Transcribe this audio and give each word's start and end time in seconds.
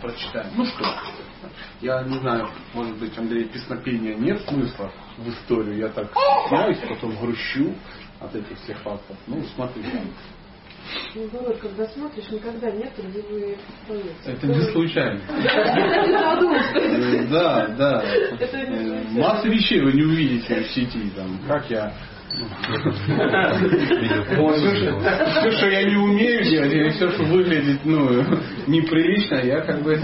прочитаем. 0.00 0.52
Ну 0.56 0.64
что, 0.64 0.84
я 1.80 2.02
не 2.02 2.18
знаю, 2.18 2.48
может 2.74 2.96
быть, 2.98 3.16
Андрей, 3.16 3.44
песнопения 3.44 4.16
нет 4.16 4.40
смысла 4.48 4.92
в 5.18 5.28
историю. 5.28 5.78
Я 5.78 5.88
так 5.88 6.10
стесняюсь, 6.10 6.78
потом 6.88 7.16
грущу 7.16 7.74
от 8.20 8.34
этих 8.34 8.58
всех 8.60 8.78
фактов. 8.78 9.16
Ну, 9.26 9.42
смотри. 9.54 9.84
Ну, 11.14 11.28
Володь, 11.28 11.60
когда 11.60 11.86
смотришь, 11.88 12.28
никогда 12.30 12.70
нет, 12.70 12.92
где 12.96 13.22
вы 13.22 13.56
поете. 13.86 14.14
Это 14.24 14.46
не 14.46 14.60
случайно. 14.72 15.20
Да, 17.30 17.66
да. 17.68 18.02
Масса 19.10 19.48
вещей 19.48 19.80
вы 19.80 19.92
не 19.92 20.02
увидите 20.02 20.62
в 20.62 20.70
сети. 20.70 21.10
Там, 21.14 21.38
как 21.46 21.70
я 21.70 21.92
все, 25.26 25.50
что 25.52 25.68
я 25.68 25.82
не 25.84 25.96
умею 25.96 26.44
делать, 26.44 26.72
или 26.72 26.90
все, 26.90 27.10
что 27.10 27.24
выглядит 27.24 27.84
ну, 27.84 28.22
неприлично, 28.66 29.36
я 29.36 29.60
как 29.60 29.82
бы... 29.82 30.00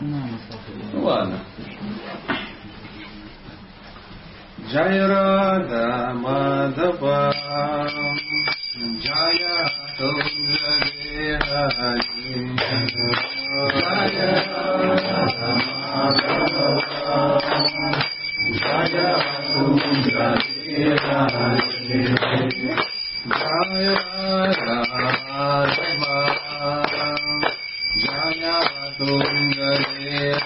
Ну 0.00 1.02
ладно. 1.02 1.40
Джая 4.70 5.08
Рада 5.08 6.12
Мадава 6.14 7.32
Джая 9.00 9.70
Тунджаре 9.96 11.38
Джая 11.38 12.02
Мадава 15.94 16.88
Jaya 18.48 19.18
Kundra 19.52 20.57
Jaya 27.98 28.56
Tungare 28.98 30.38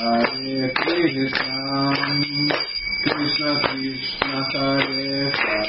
Hare 0.00 0.72
Krishna, 0.72 1.92
Krishna 3.02 3.50
Krishna, 3.64 4.38
Hare 4.54 5.30
Hare. 5.30 5.59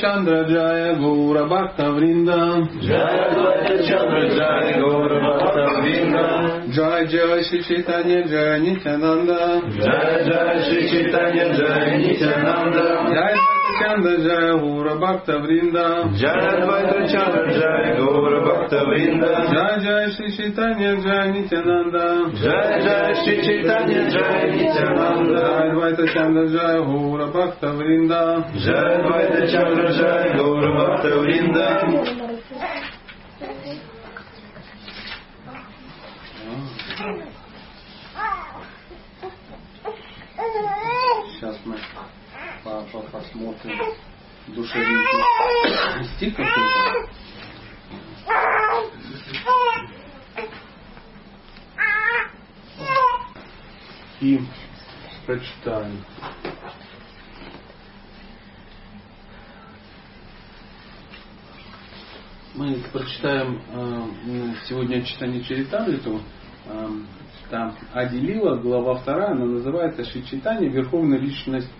Dvaita 0.00 0.06
Chandra 0.06 0.44
Jai 0.46 0.98
Gaura 0.98 1.46
Bhakta 1.46 1.84
Vrinda, 1.92 2.66
Jai 2.80 3.34
Dvaita 3.34 3.86
Chandra 3.86 4.28
Jai 4.34 4.72
Gaura 4.80 5.20
Bhakta 5.20 5.64
Vrinda, 5.80 6.72
Jai 6.72 7.06
Jai 7.06 7.42
Shri 7.42 7.62
Chaitanya 7.62 8.26
Jai 8.26 8.60
Nityananda, 8.60 9.60
Jai 9.78 10.24
Jai 10.24 10.62
Shri 10.64 10.88
Chaitanya 10.88 11.52
Jai 11.52 11.98
Nityananda, 11.98 13.59
Jai 14.00 14.16
Dvaita 14.16 14.16
Chandra 14.16 14.16
Jai 14.22 14.56
Gaura 14.56 14.98
Bhakta 14.98 15.38
Vrinda, 15.40 16.10
Jai 16.16 16.60
Dvaita 16.60 16.98
Chandra 17.10 17.44
Jai 17.52 17.96
Gaura 17.96 18.40
Bhakta 18.44 18.84
Vrinda, 18.84 19.30
Jai 19.52 19.80
Jai 19.84 20.10
Shri 20.14 20.28
Chaitanya 20.36 20.96
Jai 21.00 21.30
Nityananda, 21.30 22.32
Jai 22.32 22.80
Jai 22.80 23.14
Shri 23.22 23.34
Chaitanya 23.44 24.08
Jai 24.08 24.50
Nityananda, 24.50 25.40
Jai 25.40 25.68
Dvaita 25.74 26.04
Chandra 26.12 26.48
Jai 26.48 26.76
Gaura 26.80 27.26
Bhakta 27.30 27.68
Vrinda, 27.76 28.22
Jai 28.64 29.00
Dvaita 29.04 29.40
Chandra 29.52 29.92
Jai 29.92 30.32
Gaura 30.36 30.70
Bhakta 30.72 31.10
Vrinda. 31.20 31.68
Сейчас 41.40 41.56
мы 41.64 41.76
посмотрим 43.30 43.78
душевный 44.48 46.04
стих 46.16 46.36
какой-то. 46.36 47.10
И 54.20 54.38
прочитаем. 55.26 56.04
Мы 62.54 62.82
прочитаем 62.92 63.62
э, 63.72 64.54
сегодня 64.66 65.02
читание 65.02 65.42
Чаритамриту. 65.42 66.20
Э, 66.66 66.88
там 67.48 67.76
Адилила, 67.94 68.56
глава 68.56 68.96
вторая, 68.96 69.30
она 69.32 69.46
называется 69.46 70.04
Шичитание, 70.04 70.68
Верховная 70.68 71.18
Личность 71.18 71.70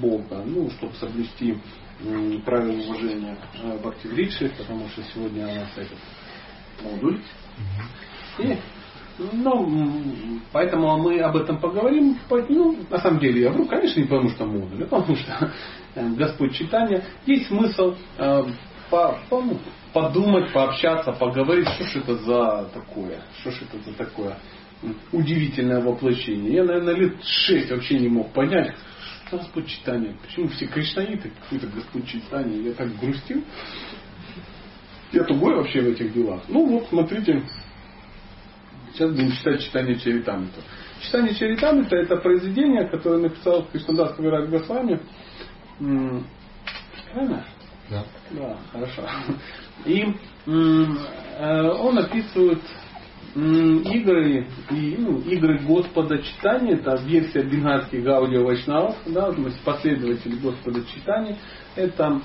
Бога. 0.00 0.42
Ну, 0.44 0.70
чтобы 0.70 0.94
соблюсти 0.94 1.56
правила 2.44 2.80
уважения 2.82 3.36
э, 3.62 3.78
Бхактивридши, 3.78 4.52
потому 4.58 4.88
что 4.88 5.02
сегодня 5.14 5.46
у 5.46 5.54
нас 5.54 5.68
этот 5.76 5.98
модуль. 6.82 7.20
И, 8.38 8.56
ну, 9.32 10.40
Поэтому 10.52 10.96
мы 10.98 11.20
об 11.20 11.36
этом 11.36 11.60
поговорим. 11.60 12.18
Ну, 12.30 12.76
на 12.90 12.98
самом 12.98 13.20
деле 13.20 13.42
я 13.42 13.50
вру, 13.50 13.66
конечно, 13.66 14.00
не 14.00 14.06
потому 14.06 14.28
что 14.30 14.44
модуль, 14.44 14.84
а 14.84 14.86
потому 14.86 15.16
что 15.16 15.52
э, 15.94 16.08
Господь 16.16 16.54
читания. 16.54 17.04
Есть 17.26 17.46
смысл 17.46 17.94
э, 18.18 18.44
по, 18.90 19.18
по, 19.30 19.40
ну, 19.40 19.58
подумать, 19.92 20.52
пообщаться, 20.52 21.12
поговорить, 21.12 21.68
что 21.68 21.84
ж 21.84 21.96
это 21.96 22.14
за 22.16 22.70
такое, 22.74 23.22
что 23.40 23.50
ж 23.50 23.62
это 23.62 23.90
за 23.90 23.96
такое 23.96 24.36
удивительное 25.12 25.80
воплощение. 25.80 26.54
Я, 26.54 26.64
наверное, 26.64 26.94
лет 26.94 27.24
шесть 27.24 27.70
вообще 27.70 27.98
не 27.98 28.08
мог 28.08 28.32
понять, 28.32 28.74
Господь 29.38 29.66
читания. 29.66 30.14
Почему 30.22 30.48
все 30.48 30.66
кришнаиты, 30.66 31.30
какой-то 31.42 31.66
Господь 31.68 32.06
читания. 32.08 32.60
Я 32.60 32.72
так 32.72 32.96
грустил. 32.98 33.42
Я 35.12 35.24
тугой 35.24 35.54
вообще 35.54 35.80
в 35.80 35.88
этих 35.88 36.12
делах. 36.12 36.42
Ну 36.48 36.66
вот, 36.66 36.88
смотрите, 36.88 37.42
Сейчас 38.94 39.10
будем 39.10 39.32
читать 39.32 39.60
читание 39.60 39.98
Чаритамрита. 39.98 40.60
Читание 41.00 41.34
Чаритамрита 41.34 41.96
это 41.96 42.16
произведение, 42.16 42.86
которое 42.86 43.22
написал 43.22 43.66
Кришнадас 43.72 44.14
Кавирак 44.14 44.48
Госвами. 44.50 45.00
Правильно? 45.78 47.44
Да. 47.90 48.04
Да, 48.30 48.56
хорошо. 48.72 49.02
И 49.84 50.14
э, 50.46 51.68
он 51.70 51.98
описывает 51.98 52.60
игры 53.34 54.46
и 54.70 54.96
ну, 54.96 55.18
игры 55.20 55.58
Господа 55.58 56.18
читания, 56.18 56.74
это 56.74 56.94
версия 57.04 57.42
бенгальских 57.42 58.04
гаудио 58.04 58.44
вайшнавов, 58.44 58.96
да, 59.06 59.32
то 59.32 59.40
есть 59.42 59.60
последователи 59.62 60.36
Господа 60.36 60.84
читания, 60.94 61.36
это 61.74 62.20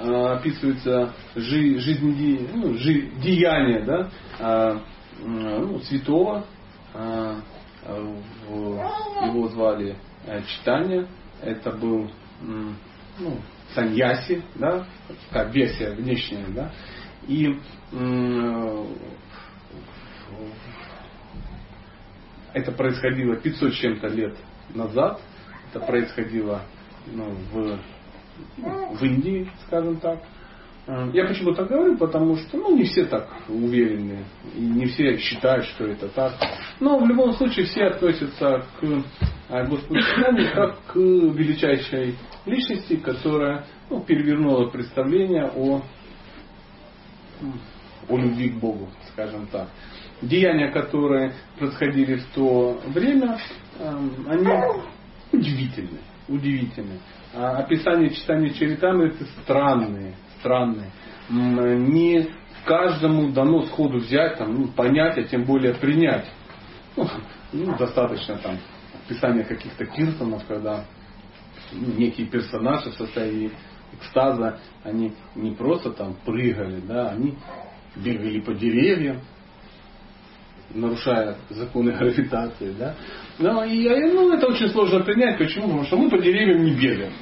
э, 0.00 0.12
описывается 0.34 1.14
жи, 1.34 1.78
жизнь, 1.78 2.48
ну, 2.54 2.74
жи, 2.74 3.10
деяния, 3.22 3.84
да, 3.86 4.10
э, 4.38 4.78
ну, 5.24 5.78
святого, 5.80 6.44
э, 6.92 7.36
его 7.86 9.48
звали 9.48 9.96
э, 10.26 10.42
Читания, 10.42 11.08
это 11.42 11.70
был 11.72 12.10
ну, 12.42 13.38
саньяси, 13.74 14.42
да, 14.56 14.86
как 15.30 15.54
версия 15.54 15.92
внешняя, 15.92 16.44
да, 16.48 16.70
и 17.26 17.58
это 22.52 22.72
происходило 22.72 23.36
500 23.36 23.74
чем-то 23.74 24.08
лет 24.08 24.36
назад, 24.74 25.20
это 25.70 25.84
происходило 25.84 26.62
ну, 27.06 27.34
в, 27.52 27.78
в 28.96 29.04
Индии, 29.04 29.50
скажем 29.66 29.98
так. 29.98 30.20
Я 31.12 31.26
почему 31.26 31.54
так 31.54 31.68
говорю, 31.68 31.96
потому 31.98 32.36
что 32.36 32.56
ну, 32.56 32.76
не 32.76 32.84
все 32.84 33.04
так 33.04 33.28
уверены, 33.48 34.24
и 34.56 34.60
не 34.60 34.86
все 34.86 35.18
считают, 35.18 35.66
что 35.66 35.84
это 35.84 36.08
так. 36.08 36.32
Но 36.80 36.98
в 36.98 37.06
любом 37.06 37.32
случае 37.34 37.66
все 37.66 37.84
относятся 37.84 38.64
к 38.80 39.04
а, 39.50 39.64
Господу 39.66 40.00
как 40.52 40.82
к 40.86 40.96
величайшей 40.96 42.16
личности, 42.44 42.96
которая 42.96 43.66
ну, 43.88 44.00
перевернула 44.00 44.68
представление 44.68 45.50
о, 45.54 45.82
о 48.08 48.16
любви 48.16 48.50
к 48.50 48.54
Богу, 48.54 48.88
скажем 49.12 49.46
так. 49.46 49.68
Деяния, 50.22 50.70
которые 50.70 51.32
происходили 51.58 52.16
в 52.16 52.26
то 52.34 52.80
время, 52.88 53.38
эм, 53.78 54.26
они 54.28 54.46
удивительны. 55.32 55.98
удивительны. 56.28 56.98
А 57.34 57.58
описание 57.58 58.10
читания 58.10 58.50
это 59.08 59.24
странные, 59.42 60.14
странные. 60.40 60.90
Не 61.28 62.28
каждому 62.64 63.30
дано 63.30 63.62
сходу 63.66 63.98
взять, 63.98 64.36
там, 64.38 64.54
ну, 64.54 64.68
понять, 64.68 65.16
а 65.18 65.22
тем 65.22 65.44
более 65.44 65.74
принять. 65.74 66.26
Ну, 66.96 67.06
ну, 67.52 67.76
достаточно 67.76 68.36
там 68.38 68.58
описания 69.06 69.44
каких-то 69.44 69.86
киртанов, 69.86 70.44
когда 70.46 70.84
некие 71.72 72.26
персонажи 72.26 72.90
в 72.90 72.94
состоянии 72.94 73.52
экстаза, 73.92 74.58
они 74.84 75.14
не 75.34 75.52
просто 75.52 75.90
там 75.90 76.14
прыгали, 76.24 76.80
да, 76.80 77.10
они 77.10 77.36
бегали 77.96 78.40
по 78.40 78.54
деревьям, 78.54 79.20
нарушая 80.74 81.36
законы 81.50 81.92
гравитации. 81.92 82.74
Да? 82.78 82.94
Но, 83.38 83.64
и, 83.64 83.88
ну, 83.88 84.32
это 84.32 84.46
очень 84.46 84.68
сложно 84.68 85.00
принять. 85.00 85.38
Почему? 85.38 85.66
Потому 85.66 85.84
что 85.84 85.96
мы 85.96 86.10
по 86.10 86.18
деревьям 86.18 86.64
не 86.64 86.72
бегаем. 86.72 87.12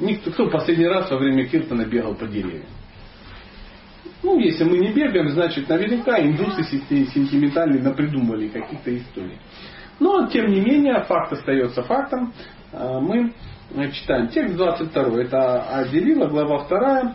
Никто, 0.00 0.30
кто 0.30 0.48
последний 0.48 0.86
раз 0.86 1.10
во 1.10 1.18
время 1.18 1.46
Киртона 1.46 1.84
бегал 1.84 2.14
по 2.14 2.26
деревьям? 2.26 2.66
Ну, 4.22 4.38
если 4.38 4.64
мы 4.64 4.78
не 4.78 4.92
бегаем, 4.92 5.28
значит, 5.30 5.68
наверняка 5.68 6.20
индусы 6.20 6.62
сентиментальные 6.62 7.82
напридумали 7.82 8.48
каких-то 8.48 8.96
историй. 8.96 9.38
Но, 9.98 10.26
тем 10.28 10.48
не 10.50 10.60
менее, 10.60 11.02
факт 11.04 11.32
остается 11.32 11.82
фактом. 11.82 12.32
А, 12.72 13.00
мы 13.00 13.32
читаем 13.92 14.28
текст 14.28 14.56
22. 14.56 15.22
Это 15.22 15.62
Аделила, 15.76 16.26
глава 16.26 16.66
2. 16.68 17.14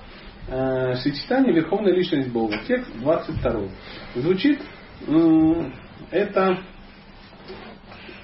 Э, 0.49 0.95
Сочетание 0.95 1.53
Верховной 1.53 1.93
Личность 1.93 2.29
Бога. 2.31 2.57
Текст 2.67 2.89
22. 2.99 3.69
Звучит 4.15 4.61
это 6.11 6.59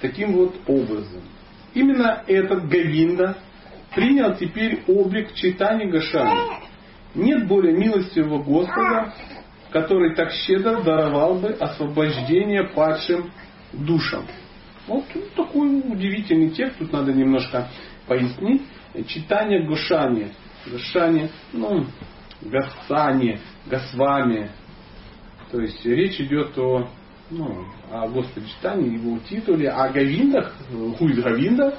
таким 0.01 0.33
вот 0.33 0.55
образом. 0.67 1.21
Именно 1.73 2.23
этот 2.27 2.67
Гавинда 2.67 3.37
принял 3.95 4.35
теперь 4.35 4.83
облик 4.87 5.33
читания 5.33 5.89
Гашани. 5.89 6.57
Нет 7.15 7.47
более 7.47 7.73
милостивого 7.73 8.41
Господа, 8.41 9.13
который 9.71 10.15
так 10.15 10.31
щедро 10.31 10.81
даровал 10.81 11.35
бы 11.35 11.49
освобождение 11.49 12.63
падшим 12.63 13.31
душам. 13.71 14.25
Вот 14.87 15.05
такой 15.35 15.79
удивительный 15.79 16.49
текст, 16.49 16.79
тут 16.79 16.91
надо 16.91 17.13
немножко 17.13 17.69
пояснить. 18.07 18.63
Читание 19.07 19.65
Гошани. 19.65 20.31
Гошани, 20.65 21.29
ну, 21.51 21.85
Гасани, 22.41 23.39
Гасвами, 23.65 24.49
то 25.53 25.61
есть 25.61 25.85
речь 25.85 26.19
идет 26.19 26.57
о, 26.57 26.89
ну, 27.29 27.63
о 27.91 28.07
Господе 28.07 28.47
его 28.63 29.19
титуле, 29.19 29.69
о 29.69 29.87
Гавиндах, 29.89 30.51
хуй 30.97 31.13
Гавинда. 31.13 31.77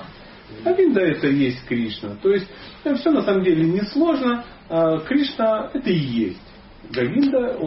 Гавинда 0.65 1.01
это 1.01 1.27
и 1.27 1.35
есть 1.35 1.67
Кришна. 1.67 2.15
То 2.23 2.31
есть 2.31 2.47
э, 2.85 2.95
все 2.95 3.11
на 3.11 3.23
самом 3.23 3.43
деле 3.43 3.65
несложно. 3.65 4.45
А 4.69 5.01
Кришна 5.01 5.73
это 5.75 5.91
и 5.91 5.99
есть. 5.99 6.41
Гавинда, 6.89 7.59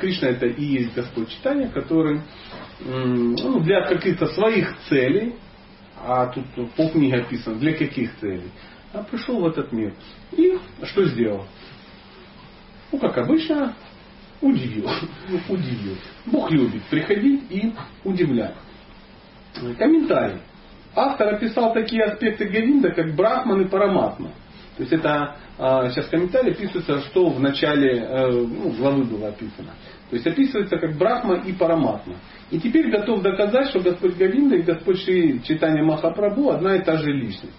Кришна 0.00 0.30
это 0.30 0.46
и 0.46 0.64
есть 0.64 0.94
Господь 0.94 1.28
читания, 1.28 1.68
который 1.68 2.22
ну, 2.80 3.60
для 3.60 3.82
каких-то 3.86 4.26
своих 4.34 4.76
целей, 4.88 5.36
а 5.96 6.26
тут 6.26 6.44
полкниги 6.74 7.14
описано, 7.14 7.54
для 7.60 7.74
каких 7.74 8.18
целей, 8.18 8.50
а 8.92 9.04
пришел 9.04 9.40
в 9.40 9.46
этот 9.46 9.70
мир. 9.70 9.94
И 10.32 10.58
что 10.86 11.04
сделал? 11.04 11.46
Ну, 12.90 12.98
как 12.98 13.16
обычно, 13.16 13.76
удивил. 14.42 14.88
удивил. 15.48 15.96
Бог 16.26 16.50
любит 16.50 16.82
приходить 16.84 17.42
и 17.50 17.72
удивлять. 18.04 18.54
Комментарий. 19.78 20.40
Автор 20.94 21.34
описал 21.34 21.72
такие 21.72 22.04
аспекты 22.04 22.46
Гавинда, 22.46 22.90
как 22.90 23.14
Брахман 23.14 23.62
и 23.62 23.68
Параматма. 23.68 24.32
То 24.76 24.82
есть 24.82 24.92
это 24.92 25.36
а, 25.58 25.88
сейчас 25.90 26.06
комментарий 26.08 26.52
описывается, 26.52 27.00
что 27.02 27.28
в 27.28 27.40
начале 27.40 28.00
э, 28.00 28.30
ну, 28.30 28.70
главы 28.70 29.04
было 29.04 29.28
описано. 29.28 29.72
То 30.10 30.16
есть 30.16 30.26
описывается 30.26 30.76
как 30.76 30.96
Брахма 30.96 31.36
и 31.36 31.52
Параматма. 31.52 32.16
И 32.50 32.58
теперь 32.58 32.90
готов 32.90 33.22
доказать, 33.22 33.68
что 33.68 33.80
Господь 33.80 34.16
Гавинда 34.16 34.56
и 34.56 34.62
Господь 34.62 34.98
Шри 35.00 35.42
Читания 35.42 35.82
Махапрабху 35.82 36.50
одна 36.50 36.76
и 36.76 36.82
та 36.82 36.96
же 36.96 37.10
личность. 37.10 37.52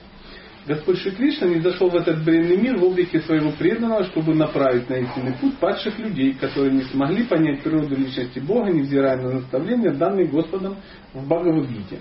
Господь 0.65 0.97
Шри 0.99 1.11
Кришна 1.11 1.47
не 1.47 1.59
зашел 1.59 1.89
в 1.89 1.95
этот 1.95 2.23
бренный 2.23 2.55
мир 2.55 2.77
в 2.77 2.83
облике 2.85 3.19
своего 3.21 3.51
преданного, 3.51 4.05
чтобы 4.05 4.33
направить 4.33 4.89
на 4.89 4.95
истинный 4.95 5.33
путь 5.33 5.57
падших 5.57 5.99
людей, 5.99 6.33
которые 6.33 6.71
не 6.71 6.83
смогли 6.83 7.23
понять 7.25 7.61
природу 7.63 7.95
личности 7.95 8.39
Бога, 8.39 8.71
невзирая 8.71 9.17
на 9.17 9.33
наставления, 9.33 9.91
данные 9.91 10.27
Господом 10.27 10.77
в 11.13 11.27
Бхагавадгите. 11.27 11.99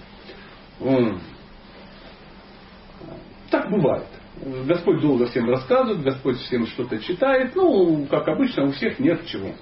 Так 3.50 3.68
бывает. 3.70 4.06
Господь 4.66 5.00
долго 5.02 5.26
всем 5.26 5.48
рассказывает, 5.48 6.02
Господь 6.02 6.38
всем 6.38 6.66
что-то 6.66 6.98
читает. 6.98 7.54
Ну, 7.54 8.06
как 8.06 8.28
обычно, 8.28 8.66
у 8.66 8.70
всех 8.70 8.98
нет 8.98 9.26
чего. 9.26 9.54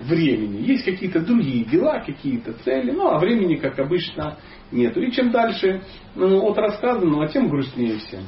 Времени. 0.00 0.62
Есть 0.62 0.84
какие-то 0.84 1.20
другие 1.20 1.64
дела, 1.64 2.00
какие-то 2.00 2.54
цели, 2.64 2.90
ну 2.90 3.08
а 3.08 3.18
времени, 3.18 3.56
как 3.56 3.78
обычно, 3.78 4.38
нету. 4.72 5.00
И 5.02 5.10
чем 5.12 5.30
дальше 5.30 5.82
ну, 6.14 6.42
от 6.48 6.56
рассказанного, 6.56 7.28
тем 7.28 7.48
грустнее 7.48 7.98
всем. 7.98 8.22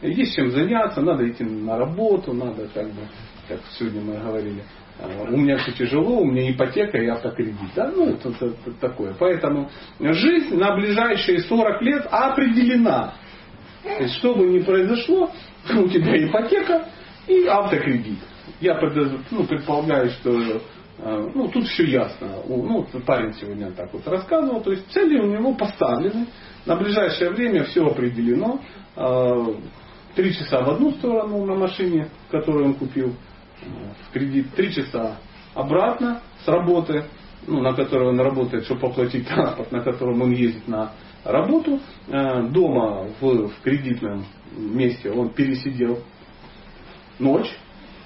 Есть 0.00 0.36
чем 0.36 0.50
заняться, 0.52 1.00
надо 1.00 1.28
идти 1.28 1.42
на 1.42 1.76
работу, 1.76 2.32
надо 2.32 2.68
как 2.72 2.86
бы, 2.86 3.02
как 3.48 3.58
сегодня 3.76 4.00
мы 4.00 4.16
говорили, 4.16 4.62
у 5.28 5.36
меня 5.36 5.58
все 5.58 5.72
тяжело, 5.72 6.20
у 6.20 6.24
меня 6.24 6.50
ипотека 6.50 6.98
и 6.98 7.06
автокредит. 7.06 7.70
Да? 7.74 7.90
Ну, 7.90 8.10
это, 8.10 8.30
это, 8.30 8.46
это 8.46 8.72
такое. 8.80 9.14
Поэтому 9.18 9.70
жизнь 10.00 10.56
на 10.56 10.74
ближайшие 10.74 11.40
40 11.40 11.82
лет 11.82 12.06
определена. 12.10 13.14
То 13.82 14.02
есть, 14.02 14.14
что 14.14 14.34
бы 14.34 14.46
ни 14.46 14.58
произошло, 14.60 15.30
у 15.70 15.88
тебя 15.88 16.24
ипотека 16.24 16.88
и 17.28 17.44
автокредит. 17.46 18.18
Я 18.60 18.80
ну, 19.30 19.44
предполагаю, 19.44 20.10
что 20.10 20.62
ну, 20.98 21.48
тут 21.48 21.66
все 21.66 21.84
ясно. 21.84 22.42
Ну, 22.48 22.86
парень 23.06 23.32
сегодня 23.34 23.70
так 23.70 23.92
вот 23.92 24.06
рассказывал. 24.06 24.60
То 24.60 24.72
есть 24.72 24.90
цели 24.90 25.18
у 25.18 25.26
него 25.26 25.54
поставлены. 25.54 26.26
На 26.66 26.76
ближайшее 26.76 27.30
время 27.30 27.64
все 27.64 27.86
определено. 27.86 28.60
Э, 28.96 29.54
три 30.14 30.34
часа 30.34 30.62
в 30.62 30.70
одну 30.70 30.90
сторону 30.92 31.44
на 31.44 31.54
машине, 31.54 32.08
которую 32.30 32.66
он 32.66 32.74
купил 32.74 33.14
в 34.08 34.12
кредит. 34.12 34.54
Три 34.54 34.72
часа 34.72 35.18
обратно 35.54 36.20
с 36.44 36.48
работы, 36.48 37.04
ну, 37.46 37.60
на 37.60 37.74
которой 37.74 38.08
он 38.08 38.20
работает, 38.20 38.64
чтобы 38.64 38.88
оплатить 38.88 39.28
транспорт, 39.28 39.70
на 39.70 39.80
котором 39.80 40.20
он 40.22 40.32
ездит 40.32 40.66
на 40.66 40.92
работу. 41.24 41.80
Э, 42.08 42.42
дома 42.48 43.08
в, 43.20 43.48
в 43.48 43.60
кредитном 43.62 44.24
месте 44.56 45.10
он 45.10 45.30
пересидел 45.30 46.00
ночь, 47.18 47.50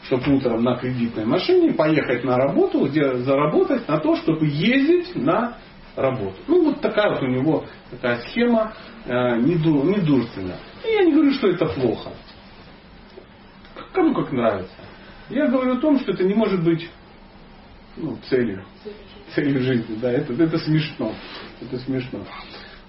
чтобы 0.04 0.36
утром 0.36 0.62
на 0.62 0.76
кредитной 0.76 1.24
машине 1.24 1.72
поехать 1.72 2.24
на 2.24 2.36
работу, 2.36 2.86
где 2.86 3.16
заработать 3.18 3.86
на 3.88 3.98
то, 3.98 4.16
чтобы 4.16 4.46
ездить 4.46 5.14
на 5.14 5.58
работу. 5.96 6.36
Ну, 6.48 6.64
вот 6.64 6.80
такая 6.80 7.10
вот 7.10 7.22
у 7.22 7.26
него 7.26 7.64
такая 7.90 8.20
схема 8.22 8.72
э, 9.04 9.36
недурственная. 9.36 10.58
И 10.84 10.92
я 10.92 11.04
не 11.04 11.12
говорю, 11.12 11.32
что 11.32 11.48
это 11.48 11.66
плохо. 11.66 12.10
Кому 13.92 14.14
как 14.14 14.32
нравится. 14.32 14.74
Я 15.28 15.46
говорю 15.46 15.74
о 15.74 15.80
том, 15.80 15.98
что 16.00 16.12
это 16.12 16.24
не 16.24 16.34
может 16.34 16.64
быть 16.64 16.88
ну, 17.96 18.16
целью, 18.28 18.64
целью 19.34 19.60
жизни. 19.60 19.96
Да, 20.00 20.10
это, 20.10 20.32
это 20.32 20.58
смешно. 20.58 21.12
Это 21.60 21.78
смешно. 21.78 22.20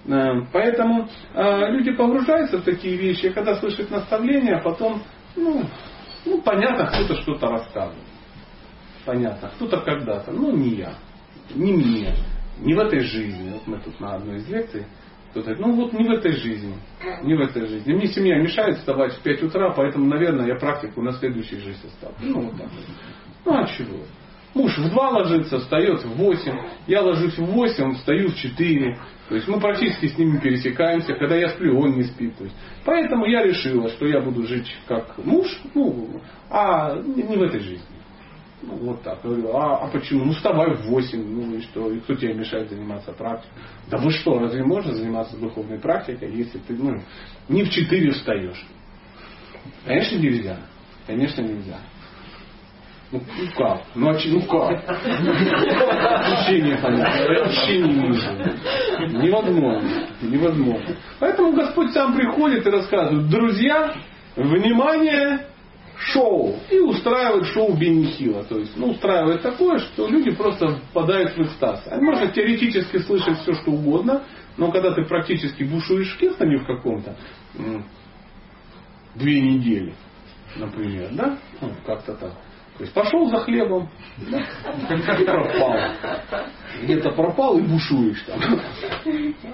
Э, 0.06 0.46
поэтому 0.52 1.08
э, 1.34 1.70
люди 1.70 1.92
погружаются 1.92 2.58
в 2.58 2.62
такие 2.62 2.96
вещи, 2.96 3.30
когда 3.30 3.56
слышат 3.56 3.90
наставления, 3.90 4.56
а 4.56 4.62
потом, 4.62 5.02
ну, 5.36 5.64
ну 6.24 6.40
понятно, 6.42 6.86
кто-то 6.86 7.20
что-то 7.22 7.48
рассказывает. 7.48 8.04
Понятно, 9.04 9.50
кто-то 9.56 9.80
когда-то, 9.80 10.32
но 10.32 10.50
не 10.50 10.76
я, 10.76 10.94
не 11.54 11.72
мне, 11.72 12.14
не 12.58 12.74
в 12.74 12.78
этой 12.78 13.00
жизни. 13.00 13.50
Вот 13.50 13.66
мы 13.66 13.78
тут 13.78 14.00
на 14.00 14.14
одной 14.14 14.36
из 14.36 14.48
лекций 14.48 14.86
кто-то 15.34 15.52
говорит, 15.52 15.66
ну 15.66 15.74
вот 15.74 15.92
не 15.92 16.06
в 16.06 16.12
этой 16.12 16.32
жизни, 16.32 16.76
не 17.24 17.34
в 17.34 17.40
этой 17.40 17.66
жизни. 17.66 17.92
Мне 17.92 18.06
семья 18.06 18.38
мешает 18.38 18.78
вставать 18.78 19.14
в 19.14 19.20
5 19.20 19.42
утра, 19.42 19.70
поэтому, 19.70 20.06
наверное, 20.06 20.46
я 20.46 20.54
практику 20.54 21.02
на 21.02 21.12
следующей 21.12 21.56
жизни 21.56 21.88
оставлю. 21.88 22.16
Ну, 22.20 22.42
вот 22.42 22.56
так. 22.56 22.68
Ну, 23.44 23.52
а 23.52 23.66
чего? 23.66 23.98
Муж 24.54 24.78
в 24.78 24.88
2 24.88 25.10
ложится, 25.10 25.58
встает 25.58 26.04
в 26.04 26.16
8. 26.16 26.58
Я 26.86 27.02
ложусь 27.02 27.36
в 27.36 27.44
8, 27.44 27.94
встаю 27.94 28.28
в 28.28 28.36
4. 28.36 28.98
То 29.28 29.34
есть 29.34 29.48
мы 29.48 29.58
практически 29.58 30.06
с 30.06 30.16
ними 30.16 30.38
пересекаемся. 30.38 31.14
Когда 31.14 31.34
я 31.34 31.48
сплю, 31.48 31.78
он 31.80 31.96
не 31.96 32.04
спит. 32.04 32.36
То 32.36 32.44
есть, 32.44 32.56
поэтому 32.84 33.26
я 33.26 33.42
решила, 33.42 33.88
что 33.88 34.06
я 34.06 34.20
буду 34.20 34.46
жить 34.46 34.72
как 34.86 35.18
муж, 35.18 35.48
ну, 35.74 36.20
а 36.50 36.94
не 36.96 37.22
в 37.22 37.42
этой 37.42 37.60
жизни. 37.60 37.84
Ну, 38.62 38.76
вот 38.76 39.02
так. 39.02 39.18
Я 39.24 39.30
говорю, 39.30 39.56
а, 39.56 39.84
а 39.84 39.88
почему? 39.88 40.24
Ну, 40.24 40.32
вставай 40.32 40.74
в 40.74 40.86
8. 40.86 41.18
Ну 41.18 41.56
и 41.56 41.60
что? 41.62 41.90
И 41.90 41.98
кто 42.00 42.14
тебе 42.14 42.34
мешает 42.34 42.70
заниматься 42.70 43.12
практикой? 43.12 43.58
Да 43.90 43.98
вы 43.98 44.10
что, 44.10 44.38
разве 44.38 44.62
можно 44.64 44.94
заниматься 44.94 45.36
духовной 45.36 45.78
практикой, 45.78 46.32
если 46.32 46.58
ты 46.58 46.74
ну, 46.74 47.00
не 47.48 47.64
в 47.64 47.70
4 47.70 48.10
встаешь? 48.12 48.64
Конечно, 49.84 50.16
нельзя. 50.16 50.58
Конечно, 51.06 51.42
нельзя. 51.42 51.78
Ну, 53.14 53.20
ну 53.38 53.50
как? 53.56 53.82
Ну, 53.94 54.08
а, 54.08 54.18
ну 54.26 54.42
как? 54.42 54.82
Учение 56.42 56.76
понятно. 56.78 57.68
Не 57.68 57.78
нужно. 57.78 58.56
Невозможно. 59.22 60.08
Невозможно. 60.20 60.96
Поэтому 61.20 61.52
Господь 61.52 61.92
сам 61.92 62.16
приходит 62.16 62.66
и 62.66 62.70
рассказывает, 62.70 63.28
друзья, 63.28 63.94
внимание, 64.34 65.46
шоу. 65.96 66.56
И 66.72 66.80
устраивает 66.80 67.46
шоу 67.46 67.76
Бенихила. 67.76 68.42
То 68.42 68.58
есть, 68.58 68.76
ну, 68.76 68.90
устраивает 68.90 69.42
такое, 69.42 69.78
что 69.78 70.08
люди 70.08 70.32
просто 70.32 70.80
впадают 70.90 71.36
в 71.36 71.42
экстаз. 71.42 71.86
А 71.88 72.00
можно 72.00 72.26
теоретически 72.26 72.98
слышать 72.98 73.38
все, 73.38 73.52
что 73.54 73.70
угодно, 73.70 74.24
но 74.56 74.72
когда 74.72 74.92
ты 74.92 75.04
практически 75.04 75.62
бушуешь 75.62 76.16
киртане 76.18 76.56
в 76.58 76.66
каком-то, 76.66 77.14
две 79.14 79.40
недели, 79.40 79.94
например, 80.56 81.10
да? 81.12 81.38
Ну, 81.60 81.70
как-то 81.86 82.14
так. 82.14 82.32
То 82.76 82.82
есть 82.82 82.92
пошел 82.92 83.28
за 83.30 83.38
хлебом 83.38 83.88
и 84.18 85.24
пропал. 85.24 85.76
Где-то 86.82 87.10
пропал 87.12 87.58
и 87.58 87.62
бушуешь 87.62 88.20
там. 88.26 88.40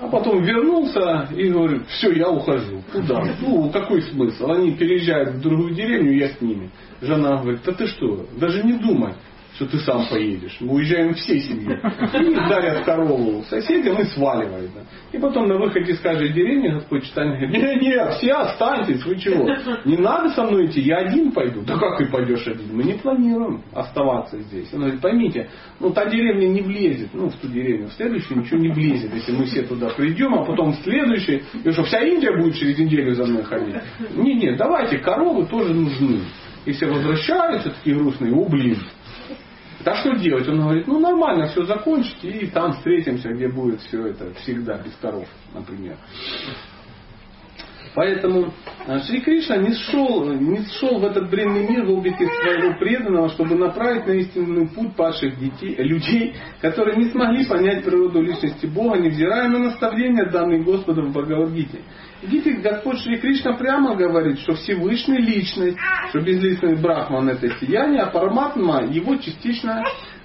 А 0.01 0.09
потом 0.09 0.43
вернулся 0.43 1.29
и 1.37 1.51
говорит, 1.51 1.87
все, 1.89 2.13
я 2.13 2.31
ухожу. 2.31 2.83
Куда? 2.91 3.23
Ну, 3.43 3.71
какой 3.71 4.01
смысл? 4.03 4.51
Они 4.51 4.73
переезжают 4.73 5.35
в 5.35 5.41
другую 5.43 5.75
деревню, 5.75 6.13
я 6.13 6.31
с 6.31 6.41
ними. 6.41 6.71
Жена 7.03 7.37
говорит, 7.43 7.61
да 7.65 7.73
ты 7.73 7.87
что, 7.89 8.27
даже 8.39 8.63
не 8.63 8.79
думай 8.79 9.15
что 9.61 9.67
ты 9.67 9.79
сам 9.81 10.07
поедешь. 10.09 10.57
Мы 10.61 10.77
уезжаем 10.77 11.13
всей 11.13 11.41
семьей. 11.41 11.77
И 11.77 12.35
дарят 12.49 12.83
корову 12.87 13.45
соседям 13.45 14.01
и 14.01 14.05
сваливают. 14.05 14.71
Да. 14.75 14.81
И 15.13 15.21
потом 15.21 15.49
на 15.49 15.59
выходе 15.59 15.93
из 15.93 16.01
каждой 16.01 16.33
деревни 16.33 16.69
Господь 16.69 17.05
читание 17.05 17.37
говорит, 17.37 17.63
нет, 17.63 17.83
нет, 17.83 18.15
все 18.15 18.33
останьтесь, 18.33 19.05
вы 19.05 19.19
чего? 19.19 19.47
Не 19.85 19.99
надо 19.99 20.31
со 20.31 20.45
мной 20.45 20.67
идти, 20.67 20.81
я 20.81 20.99
один 20.99 21.33
пойду. 21.33 21.61
Да 21.61 21.77
как 21.77 21.99
ты 21.99 22.07
пойдешь 22.07 22.47
один? 22.47 22.75
Мы 22.75 22.85
не 22.85 22.95
планируем 22.95 23.63
оставаться 23.75 24.41
здесь. 24.41 24.73
Он 24.73 24.81
говорит, 24.81 25.01
поймите, 25.03 25.51
ну 25.79 25.91
та 25.91 26.07
деревня 26.07 26.49
не 26.49 26.63
влезет, 26.63 27.11
ну 27.13 27.29
в 27.29 27.37
ту 27.37 27.49
деревню, 27.49 27.89
в 27.89 27.93
следующую 27.93 28.41
ничего 28.41 28.59
не 28.61 28.71
влезет, 28.71 29.13
если 29.13 29.33
мы 29.33 29.45
все 29.45 29.63
туда 29.63 29.91
придем, 29.91 30.35
а 30.37 30.45
потом 30.45 30.73
в 30.73 30.77
следующий, 30.77 31.43
и 31.65 31.71
что 31.71 31.83
вся 31.83 32.01
Индия 32.01 32.35
будет 32.35 32.55
через 32.55 32.79
неделю 32.79 33.15
за 33.15 33.27
мной 33.27 33.43
ходить. 33.43 33.77
Не, 34.17 34.35
не, 34.37 34.57
давайте, 34.57 34.99
коровы 34.99 35.45
тоже 35.45 35.75
нужны. 35.75 36.21
И 36.67 36.73
все 36.73 36.87
возвращаются 36.87 37.71
такие 37.71 37.97
грустные, 37.97 38.35
о 38.35 38.47
блин, 38.47 38.77
да 39.85 39.95
что 39.97 40.15
делать? 40.17 40.47
Он 40.49 40.61
говорит, 40.61 40.87
ну 40.87 41.01
нормально, 41.01 41.49
все 41.49 41.65
закончите 41.65 42.29
и 42.29 42.47
там 42.49 42.73
встретимся, 42.73 43.31
где 43.31 43.49
будет 43.49 43.81
все 43.83 44.07
это 44.09 44.33
всегда, 44.35 44.79
без 44.79 44.95
коров, 44.97 45.27
например. 45.55 45.97
Поэтому 47.95 48.53
э, 48.87 49.01
Шри 49.01 49.21
Кришна 49.21 49.57
не 49.57 49.73
шел, 49.75 50.33
не 50.33 50.65
шел 50.79 51.01
в 51.01 51.05
этот 51.05 51.29
бренный 51.29 51.67
мир 51.69 51.85
в 51.85 52.05
своего 52.07 52.79
преданного, 52.79 53.31
чтобы 53.31 53.57
направить 53.57 54.07
на 54.07 54.13
истинный 54.13 54.69
путь 54.69 54.95
падших 54.95 55.39
детей, 55.39 55.75
людей, 55.79 56.37
которые 56.61 56.97
не 56.97 57.11
смогли 57.11 57.45
понять 57.47 57.85
природу 57.85 58.23
личности 58.23 58.67
Бога, 58.67 58.99
невзирая 58.99 59.49
на 59.49 59.59
наставления, 59.59 60.31
данные 60.31 60.63
Господом 60.63 61.09
в 61.09 61.13
Бхагавадгите. 61.13 61.81
Видите, 62.23 62.61
Господь 62.61 62.99
Шри 62.99 63.19
Кришна 63.19 63.55
прямо 63.55 63.97
говорит, 63.97 64.39
что 64.41 64.55
Всевышний 64.55 65.19
личность, 65.19 65.79
что 66.11 66.21
безличный 66.21 66.77
Брахман 66.77 67.29
это 67.31 67.49
сияние, 67.59 68.03
а 68.03 68.11
Параматма 68.11 68.85
его 68.85 69.17
частичное 69.17 69.83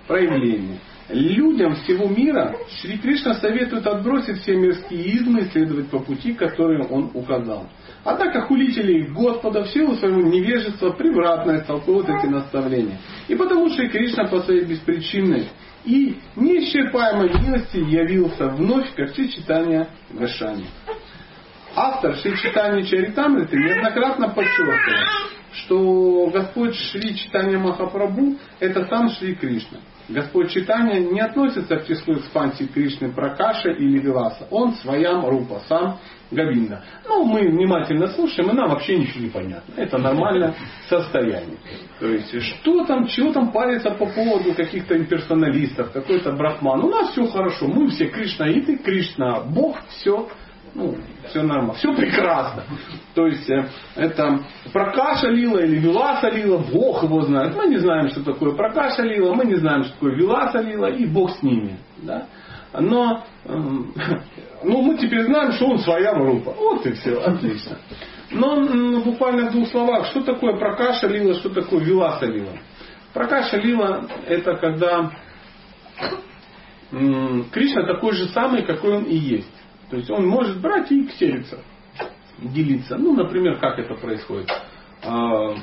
проявление. 0.08 0.80
Людям 1.10 1.76
всего 1.76 2.08
мира 2.08 2.56
Шри 2.82 2.98
Кришна 2.98 3.36
советует 3.36 3.86
отбросить 3.86 4.42
все 4.42 4.56
мирские 4.56 5.04
измы 5.18 5.42
и 5.42 5.50
следовать 5.50 5.88
по 5.90 6.00
пути, 6.00 6.34
который 6.34 6.84
он 6.88 7.12
указал. 7.14 7.70
Как 8.04 8.48
хулители 8.48 9.08
Господа 9.14 9.64
в 9.64 9.70
силу 9.70 9.96
своего 9.96 10.22
невежества 10.22 10.92
превратно 10.92 11.58
истолковывают 11.58 12.10
эти 12.10 12.26
наставления. 12.26 13.00
И 13.28 13.36
потому 13.36 13.70
что 13.70 13.88
Кришна 13.88 14.26
по 14.26 14.42
своей 14.42 14.66
беспричинной 14.66 15.48
и 15.86 16.18
неисчерпаемой 16.36 17.30
милости 17.40 17.78
явился 17.78 18.48
вновь 18.50 18.94
как 18.96 19.14
читания 19.14 19.90
Гашани. 20.12 20.66
Автор 21.76 22.16
Шри 22.16 22.36
Читания 22.38 22.84
Чаритамриты 22.84 23.58
неоднократно 23.58 24.30
подчеркивал, 24.30 25.08
что 25.52 26.28
Господь 26.34 26.76
Шри 26.76 27.16
Читания 27.16 27.60
Махапрабху 27.60 28.38
это 28.60 28.86
сам 28.86 29.10
Шри 29.10 29.36
Кришна. 29.36 29.80
Господь 30.08 30.52
Читания 30.52 31.00
не 31.00 31.20
относится 31.20 31.78
к 31.78 31.88
числу 31.88 32.16
экспансий 32.16 32.68
Кришны 32.68 33.12
Пракаша 33.12 33.70
или 33.70 34.00
Виласа. 34.00 34.48
Он 34.52 34.74
своям 34.74 35.26
Рупа, 35.26 35.62
сам 35.68 35.98
Гавинда. 36.32 36.84
Ну, 37.08 37.26
мы 37.26 37.48
внимательно 37.48 38.08
слушаем, 38.08 38.52
и 38.52 38.54
нам 38.54 38.70
вообще 38.70 38.98
ничего 38.98 39.24
не 39.24 39.30
понятно. 39.30 39.74
Это 39.76 39.98
нормальное 39.98 40.54
состояние. 40.90 41.58
То 42.00 42.08
есть, 42.08 42.40
что 42.42 42.86
там, 42.86 43.08
чего 43.08 43.32
там 43.32 43.52
париться 43.52 43.92
по 43.92 44.06
поводу 44.06 44.54
каких-то 44.54 44.96
имперсоналистов, 44.98 45.92
какой-то 45.92 46.34
брахман. 46.34 46.84
У 46.84 46.90
нас 46.90 47.12
все 47.12 47.26
хорошо, 47.28 47.68
мы 47.68 47.88
все 47.88 48.08
Кришнаиты, 48.08 48.78
Кришна 48.78 49.42
Бог, 49.42 49.78
все 49.88 50.30
ну, 50.76 50.94
все 51.30 51.42
нормально, 51.42 51.74
все 51.76 51.96
прекрасно. 51.96 52.66
То 53.14 53.28
есть 53.28 53.50
э, 53.50 53.70
это 53.96 54.42
прокаша 54.74 55.30
лила 55.30 55.64
или 55.64 55.80
виласа 55.80 56.30
лила, 56.30 56.58
Бог 56.58 57.02
его 57.04 57.22
знает. 57.22 57.56
Мы 57.56 57.68
не 57.68 57.78
знаем, 57.78 58.10
что 58.10 58.24
такое 58.24 58.52
прокаша 58.56 59.04
лила, 59.04 59.34
мы 59.34 59.46
не 59.46 59.56
знаем, 59.56 59.86
что 59.86 59.94
такое 59.94 60.16
виласа 60.16 60.60
лила, 60.60 60.90
и 60.90 61.06
Бог 61.06 61.32
с 61.32 61.42
ними. 61.42 61.80
Да? 62.00 62.28
Но 62.78 63.24
эм, 63.46 63.94
ну, 64.64 64.82
мы 64.82 64.98
теперь 64.98 65.24
знаем, 65.24 65.54
что 65.54 65.68
он 65.68 65.80
своя 65.80 66.14
группа. 66.14 66.52
Вот 66.52 66.86
и 66.86 66.92
все, 66.92 67.22
отлично. 67.22 67.78
Но 68.32 69.02
буквально 69.02 69.50
в 69.50 69.54
двух 69.54 69.70
словах, 69.70 70.08
что 70.08 70.24
такое 70.24 70.58
прокаша 70.58 71.08
лила, 71.08 71.36
что 71.36 71.50
такое 71.52 71.86
виласа 71.86 72.26
лила. 72.26 72.52
Прокаша 73.14 73.58
лила 73.58 74.02
это 74.28 74.58
когда 74.58 75.10
Кришна 76.92 77.86
такой 77.88 78.14
же 78.14 78.28
самый, 78.28 78.64
какой 78.64 78.98
он 78.98 79.04
и 79.04 79.16
есть. 79.16 79.55
То 79.90 79.98
есть 79.98 80.10
он 80.10 80.28
может 80.28 80.60
брать 80.62 80.92
и 80.92 81.06
кселиться, 81.08 81.60
делиться. 82.40 82.98
Ну, 82.98 83.14
например, 83.14 83.60
как 83.60 83.78
это 83.80 83.96
происходит. 83.96 84.52
А, 85.04 85.56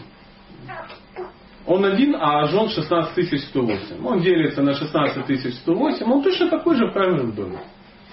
Он 1.67 1.85
один, 1.85 2.17
а 2.19 2.47
жен 2.47 2.69
16 2.69 3.41
108. 3.49 4.05
Он 4.05 4.21
делится 4.21 4.63
на 4.63 4.75
16 4.75 5.55
108. 5.55 6.13
Он 6.13 6.23
точно 6.23 6.49
такой 6.49 6.77
же 6.77 6.87
в 6.87 6.93
каждом 6.93 7.33
доме. 7.33 7.59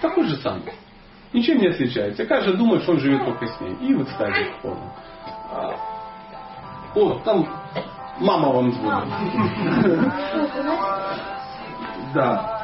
Такой 0.01 0.25
же 0.25 0.35
самый. 0.37 0.73
Ничем 1.33 1.59
не 1.59 1.67
отличается. 1.67 2.25
Каждый 2.25 2.57
думает, 2.57 2.83
что 2.83 2.93
он 2.93 2.99
живет 2.99 3.23
только 3.23 3.47
с 3.47 3.61
ней. 3.61 3.75
И 3.81 3.93
в 3.93 4.03
экстазе 4.03 4.51
полном. 4.61 4.91
А, 5.51 5.75
о, 6.95 7.19
там 7.23 7.47
мама 8.19 8.49
вам 8.49 8.71
звонит. 8.71 9.13
Да. 12.11 12.58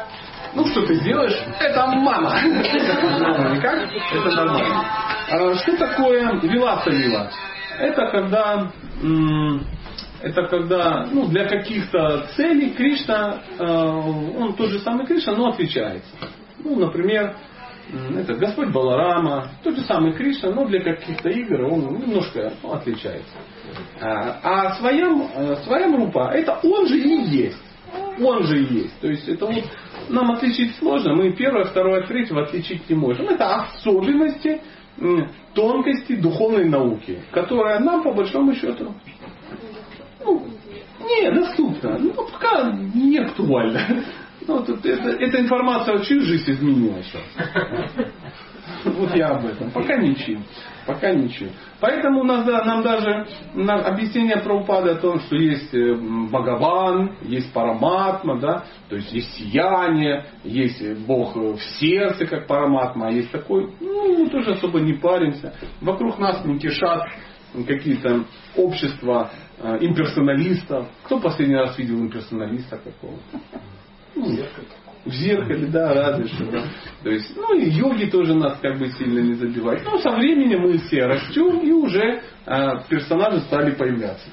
Ну 0.56 0.66
что 0.68 0.86
ты 0.86 1.00
делаешь? 1.02 1.38
Это 1.60 1.86
мама. 1.88 2.40
Мама 3.20 3.56
никак? 3.56 3.90
Это 4.14 4.36
нормально. 4.36 4.86
А 5.30 5.56
что 5.56 5.78
такое 5.78 6.40
вилата 6.42 6.92
вила? 6.92 7.30
Это 7.78 8.08
когда 8.10 8.72
это 10.22 10.48
когда 10.48 11.06
ну, 11.12 11.28
для 11.28 11.48
каких-то 11.48 12.26
целей 12.36 12.72
Кришна, 12.72 13.42
э, 13.60 13.64
он 13.64 14.54
тот 14.54 14.70
же 14.70 14.80
самый 14.80 15.06
Кришна, 15.06 15.36
но 15.36 15.50
отличается. 15.50 16.10
Ну, 16.64 16.80
например, 16.80 17.36
это 18.18 18.34
Господь 18.34 18.72
Баларама, 18.72 19.52
тот 19.64 19.76
же 19.76 19.84
самый 19.84 20.14
Кришна, 20.14 20.52
но 20.52 20.66
для 20.66 20.82
каких-то 20.82 21.30
игр 21.30 21.66
он 21.66 21.82
немножко 22.00 22.54
ну, 22.64 22.74
отличается. 22.74 23.36
А, 24.02 24.40
а 24.42 24.76
своем, 24.76 25.28
э, 25.36 25.58
своем 25.58 25.96
рупа, 25.96 26.32
это 26.34 26.60
он 26.64 26.88
же 26.88 26.98
и 26.98 27.24
есть. 27.30 27.65
Он 28.20 28.44
же 28.44 28.58
есть. 28.58 29.00
То 29.00 29.08
есть 29.08 29.28
это 29.28 29.46
вот 29.46 29.64
нам 30.10 30.32
отличить 30.32 30.76
сложно. 30.76 31.16
Мы 31.16 31.32
первое, 31.34 31.66
второе, 31.66 32.06
третье 32.06 32.36
отличить 32.36 32.90
не 32.90 32.96
можем. 32.96 33.28
Это 33.28 33.64
особенности, 33.64 34.62
тонкости 35.54 36.16
духовной 36.16 36.66
науки, 36.66 37.22
которая 37.32 37.80
нам 37.80 38.04
по 38.04 38.14
большому 38.14 38.54
счету 38.56 38.94
ну, 40.26 40.44
не, 41.00 41.32
доступно. 41.32 41.98
Ну, 41.98 42.14
пока 42.14 42.72
не 42.72 43.18
актуально. 43.18 43.82
Ну, 44.48 44.64
тут 44.64 44.86
это, 44.86 45.10
эта 45.10 45.40
информация 45.40 45.96
вообще 45.96 46.20
жизнь 46.20 46.52
изменила 46.52 47.02
сейчас. 47.04 47.24
Вот 48.84 49.16
я 49.16 49.30
об 49.30 49.46
этом. 49.46 49.72
Пока 49.72 49.96
ничего. 49.98 50.42
Пока 50.86 51.12
ничего. 51.12 51.50
Поэтому 51.80 52.24
да, 52.26 52.64
нам 52.64 52.84
даже 52.84 53.28
на 53.54 53.86
объяснение 53.86 54.38
про 54.38 54.56
упады 54.56 54.92
о 54.92 54.96
том, 54.96 55.20
что 55.22 55.36
есть 55.36 55.74
э, 55.74 55.96
Бхагаван, 56.30 57.18
есть 57.24 57.52
Параматма, 57.54 58.40
да, 58.40 58.66
то 58.90 58.96
есть 58.96 59.12
есть 59.12 59.34
сияние, 59.36 60.26
есть 60.44 60.82
Бог 61.08 61.36
в 61.36 61.60
сердце, 61.80 62.28
как 62.28 62.48
Параматма, 62.48 63.08
а 63.08 63.12
есть 63.12 63.32
такой, 63.32 63.74
ну, 63.80 64.30
тоже 64.30 64.52
особо 64.52 64.80
не 64.80 64.94
паримся. 64.94 65.54
Вокруг 65.82 66.20
нас 66.20 66.46
не 66.46 66.60
кишат 66.60 67.08
какие-то 67.68 68.26
общества 68.56 69.32
э, 69.58 69.78
имперсоналистов. 69.82 70.88
Кто 71.04 71.20
последний 71.20 71.56
раз 71.56 71.78
видел 71.78 72.00
имперсоналиста 72.00 72.78
какого? 72.78 73.18
Ну, 74.16 74.38
в 75.06 75.12
зеркале, 75.12 75.68
да, 75.68 75.94
разве 75.94 76.28
что, 76.28 76.46
да. 76.52 76.64
То 77.04 77.10
есть, 77.10 77.36
ну 77.36 77.54
и 77.56 77.70
йоги 77.70 78.06
тоже 78.06 78.34
нас 78.34 78.58
как 78.60 78.78
бы 78.80 78.90
сильно 78.90 79.20
не 79.20 79.36
забивают. 79.36 79.84
Но 79.86 80.00
со 80.00 80.12
временем 80.12 80.62
мы 80.62 80.78
все 80.80 81.06
растем 81.06 81.60
и 81.60 81.72
уже 81.72 82.22
э, 82.46 82.72
персонажи 82.90 83.42
стали 83.42 83.72
появляться. 83.72 84.28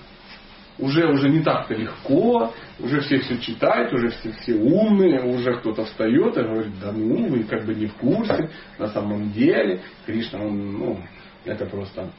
Уже, 0.78 1.06
уже 1.06 1.28
не 1.28 1.40
так-то 1.40 1.74
легко, 1.74 2.52
уже 2.80 3.00
все 3.02 3.18
все 3.20 3.38
читают, 3.38 3.92
уже 3.92 4.08
все, 4.08 4.32
все 4.32 4.54
умные, 4.54 5.22
уже 5.22 5.54
кто-то 5.58 5.84
встает 5.84 6.36
и 6.36 6.42
говорит, 6.42 6.72
да 6.80 6.90
ну, 6.92 7.28
вы 7.28 7.44
как 7.44 7.66
бы 7.66 7.74
не 7.74 7.86
в 7.86 7.94
курсе, 7.94 8.50
на 8.78 8.88
самом 8.88 9.30
деле, 9.32 9.82
Кришна, 10.06 10.40
он, 10.40 10.78
ну, 10.78 10.98
это 11.44 11.66
просто 11.66 12.10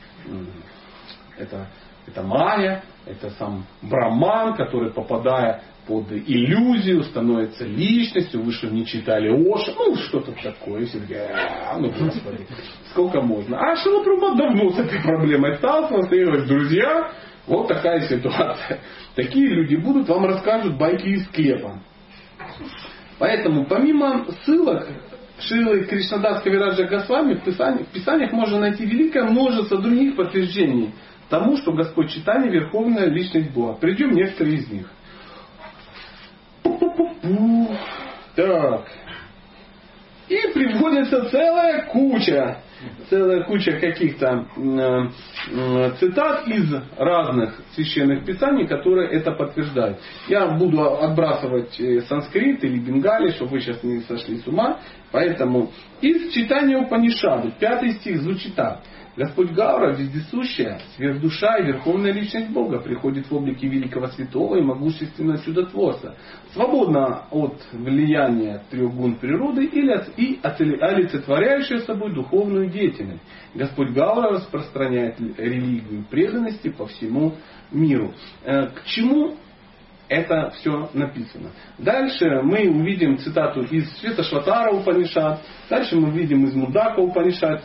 это, 1.37 1.67
это 2.05 2.21
майя, 2.21 2.83
это 3.05 3.31
сам 3.31 3.65
браман, 3.81 4.55
который, 4.55 4.91
попадая 4.91 5.63
под 5.87 6.11
иллюзию, 6.11 7.03
становится 7.03 7.65
личностью, 7.65 8.41
вы 8.41 8.51
что 8.51 8.67
не 8.67 8.85
читали 8.85 9.29
Оша, 9.29 9.71
ну 9.77 9.95
что-то 9.95 10.31
такое, 10.41 10.85
все 10.85 10.99
«А, 11.69 11.77
ну 11.77 11.89
господи, 11.89 12.47
сколько 12.91 13.21
можно. 13.21 13.57
А 13.59 13.75
Шилапрабхат 13.75 14.37
давно 14.37 14.69
с 14.71 14.79
этой 14.79 15.01
проблемой 15.01 15.55
сталкивался 15.57 16.15
и 16.15 16.23
говорит, 16.23 16.47
друзья, 16.47 17.11
вот 17.47 17.67
такая 17.67 18.01
ситуация. 18.07 18.79
Такие 19.15 19.47
люди 19.47 19.75
будут, 19.75 20.07
вам 20.07 20.25
расскажут 20.25 20.77
байки 20.77 21.07
из 21.07 21.25
склепа. 21.25 21.81
Поэтому 23.19 23.65
помимо 23.65 24.25
ссылок 24.43 24.87
Шилы 25.39 25.83
Кришнадас 25.85 26.41
Кавираджа 26.41 26.87
Госвами 26.87 27.35
в 27.35 27.43
писаниях, 27.43 27.87
в 27.87 27.91
писаниях 27.91 28.31
можно 28.31 28.59
найти 28.59 28.85
великое 28.85 29.23
множество 29.23 29.81
других 29.81 30.15
подтверждений 30.15 30.93
тому, 31.29 31.57
что 31.57 31.73
Господь 31.73 32.11
Читание 32.11 32.51
Верховная 32.51 33.07
Личность 33.07 33.51
Бога. 33.51 33.73
Придем 33.73 34.11
некоторые 34.11 34.57
из 34.57 34.69
них. 34.69 34.87
Так. 38.35 38.87
И 40.29 40.37
приводится 40.53 41.29
целая 41.29 41.85
куча, 41.85 42.57
целая 43.09 43.43
куча 43.43 43.73
каких-то 43.73 44.47
э, 44.55 45.91
цитат 45.99 46.47
из 46.47 46.73
разных 46.97 47.61
священных 47.75 48.25
писаний, 48.25 48.65
которые 48.65 49.11
это 49.11 49.31
подтверждают. 49.33 49.99
Я 50.27 50.47
буду 50.47 50.81
отбрасывать 50.81 51.79
э, 51.79 52.01
санскрит 52.01 52.63
или 52.63 52.79
бенгали, 52.79 53.31
чтобы 53.31 53.51
вы 53.51 53.61
сейчас 53.61 53.83
не 53.83 53.99
сошли 54.01 54.37
с 54.37 54.47
ума. 54.47 54.79
Поэтому 55.11 55.71
из 56.01 56.31
читания 56.33 56.77
Упанишаду, 56.77 57.51
пятый 57.59 57.91
стих 57.91 58.21
звучит 58.21 58.55
так. 58.55 58.79
Господь 59.15 59.51
Гаура, 59.51 59.93
вездесущая, 59.93 60.79
сверхдуша 60.95 61.57
и 61.59 61.67
верховная 61.67 62.11
личность 62.11 62.49
Бога, 62.49 62.79
приходит 62.79 63.29
в 63.29 63.35
облике 63.35 63.67
великого 63.67 64.07
святого 64.07 64.55
и 64.55 64.61
могущественного 64.61 65.37
чудотворца, 65.39 66.15
свободно 66.53 67.25
от 67.29 67.61
влияния 67.71 68.63
трех 68.71 68.91
гун 68.95 69.15
природы 69.15 69.65
и 69.65 70.39
олицетворяющая 70.41 71.79
собой 71.79 72.15
духовную 72.15 72.71
деятельность. 72.71 73.21
Господь 73.53 73.91
Гаура 73.91 74.31
распространяет 74.31 75.19
религию 75.37 76.05
преданности 76.09 76.69
по 76.69 76.87
всему 76.87 77.35
миру. 77.71 78.15
Э, 78.43 78.67
к 78.67 78.83
чему 78.85 79.35
это 80.09 80.51
все 80.57 80.89
написано. 80.93 81.51
Дальше 81.77 82.41
мы 82.41 82.67
увидим 82.69 83.17
цитату 83.19 83.61
из 83.61 83.91
Света 83.99 84.23
Шватара 84.23 84.71
Упанишат, 84.71 85.41
дальше 85.69 85.95
мы 85.95 86.09
увидим 86.09 86.45
из 86.45 86.53
Мудака 86.55 86.99
Упанишат, 86.99 87.63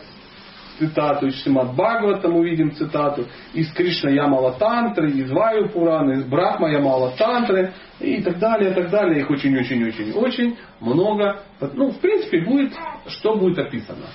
цитату, 0.79 1.27
из 1.27 1.43
Шимат 1.43 1.75
Бхагавата 1.75 2.29
мы 2.29 2.49
видим 2.49 2.73
цитату, 2.75 3.27
из 3.53 3.71
Кришна 3.73 4.11
Ямала 4.11 4.53
Тантры, 4.53 5.11
из 5.11 5.31
Ваю 5.31 5.69
Пурана, 5.71 6.13
из 6.13 6.25
Брахма 6.25 6.71
Ямала 6.71 7.13
Тантры 7.17 7.73
и 8.01 8.23
так 8.23 8.39
далее, 8.39 8.71
и 8.71 8.75
так 8.75 8.91
далее. 8.91 9.21
Их 9.21 9.31
очень-очень-очень-очень 9.31 10.57
много. 10.81 11.43
Ну, 11.61 11.91
в 11.91 11.99
принципе, 11.99 12.45
будет, 12.45 12.73
что 13.09 13.37
будет 13.37 13.59
описано? 13.59 14.07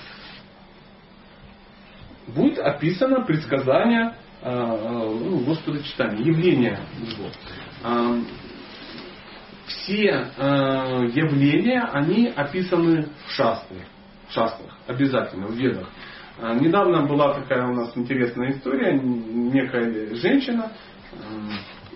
Будет 2.28 2.58
описано 2.58 3.20
предсказание 3.20 4.14
э, 4.42 4.50
ну, 4.50 5.44
Господа 5.44 5.82
читания, 5.82 6.24
явление 6.24 6.78
его. 7.00 7.28
Э, 7.84 8.20
все 9.66 10.02
явления, 11.14 11.82
они 11.92 12.28
описаны 12.28 13.08
в 13.26 13.30
шастрах, 13.30 13.80
шастрах, 14.28 14.76
обязательно, 14.86 15.46
в 15.46 15.54
ведах. 15.54 15.88
А, 16.40 16.54
недавно 16.54 17.06
была 17.06 17.34
такая 17.34 17.66
у 17.66 17.74
нас 17.74 17.96
интересная 17.96 18.52
история. 18.52 18.98
Некая 18.98 20.14
женщина, 20.16 20.72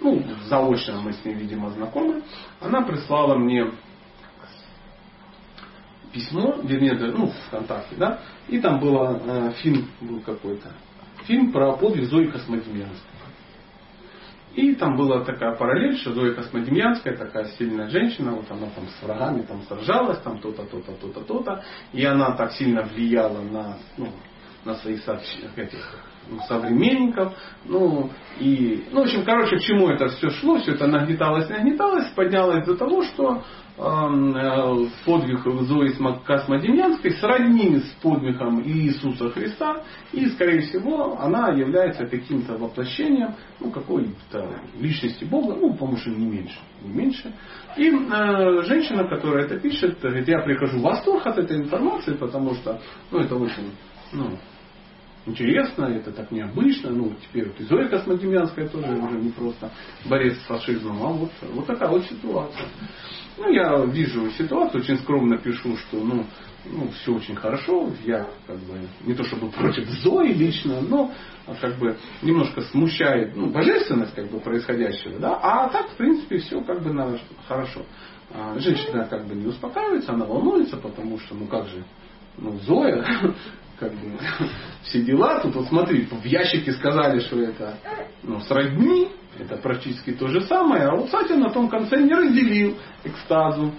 ну, 0.01 0.22
заочно 0.46 1.01
мы 1.01 1.12
с 1.12 1.24
ней, 1.24 1.35
видимо, 1.35 1.70
знакомы, 1.70 2.22
она 2.61 2.83
прислала 2.83 3.37
мне 3.37 3.72
письмо, 6.12 6.57
вернее, 6.62 6.94
ну, 6.94 7.33
ВКонтакте, 7.48 7.96
да, 7.96 8.20
и 8.48 8.61
там 8.61 8.81
было, 8.81 9.20
э, 9.24 9.51
фильм 9.62 9.88
был 10.01 10.20
какой-то, 10.20 10.72
фильм 11.24 11.53
про 11.53 11.72
подвиг 11.72 12.05
Зои 12.05 12.27
Космодемьянской. 12.27 13.18
И 14.55 14.74
там 14.74 14.96
была 14.96 15.24
такая 15.24 15.55
параллель, 15.55 15.96
что 15.98 16.14
Зоя 16.14 16.35
Космодемьянская, 16.35 17.16
такая 17.16 17.44
сильная 17.59 17.88
женщина, 17.90 18.33
вот 18.33 18.51
она 18.51 18.66
там 18.74 18.88
с 18.88 19.03
врагами 19.03 19.42
там 19.42 19.62
сражалась, 19.62 20.20
там 20.22 20.40
то-то, 20.40 20.64
то-то, 20.64 20.92
то-то, 20.94 21.20
то-то. 21.20 21.64
И 21.92 22.05
она 22.05 22.33
так 22.33 22.53
сильно 22.53 22.83
влияла 22.83 23.40
на, 23.42 23.77
ну, 23.96 24.09
на 24.68 24.74
своих 24.74 25.00
этих, 25.57 25.98
современников. 26.46 27.33
Ну, 27.64 28.11
и, 28.38 28.85
ну, 28.92 29.00
в 29.00 29.04
общем, 29.04 29.24
короче, 29.24 29.57
к 29.57 29.61
чему 29.61 29.88
это 29.88 30.09
все 30.09 30.28
шло, 30.31 30.59
все 30.59 30.72
это 30.72 30.87
нагнеталось, 30.87 31.48
нагнеталось, 31.48 32.09
поднялось 32.14 32.66
до 32.66 32.76
того, 32.76 33.02
что 33.02 33.42
эм, 33.78 34.37
э, 34.37 34.88
подвиг 35.07 35.40
Зои 35.62 35.94
Космодемьянской 36.24 37.12
сродни 37.12 37.78
с 37.78 37.88
подвигом 38.02 38.62
Иисуса 38.62 39.31
Христа, 39.31 39.85
и, 40.12 40.26
скорее 40.26 40.61
всего, 40.61 41.18
она 41.18 41.48
является 41.50 42.07
каким-то 42.07 42.59
воплощением 42.59 43.35
ну, 43.61 43.70
какой-то 43.70 44.61
личности 44.78 45.24
Бога, 45.24 45.54
ну, 45.54 45.74
по-моему, 45.74 46.16
не 46.16 46.26
меньше. 46.26 46.59
Не 46.83 46.92
меньше. 46.92 47.33
И 47.76 47.88
э, 47.90 48.62
женщина, 48.64 49.09
которая 49.09 49.46
это 49.46 49.59
пишет, 49.59 49.98
говорит, 50.00 50.28
я 50.28 50.40
прихожу 50.40 50.78
в 50.78 50.83
восторг 50.83 51.26
от 51.26 51.38
этой 51.38 51.57
информации, 51.57 52.14
потому 52.14 52.54
что 52.54 52.81
ну, 53.11 53.20
это 53.20 53.35
очень 53.35 53.72
ну, 54.12 54.38
интересно, 55.29 55.85
это 55.87 56.12
так 56.12 56.31
необычно. 56.31 56.91
Ну, 56.91 57.12
теперь 57.23 57.47
вот 57.47 57.61
и 57.61 57.64
Зоя 57.64 57.88
Космодемьянская 57.88 58.69
тоже 58.69 58.88
уже 58.97 59.19
не 59.19 59.31
просто 59.31 59.71
борец 60.07 60.37
с 60.38 60.47
фашизмом, 60.47 61.03
а 61.03 61.09
вот, 61.09 61.31
вот 61.53 61.67
такая 61.67 61.88
вот 61.88 62.05
ситуация. 62.05 62.67
Ну, 63.38 63.51
я 63.51 63.85
вижу 63.85 64.31
ситуацию, 64.33 64.83
очень 64.83 64.99
скромно 64.99 65.38
пишу, 65.38 65.77
что 65.77 65.99
ну, 65.99 66.27
ну, 66.64 66.88
все 66.91 67.14
очень 67.14 67.37
хорошо. 67.37 67.91
Я 68.05 68.29
как 68.47 68.59
бы 68.59 68.81
не 69.05 69.14
то 69.14 69.23
чтобы 69.25 69.51
против 69.51 69.88
Зои 70.03 70.33
лично, 70.33 70.81
но 70.81 71.12
как 71.61 71.79
бы 71.79 71.97
немножко 72.23 72.62
смущает 72.62 73.37
ну, 73.37 73.51
божественность 73.51 74.14
как 74.14 74.29
бы 74.31 74.41
происходящего, 74.41 75.19
да, 75.19 75.38
а 75.41 75.69
так 75.69 75.91
в 75.91 75.97
принципе 75.97 76.38
все 76.38 76.61
как 76.62 76.83
бы 76.83 76.93
на, 76.93 77.19
хорошо. 77.47 77.83
А 78.35 78.59
женщина 78.59 79.07
как 79.09 79.27
бы 79.27 79.35
не 79.35 79.47
успокаивается, 79.47 80.12
она 80.12 80.27
волнуется, 80.27 80.77
потому 80.77 81.19
что 81.21 81.35
ну 81.35 81.47
как 81.47 81.67
же, 81.69 81.85
ну 82.37 82.59
Зоя, 82.59 83.05
как 83.79 83.93
бы 83.93 84.19
все 84.83 85.03
дела, 85.03 85.41
тут 85.41 85.55
вот 85.55 85.69
смотри, 85.69 86.07
в 86.07 86.25
ящике 86.25 86.73
сказали, 86.73 87.21
что 87.21 87.41
это 87.41 87.79
ну, 88.23 88.41
сродни, 88.41 89.09
это 89.38 89.57
практически 89.57 90.12
то 90.12 90.29
же 90.29 90.43
самое, 90.43 90.85
а 90.85 90.97
вот 90.97 91.11
Сатя 91.11 91.37
на 91.37 91.51
том 91.51 91.69
конце 91.69 92.01
не 92.03 92.14
разделил 92.14 92.77
экстазу 93.05 93.73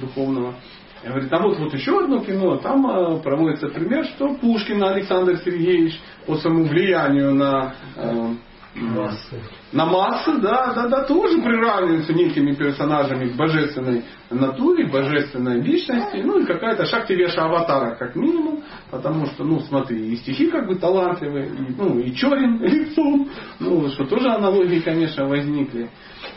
духовного. 0.00 0.54
Я 1.02 1.10
говорю, 1.10 1.28
там 1.28 1.42
вот, 1.44 1.58
вот 1.58 1.72
еще 1.72 1.98
одно 1.98 2.22
кино, 2.22 2.58
там 2.58 2.86
э, 2.86 3.22
проводится 3.22 3.68
пример, 3.68 4.04
что 4.04 4.34
Пушкин 4.34 4.82
Александр 4.82 5.38
Сергеевич 5.38 5.98
по 6.26 6.36
своему 6.36 6.64
влиянию 6.64 7.34
на 7.34 7.74
э, 7.96 8.34
массы. 8.74 9.40
На 9.72 9.86
массы, 9.86 10.38
да, 10.38 10.72
да, 10.74 10.88
да, 10.88 11.04
тоже 11.04 11.40
приравниваются 11.42 12.12
некими 12.12 12.52
персонажами 12.54 13.28
к 13.28 13.36
божественной 13.36 14.04
натуре, 14.30 14.88
божественной 14.88 15.60
личности, 15.60 16.16
ну 16.24 16.40
и 16.40 16.46
какая-то 16.46 16.86
шахти 16.86 17.14
веша 17.14 17.44
аватара 17.44 17.94
как 17.94 18.16
минимум, 18.16 18.64
потому 18.90 19.26
что, 19.26 19.44
ну 19.44 19.60
смотри, 19.60 20.12
и 20.12 20.16
стихи 20.16 20.50
как 20.50 20.66
бы 20.66 20.74
талантливые, 20.74 21.46
и, 21.46 21.74
ну 21.76 21.98
и 22.00 22.12
черен 22.14 22.60
лицом, 22.62 23.28
ну 23.60 23.88
что 23.90 24.04
тоже 24.06 24.28
аналогии, 24.30 24.80
конечно, 24.80 25.26
возникли. 25.26 25.90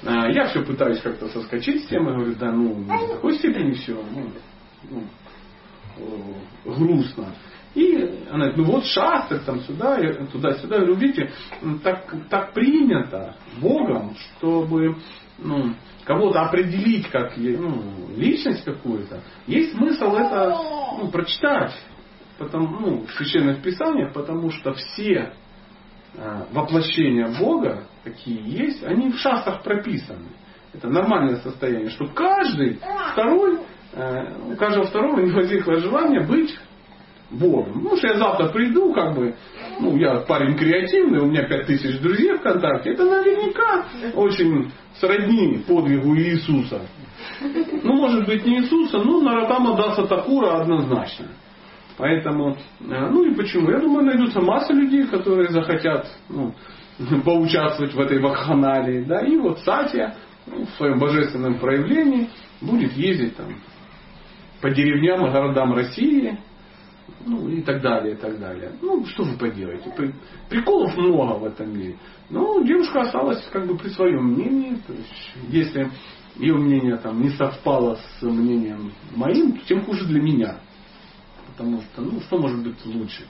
А, 0.06 0.30
я 0.32 0.46
все 0.46 0.64
пытаюсь 0.64 1.00
как-то 1.02 1.28
соскочить 1.30 1.84
с 1.84 1.88
темы, 1.88 2.14
говорю, 2.16 2.36
да 2.36 2.52
ну, 2.52 2.74
в 2.74 2.88
такой 2.88 3.34
степени 3.34 3.72
все, 3.74 3.94
ну, 3.94 4.30
ну, 4.90 6.36
грустно. 6.66 7.34
И 7.76 7.96
она 8.30 8.50
говорит, 8.50 8.58
ну 8.58 8.64
вот 8.66 8.86
шастер 8.86 9.40
там 9.40 9.62
сюда, 9.62 9.98
туда-сюда. 10.32 10.78
Говорю, 10.78 10.96
видите, 10.96 11.32
так, 11.84 12.14
так 12.30 12.54
принято 12.54 13.36
Богом, 13.60 14.16
чтобы 14.38 14.98
ну, 15.40 15.74
кого-то 16.06 16.42
определить 16.42 17.10
как 17.10 17.36
ну, 17.38 18.10
личность 18.16 18.64
какую-то, 18.64 19.22
есть 19.48 19.76
смысл 19.76 20.16
это 20.16 20.56
ну, 21.00 21.08
прочитать 21.10 21.74
потому, 22.38 22.80
ну, 22.80 22.98
в 23.06 23.12
священных 23.14 23.62
писаниях, 23.62 24.14
потому 24.14 24.52
что 24.52 24.74
все 24.74 25.34
э, 26.16 26.46
воплощения 26.52 27.34
Бога, 27.40 27.86
какие 28.04 28.64
есть, 28.66 28.84
они 28.84 29.12
в 29.12 29.18
шастах 29.18 29.64
прописаны. 29.64 30.30
Это 30.74 30.90
нормальное 30.90 31.38
состояние, 31.38 31.90
что 31.90 32.06
каждый 32.08 32.80
второй 33.14 33.60
Э, 33.96 34.52
у 34.52 34.56
каждого 34.56 34.88
второго 34.88 35.20
не 35.20 35.32
возникло 35.32 35.80
желание 35.80 36.26
быть 36.26 36.58
Богом. 37.34 37.84
Ну, 37.84 37.98
что 37.98 38.08
я 38.08 38.16
завтра 38.16 38.50
приду, 38.50 38.94
как 38.94 39.16
бы, 39.16 39.36
ну, 39.80 39.98
я 39.98 40.18
парень 40.22 40.56
креативный, 40.56 41.20
у 41.20 41.26
меня 41.26 41.44
пять 41.44 41.66
тысяч 41.66 42.00
друзей 42.00 42.38
ВКонтакте, 42.38 42.92
это 42.92 43.04
наверняка 43.06 43.86
очень 44.14 44.72
сродни 45.00 45.64
подвигу 45.68 46.16
Иисуса. 46.16 46.82
Ну, 47.42 47.94
может 47.94 48.26
быть, 48.26 48.46
не 48.46 48.60
Иисуса, 48.60 49.00
но 49.00 49.22
Наратама 49.22 49.76
Даса 49.76 50.06
Такура 50.06 50.62
однозначно. 50.62 51.28
Поэтому, 51.98 52.58
э, 52.82 53.10
ну 53.10 53.24
и 53.24 53.36
почему? 53.36 53.70
Я 53.70 53.80
думаю, 53.80 54.06
найдутся 54.06 54.42
масса 54.42 54.74
людей, 54.74 55.06
которые 55.06 55.50
захотят 55.50 56.08
ну, 56.30 56.54
поучаствовать 57.26 57.94
в 57.94 58.00
этой 58.00 58.20
вакханалии. 58.20 59.04
Да? 59.04 59.22
И 59.22 59.38
вот 59.38 59.60
Сатья 59.60 60.16
ну, 60.46 60.66
в 60.66 60.70
своем 60.72 61.00
божественном 61.00 61.60
проявлении 61.60 62.30
будет 62.62 62.94
ездить 62.94 63.36
там 63.38 63.56
по 64.62 64.70
деревням 64.70 65.26
и 65.26 65.32
городам 65.32 65.74
России, 65.74 66.40
ну 67.26 67.48
и 67.50 67.62
так 67.62 67.82
далее, 67.82 68.14
и 68.14 68.18
так 68.18 68.40
далее. 68.40 68.72
Ну, 68.82 69.06
что 69.06 69.24
вы 69.24 69.38
поделаете? 69.38 69.94
Приколов 70.50 70.96
много 70.98 71.40
в 71.40 71.46
этом 71.46 71.78
мире. 71.78 71.98
Но 72.30 72.62
девушка 72.64 73.02
осталась 73.02 73.48
как 73.52 73.68
бы 73.68 73.78
при 73.78 73.90
своем 73.90 74.34
мнении. 74.34 74.76
То 74.88 74.94
есть, 74.94 75.34
если 75.50 75.90
ее 76.38 76.56
мнение 76.56 76.98
там 76.98 77.22
не 77.22 77.30
совпало 77.32 77.96
с 77.96 78.22
мнением 78.22 78.92
моим, 79.16 79.58
тем 79.68 79.86
хуже 79.86 80.06
для 80.06 80.22
меня. 80.22 80.58
Потому 81.52 81.82
что, 81.82 82.02
ну, 82.02 82.20
что 82.22 82.40
может 82.40 82.64
быть 82.64 82.84
лучше? 82.86 83.24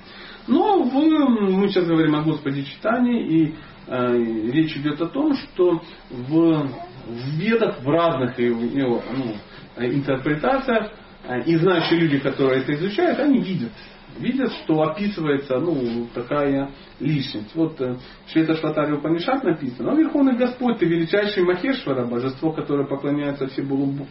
Но 0.47 0.83
в, 0.83 0.93
мы 0.93 1.67
сейчас 1.67 1.85
говорим 1.85 2.15
о 2.15 2.23
Господе 2.23 2.63
читании, 2.63 3.27
и 3.27 3.55
э, 3.87 4.17
речь 4.51 4.77
идет 4.77 5.01
о 5.01 5.07
том, 5.07 5.33
что 5.33 5.81
в, 6.09 6.69
в 7.07 7.37
ведах, 7.37 7.81
в 7.81 7.89
разных 7.89 8.39
его, 8.39 9.01
ну, 9.17 9.35
интерпретациях 9.77 10.91
Э, 10.93 11.02
и 11.45 11.55
знающие 11.55 11.99
люди, 11.99 12.19
которые 12.19 12.63
это 12.63 12.73
изучают, 12.73 13.19
они 13.19 13.39
видят, 13.39 13.71
видят, 14.19 14.51
что 14.63 14.81
описывается 14.83 15.57
ну, 15.57 16.07
такая 16.13 16.71
личность. 16.99 17.55
Вот 17.55 17.79
в 17.79 17.97
Швета 18.27 18.55
Шватаре 18.55 18.95
Упанишат 18.95 19.43
написано, 19.43 19.93
«О 19.93 19.95
Верховный 19.95 20.35
Господь, 20.35 20.79
ты 20.79 20.85
величайший 20.85 21.43
Махешвара, 21.43 22.05
божество, 22.05 22.51
которое 22.51 22.85
поклоняются 22.85 23.47
все, 23.47 23.63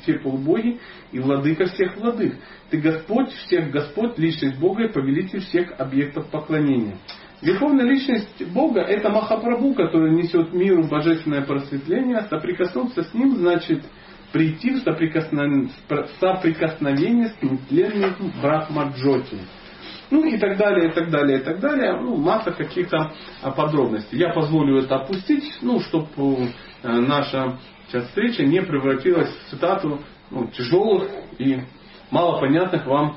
все 0.02 0.14
полубоги 0.20 0.80
и 1.12 1.20
владыка 1.20 1.66
всех 1.66 1.96
владык. 1.98 2.34
Ты 2.70 2.78
Господь 2.78 3.30
всех 3.30 3.70
Господь, 3.70 4.18
личность 4.18 4.58
Бога 4.58 4.84
и 4.84 4.92
повелитель 4.92 5.40
всех 5.40 5.78
объектов 5.78 6.30
поклонения». 6.30 6.96
Верховная 7.42 7.84
личность 7.84 8.40
Бога– 8.52 8.80
это 8.82 9.10
Махапрабху, 9.10 9.74
который 9.74 10.14
несет 10.14 10.54
миру 10.54 10.86
божественное 10.86 11.42
просветление. 11.42 12.24
Соприкоснуться 12.30 13.02
с 13.02 13.12
ним 13.12 13.36
значит– 13.36 13.82
прийти 14.32 14.70
в 14.70 14.82
соприкосновение, 14.82 17.28
с 17.28 17.42
нетленным 17.42 18.32
Брахмаджоти. 18.40 19.38
Ну 20.10 20.24
и 20.24 20.38
так 20.38 20.56
далее, 20.58 20.90
и 20.90 20.92
так 20.92 21.10
далее, 21.10 21.38
и 21.38 21.42
так 21.42 21.60
далее. 21.60 21.98
Ну, 22.00 22.16
масса 22.16 22.50
каких-то 22.50 23.12
а, 23.40 23.50
подробностей. 23.50 24.18
Я 24.18 24.30
позволю 24.30 24.78
это 24.78 24.96
опустить, 24.96 25.58
ну, 25.62 25.80
чтобы 25.80 26.48
э, 26.82 26.92
наша 27.00 27.58
сейчас 27.88 28.08
встреча 28.08 28.44
не 28.44 28.62
превратилась 28.62 29.30
в 29.30 29.50
цитату 29.50 30.00
ну, 30.30 30.48
тяжелых 30.48 31.08
и 31.38 31.60
малопонятных 32.10 32.86
вам 32.86 33.16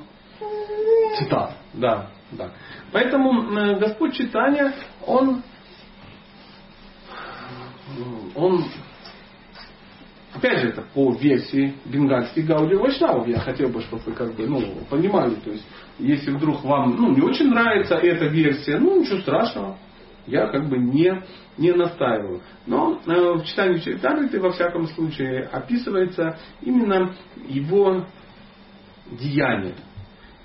цитат. 1.17 1.58
Да, 1.73 2.12
да. 2.32 2.51
Поэтому 2.93 3.58
э, 3.58 3.80
Господь 3.80 4.15
читания, 4.15 4.73
он, 5.06 5.43
он 8.36 8.65
Опять 10.35 10.59
же, 10.59 10.69
это 10.69 10.81
по 10.93 11.13
версии 11.13 11.75
бенгальских 11.85 12.45
Гауди 12.45 12.75
Вайшнавов. 12.75 13.25
Я 13.25 13.39
хотел 13.39 13.69
бы, 13.69 13.81
чтобы 13.81 14.03
вы 14.05 14.11
как 14.11 14.35
бы, 14.35 14.45
ну, 14.45 14.61
понимали. 14.89 15.35
То 15.35 15.51
есть, 15.51 15.65
если 15.97 16.31
вдруг 16.31 16.61
вам 16.65 16.95
ну, 16.97 17.15
не 17.15 17.21
очень 17.21 17.47
нравится 17.47 17.95
эта 17.95 18.25
версия, 18.25 18.77
ну, 18.77 18.99
ничего 18.99 19.19
страшного. 19.19 19.77
Я 20.27 20.47
как 20.47 20.67
бы 20.67 20.77
не, 20.77 21.23
не 21.57 21.71
настаиваю. 21.71 22.41
Но 22.65 22.99
э, 23.05 23.33
в 23.37 23.45
читании 23.45 23.79
Чайтамриты, 23.79 24.41
во 24.41 24.51
всяком 24.51 24.87
случае, 24.87 25.43
описывается 25.45 26.37
именно 26.61 27.15
его 27.47 28.05
деяния. 29.11 29.75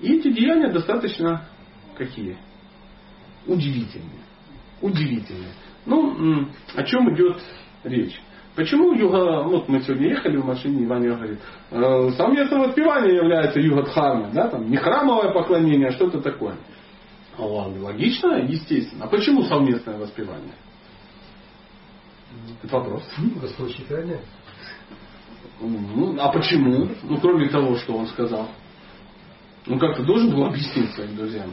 И 0.00 0.18
эти 0.18 0.31
деяния 0.31 0.70
достаточно 0.70 1.48
какие? 1.96 2.37
Удивительные. 3.44 4.22
Удивительные. 4.81 5.53
Ну, 5.85 6.46
о 6.76 6.83
чем 6.85 7.12
идет 7.12 7.42
речь? 7.83 8.20
Почему 8.57 8.93
юга, 8.93 9.45
вот 9.45 9.69
мы 9.69 9.81
сегодня 9.81 10.09
ехали 10.09 10.37
в 10.37 10.45
машине, 10.45 10.87
Ваня 10.87 11.15
говорит, 11.15 11.39
э, 11.71 12.11
совместное 12.17 12.67
воспевание 12.67 13.17
является 13.17 13.61
юга-дхармой, 13.61 14.33
да, 14.33 14.49
там, 14.49 14.69
не 14.69 14.77
храмовое 14.77 15.33
поклонение, 15.33 15.89
а 15.89 15.93
что-то 15.93 16.21
такое. 16.21 16.57
А 17.39 17.43
логично, 17.43 18.35
естественно. 18.43 19.05
А 19.05 19.09
почему 19.09 19.43
совместное 19.45 19.99
воспевание? 19.99 20.55
Это 22.63 22.77
вопрос. 22.77 23.03
Господь 23.41 23.77
читание. 23.77 24.21
Ну, 25.61 26.17
а 26.19 26.33
почему? 26.33 26.89
Ну, 27.03 27.21
кроме 27.21 27.49
того, 27.49 27.77
что 27.77 27.95
он 27.95 28.07
сказал. 28.09 28.49
Ну, 29.67 29.79
как-то 29.79 30.03
должен 30.03 30.31
был 30.35 30.45
объяснить 30.47 30.91
своим 30.95 31.17
друзьям. 31.17 31.53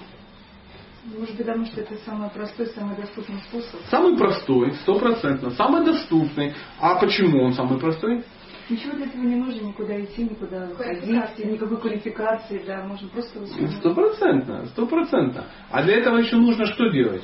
Может 1.15 1.38
быть, 1.38 1.46
потому 1.46 1.65
что 1.65 1.82
это 1.82 1.96
самый 2.06 2.30
простой, 2.30 2.67
самый 2.67 2.98
доступный 2.98 3.39
способ. 3.43 3.80
Самый 3.89 4.17
простой, 4.17 4.74
стопроцентно, 4.74 5.52
самый 5.52 5.86
доступный. 5.86 6.54
А 6.80 6.96
почему 6.96 7.43
он 7.43 7.54
самый 7.54 7.80
простой? 7.80 8.26
Ничего 8.70 8.98
для 8.98 9.06
этого 9.06 9.22
не 9.22 9.36
нужно, 9.36 9.67
никуда 9.67 10.04
идти, 10.04 10.24
никуда 10.24 10.67
ходить, 10.76 11.46
никакой 11.46 11.80
квалификации, 11.80 12.62
да, 12.67 12.84
можно 12.84 13.08
просто 13.08 13.46
Стопроцентно, 13.80 14.65
стопроцентно. 14.65 15.46
А 15.72 15.84
для 15.84 16.00
этого 16.00 16.17
еще 16.17 16.36
нужно 16.36 16.65
что 16.65 16.89
делать? 16.89 17.24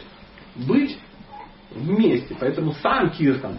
Быть 0.56 0.98
вместе. 1.72 2.38
Поэтому 2.40 2.72
сам 2.82 3.10
Киртан. 3.10 3.58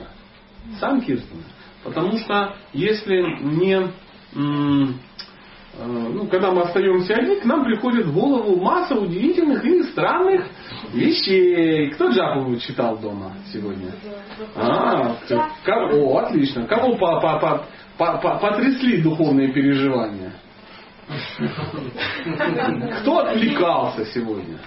Сам 0.80 1.02
Киртан. 1.02 1.42
Потому 1.82 2.16
что 2.16 2.56
если 2.72 3.20
не 3.42 3.92
ну, 5.82 6.26
когда 6.28 6.50
мы 6.52 6.62
остаемся 6.62 7.14
одни, 7.14 7.36
к 7.36 7.44
нам 7.44 7.64
приходит 7.64 8.06
в 8.06 8.14
голову 8.14 8.60
масса 8.60 8.94
удивительных 8.94 9.64
и 9.64 9.82
странных 9.84 10.46
вещей. 10.92 11.90
Кто 11.90 12.10
джапу 12.10 12.56
читал 12.56 12.98
дома 12.98 13.32
сегодня? 13.52 13.90
А, 14.54 15.16
о, 15.66 16.18
отлично. 16.18 16.66
Кого 16.66 16.96
по, 16.96 17.20
по, 17.20 17.38
по, 17.38 17.66
по, 17.98 18.18
по, 18.18 18.38
потрясли 18.38 19.02
духовные 19.02 19.52
переживания? 19.52 20.32
Кто 23.00 23.18
отвлекался 23.18 24.04
сегодня? 24.06 24.58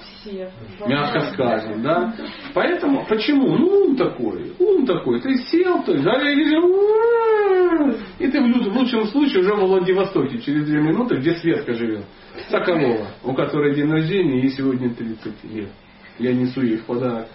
Мягко 0.86 1.32
скажем, 1.34 1.82
да? 1.82 2.14
Поэтому, 2.54 3.06
почему? 3.08 3.58
Ну, 3.58 3.86
ум 3.86 3.96
такой, 3.96 4.54
ум 4.60 4.86
такой. 4.86 5.22
Ты 5.22 5.38
сел, 5.38 5.84
то 5.84 5.94
есть, 5.94 6.06
и 8.20 8.28
ты 8.28 8.42
в 8.42 8.76
лучшем 8.76 9.08
случае 9.08 9.42
уже 9.42 9.56
в 9.56 9.60
Владивостоке 9.60 10.40
через 10.40 10.66
две 10.66 10.82
минуты, 10.82 11.16
где 11.18 11.36
Светка 11.36 11.74
живет. 11.74 12.04
Соколова, 12.50 13.08
у 13.24 13.34
которой 13.34 13.76
день 13.76 13.92
рождения, 13.92 14.42
и 14.42 14.50
сегодня 14.50 14.94
30 14.94 15.44
лет. 15.46 15.70
Я 16.20 16.34
несу 16.34 16.62
ей 16.62 16.78
в 16.78 16.86
подарок 16.86 17.28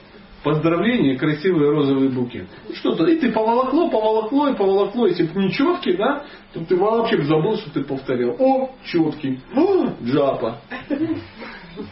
поздравления, 0.43 1.19
красивый 1.19 1.71
розовый 1.71 2.09
букет. 2.09 2.47
Что-то, 2.75 3.07
и 3.07 3.19
ты 3.19 3.33
поволокло, 3.33 3.89
поволокло 3.91 4.49
и 4.49 4.57
поволокло. 4.57 5.07
Если 5.07 5.25
бы 5.25 5.43
не 5.43 5.51
четкий, 5.51 5.97
да, 5.97 6.25
то 6.53 6.65
ты 6.65 6.77
вообще 6.77 7.23
забыл, 7.23 7.57
что 7.57 7.71
ты 7.71 7.83
повторял. 7.83 8.37
О, 8.39 8.71
четкий. 8.85 9.41
О, 9.55 9.93
джапа. 10.05 10.61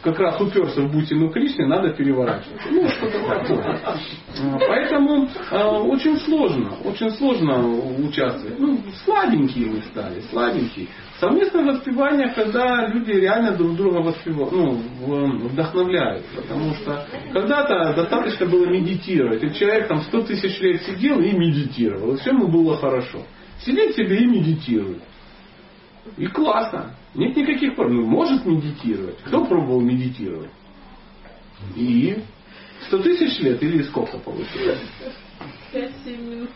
Как 0.03 0.19
раз 0.19 0.41
уперся 0.41 0.83
в 0.83 0.93
Бутину 0.93 1.31
Кришне, 1.31 1.67
надо 1.67 1.91
переворачивать. 1.91 2.61
Ну, 2.71 2.87
что-то 2.89 3.19
такое. 3.27 3.81
А, 3.83 4.59
поэтому 4.59 5.27
э, 5.51 5.65
очень 5.89 6.19
сложно, 6.19 6.73
очень 6.85 7.11
сложно 7.13 7.67
участвовать. 8.07 8.59
Ну, 8.59 8.79
слабенькие 9.05 9.71
мы 9.71 9.83
стали, 9.83 10.21
слабенькие. 10.31 10.89
Совместное 11.21 11.65
воспевание, 11.65 12.33
когда 12.35 12.87
люди 12.87 13.11
реально 13.11 13.53
друг 13.53 13.77
друга 13.77 13.99
воспевают, 13.99 14.53
ну, 14.53 15.49
вдохновляют. 15.49 16.25
Потому 16.35 16.73
что 16.75 17.07
когда-то 17.31 17.93
достаточно 17.95 18.47
было 18.47 18.65
медитировать. 18.67 19.43
И 19.43 19.53
человек 19.53 19.87
там 19.87 20.01
сто 20.05 20.23
тысяч 20.23 20.59
лет 20.61 20.83
сидел 20.83 21.21
и 21.21 21.33
медитировал. 21.33 22.15
И 22.15 22.17
все 22.21 22.31
ему 22.31 22.49
было 22.49 22.79
хорошо. 22.79 23.23
Сидит 23.61 23.95
себе 23.95 24.17
и 24.17 24.27
медитирует. 24.27 25.03
И 26.17 26.27
классно. 26.27 26.95
Нет 27.15 27.37
никаких 27.37 27.77
проблем. 27.77 28.05
Может 28.05 28.47
медитировать. 28.47 29.19
Кто 29.27 29.45
пробовал 29.45 29.83
медитировать? 29.83 30.51
И 31.77 32.17
сто 32.87 32.99
тысяч 32.99 33.39
лет 33.41 33.63
или 33.63 33.83
сколько 33.83 34.17
получилось? 34.17 34.81
5-7 35.73 36.17
минут. 36.19 36.51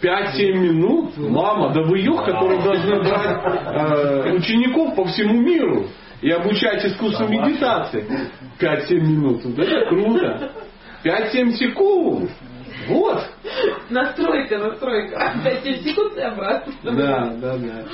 5-7 0.00 0.52
минут? 0.54 1.16
Мама, 1.16 1.72
да 1.72 1.82
вы 1.82 1.98
юг, 2.00 2.24
которые 2.24 2.62
должны 2.62 3.00
брать 3.00 3.40
э, 3.44 4.32
учеников 4.32 4.94
по 4.94 5.04
всему 5.06 5.40
миру 5.40 5.86
и 6.22 6.30
обучать 6.30 6.84
искусству 6.84 7.28
медитации. 7.28 8.06
5-7 8.60 8.94
минут. 9.00 9.44
Это 9.58 9.88
круто. 9.88 10.52
5-7 11.04 11.52
секунд. 11.52 12.30
Вот. 12.88 13.24
Настройка, 13.90 14.58
настройка. 14.58 15.34
5-7 15.44 15.82
секунд 15.82 16.16
и 16.16 16.20
обратно. 16.20 16.72
Да, 16.82 17.34
да, 17.40 17.56
да. 17.56 17.84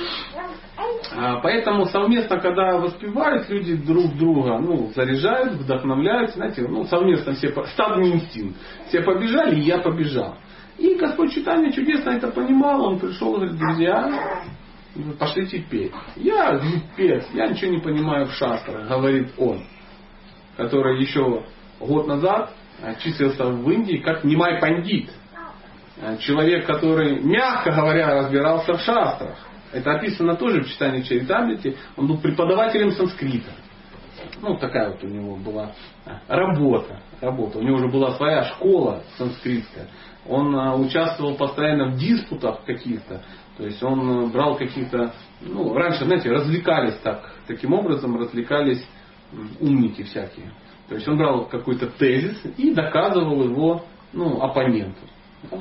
А, 1.15 1.39
поэтому 1.41 1.85
совместно, 1.85 2.39
когда 2.39 2.77
воспевают, 2.77 3.49
люди 3.49 3.75
друг 3.75 4.15
друга 4.17 4.57
ну, 4.59 4.91
заряжают, 4.95 5.53
вдохновляют, 5.53 6.31
знаете, 6.31 6.65
ну, 6.67 6.85
совместно 6.85 7.33
все, 7.33 7.49
стадный 7.67 8.13
инстинкт. 8.13 8.57
Все 8.87 9.01
побежали, 9.01 9.59
и 9.59 9.63
я 9.63 9.79
побежал. 9.79 10.37
И 10.81 10.95
Господь 10.95 11.31
Читание 11.31 11.71
чудесно 11.71 12.09
это 12.09 12.29
понимал, 12.29 12.83
он 12.83 12.97
пришел 12.99 13.35
и 13.35 13.37
говорит, 13.37 13.57
друзья, 13.57 14.41
пошлите 15.19 15.59
петь. 15.69 15.91
Я 16.15 16.59
пец, 16.97 17.23
я 17.33 17.45
ничего 17.45 17.69
не 17.69 17.77
понимаю 17.77 18.25
в 18.25 18.33
шастрах, 18.33 18.87
говорит 18.87 19.31
он, 19.37 19.63
который 20.57 20.99
еще 20.99 21.45
год 21.79 22.07
назад 22.07 22.55
числился 23.03 23.45
в 23.45 23.69
Индии 23.69 23.97
как 23.97 24.23
Нимай 24.23 24.59
Пандит. 24.59 25.11
Человек, 26.21 26.65
который, 26.65 27.21
мягко 27.21 27.71
говоря, 27.71 28.15
разбирался 28.15 28.73
в 28.73 28.81
шастрах. 28.81 29.37
Это 29.71 29.91
описано 29.91 30.35
тоже 30.35 30.63
в 30.63 30.67
читании 30.67 31.03
Чаритамрити. 31.03 31.77
Он 31.95 32.07
был 32.07 32.17
преподавателем 32.17 32.89
санскрита. 32.93 33.51
Ну, 34.41 34.57
такая 34.57 34.89
вот 34.89 35.03
у 35.03 35.07
него 35.07 35.35
была 35.35 35.73
работа. 36.27 37.01
работа. 37.21 37.59
У 37.59 37.61
него 37.61 37.75
уже 37.75 37.87
была 37.87 38.15
своя 38.15 38.45
школа 38.45 39.03
санскритская. 39.17 39.87
Он 40.27 40.55
а, 40.55 40.75
участвовал 40.75 41.35
постоянно 41.35 41.91
в 41.91 41.97
диспутах 41.97 42.63
каких-то. 42.63 43.21
То 43.57 43.65
есть 43.65 43.81
он 43.83 44.31
брал 44.31 44.55
какие-то, 44.55 45.13
ну, 45.41 45.73
раньше, 45.73 46.05
знаете, 46.05 46.31
развлекались 46.31 46.95
так, 47.03 47.33
таким 47.47 47.73
образом 47.73 48.17
развлекались 48.17 48.83
умники 49.59 50.03
всякие. 50.03 50.51
То 50.87 50.95
есть 50.95 51.07
он 51.07 51.17
брал 51.17 51.45
какой-то 51.45 51.87
тезис 51.87 52.41
и 52.57 52.73
доказывал 52.73 53.43
его, 53.43 53.85
ну, 54.13 54.41
оппоненту. 54.41 55.01
Да? 55.49 55.59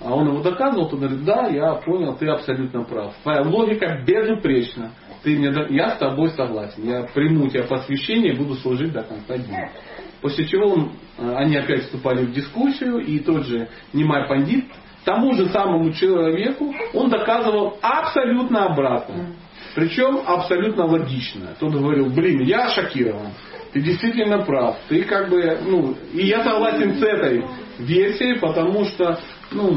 А 0.00 0.14
он 0.14 0.28
его 0.28 0.42
доказывал, 0.42 0.88
то 0.88 0.96
говорит, 0.96 1.24
да, 1.24 1.46
я 1.46 1.74
понял, 1.76 2.14
ты 2.16 2.28
абсолютно 2.28 2.84
прав. 2.84 3.14
Твоя 3.22 3.42
логика 3.42 4.02
безупречна. 4.04 4.90
Ты 5.22 5.38
мне, 5.38 5.50
я 5.70 5.94
с 5.94 5.98
тобой 5.98 6.30
согласен. 6.30 6.86
Я 6.86 7.04
приму 7.14 7.48
тебя 7.48 7.64
посвящение 7.64 8.34
и 8.34 8.36
буду 8.36 8.54
служить 8.56 8.92
до 8.92 9.02
конца 9.02 9.38
дня. 9.38 9.70
После 10.24 10.46
чего 10.46 10.68
он, 10.68 10.92
э, 11.18 11.34
они 11.36 11.54
опять 11.54 11.82
вступали 11.82 12.24
в 12.24 12.32
дискуссию, 12.32 13.00
и 13.00 13.18
тот 13.18 13.44
же 13.44 13.68
Нимай 13.92 14.26
Пандит 14.26 14.64
тому 15.04 15.34
же 15.34 15.50
самому 15.50 15.92
человеку 15.92 16.74
он 16.94 17.10
доказывал 17.10 17.76
абсолютно 17.82 18.64
обратно. 18.64 19.34
Причем 19.74 20.22
абсолютно 20.26 20.86
логично. 20.86 21.54
Тот 21.60 21.74
говорил, 21.74 22.08
блин, 22.08 22.40
я 22.40 22.70
шокирован. 22.70 23.32
Ты 23.74 23.82
действительно 23.82 24.38
прав. 24.46 24.78
Ты 24.88 25.02
как 25.02 25.28
бы, 25.28 25.58
ну, 25.66 25.94
и 26.14 26.24
я 26.24 26.42
согласен 26.42 26.94
с 26.94 27.02
этой 27.02 27.44
версией, 27.78 28.38
потому 28.40 28.86
что, 28.86 29.20
ну, 29.50 29.76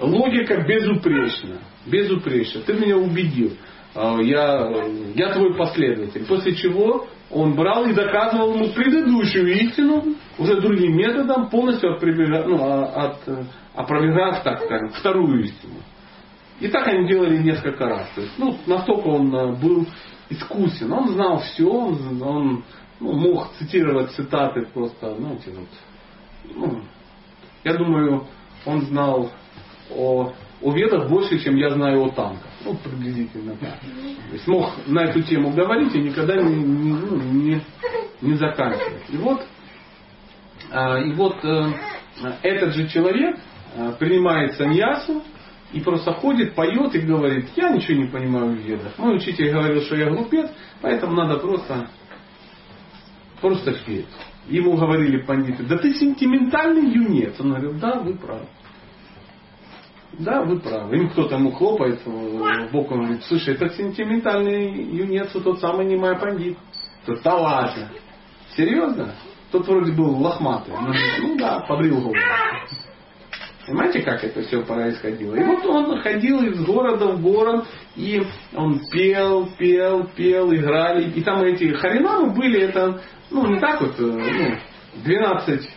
логика 0.00 0.64
безупречна. 0.66 1.58
Безупречна. 1.84 2.62
Ты 2.62 2.72
меня 2.72 2.96
убедил. 2.96 3.58
А, 3.94 4.22
я, 4.22 4.86
я 5.14 5.34
твой 5.34 5.54
последователь. 5.54 6.24
После 6.24 6.54
чего 6.54 7.06
он 7.32 7.54
брал 7.54 7.86
и 7.86 7.94
доказывал 7.94 8.54
ему 8.54 8.68
предыдущую 8.72 9.52
истину 9.64 10.04
уже 10.38 10.60
другим 10.60 10.96
методом, 10.96 11.48
полностью 11.48 11.94
от, 11.94 12.02
ну, 12.02 12.58
а, 12.62 13.06
от, 13.06 13.16
э, 13.26 13.44
опровергав, 13.74 14.42
так 14.42 14.62
скажем, 14.62 14.90
вторую 14.90 15.44
истину. 15.44 15.74
И 16.60 16.68
так 16.68 16.86
они 16.88 17.08
делали 17.08 17.38
несколько 17.38 17.86
раз. 17.86 18.08
То 18.14 18.20
есть, 18.20 18.34
ну, 18.38 18.56
настолько 18.66 19.06
он 19.06 19.34
э, 19.34 19.52
был 19.56 19.86
искусен, 20.28 20.92
он 20.92 21.08
знал 21.08 21.40
все, 21.40 21.68
он, 21.68 22.64
ну, 23.00 23.12
мог 23.12 23.52
цитировать 23.58 24.10
цитаты 24.12 24.66
просто, 24.72 25.14
ну, 25.18 25.38
вот, 25.46 25.68
ну, 26.54 26.82
я 27.64 27.74
думаю, 27.74 28.26
он 28.66 28.82
знал 28.82 29.30
о, 29.90 30.32
о 30.60 30.72
ведах 30.72 31.08
больше, 31.08 31.38
чем 31.38 31.56
я 31.56 31.70
знаю 31.70 32.04
о 32.04 32.10
танках. 32.10 32.51
Ну, 32.64 32.74
приблизительно 32.76 33.56
так. 33.56 33.78
Мог 34.46 34.70
на 34.86 35.04
эту 35.04 35.22
тему 35.22 35.50
говорить 35.50 35.94
и 35.94 36.02
никогда 36.02 36.36
не, 36.36 36.54
не, 36.54 36.92
ну, 36.92 37.16
не, 37.16 37.60
не 38.20 38.34
заканчивать. 38.34 39.02
И 39.08 39.16
вот, 39.16 39.44
а, 40.70 40.98
и 40.98 41.12
вот 41.12 41.44
э, 41.44 41.72
этот 42.42 42.74
же 42.74 42.88
человек 42.88 43.38
э, 43.74 43.92
принимает 43.98 44.54
саньясу 44.54 45.22
и 45.72 45.80
просто 45.80 46.12
ходит, 46.12 46.54
поет 46.54 46.94
и 46.94 47.00
говорит, 47.00 47.48
я 47.56 47.70
ничего 47.70 47.98
не 47.98 48.06
понимаю 48.08 48.52
в 48.52 48.58
ведах. 48.58 48.96
Мой 48.98 49.16
учитель 49.16 49.50
говорил, 49.50 49.82
что 49.82 49.96
я 49.96 50.10
глупец, 50.10 50.50
поэтому 50.80 51.14
надо 51.14 51.38
просто, 51.38 51.88
просто 53.40 53.72
петь. 53.84 54.06
Ему 54.48 54.76
говорили 54.76 55.22
пандиты, 55.24 55.64
да 55.64 55.78
ты 55.78 55.94
сентиментальный 55.94 56.92
юнец. 56.92 57.38
Он 57.40 57.50
говорил, 57.50 57.74
да, 57.74 58.00
вы 58.00 58.14
правы. 58.14 58.46
Да, 60.18 60.42
вы 60.42 60.60
правы. 60.60 60.96
Им 60.96 61.10
кто-то 61.10 61.36
ему 61.36 61.52
хлопает 61.52 62.00
в 62.04 62.70
бок, 62.70 62.90
он 62.90 63.02
говорит, 63.02 63.24
слушай, 63.24 63.54
это 63.54 63.70
сентиментальный 63.70 64.70
юнец, 64.70 65.30
тот 65.32 65.60
самый 65.60 65.86
немая 65.86 66.16
пандит. 66.16 66.58
Тот, 67.06 67.22
да. 67.22 67.72
Серьезно? 68.56 69.14
Тот 69.50 69.66
вроде 69.66 69.92
был 69.92 70.16
лохматый. 70.20 70.74
Он 70.74 70.84
говорит, 70.84 71.02
ну 71.20 71.36
да, 71.36 71.60
побрил 71.60 72.00
голову. 72.00 72.14
Понимаете, 73.66 74.02
как 74.02 74.24
это 74.24 74.42
все 74.42 74.62
происходило? 74.62 75.36
И 75.36 75.44
вот 75.44 75.64
он 75.66 76.00
ходил 76.00 76.42
из 76.42 76.64
города 76.64 77.12
в 77.12 77.22
город, 77.22 77.64
и 77.94 78.20
он 78.54 78.80
пел, 78.90 79.48
пел, 79.56 80.08
пел, 80.16 80.52
играли. 80.52 81.10
И 81.10 81.22
там 81.22 81.42
эти 81.44 81.72
харинамы 81.72 82.34
были, 82.34 82.60
это, 82.60 83.00
ну, 83.30 83.46
не 83.46 83.60
так 83.60 83.80
вот, 83.80 83.94
э, 84.00 84.02
ну, 84.02 85.02
12 85.04 85.70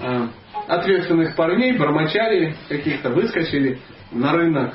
э, 0.00 0.28
ответственных 0.66 1.36
парней, 1.36 1.76
бармачали 1.76 2.54
каких-то, 2.68 3.10
выскочили 3.10 3.78
на 4.12 4.32
рынок, 4.32 4.74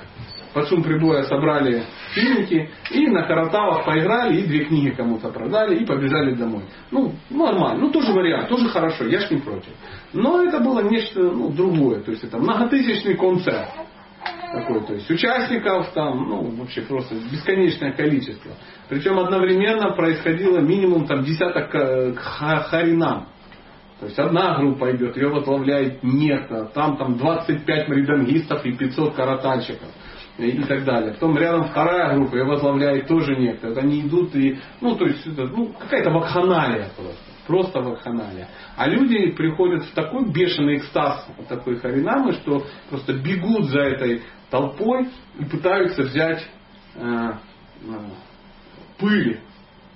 под 0.53 0.69
шум 0.69 0.83
прибоя 0.83 1.23
собрали 1.23 1.83
финики 2.13 2.69
и 2.91 3.07
на 3.07 3.23
каратавах 3.23 3.85
поиграли 3.85 4.41
и 4.41 4.45
две 4.45 4.65
книги 4.65 4.91
кому-то 4.91 5.29
продали 5.29 5.77
и 5.77 5.85
побежали 5.85 6.35
домой. 6.35 6.63
Ну, 6.91 7.13
нормально, 7.29 7.85
ну 7.85 7.89
тоже 7.91 8.13
вариант, 8.13 8.49
тоже 8.49 8.69
хорошо, 8.69 9.05
я 9.05 9.19
ж 9.19 9.31
не 9.31 9.39
против. 9.39 9.71
Но 10.13 10.43
это 10.43 10.59
было 10.59 10.81
нечто 10.81 11.21
ну, 11.21 11.49
другое, 11.51 12.01
то 12.01 12.11
есть 12.11 12.23
это 12.23 12.37
многотысячный 12.37 13.15
концерт. 13.15 13.67
Такое, 14.53 14.81
то 14.81 14.93
есть 14.93 15.09
участников 15.09 15.91
там, 15.93 16.29
ну, 16.29 16.43
вообще 16.57 16.81
просто 16.83 17.15
бесконечное 17.15 17.91
количество. 17.93 18.51
Причем 18.87 19.17
одновременно 19.17 19.95
происходило 19.95 20.59
минимум 20.59 21.07
там 21.07 21.23
десяток 21.23 21.73
э, 21.73 22.13
харинам. 22.13 23.29
То 23.99 24.07
есть 24.07 24.19
одна 24.19 24.57
группа 24.57 24.95
идет, 24.95 25.15
ее 25.15 25.29
возглавляет 25.29 26.03
некто, 26.03 26.65
там 26.73 26.97
там 26.97 27.17
25 27.17 27.87
мридангистов 27.87 28.65
и 28.65 28.73
500 28.73 29.13
каратальщиков 29.15 29.87
и 30.37 30.63
так 30.63 30.83
далее. 30.83 31.13
Потом 31.13 31.37
рядом 31.37 31.65
вторая 31.65 32.15
группа, 32.15 32.35
ее 32.35 32.43
возглавляет 32.43 33.07
тоже 33.07 33.35
некто. 33.35 33.69
Вот 33.69 33.77
они 33.77 34.01
идут 34.01 34.35
и, 34.35 34.57
ну, 34.81 34.95
то 34.95 35.05
есть, 35.05 35.25
это, 35.27 35.45
ну, 35.47 35.73
какая-то 35.79 36.09
вакханалия 36.09 36.89
просто. 36.95 37.21
Просто 37.45 37.81
вакханалия. 37.81 38.47
А 38.77 38.87
люди 38.87 39.31
приходят 39.31 39.83
в 39.83 39.93
такой 39.93 40.31
бешеный 40.31 40.77
экстаз 40.77 41.27
от 41.37 41.47
такой 41.49 41.75
харинамы, 41.75 42.31
что 42.33 42.65
просто 42.89 43.13
бегут 43.13 43.65
за 43.65 43.81
этой 43.81 44.21
толпой 44.49 45.09
и 45.37 45.43
пытаются 45.43 46.03
взять 46.03 46.47
э, 46.95 47.01
э, 47.01 47.33
пыль 48.97 49.41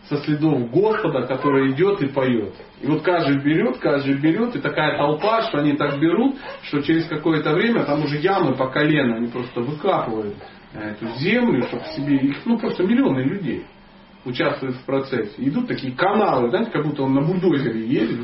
со 0.10 0.17
следов 0.17 0.70
Господа, 0.72 1.24
который 1.24 1.72
идет 1.72 2.02
и 2.02 2.08
поет. 2.08 2.54
И 2.82 2.88
вот 2.88 3.02
каждый 3.02 3.41
берет, 3.43 3.78
каждый 3.78 4.15
берет, 4.15 4.56
и 4.56 4.60
такая 4.60 4.98
толпа, 4.98 5.41
что 5.43 5.60
они 5.60 5.74
так 5.74 6.00
берут, 6.00 6.36
что 6.63 6.82
через 6.82 7.06
какое-то 7.08 7.54
время 7.54 7.84
там 7.84 8.04
уже 8.04 8.17
ямы 8.17 8.56
по 8.56 8.67
колено, 8.67 9.17
они 9.17 9.28
просто 9.28 9.62
выкапывают 9.62 10.36
э, 10.74 10.91
эту 10.91 11.08
землю, 11.17 11.63
чтобы 11.63 11.84
себе 11.96 12.15
их, 12.17 12.46
ну 12.46 12.58
просто 12.58 12.84
миллионы 12.84 13.20
людей 13.20 13.65
участвуют 14.24 14.76
в 14.78 14.86
процессе. 14.86 15.34
Идут 15.38 15.67
такие 15.67 15.93
каналы, 15.93 16.50
знаете, 16.50 16.72
как 16.72 16.86
будто 16.86 17.04
он 17.04 17.13
на 17.13 17.22
бульдозере 17.22 17.86
едет, 17.86 18.20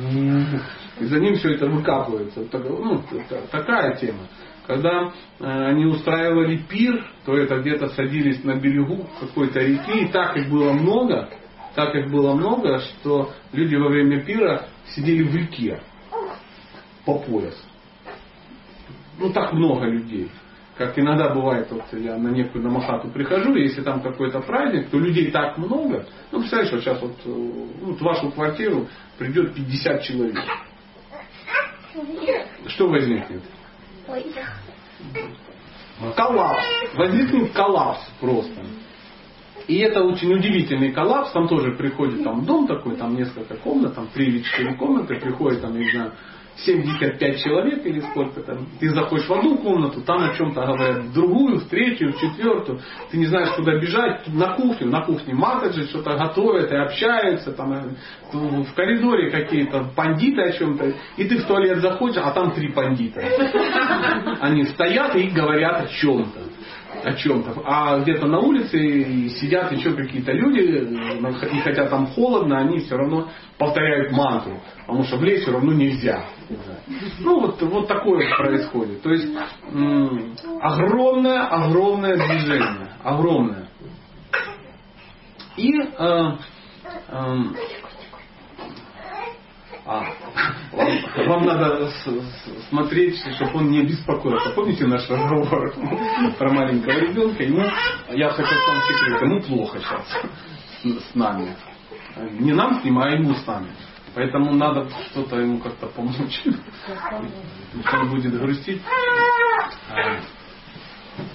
и 1.00 1.06
за 1.06 1.20
ним 1.20 1.36
все 1.36 1.52
это 1.52 1.68
выкапывается. 1.68 2.46
Ну, 2.52 3.04
такая 3.52 3.96
тема. 3.96 4.28
Когда 4.66 5.12
э, 5.40 5.46
они 5.46 5.86
устраивали 5.86 6.58
пир, 6.58 7.06
то 7.26 7.36
это 7.36 7.58
где-то 7.58 7.90
садились 7.90 8.44
на 8.46 8.56
берегу 8.56 9.10
какой-то 9.20 9.60
реки, 9.60 10.06
и 10.06 10.08
так 10.08 10.38
их 10.38 10.50
было 10.50 10.72
много, 10.72 11.30
так 11.76 11.96
их 11.96 12.12
было 12.12 12.34
много, 12.34 12.80
что 12.80 13.32
люди 13.52 13.76
во 13.76 13.90
время 13.90 14.24
пира 14.24 14.68
сидели 14.96 15.24
в 15.24 15.36
реке 15.36 15.82
по 17.06 17.20
пояс. 17.20 17.56
Ну 19.18 19.32
так 19.32 19.54
много 19.54 19.86
людей. 19.86 20.30
Как 20.78 20.98
иногда 20.98 21.30
бывает, 21.30 21.68
вот 21.70 21.84
я 21.92 22.18
на 22.18 22.30
некую 22.30 22.64
намахату 22.64 23.08
прихожу, 23.10 23.56
если 23.56 23.82
там 23.84 24.02
какой-то 24.02 24.40
праздник, 24.40 24.90
то 24.90 24.98
людей 24.98 25.30
так 25.30 25.58
много. 25.60 26.08
Ну, 26.32 26.40
представляешь, 26.40 26.72
вот 26.72 26.82
сейчас 26.82 27.00
вот, 27.00 27.16
э, 27.26 27.30
вот 27.82 28.00
в 28.00 28.02
вашу 28.02 28.32
квартиру 28.32 28.88
придет 29.20 29.54
50 29.54 30.02
человек. 30.02 30.44
Что 32.70 32.88
возникнет? 32.88 33.44
Коллапс. 36.16 36.64
Возникнет 36.96 37.54
коллапс 37.54 38.02
просто. 38.20 38.62
И 39.68 39.78
это 39.78 40.04
очень 40.04 40.34
удивительный 40.34 40.92
коллапс. 40.92 41.32
Там 41.32 41.48
тоже 41.48 41.72
приходит 41.74 42.24
там 42.24 42.46
дом 42.46 42.68
такой, 42.68 42.96
там 42.96 43.16
несколько 43.16 43.56
комнат, 43.56 43.96
там 43.96 44.08
три 44.14 44.28
или 44.28 44.42
четыре 44.42 44.76
комнаты, 44.76 45.16
приходит 45.16 45.62
там, 45.62 45.78
не 45.78 45.90
знаю, 45.92 46.14
75 46.58 47.44
человек 47.44 47.86
или 47.86 48.00
сколько 48.00 48.42
там. 48.42 48.68
Ты 48.80 48.90
заходишь 48.90 49.28
в 49.28 49.34
одну 49.34 49.58
комнату, 49.58 50.02
там 50.02 50.24
о 50.24 50.36
чем-то 50.36 50.62
говорят, 50.62 51.04
в 51.06 51.14
другую, 51.14 51.60
в 51.60 51.68
третью, 51.68 52.14
в 52.14 52.20
четвертую. 52.20 52.80
Ты 53.10 53.18
не 53.18 53.26
знаешь, 53.26 53.50
куда 53.56 53.80
бежать, 53.80 54.28
на 54.28 54.54
кухню, 54.54 54.88
на 54.88 55.02
кухне 55.02 55.34
матаджи 55.34 55.86
что-то 55.86 56.16
готовят 56.16 56.72
и 56.72 56.76
общаются, 56.76 57.52
там 57.54 57.74
э, 57.74 57.84
в 58.32 58.74
коридоре 58.76 59.32
какие-то 59.32 59.92
пандиты 59.96 60.42
о 60.42 60.52
чем-то. 60.52 60.94
И 61.18 61.24
ты 61.26 61.40
в 61.40 61.46
туалет 61.46 61.80
заходишь, 61.80 62.22
а 62.24 62.32
там 62.32 62.52
три 62.52 62.72
пандита. 62.72 63.22
Они 64.42 64.64
стоят 64.66 65.16
и 65.16 65.30
говорят 65.30 65.82
о 65.82 65.88
чем-то 65.88 66.43
о 67.04 67.14
чем-то. 67.14 67.62
А 67.66 68.00
где-то 68.00 68.28
на 68.28 68.40
улице 68.40 69.30
сидят 69.40 69.72
еще 69.72 69.94
какие-то 69.94 70.32
люди, 70.32 70.62
и 70.62 71.60
хотя 71.62 71.88
там 71.88 72.08
холодно, 72.08 72.60
они 72.60 72.80
все 72.80 72.96
равно 72.96 73.30
повторяют 73.58 74.12
мантру, 74.12 74.60
потому 74.86 75.04
что 75.04 75.18
в 75.18 75.24
лес 75.24 75.42
все 75.42 75.52
равно 75.52 75.74
нельзя. 75.74 76.26
Ну 77.20 77.40
вот, 77.42 77.62
вот 77.62 77.88
такое 77.88 78.36
происходит. 78.36 79.02
То 79.02 79.12
есть 79.12 79.28
огромное, 80.62 81.46
огромное 81.48 82.16
движение. 82.16 82.90
Огромное. 83.04 83.68
И 85.58 85.72
э, 85.78 86.32
э, 87.10 87.36
а, 89.86 90.06
вам, 90.72 91.28
вам 91.28 91.46
надо 91.46 91.92
смотреть, 92.70 93.18
чтобы 93.36 93.60
он 93.60 93.72
не 93.72 93.84
беспокоился. 93.84 94.52
Помните 94.52 94.86
наш 94.88 95.10
разговор 95.10 95.74
про 96.38 96.50
маленького 96.54 97.00
ребенка? 97.00 97.44
Ему, 97.44 97.66
я 98.10 98.30
хочу 98.30 98.56
вам 98.68 98.82
секрет, 98.84 99.22
ему 99.22 99.42
плохо 99.42 99.80
сейчас 99.80 101.12
с 101.12 101.16
нами. 101.16 101.56
Не 102.40 102.54
нам 102.54 102.80
с 102.80 102.84
ним, 102.84 103.00
а 103.00 103.10
ему 103.10 103.34
с 103.34 103.46
нами. 103.46 103.70
Поэтому 104.16 104.54
надо 104.54 104.88
что-то 105.12 105.38
ему 105.38 105.60
как-то 105.60 105.88
помочь. 105.88 106.44
Он 107.94 108.10
будет 108.10 108.40
грустить. 108.40 108.82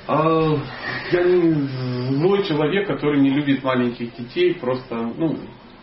А, 0.07 0.57
я 1.13 1.23
не 1.23 1.53
злой 2.17 2.45
человек, 2.45 2.87
который 2.87 3.21
не 3.21 3.31
любит 3.31 3.63
маленьких 3.63 4.15
детей, 4.17 4.55
просто, 4.55 4.97
ну, 4.97 5.39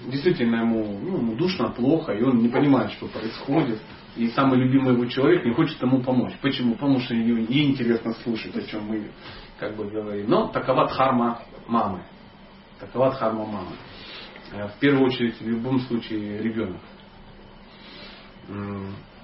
действительно 0.10 0.58
ему 0.58 1.00
ну, 1.00 1.36
душно, 1.36 1.70
плохо, 1.70 2.14
и 2.14 2.24
он 2.24 2.40
не 2.40 2.50
понимает, 2.50 2.92
что 2.92 3.08
происходит. 3.08 3.80
И 4.16 4.30
самый 4.30 4.60
любимый 4.60 4.94
его 4.94 5.06
человек 5.08 5.46
не 5.46 5.54
хочет 5.54 5.82
ему 5.82 6.02
помочь. 6.02 6.34
Почему? 6.42 6.74
Потому 6.76 7.00
что 7.02 7.14
ей, 7.14 7.46
ей 7.50 7.72
интересно 7.72 8.14
слушать, 8.24 8.56
о 8.56 8.62
чем 8.62 8.86
мы 8.86 9.12
как 9.60 9.76
бы 9.76 9.90
говорим. 9.90 10.30
Но 10.30 10.48
такова 10.48 10.88
дхарма 10.88 11.42
мамы. 11.68 12.04
Такова 12.80 13.12
дхарма 13.12 13.46
мамы. 13.46 13.76
Э, 14.54 14.68
в 14.70 14.80
первую 14.80 15.06
очередь, 15.06 15.40
в 15.40 15.48
любом 15.48 15.80
случае, 15.82 16.42
ребенок. 16.42 16.82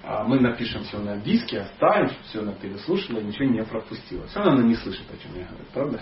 А 0.04 0.24
мы 0.24 0.39
напишем 0.39 0.84
все 0.84 0.98
на 0.98 1.17
диске, 1.17 1.60
оставим, 1.60 2.10
все 2.26 2.39
она 2.39 2.54
переслушала, 2.54 3.20
ничего 3.20 3.46
не 3.46 3.63
пропустила. 3.63 4.26
Все 4.28 4.39
равно 4.39 4.54
она 4.54 4.63
не 4.63 4.76
слышит, 4.76 5.06
о 5.12 5.17
чем 5.17 5.38
я 5.38 5.46
говорю, 5.46 5.65
правда? 5.74 6.02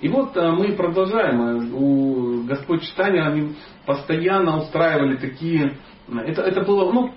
И 0.00 0.08
вот 0.08 0.36
э, 0.36 0.50
мы 0.50 0.72
продолжаем. 0.72 1.74
У 1.74 2.44
Господь 2.44 2.82
Читания 2.82 3.26
они 3.26 3.54
постоянно 3.86 4.58
устраивали 4.58 5.16
такие... 5.16 5.78
Это, 6.26 6.42
это 6.42 6.62
было 6.62 6.90
ну, 6.92 7.14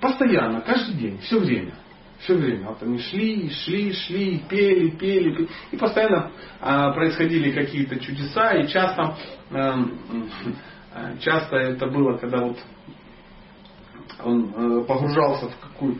постоянно, 0.00 0.60
каждый 0.60 0.94
день, 0.94 1.18
все 1.18 1.38
время. 1.38 1.74
Все 2.20 2.34
время. 2.34 2.68
Вот 2.68 2.82
они 2.82 2.98
шли, 2.98 3.50
шли, 3.50 3.92
шли, 3.92 4.42
пели, 4.48 4.90
пели. 4.90 5.30
пели. 5.30 5.48
И 5.70 5.76
постоянно 5.76 6.30
а, 6.60 6.92
происходили 6.92 7.52
какие-то 7.52 7.98
чудеса. 7.98 8.52
И 8.54 8.68
часто, 8.68 9.16
а, 9.50 9.84
часто 11.20 11.56
это 11.56 11.86
было, 11.86 12.16
когда 12.16 12.38
вот 12.38 12.58
он 14.24 14.84
погружался 14.86 15.48
в 15.48 15.58
какую... 15.58 15.98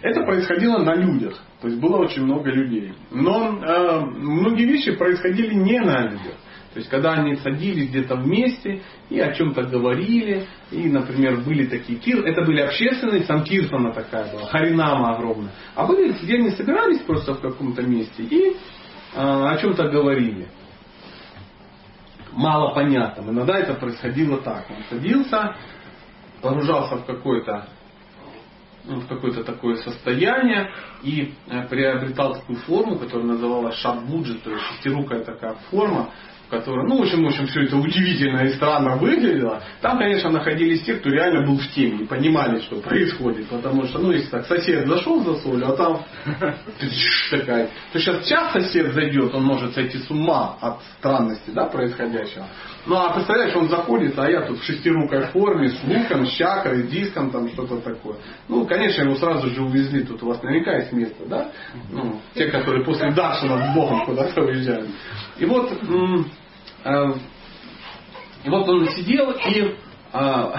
Это 0.00 0.22
происходило 0.22 0.78
на 0.78 0.94
людях. 0.94 1.40
То 1.60 1.68
есть 1.68 1.80
было 1.80 1.98
очень 1.98 2.24
много 2.24 2.50
людей. 2.50 2.92
Но 3.10 3.58
э, 3.62 4.00
многие 4.00 4.64
вещи 4.64 4.92
происходили 4.92 5.54
не 5.54 5.78
на 5.80 6.08
людях. 6.08 6.34
То 6.72 6.78
есть, 6.78 6.88
когда 6.88 7.12
они 7.12 7.36
садились 7.36 7.90
где-то 7.90 8.16
вместе 8.16 8.80
и 9.10 9.20
о 9.20 9.32
чем-то 9.34 9.64
говорили, 9.64 10.46
и, 10.70 10.88
например, 10.88 11.42
были 11.42 11.66
такие 11.66 11.98
кир, 11.98 12.24
это 12.24 12.42
были 12.42 12.60
общественные, 12.60 13.24
сам 13.24 13.44
Киртана 13.44 13.92
такая 13.92 14.32
была, 14.32 14.46
Харинама 14.46 15.14
огромная. 15.14 15.52
А 15.74 15.86
были, 15.86 16.12
где 16.12 16.36
они 16.36 16.50
собирались 16.50 17.00
просто 17.00 17.34
в 17.34 17.40
каком-то 17.40 17.82
месте 17.82 18.22
и 18.22 18.50
э, 18.50 18.54
о 19.14 19.56
чем-то 19.58 19.88
говорили. 19.88 20.48
Мало 22.32 22.74
понятно. 22.74 23.30
Иногда 23.30 23.58
это 23.58 23.74
происходило 23.74 24.38
так. 24.38 24.64
Он 24.70 24.82
садился, 24.88 25.54
погружался 26.40 26.96
в 26.96 27.04
какой-то 27.04 27.68
в 28.84 29.06
какое-то 29.06 29.44
такое 29.44 29.76
состояние 29.76 30.70
и 31.02 31.34
э, 31.48 31.68
приобретал 31.68 32.34
такую 32.34 32.58
форму, 32.60 32.98
которая 32.98 33.26
называлась 33.26 33.76
шаббуджи, 33.76 34.38
то 34.38 34.50
есть 34.50 34.62
шестирукая 34.64 35.24
такая 35.24 35.54
форма, 35.70 36.10
которая, 36.52 36.86
ну, 36.86 36.98
в 36.98 37.02
общем, 37.02 37.24
в 37.24 37.28
общем, 37.28 37.46
все 37.46 37.62
это 37.62 37.78
удивительно 37.78 38.40
и 38.40 38.50
странно 38.50 38.96
выглядело. 38.96 39.62
Там, 39.80 39.96
конечно, 39.96 40.28
находились 40.28 40.82
те, 40.82 40.96
кто 40.96 41.08
реально 41.08 41.46
был 41.46 41.56
в 41.56 41.66
теме 41.68 42.04
и 42.04 42.06
понимали, 42.06 42.60
что 42.60 42.76
происходит. 42.76 43.48
Потому 43.48 43.86
что, 43.86 44.00
ну, 44.00 44.12
если 44.12 44.28
так, 44.28 44.46
сосед 44.46 44.86
зашел 44.86 45.24
за 45.24 45.40
солью, 45.40 45.66
а 45.66 45.72
там 45.72 46.04
такая. 47.30 47.70
То 47.94 47.98
сейчас 47.98 48.24
сейчас 48.26 48.52
сосед 48.52 48.92
зайдет, 48.92 49.34
он 49.34 49.44
может 49.44 49.72
сойти 49.72 49.96
с 49.96 50.10
ума 50.10 50.58
от 50.60 50.82
странности, 50.98 51.48
да, 51.48 51.64
происходящего. 51.64 52.46
Ну, 52.84 52.96
а 52.96 53.14
представляешь, 53.14 53.56
он 53.56 53.70
заходит, 53.70 54.18
а 54.18 54.28
я 54.28 54.42
тут 54.42 54.58
в 54.58 54.64
шестирукой 54.64 55.22
форме, 55.28 55.70
с 55.70 55.82
луком, 55.84 56.26
с 56.26 56.32
чакрой, 56.32 56.82
диском, 56.82 57.30
там 57.30 57.48
что-то 57.48 57.78
такое. 57.78 58.16
Ну, 58.48 58.66
конечно, 58.66 59.04
его 59.04 59.14
сразу 59.14 59.48
же 59.48 59.62
увезли, 59.62 60.02
тут 60.02 60.22
у 60.22 60.26
вас 60.26 60.42
наверняка 60.42 60.76
есть 60.76 60.92
место, 60.92 61.24
да? 61.26 61.50
Ну, 61.90 62.20
те, 62.34 62.48
которые 62.48 62.84
после 62.84 63.10
Даршина 63.12 63.72
с 63.72 63.74
Богом 63.74 64.04
куда-то 64.04 64.42
уезжают. 64.42 64.90
И 65.38 65.46
вот 65.46 65.72
и 68.44 68.48
вот 68.48 68.68
он 68.68 68.88
сидел 68.88 69.30
и 69.30 69.76
А, 70.14 70.52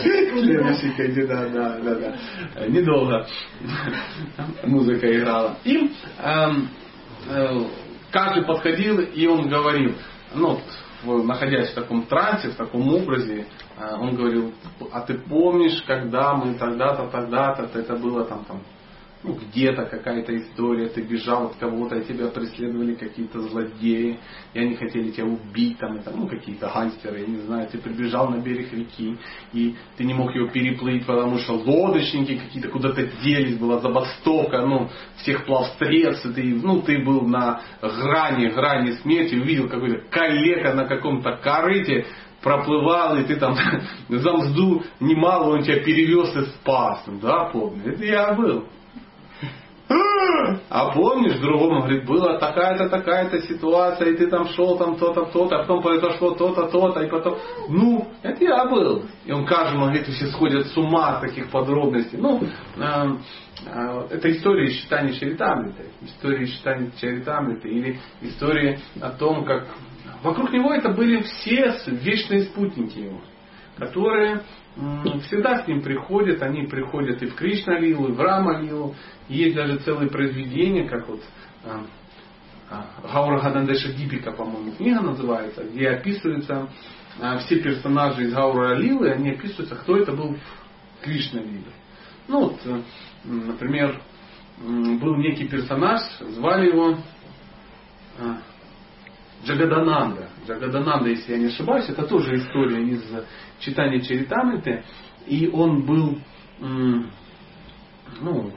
Следующий 0.00 0.92
кандидат, 0.96 1.52
да, 1.52 1.78
да, 1.78 1.94
да. 1.94 2.66
Недолго 2.68 3.26
музыка 4.64 5.14
играла. 5.14 5.58
И 5.64 5.92
эм, 6.20 6.70
э, 7.28 7.64
каждый 8.10 8.44
подходил, 8.44 9.00
и 9.00 9.26
он 9.26 9.46
говорил, 9.46 9.94
ну, 10.34 10.58
находясь 11.04 11.72
в 11.72 11.74
таком 11.74 12.06
трансе, 12.06 12.48
в 12.48 12.56
таком 12.56 12.88
образе, 12.94 13.46
э, 13.76 13.94
он 14.00 14.16
говорил, 14.16 14.54
а 14.90 15.02
ты 15.02 15.18
помнишь, 15.18 15.82
когда 15.86 16.32
мы 16.34 16.54
тогда-то, 16.54 17.08
тогда-то, 17.08 17.78
это 17.78 17.96
было 17.96 18.24
там, 18.24 18.44
там 18.46 18.62
ну, 19.22 19.34
где-то 19.34 19.84
какая-то 19.86 20.36
история, 20.36 20.88
ты 20.88 21.02
бежал 21.02 21.46
от 21.46 21.56
кого-то, 21.56 21.96
и 21.96 22.04
тебя 22.04 22.28
преследовали 22.28 22.94
какие-то 22.94 23.40
злодеи, 23.40 24.18
и 24.54 24.58
они 24.58 24.76
хотели 24.76 25.10
тебя 25.10 25.26
убить, 25.26 25.78
там, 25.78 25.96
это, 25.96 26.12
ну, 26.14 26.28
какие-то 26.28 26.70
гангстеры, 26.72 27.20
я 27.20 27.26
не 27.26 27.38
знаю, 27.38 27.68
ты 27.68 27.78
прибежал 27.78 28.30
на 28.30 28.36
берег 28.36 28.72
реки, 28.72 29.16
и 29.52 29.74
ты 29.96 30.04
не 30.04 30.14
мог 30.14 30.34
его 30.34 30.48
переплыть, 30.48 31.04
потому 31.04 31.38
что 31.38 31.54
лодочники 31.54 32.38
какие-то 32.38 32.68
куда-то 32.68 33.02
делись, 33.22 33.58
была 33.58 33.80
забастовка, 33.80 34.64
ну, 34.64 34.88
всех 35.16 35.46
плавстрец, 35.46 36.24
и 36.24 36.32
ты, 36.32 36.42
ну, 36.54 36.82
ты 36.82 37.04
был 37.04 37.22
на 37.22 37.60
грани, 37.82 38.48
грани 38.48 38.92
смерти, 39.02 39.34
увидел 39.34 39.68
какой-то 39.68 40.08
калека 40.10 40.74
на 40.74 40.84
каком-то 40.84 41.38
корыте, 41.42 42.06
проплывал, 42.40 43.16
и 43.18 43.24
ты 43.24 43.34
там 43.36 43.56
за 44.08 44.32
мзду 44.32 44.84
немало 45.00 45.54
он 45.54 45.62
тебя 45.62 45.80
перевез 45.82 46.34
и 46.36 46.44
спас. 46.52 47.02
Да, 47.20 47.46
помню. 47.46 47.94
Это 47.94 48.04
я 48.04 48.32
был. 48.34 48.66
А 49.88 50.90
помнишь, 50.92 51.38
другому 51.38 51.80
говорит, 51.80 52.04
была 52.04 52.38
такая-то, 52.38 52.90
такая-то 52.90 53.40
ситуация, 53.40 54.10
и 54.10 54.16
ты 54.16 54.26
там 54.28 54.48
шел, 54.48 54.76
там 54.76 54.96
то-то, 54.96 55.24
то-то, 55.26 55.56
а 55.56 55.58
потом 55.60 55.82
произошло 55.82 56.32
то-то, 56.32 56.66
то-то, 56.66 57.00
и 57.00 57.08
потом, 57.08 57.38
ну, 57.68 58.06
это 58.22 58.44
я 58.44 58.66
был. 58.66 59.04
И 59.24 59.32
он 59.32 59.46
каждому 59.46 59.86
говорит, 59.86 60.06
все 60.06 60.26
сходят 60.26 60.66
с 60.66 60.76
ума 60.76 61.16
от 61.16 61.22
таких 61.22 61.50
подробностей. 61.50 62.18
Ну, 62.18 62.42
э, 62.42 63.06
э, 63.64 64.06
это 64.10 64.30
история 64.30 64.70
считания 64.70 65.14
Чаритамриты, 65.14 65.86
история 66.02 66.46
считания 66.46 66.90
Чаритамриты, 67.00 67.68
или 67.68 68.00
история 68.20 68.78
о 69.00 69.10
том, 69.10 69.44
как 69.44 69.68
вокруг 70.22 70.52
него 70.52 70.74
это 70.74 70.90
были 70.90 71.22
все 71.22 71.74
вечные 71.86 72.42
спутники 72.42 72.98
его, 72.98 73.20
которые 73.78 74.42
всегда 75.26 75.62
с 75.62 75.66
ним 75.66 75.82
приходят, 75.82 76.42
они 76.42 76.66
приходят 76.66 77.22
и 77.22 77.26
в 77.26 77.34
Кришна-лилу, 77.34 78.08
и 78.08 78.12
в 78.12 78.20
Рама-лилу. 78.20 78.94
Есть 79.28 79.56
даже 79.56 79.78
целые 79.78 80.08
произведения, 80.08 80.88
как 80.88 81.08
вот 81.08 81.20
а, 81.64 81.84
а, 82.70 82.86
Гаура 83.12 83.40
Гадандеша 83.40 83.92
Дипика, 83.92 84.30
по-моему, 84.32 84.72
книга 84.72 85.00
называется, 85.00 85.64
где 85.64 85.90
описываются 85.90 86.68
а, 87.20 87.38
все 87.38 87.60
персонажи 87.60 88.24
из 88.24 88.32
Гаура 88.32 88.74
Лилы, 88.74 89.10
они 89.10 89.30
описываются, 89.30 89.76
кто 89.76 89.96
это 89.96 90.12
был 90.12 90.36
в 90.36 91.04
Кришна-лиле. 91.04 91.72
Ну 92.28 92.40
вот, 92.40 92.60
э, 92.64 92.82
например, 93.24 94.00
был 94.58 95.16
некий 95.16 95.48
персонаж, 95.48 96.02
звали 96.20 96.68
его 96.68 96.98
Джагадананда. 99.44 100.28
Джагадананда, 100.46 101.10
если 101.10 101.32
я 101.32 101.38
не 101.38 101.46
ошибаюсь, 101.46 101.88
это 101.88 102.06
тоже 102.06 102.36
история 102.36 102.82
из 102.82 103.02
читания 103.60 104.00
Чаритамриты. 104.00 104.84
И 105.26 105.48
он 105.48 105.84
был 105.84 106.18
ну, 108.20 108.52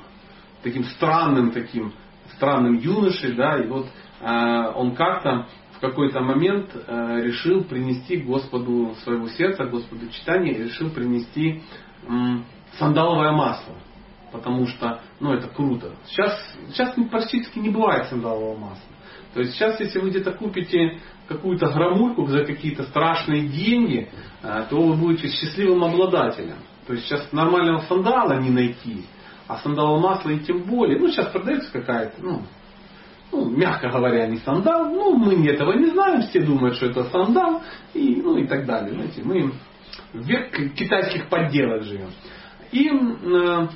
таким 0.63 0.83
странным, 0.85 1.51
таким 1.51 1.93
странным 2.35 2.77
юношей, 2.77 3.33
да, 3.33 3.57
и 3.59 3.67
вот 3.67 3.87
э, 4.19 4.71
он 4.75 4.95
как-то 4.95 5.47
в 5.73 5.79
какой-то 5.79 6.21
момент 6.21 6.69
э, 6.73 7.21
решил 7.23 7.63
принести 7.63 8.17
Господу 8.17 8.95
своего 9.03 9.27
сердца, 9.29 9.65
Господу 9.65 10.07
читания, 10.09 10.57
решил 10.57 10.89
принести 10.89 11.61
э, 12.03 12.07
сандаловое 12.77 13.31
масло. 13.31 13.75
Потому 14.31 14.65
что, 14.67 15.01
ну, 15.19 15.33
это 15.33 15.49
круто. 15.49 15.91
Сейчас, 16.05 16.55
сейчас 16.69 16.95
практически 17.09 17.59
не 17.59 17.69
бывает 17.69 18.07
сандалового 18.07 18.57
масла. 18.57 18.90
То 19.33 19.41
есть 19.41 19.53
сейчас, 19.53 19.79
если 19.79 19.99
вы 19.99 20.09
где-то 20.09 20.31
купите 20.31 20.99
какую-то 21.27 21.67
громульку 21.67 22.25
за 22.27 22.43
какие-то 22.43 22.83
страшные 22.83 23.47
деньги, 23.47 24.09
э, 24.43 24.65
то 24.69 24.81
вы 24.81 24.95
будете 24.95 25.29
счастливым 25.29 25.83
обладателем. 25.83 26.57
То 26.87 26.93
есть 26.93 27.05
сейчас 27.05 27.31
нормального 27.31 27.79
сандала 27.87 28.39
не 28.39 28.49
найти, 28.49 29.05
а 29.47 29.57
сандалового 29.57 29.99
масла 29.99 30.31
и 30.31 30.39
тем 30.39 30.63
более. 30.63 30.99
Ну, 30.99 31.07
сейчас 31.07 31.27
продается 31.27 31.71
какая-то, 31.71 32.21
ну, 32.21 32.41
ну, 33.31 33.49
мягко 33.49 33.89
говоря, 33.89 34.27
не 34.27 34.37
сандал. 34.39 34.89
Ну, 34.89 35.15
мы 35.15 35.47
этого 35.47 35.73
не 35.73 35.87
знаем, 35.91 36.23
все 36.23 36.41
думают, 36.41 36.75
что 36.75 36.87
это 36.87 37.05
сандал, 37.05 37.61
и, 37.93 38.21
ну 38.21 38.35
и 38.37 38.45
так 38.45 38.65
далее. 38.65 38.93
Знаете, 38.93 39.21
мы 39.23 39.53
в 40.11 40.27
век 40.27 40.73
китайских 40.73 41.29
подделок 41.29 41.83
живем. 41.83 42.09
И 42.73 42.89
Э, 42.89 43.67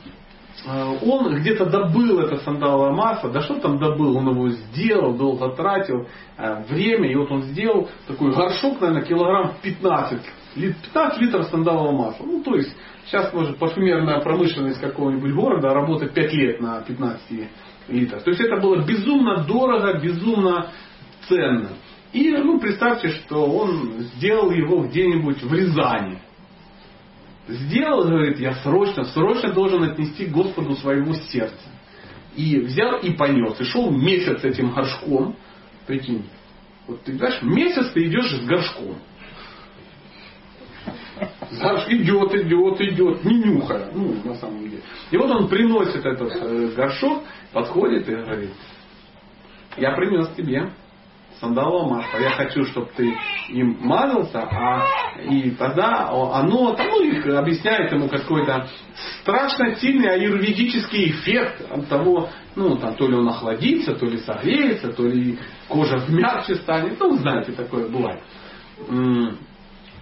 он 0.66 1.36
где-то 1.36 1.66
добыл 1.66 2.20
это 2.22 2.38
сандаловое 2.38 2.92
масло, 2.92 3.30
да 3.30 3.42
что 3.42 3.60
там 3.60 3.78
добыл, 3.78 4.18
он 4.18 4.30
его 4.30 4.50
сделал, 4.50 5.14
долго 5.16 5.56
тратил 5.56 6.08
э, 6.38 6.64
время, 6.68 7.12
и 7.12 7.16
вот 7.16 7.32
он 7.32 7.44
сделал 7.44 7.90
такой 8.08 8.34
горшок, 8.34 8.82
наверное, 8.82 9.06
килограмм 9.06 9.54
15, 9.62 10.22
15 10.56 11.22
литров 11.22 11.46
сандалового 11.48 11.92
масла. 11.92 12.26
Ну, 12.26 12.42
то 12.42 12.56
есть, 12.56 12.76
сейчас 13.06 13.32
может 13.34 13.60
парфюмерная 13.60 14.22
промышленность 14.22 14.80
какого-нибудь 14.80 15.34
города 15.34 15.74
работать 15.74 16.14
5 16.14 16.34
лет 16.34 16.62
на 16.62 16.82
15 16.82 17.50
литрах. 17.90 18.24
То 18.24 18.32
есть, 18.32 18.42
это 18.42 18.60
было 18.60 18.84
безумно 18.84 19.44
дорого, 19.44 20.00
безумно 20.00 20.72
ценно. 21.28 21.70
И, 22.12 22.32
ну, 22.32 22.60
представьте, 22.60 23.10
что 23.10 23.46
он 23.46 24.00
сделал 24.16 24.50
его 24.50 24.84
где-нибудь 24.84 25.44
в 25.44 25.54
Рязани. 25.54 26.20
Сделал, 27.48 28.04
говорит, 28.06 28.40
я 28.40 28.56
срочно, 28.56 29.06
срочно 29.06 29.54
должен 29.54 29.84
отнести 29.84 30.26
Господу 30.26 30.76
своего 30.76 31.14
сердца. 31.14 31.70
И 32.36 32.60
взял 32.60 32.98
и 33.00 33.12
понес. 33.12 33.60
И 33.60 33.64
шел 33.66 33.92
месяц 33.92 34.44
этим 34.44 34.72
горшком. 34.74 35.36
Прикинь. 35.86 36.26
Вот 36.88 37.02
ты 37.04 37.14
знаешь, 37.14 37.42
месяц 37.44 37.92
ты 37.92 38.08
идешь 38.08 38.32
с 38.32 38.46
горшком. 38.46 38.98
Горшок 41.52 41.90
идет, 41.92 42.34
идет, 42.36 42.82
идет, 42.82 43.24
не 43.24 43.38
нюхая. 43.38 43.92
Ну, 43.94 44.16
на 44.24 44.36
самом 44.36 44.64
деле. 44.64 44.82
И 45.12 45.18
вот 45.18 45.30
он 45.30 45.48
приносит 45.48 46.04
этот 46.06 46.36
э, 46.36 46.74
горшок, 46.76 47.24
подходит 47.54 48.10
и 48.10 48.16
говорит, 48.16 48.52
я 49.78 49.92
принес 49.92 50.30
тебе 50.36 50.72
сандалового 51.46 51.96
масла. 51.96 52.18
Я 52.18 52.32
хочу, 52.32 52.66
чтобы 52.66 52.90
ты 52.96 53.16
им 53.50 53.78
мазался, 53.82 54.40
а 54.40 54.86
и 55.22 55.52
тогда 55.52 56.10
оно, 56.10 56.74
там, 56.74 56.88
ну, 56.88 57.02
их 57.04 57.26
объясняет 57.28 57.92
ему 57.92 58.10
какой-то 58.10 58.68
страшно 59.22 59.76
сильный 59.76 60.14
аюрведический 60.14 61.12
эффект 61.12 61.62
от 61.70 61.88
того, 61.88 62.30
ну, 62.56 62.76
там, 62.78 62.96
то 62.96 63.08
ли 63.08 63.16
он 63.16 63.28
охладится, 63.28 63.96
то 63.96 64.06
ли 64.06 64.18
согреется, 64.18 64.92
то 64.92 65.04
ли 65.04 65.38
кожа 65.68 66.04
мягче 66.08 66.56
станет, 66.56 67.00
ну, 67.00 67.16
знаете, 67.18 67.52
такое 67.52 67.88
бывает. 67.88 68.22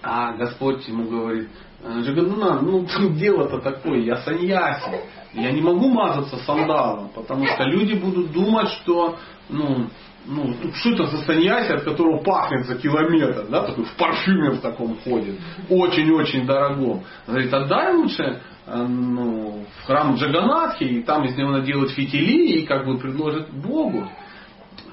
А 0.02 0.34
Господь 0.34 0.88
ему 0.88 1.06
говорит, 1.06 1.50
Джаганна, 1.86 2.62
ну 2.62 2.86
дело-то 3.16 3.60
такое, 3.60 4.00
я 4.00 4.18
саньяси, 4.18 5.02
я 5.34 5.52
не 5.52 5.62
могу 5.62 5.90
мазаться 5.90 6.38
сандалом, 6.38 7.10
потому 7.14 7.46
что 7.46 7.64
люди 7.64 7.94
будут 7.94 8.32
думать, 8.32 8.70
что 8.70 9.18
ну, 9.50 9.88
ну, 10.26 10.56
что 10.76 10.92
это 10.92 11.06
за 11.08 11.18
саньяси, 11.26 11.72
от 11.72 11.84
которого 11.84 12.24
пахнет 12.24 12.66
за 12.66 12.76
километр, 12.76 13.46
да, 13.50 13.64
такой 13.64 13.86
в 13.86 13.94
парфюме 13.96 14.52
в 14.52 14.62
таком 14.62 14.98
ходит, 15.04 15.40
очень-очень 15.70 16.46
дорогом. 16.46 17.04
Говорит, 17.28 17.54
отдай 17.54 17.94
лучше 17.94 18.42
э, 18.66 18.86
ну, 18.88 19.66
в 19.82 19.86
храм 19.86 20.16
Джаганатхи, 20.16 20.84
и 20.84 21.04
там 21.04 21.26
из 21.26 21.36
него 21.36 21.52
наделают 21.52 21.92
фитили 21.92 22.60
и 22.60 22.66
как 22.66 22.86
бы 22.86 22.98
предложат 22.98 23.52
Богу. 23.52 24.08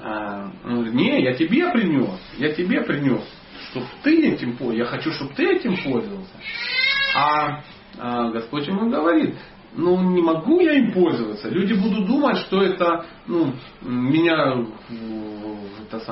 Э, 0.01 0.49
он 0.65 0.75
говорит, 0.75 0.93
не, 0.93 1.23
я 1.23 1.33
тебе 1.33 1.71
принес, 1.71 2.19
я 2.37 2.51
тебе 2.53 2.81
принес, 2.81 3.23
чтобы 3.69 3.85
ты 4.03 4.33
этим 4.33 4.57
пользовался, 4.57 4.79
я 4.79 4.85
хочу, 4.85 5.11
чтобы 5.11 5.33
ты 5.33 5.55
этим 5.55 5.77
пользовался. 5.77 6.33
А 7.15 7.61
Господь 8.33 8.67
ему 8.67 8.89
говорит, 8.89 9.35
ну 9.75 10.01
не 10.01 10.21
могу 10.21 10.59
я 10.59 10.73
им 10.73 10.91
пользоваться. 10.91 11.49
Люди 11.49 11.73
будут 11.73 12.07
думать, 12.07 12.37
что 12.37 12.61
это 12.61 13.05
ну, 13.27 13.53
меня 13.81 14.65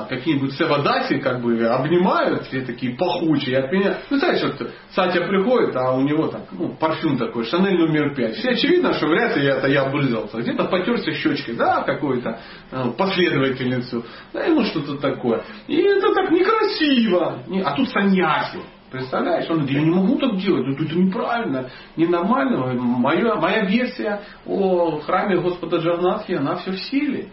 какие-нибудь 0.08 0.52
севадаси 0.54 1.18
как 1.18 1.42
бы 1.42 1.66
обнимают, 1.66 2.46
все 2.46 2.62
такие 2.62 2.96
пахучие 2.96 3.58
от 3.58 3.72
меня. 3.72 3.98
Ну, 4.10 4.18
знаешь, 4.18 4.42
вот 4.42 4.70
Сатя 4.94 5.26
приходит, 5.26 5.74
а 5.74 5.92
у 5.92 6.02
него 6.02 6.28
так, 6.28 6.44
ну, 6.52 6.74
парфюм 6.78 7.18
такой, 7.18 7.44
Шанель 7.44 7.78
номер 7.78 8.14
пять. 8.14 8.36
Все 8.36 8.50
очевидно, 8.50 8.92
что 8.94 9.06
вряд 9.08 9.36
ли 9.36 9.46
это 9.46 9.68
я 9.68 9.82
облизался. 9.82 10.38
Где-то 10.38 10.64
потерся 10.64 11.12
щечкой, 11.12 11.56
да, 11.56 11.82
какой-то 11.82 12.38
ну, 12.70 12.92
последовательницу, 12.92 14.04
да, 14.32 14.46
ну 14.48 14.62
что-то 14.64 14.98
такое. 14.98 15.42
И 15.66 15.76
это 15.76 16.14
так 16.14 16.30
некрасиво. 16.30 17.42
А 17.64 17.76
тут 17.76 17.88
саньяси. 17.88 18.60
Представляешь? 18.90 19.48
Он 19.48 19.58
говорит, 19.58 19.76
я 19.76 19.82
не 19.82 19.90
могу 19.90 20.18
так 20.18 20.36
делать, 20.36 20.66
ну 20.66 20.84
это 20.84 20.94
неправильно, 20.96 21.70
ненормально. 21.96 22.74
Моя, 22.74 23.36
моя 23.36 23.64
версия 23.64 24.22
о 24.44 24.98
храме 25.00 25.40
Господа 25.40 25.76
Джаганатхи, 25.76 26.32
она 26.32 26.56
все 26.56 26.72
в 26.72 26.78
силе. 26.78 27.28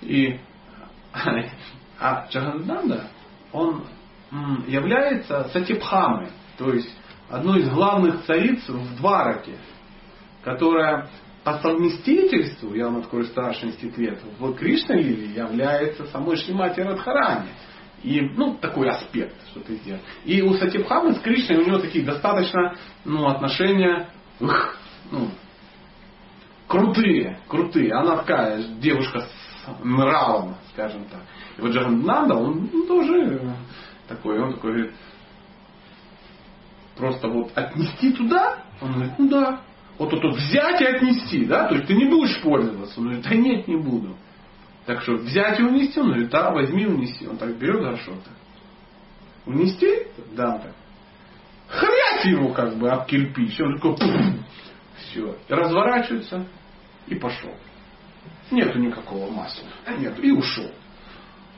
И, 0.00 0.38
а 1.98 2.26
Джагананда, 2.28 3.08
он 3.52 3.84
является 4.68 5.48
Сатипхамой, 5.52 6.28
то 6.56 6.72
есть 6.72 6.96
одной 7.28 7.62
из 7.62 7.68
главных 7.70 8.24
цариц 8.24 8.68
в 8.68 8.96
Двараке, 8.98 9.56
которая 10.44 11.08
по 11.42 11.58
совместительству, 11.58 12.74
я 12.74 12.84
вам 12.84 12.98
открою 12.98 13.24
страшный 13.24 13.72
секрет, 13.72 14.20
в 14.38 14.54
Кришна 14.54 14.94
Лили 14.94 15.38
является 15.38 16.06
самой 16.06 16.36
Шримати 16.36 16.80
Радхарани. 16.80 17.48
И, 18.02 18.20
ну, 18.20 18.56
такой 18.60 18.88
аспект, 18.88 19.34
что 19.50 19.60
ты 19.60 19.76
сделал. 19.76 20.00
И 20.24 20.40
у 20.42 20.54
Сатипхамы 20.54 21.12
с 21.14 21.20
Кришной 21.20 21.58
у 21.58 21.66
него 21.66 21.78
такие 21.78 22.04
достаточно, 22.04 22.74
ну, 23.04 23.26
отношения, 23.26 24.08
ух, 24.40 24.76
ну, 25.10 25.28
крутые, 26.66 27.38
крутые. 27.46 27.92
Она 27.92 28.16
такая 28.16 28.62
девушка 28.80 29.20
с 29.20 29.84
нравом, 29.84 30.56
скажем 30.72 31.04
так. 31.04 31.20
И 31.58 31.60
вот 31.60 31.72
Джаганнанда, 31.72 32.34
он 32.36 32.70
ну, 32.72 32.86
тоже 32.86 33.54
такой, 34.08 34.40
он 34.40 34.54
такой 34.54 34.72
говорит, 34.72 34.94
просто 36.96 37.28
вот 37.28 37.52
отнести 37.54 38.12
туда, 38.12 38.64
он 38.80 38.92
говорит, 38.92 39.12
ну 39.18 39.28
да, 39.28 39.60
вот 39.98 40.10
тут 40.10 40.22
вот 40.22 40.36
взять 40.36 40.80
и 40.80 40.84
отнести, 40.86 41.44
да, 41.44 41.68
то 41.68 41.74
есть 41.74 41.86
ты 41.86 41.94
не 41.94 42.06
будешь 42.06 42.40
пользоваться. 42.40 42.98
Он 42.98 43.06
говорит, 43.06 43.24
да 43.28 43.34
нет, 43.34 43.68
не 43.68 43.76
буду. 43.76 44.16
Так 44.86 45.02
что 45.02 45.14
взять 45.14 45.60
и 45.60 45.62
унести, 45.62 46.00
он 46.00 46.08
говорит, 46.08 46.30
да, 46.30 46.50
возьми, 46.50 46.86
унеси. 46.86 47.26
Он 47.26 47.36
так 47.36 47.56
берет 47.56 47.80
горшок-то. 47.80 48.30
Унести? 49.46 50.06
Да, 50.32 50.58
так. 50.58 50.72
Хрять 51.68 52.24
его 52.24 52.52
как 52.52 52.76
бы 52.76 52.90
об 52.90 53.06
кирпич. 53.06 53.60
Он 53.60 53.76
такой, 53.76 53.96
все. 54.96 55.36
Разворачивается 55.48 56.46
и 57.06 57.14
пошел. 57.14 57.54
Нету 58.50 58.78
никакого 58.78 59.30
масла. 59.30 59.68
Нет. 59.98 60.18
И 60.22 60.30
ушел. 60.32 60.70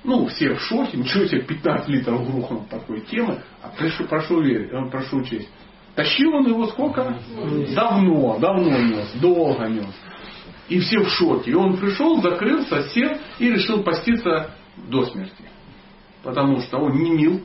Ну, 0.05 0.27
все 0.27 0.55
в 0.55 0.61
шоке, 0.61 0.97
ничего 0.97 1.25
себе, 1.27 1.43
15 1.43 1.89
литров 1.89 2.27
грохнул 2.29 2.65
такой 2.69 3.03
темы. 3.03 3.41
А 3.63 3.69
прошу, 3.69 4.05
прошу 4.05 4.41
верить, 4.41 4.71
прошу 4.91 5.19
учесть. 5.19 5.49
Тащил 5.95 6.35
он 6.35 6.47
его 6.47 6.67
сколько? 6.67 7.19
Давно, 7.75 8.39
давно 8.39 8.79
нес, 8.79 9.13
долго 9.21 9.67
нес. 9.69 9.95
И 10.73 10.81
все 10.81 11.01
в 11.01 11.11
шоке. 11.11 11.51
И 11.51 11.55
он 11.55 11.77
пришел, 11.77 12.23
закрылся, 12.23 12.89
сел 12.89 13.11
и 13.39 13.51
решил 13.51 13.83
поститься 13.83 14.55
до 14.89 15.05
смерти. 15.05 15.45
Потому 16.23 16.61
что 16.61 16.79
он 16.79 16.97
не 16.97 17.11
мил. 17.11 17.43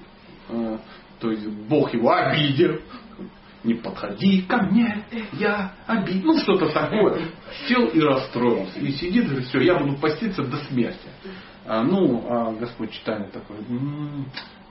Э, 0.47 0.77
то 1.19 1.31
есть 1.31 1.45
Бог 1.45 1.93
его 1.93 2.13
обидел. 2.13 2.79
Не 3.65 3.73
подходи 3.73 4.43
ко 4.43 4.63
мне, 4.63 5.03
я 5.33 5.73
обид. 5.87 6.23
Ну 6.23 6.37
что-то 6.37 6.69
такое. 6.69 7.19
Сел 7.67 7.87
и 7.87 7.99
расстроился. 7.99 8.79
И 8.79 8.93
сидит, 8.93 9.25
говорит, 9.25 9.49
все, 9.49 9.59
я 9.59 9.77
буду 9.77 9.97
поститься 9.97 10.43
до 10.43 10.55
смерти. 10.57 11.09
А, 11.65 11.83
ну, 11.83 12.25
а 12.29 12.53
Господь 12.53 12.91
читает 12.91 13.33
такой, 13.33 13.57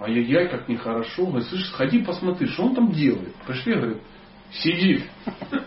ай-яй-яй, 0.00 0.48
как 0.48 0.66
нехорошо. 0.66 1.26
Говорит, 1.26 1.48
слышь, 1.48 1.68
сходи 1.68 1.98
посмотри, 1.98 2.46
что 2.46 2.62
он 2.62 2.74
там 2.74 2.90
делает. 2.90 3.34
Пришли, 3.46 3.74
говорит, 3.74 3.98
сидит, 4.50 5.04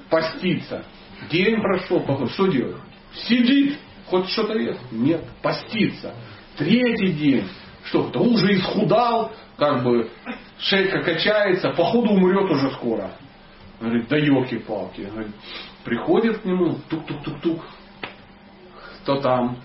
постится. 0.10 0.86
День 1.30 1.62
прошел, 1.62 2.00
поход, 2.02 2.32
что 2.32 2.48
делает? 2.48 2.78
Сидит, 3.14 3.78
хоть 4.08 4.30
что-то 4.30 4.58
ест? 4.58 4.80
Нет, 4.92 5.24
постится. 5.42 6.14
Третий 6.58 7.14
день, 7.14 7.48
что 7.86 8.10
то 8.10 8.20
уже 8.20 8.56
исхудал, 8.56 9.32
как 9.58 9.84
бы 9.84 10.10
шейка 10.60 11.02
качается, 11.02 11.72
походу 11.72 12.12
умрет 12.12 12.50
уже 12.50 12.72
скоро. 12.72 13.12
Говорит, 13.80 14.08
да 14.10 14.18
елки-палки. 14.18 15.10
приходит 15.84 16.40
к 16.40 16.46
нему, 16.46 16.78
тук-тук-тук-тук. 16.90 17.64
Кто 19.02 19.22
там? 19.22 19.58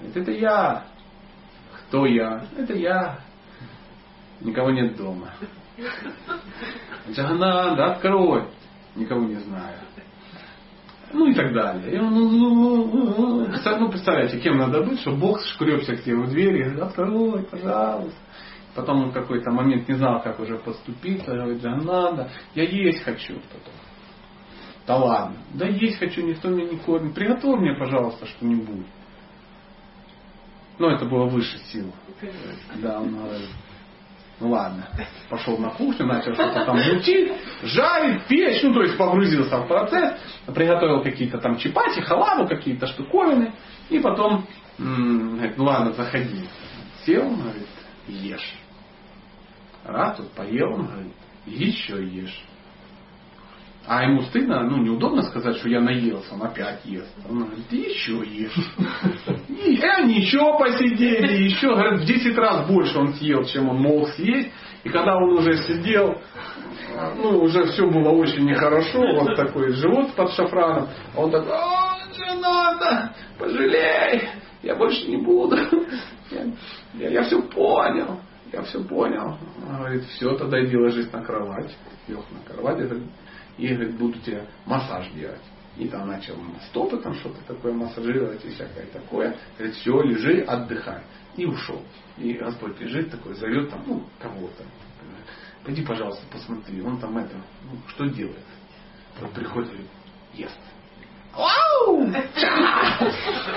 Говорит, 0.00 0.16
это 0.16 0.32
я. 0.32 0.84
Кто 1.88 2.06
я? 2.06 2.44
Это 2.56 2.74
я. 2.74 3.20
Никого 4.40 4.70
нет 4.70 4.96
дома. 4.96 5.32
Джагананда, 7.10 7.92
открой. 7.92 8.44
Никого 8.94 9.24
не 9.24 9.36
знаю. 9.36 9.78
Ну 11.12 11.26
и 11.26 11.34
так 11.34 11.54
далее. 11.54 11.94
И 11.94 11.98
он, 11.98 12.14
ну, 12.14 12.28
ну, 12.28 13.46
ну, 13.46 13.88
представляете, 13.90 14.38
кем 14.40 14.58
надо 14.58 14.82
быть, 14.82 15.00
чтобы 15.00 15.16
Бог 15.18 15.40
шкребся 15.42 15.96
к 15.96 16.02
тебе 16.02 16.16
в 16.16 16.28
двери 16.28 16.64
говорит, 16.64 16.82
открой, 16.82 17.42
пожалуйста. 17.44 18.18
Потом 18.74 19.04
он 19.04 19.10
в 19.10 19.14
какой-то 19.14 19.50
момент 19.50 19.88
не 19.88 19.94
знал, 19.94 20.22
как 20.22 20.38
уже 20.38 20.58
поступить. 20.58 21.24
Говорит, 21.24 21.62
надо, 21.62 22.30
я 22.54 22.64
есть 22.64 23.02
хочу. 23.02 23.34
Потом. 23.34 23.74
Да 24.86 24.96
ладно, 24.96 25.36
да 25.52 25.66
есть 25.66 25.98
хочу, 25.98 26.24
никто 26.26 26.48
меня 26.48 26.70
не 26.70 26.78
кормит. 26.78 27.14
Приготовь 27.14 27.60
мне, 27.60 27.74
пожалуйста, 27.74 28.26
что-нибудь. 28.26 28.86
Но 30.78 30.90
это 30.90 31.04
было 31.04 31.24
выше 31.24 31.58
сил. 31.72 31.92
Да, 32.76 33.00
он 33.00 33.14
говорит, 33.16 33.48
ну 34.40 34.50
ладно, 34.50 34.88
пошел 35.28 35.58
на 35.58 35.70
кухню, 35.70 36.06
начал 36.06 36.34
что-то 36.34 36.64
там 36.64 36.76
мутить, 36.76 37.32
жарить, 37.62 38.24
печь, 38.26 38.62
ну 38.62 38.72
то 38.72 38.82
есть 38.82 38.96
погрузился 38.96 39.58
в 39.58 39.66
процесс, 39.66 40.16
приготовил 40.46 41.02
какие-то 41.02 41.38
там 41.38 41.56
чипати, 41.56 42.00
халаву, 42.00 42.46
какие-то 42.46 42.86
штуковины, 42.86 43.52
и 43.88 43.98
потом, 43.98 44.46
говорит, 44.78 45.56
ну 45.56 45.64
ладно, 45.64 45.92
заходи. 45.92 46.48
Сел, 47.04 47.28
говорит, 47.28 47.66
ешь. 48.06 48.54
Раз, 49.84 50.18
вот 50.18 50.30
поел, 50.32 50.76
говорит, 50.76 51.14
еще 51.46 52.04
ешь. 52.04 52.44
А 53.90 54.04
ему 54.04 54.20
стыдно, 54.24 54.64
ну 54.64 54.82
неудобно 54.82 55.22
сказать, 55.22 55.56
что 55.56 55.68
я 55.70 55.80
наелся, 55.80 56.34
он 56.34 56.42
опять 56.42 56.84
ест. 56.84 57.08
Он 57.26 57.44
говорит, 57.44 57.68
ты 57.70 57.76
еще 57.76 58.22
ешь. 58.22 58.52
И 59.48 59.80
они 59.80 60.20
еще 60.20 60.58
посидели, 60.58 61.44
еще, 61.44 61.68
говорят, 61.68 62.00
в 62.00 62.04
10 62.04 62.36
раз 62.36 62.68
больше 62.68 62.98
он 62.98 63.14
съел, 63.14 63.44
чем 63.44 63.70
он 63.70 63.80
мог 63.80 64.10
съесть. 64.10 64.50
И 64.84 64.90
когда 64.90 65.16
он 65.16 65.38
уже 65.38 65.56
сидел, 65.56 66.20
ну, 67.16 67.38
уже 67.40 67.64
все 67.64 67.88
было 67.88 68.10
очень 68.10 68.44
нехорошо, 68.44 69.00
вот 69.20 69.36
такой 69.36 69.72
живот 69.72 70.12
под 70.14 70.32
шафраном, 70.32 70.88
он 71.16 71.30
такой, 71.30 71.52
о, 71.52 71.96
не 72.18 72.40
надо, 72.42 73.14
пожалей, 73.38 74.28
я 74.62 74.76
больше 74.76 75.08
не 75.08 75.16
буду. 75.16 75.56
Я, 76.30 76.44
я, 76.92 77.08
я 77.08 77.22
все 77.22 77.40
понял, 77.40 78.20
я 78.52 78.60
все 78.64 78.84
понял. 78.84 79.38
Он 79.66 79.78
говорит, 79.78 80.04
все, 80.04 80.36
тогда 80.36 80.62
иди 80.62 80.76
ложись 80.76 81.10
на 81.10 81.22
кровать. 81.22 81.74
Лег 82.06 82.20
на 82.30 82.52
кровать, 82.52 82.80
и 83.58 83.68
говорит, 83.68 83.96
буду 83.96 84.18
тебе 84.20 84.46
массаж 84.64 85.10
делать. 85.12 85.42
И 85.76 85.86
там 85.88 86.08
начал 86.08 86.34
стопы 86.70 86.98
там 86.98 87.14
что-то 87.14 87.40
такое 87.46 87.72
массажировать 87.72 88.44
и 88.44 88.50
всякое 88.50 88.86
такое. 88.86 89.36
Говорит, 89.56 89.76
все, 89.76 90.02
лежи, 90.02 90.40
отдыхай. 90.40 91.02
И 91.36 91.44
ушел. 91.44 91.82
И 92.16 92.32
Господь 92.32 92.80
лежит 92.80 93.10
такой, 93.10 93.34
зовет 93.34 93.70
там, 93.70 93.84
ну, 93.86 94.02
кого-то. 94.20 94.64
Пойди, 95.64 95.84
пожалуйста, 95.84 96.24
посмотри, 96.32 96.80
он 96.80 96.98
там 96.98 97.16
это, 97.18 97.36
ну, 97.64 97.78
что 97.88 98.06
делает. 98.08 98.44
Он 99.20 99.30
приходит 99.30 99.70
и 100.34 100.42
ест. 100.42 100.58
Вау! 101.36 102.06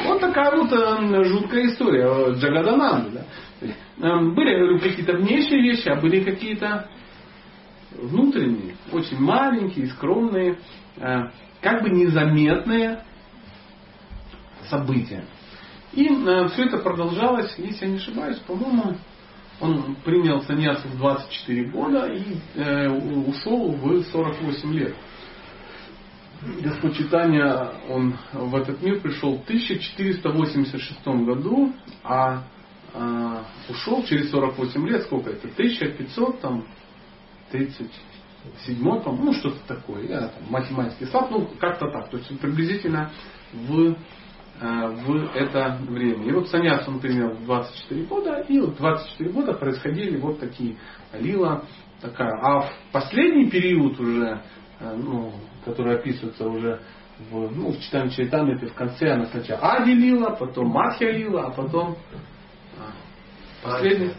Вот 0.03 0.19
такая 0.19 0.55
вот 0.55 0.71
э, 0.71 1.23
жуткая 1.23 1.67
история 1.67 2.33
Джагадананды. 2.33 3.11
Да? 3.11 3.67
Э, 4.01 4.19
были, 4.33 4.57
говорю, 4.57 4.79
какие-то 4.79 5.13
внешние 5.13 5.61
вещи, 5.61 5.89
а 5.89 5.95
были 5.99 6.23
какие-то 6.23 6.89
внутренние, 7.97 8.75
очень 8.91 9.19
маленькие, 9.19 9.87
скромные, 9.87 10.57
э, 10.97 11.23
как 11.61 11.83
бы 11.83 11.89
незаметные 11.89 13.03
события. 14.69 15.25
И 15.93 16.07
э, 16.07 16.47
все 16.49 16.65
это 16.65 16.77
продолжалось, 16.77 17.53
если 17.57 17.85
я 17.85 17.91
не 17.91 17.97
ошибаюсь, 17.97 18.37
по-моему, 18.39 18.95
он 19.59 19.95
принял 20.03 20.41
саньясу 20.41 20.87
в 20.87 20.97
24 20.97 21.69
года 21.69 22.07
и 22.07 22.37
э, 22.55 22.89
ушел 22.89 23.71
в 23.71 24.03
48 24.03 24.73
лет. 24.73 24.95
Господь 26.61 26.97
Читания, 26.97 27.71
он 27.87 28.17
в 28.33 28.55
этот 28.55 28.81
мир 28.81 28.99
пришел 28.99 29.37
в 29.37 29.43
1486 29.43 31.05
году, 31.05 31.71
а 32.03 32.43
э, 32.93 33.37
ушел 33.69 34.03
через 34.05 34.31
48 34.31 34.87
лет, 34.87 35.03
сколько 35.03 35.29
это? 35.29 35.47
1500 35.47 36.41
там 36.41 36.65
37 37.51 39.01
по 39.01 39.11
ну 39.11 39.33
что-то 39.33 39.59
такое, 39.67 40.07
я 40.07 40.27
там 40.27 40.43
математический 40.49 41.07
слаб, 41.07 41.29
ну 41.31 41.47
как-то 41.59 41.89
так, 41.91 42.09
то 42.09 42.17
есть 42.17 42.39
приблизительно 42.39 43.11
в, 43.53 43.95
э, 44.61 44.87
в 44.87 45.35
это 45.35 45.77
время. 45.87 46.25
И 46.25 46.31
вот 46.31 46.49
саньяс 46.49 46.87
он 46.87 46.99
принял 46.99 47.35
24 47.45 48.03
года, 48.05 48.39
и 48.47 48.59
вот 48.59 48.77
24 48.77 49.29
года 49.31 49.53
происходили 49.53 50.17
вот 50.17 50.39
такие 50.39 50.77
лила 51.13 51.63
такая. 52.01 52.31
А 52.41 52.61
в 52.61 52.71
последний 52.91 53.49
период 53.49 53.99
уже, 53.99 54.41
э, 54.79 54.95
ну, 54.95 55.33
который 55.65 55.95
описывается 55.95 56.47
уже 56.47 56.81
в, 57.29 57.55
ну, 57.55 57.71
в 57.71 57.79
читании 57.79 58.09
Чайтамрите 58.09 58.67
в 58.67 58.73
конце 58.73 59.11
она 59.11 59.25
сначала 59.27 59.73
Ади 59.73 59.91
лила, 59.91 60.31
потом 60.31 60.69
Махья 60.69 61.11
лила, 61.11 61.47
а 61.47 61.51
потом 61.51 61.97
а, 62.79 62.91
последний 63.61 64.13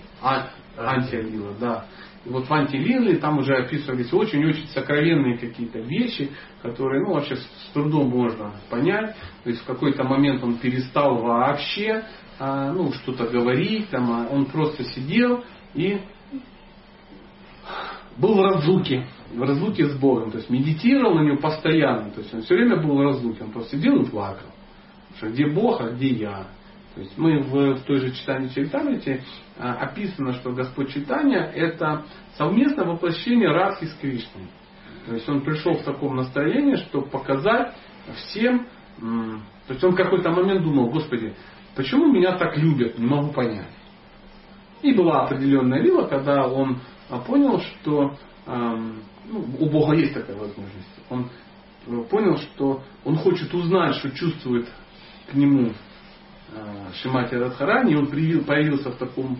Антия 0.78 1.22
лила, 1.22 1.52
да. 1.58 1.86
Вот 2.24 2.48
в 2.48 2.52
антилиле 2.52 3.16
там 3.16 3.38
уже 3.38 3.54
описывались 3.56 4.12
очень-очень 4.12 4.68
сокровенные 4.68 5.38
какие-то 5.38 5.80
вещи, 5.80 6.30
которые 6.62 7.02
ну, 7.02 7.14
вообще 7.14 7.36
с 7.36 7.70
трудом 7.72 8.10
можно 8.10 8.52
понять. 8.70 9.16
То 9.42 9.50
есть 9.50 9.62
в 9.62 9.66
какой-то 9.66 10.04
момент 10.04 10.42
он 10.44 10.58
перестал 10.58 11.16
вообще 11.16 12.04
а, 12.38 12.72
ну, 12.72 12.92
что-то 12.92 13.26
говорить, 13.26 13.88
там, 13.90 14.10
а 14.10 14.28
он 14.30 14.46
просто 14.46 14.84
сидел 14.84 15.44
и 15.74 16.00
был 18.16 18.34
в 18.34 18.42
разлуке, 18.42 19.06
в 19.32 19.40
разлуке 19.40 19.86
с 19.86 19.96
Богом, 19.96 20.30
то 20.30 20.38
есть 20.38 20.50
медитировал 20.50 21.14
на 21.14 21.22
него 21.22 21.38
постоянно, 21.38 22.10
то 22.10 22.20
есть 22.20 22.32
он 22.34 22.42
все 22.42 22.54
время 22.54 22.76
был 22.76 22.96
в 22.96 23.00
разлуке, 23.00 23.44
он 23.44 23.52
просто 23.52 23.76
сидел 23.76 24.02
и 24.02 24.10
плакал. 24.10 24.48
Что 25.16 25.28
где 25.28 25.46
Бог, 25.46 25.80
а 25.80 25.90
где 25.90 26.08
я? 26.08 26.46
То 26.94 27.00
есть 27.00 27.16
мы 27.16 27.40
в, 27.40 27.76
в 27.76 27.82
той 27.84 28.00
же 28.00 28.12
читании 28.12 28.48
Чайтамрите 28.48 29.22
а, 29.58 29.74
описано, 29.74 30.34
что 30.34 30.52
Господь 30.52 30.92
Читания 30.92 31.40
это 31.40 32.04
совместное 32.36 32.84
воплощение 32.84 33.50
Радхи 33.50 33.86
с 33.86 33.94
Кришной. 33.94 34.48
То 35.06 35.14
есть 35.14 35.28
он 35.28 35.40
пришел 35.40 35.72
в 35.74 35.84
таком 35.84 36.16
настроении, 36.16 36.76
чтобы 36.76 37.06
показать 37.06 37.74
всем, 38.16 38.66
то 38.98 39.72
есть 39.72 39.82
он 39.82 39.92
в 39.92 39.96
какой-то 39.96 40.30
момент 40.30 40.62
думал, 40.62 40.90
Господи, 40.90 41.34
почему 41.74 42.12
меня 42.12 42.36
так 42.36 42.56
любят, 42.56 42.98
не 42.98 43.06
могу 43.06 43.32
понять. 43.32 43.70
И 44.82 44.92
была 44.92 45.24
определенная 45.24 45.80
лила, 45.80 46.06
когда 46.06 46.46
он 46.46 46.78
а, 47.08 47.18
понял, 47.18 47.60
что 47.60 48.16
ну, 48.44 49.44
у 49.60 49.70
Бога 49.70 49.94
есть 49.94 50.14
такая 50.14 50.36
возможность. 50.36 50.88
Он 51.08 51.30
э, 51.86 52.02
понял, 52.10 52.36
что 52.38 52.82
он 53.04 53.16
хочет 53.16 53.54
узнать, 53.54 53.94
что 53.96 54.10
чувствует 54.10 54.68
к 55.30 55.34
нему 55.34 55.72
Шимати 57.02 57.36
Радхарани, 57.36 57.94
он 57.94 58.06
появился 58.06 58.90
в 58.90 58.96
таком 58.96 59.38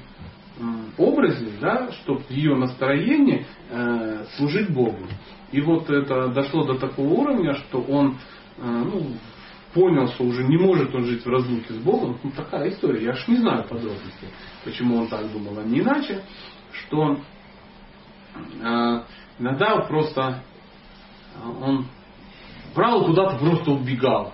образе, 0.99 1.49
да, 1.61 1.91
чтобы 1.93 2.23
ее 2.29 2.55
настроении 2.57 3.47
э, 3.71 4.25
служить 4.37 4.71
Богу. 4.71 5.07
И 5.51 5.61
вот 5.61 5.91
это 5.91 6.29
дошло 6.29 6.65
до 6.65 6.79
такого 6.79 7.09
уровня, 7.09 7.55
что 7.55 7.81
он 7.81 8.19
э, 8.59 8.63
ну, 8.63 9.13
понял, 9.75 10.09
что 10.09 10.25
уже 10.25 10.45
не 10.45 10.57
может 10.57 10.95
он 10.95 11.05
жить 11.05 11.25
в 11.25 11.29
разлуке 11.29 11.75
с 11.75 11.79
Богом. 11.79 12.19
Ну, 12.23 12.31
такая 12.31 12.71
история. 12.71 13.05
Я 13.05 13.13
ж 13.15 13.29
не 13.29 13.37
знаю 13.37 13.65
подробностей, 13.65 14.29
почему 14.65 14.97
он 14.97 15.09
так 15.09 15.31
думал, 15.33 15.59
а 15.59 15.65
не 15.65 15.81
иначе, 15.81 16.23
что 16.73 17.19
э, 18.37 19.03
иногда 19.39 19.77
просто 19.83 20.43
э, 21.35 21.49
он 21.63 21.87
брал 22.75 23.05
куда-то 23.07 23.39
просто 23.39 23.71
убегал. 23.73 24.33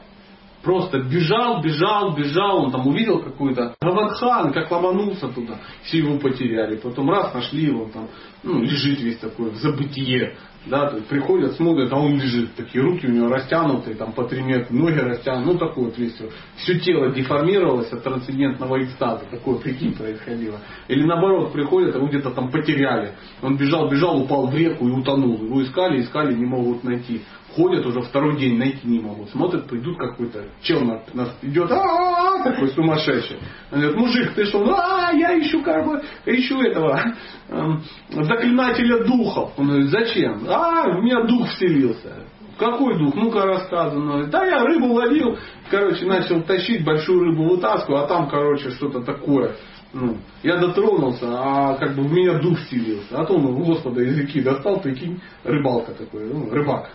Просто 0.62 0.98
бежал, 0.98 1.62
бежал, 1.62 2.16
бежал, 2.16 2.64
он 2.64 2.72
там 2.72 2.86
увидел 2.86 3.20
какую-то 3.20 3.76
Гавадхан, 3.80 4.52
как 4.52 4.70
ломанулся 4.70 5.28
туда, 5.28 5.58
все 5.84 5.98
его 5.98 6.18
потеряли. 6.18 6.76
Потом 6.76 7.10
раз 7.10 7.32
нашли 7.32 7.66
его, 7.66 7.88
там, 7.92 8.08
ну, 8.42 8.60
лежит 8.62 9.00
весь 9.00 9.18
такой 9.18 9.50
в 9.50 9.56
забытие. 9.56 10.34
Да, 10.66 10.90
то 10.90 10.96
есть 10.96 11.08
приходят, 11.08 11.52
смотрят, 11.52 11.90
а 11.92 11.96
он 11.96 12.16
лежит, 12.16 12.54
такие 12.54 12.82
руки 12.82 13.06
у 13.06 13.10
него 13.10 13.28
растянутые, 13.28 13.96
там 13.96 14.12
по 14.12 14.24
три 14.24 14.42
метра, 14.42 14.74
ноги 14.74 14.98
растянуты, 14.98 15.52
ну 15.52 15.58
такой 15.58 15.84
вот 15.84 15.96
весь, 15.96 16.20
все 16.56 16.78
тело 16.80 17.10
деформировалось 17.10 17.90
от 17.92 18.02
трансцендентного 18.02 18.84
экстаза, 18.84 19.24
такое, 19.30 19.58
прикинь, 19.58 19.94
происходило. 19.94 20.58
Или 20.88 21.04
наоборот, 21.04 21.52
приходят, 21.52 21.94
а 21.94 21.98
его 21.98 22.08
где-то 22.08 22.32
там 22.32 22.50
потеряли. 22.50 23.12
Он 23.40 23.56
бежал, 23.56 23.88
бежал, 23.88 24.20
упал 24.20 24.48
в 24.48 24.54
реку 24.54 24.88
и 24.88 24.90
утонул. 24.90 25.42
Его 25.42 25.62
искали, 25.62 26.02
искали, 26.02 26.34
не 26.34 26.44
могут 26.44 26.84
найти 26.84 27.22
ходят 27.58 27.84
уже 27.84 28.02
второй 28.02 28.38
день, 28.38 28.56
найти 28.56 28.86
не 28.86 29.00
могут. 29.00 29.30
Смотрят, 29.30 29.66
придут 29.66 29.98
какой-то 29.98 30.44
чел 30.62 30.80
на, 30.80 31.02
нас 31.12 31.36
идет, 31.42 31.70
а 31.72 32.42
такой 32.44 32.68
сумасшедший. 32.68 33.38
Он 33.72 33.80
говорит, 33.80 33.98
мужик, 33.98 34.32
ты 34.34 34.44
что? 34.44 34.64
А, 34.64 35.12
я 35.12 35.38
ищу 35.40 35.60
как 35.62 35.84
бы, 35.84 36.00
ищу 36.24 36.60
этого 36.62 37.14
эм, 37.48 37.82
заклинателя 38.10 39.04
духов. 39.04 39.52
Он 39.56 39.66
говорит, 39.66 39.90
зачем? 39.90 40.44
А, 40.48 40.84
у 40.86 41.02
меня 41.02 41.24
дух 41.24 41.48
вселился. 41.48 42.26
Какой 42.56 42.96
дух? 42.98 43.14
Ну-ка 43.14 43.44
рассказано. 43.44 44.26
Да 44.26 44.44
я 44.44 44.64
рыбу 44.64 44.92
ловил, 44.92 45.36
короче, 45.68 46.06
начал 46.06 46.42
тащить 46.42 46.84
большую 46.84 47.24
рыбу 47.24 47.44
вытаскиваю, 47.50 48.04
а 48.04 48.06
там, 48.06 48.28
короче, 48.28 48.70
что-то 48.70 49.00
такое. 49.00 49.56
Ну, 49.92 50.18
я 50.42 50.58
дотронулся, 50.58 51.26
а 51.28 51.74
как 51.74 51.96
бы 51.96 52.02
в 52.02 52.12
меня 52.12 52.38
дух 52.38 52.58
вселился. 52.60 53.20
А 53.20 53.24
то 53.24 53.34
он, 53.34 53.62
Господа, 53.64 54.02
языки 54.02 54.40
достал, 54.40 54.80
прикинь, 54.80 55.20
рыбалка 55.44 55.92
такой, 55.92 56.26
ну, 56.26 56.50
рыбак 56.50 56.90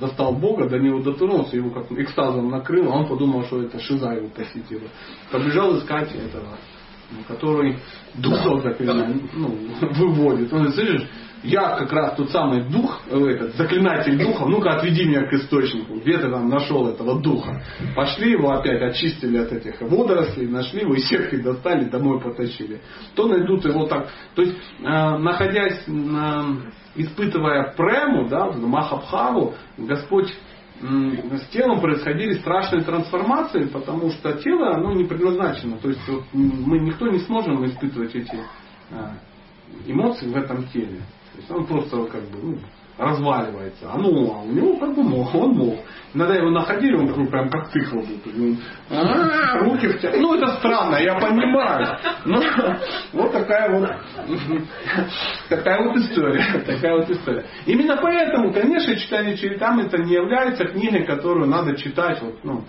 достал 0.00 0.34
Бога, 0.34 0.68
до 0.68 0.78
него 0.78 1.02
дотронулся, 1.02 1.56
его 1.56 1.70
как 1.70 1.90
экстазом 1.92 2.50
накрыл, 2.50 2.90
а 2.92 2.96
он 2.96 3.06
подумал, 3.06 3.44
что 3.44 3.62
это 3.62 3.78
шиза 3.80 4.12
его 4.12 4.28
посетила. 4.28 4.88
Побежал 5.30 5.76
искать 5.78 6.14
этого, 6.14 6.58
ну, 7.10 7.18
который 7.26 7.78
духов 8.14 8.62
заклинает, 8.62 9.16
ну, 9.34 9.56
выводит. 9.92 10.52
Он 10.52 10.64
говорит, 10.64 10.74
слышишь, 10.74 11.08
я 11.42 11.76
как 11.76 11.92
раз 11.92 12.16
тот 12.16 12.30
самый 12.30 12.68
дух, 12.68 13.02
э, 13.08 13.18
этот, 13.18 13.56
заклинатель 13.56 14.18
духов, 14.18 14.48
ну-ка 14.48 14.70
отведи 14.76 15.04
меня 15.04 15.26
к 15.26 15.32
источнику, 15.32 15.94
где 15.96 16.18
ты 16.18 16.28
там 16.28 16.48
нашел 16.48 16.88
этого 16.88 17.20
духа. 17.20 17.62
Пошли 17.94 18.32
его 18.32 18.50
опять, 18.52 18.82
очистили 18.82 19.38
от 19.38 19.52
этих 19.52 19.80
водорослей, 19.80 20.48
нашли 20.48 20.80
его, 20.80 20.94
и 20.94 21.00
всех 21.00 21.32
их 21.32 21.42
достали, 21.42 21.84
домой 21.84 22.20
потащили. 22.20 22.80
То 23.14 23.28
найдут 23.28 23.64
его 23.64 23.86
так. 23.86 24.08
То 24.34 24.42
есть, 24.42 24.56
э, 24.80 24.84
находясь 25.18 25.82
на 25.86 26.56
испытывая 26.96 27.74
прему, 27.76 28.28
да, 28.28 28.50
Махабхаву, 28.52 29.54
Господь 29.78 30.32
с 30.80 31.46
телом 31.52 31.80
происходили 31.80 32.34
страшные 32.34 32.84
трансформации, 32.84 33.64
потому 33.64 34.10
что 34.10 34.34
тело 34.34 34.74
оно 34.74 34.92
не 34.92 35.04
предназначено. 35.04 35.78
То 35.78 35.88
есть 35.88 36.06
вот, 36.08 36.24
мы 36.32 36.78
никто 36.78 37.08
не 37.08 37.20
сможем 37.20 37.64
испытывать 37.64 38.14
эти 38.14 38.38
а, 38.90 39.14
эмоции 39.86 40.28
в 40.28 40.36
этом 40.36 40.66
теле. 40.68 41.00
То 41.32 41.38
есть 41.38 41.50
он 41.50 41.66
просто 41.66 42.04
как 42.04 42.22
бы 42.24 42.38
ну, 42.42 42.58
разваливается. 42.98 43.90
А 43.92 43.98
ну, 43.98 44.32
а 44.32 44.42
у 44.42 44.52
него 44.52 44.76
как 44.76 44.94
бы 44.94 45.02
мог, 45.02 45.34
он 45.34 45.50
мог. 45.50 45.78
Иногда 46.14 46.36
его 46.36 46.50
находили, 46.50 46.94
он 46.94 47.08
такой 47.08 47.26
прям 47.26 47.50
как 47.50 47.70
тыкал 47.70 48.00
был. 48.00 48.56
А, 48.90 49.58
руки 49.58 49.86
в 49.86 50.02
Ну 50.18 50.34
это 50.34 50.56
странно, 50.58 50.96
я 50.96 51.14
понимаю. 51.16 51.98
Но 52.24 52.42
вот 53.12 53.32
такая 53.32 53.70
вот 53.70 53.90
такая 55.48 55.86
вот 55.86 55.96
история. 55.98 56.62
Такая 56.64 56.96
вот 56.96 57.10
история. 57.10 57.44
Именно 57.66 57.98
поэтому, 58.00 58.52
конечно, 58.52 58.96
читание 58.96 59.36
Чаритам 59.36 59.80
это 59.80 59.98
не 59.98 60.14
является 60.14 60.64
книгой, 60.64 61.04
которую 61.04 61.48
надо 61.48 61.76
читать 61.76 62.22
вот, 62.22 62.42
ну, 62.44 62.64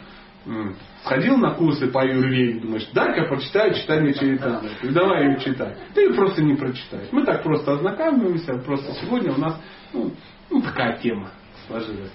Сходил 1.03 1.37
на 1.37 1.51
курсы 1.51 1.87
по 1.87 2.01
аюрведе, 2.01 2.59
думаешь, 2.61 2.87
дай-ка 2.93 3.27
прочитаю 3.27 3.73
читание 3.73 4.13
Чаритамы. 4.13 4.69
Давай 4.83 5.27
ее 5.27 5.39
читать. 5.39 5.77
Ты 5.93 6.01
ее 6.01 6.13
просто 6.13 6.41
не 6.41 6.55
прочитаешь. 6.55 7.07
Мы 7.11 7.23
так 7.25 7.43
просто 7.43 7.73
ознакомимся, 7.73 8.57
просто 8.65 8.93
сегодня 9.01 9.33
у 9.33 9.39
нас 9.39 9.59
ну, 9.93 10.11
ну, 10.49 10.61
такая 10.61 10.97
тема 10.97 11.31
сложилась. 11.67 12.11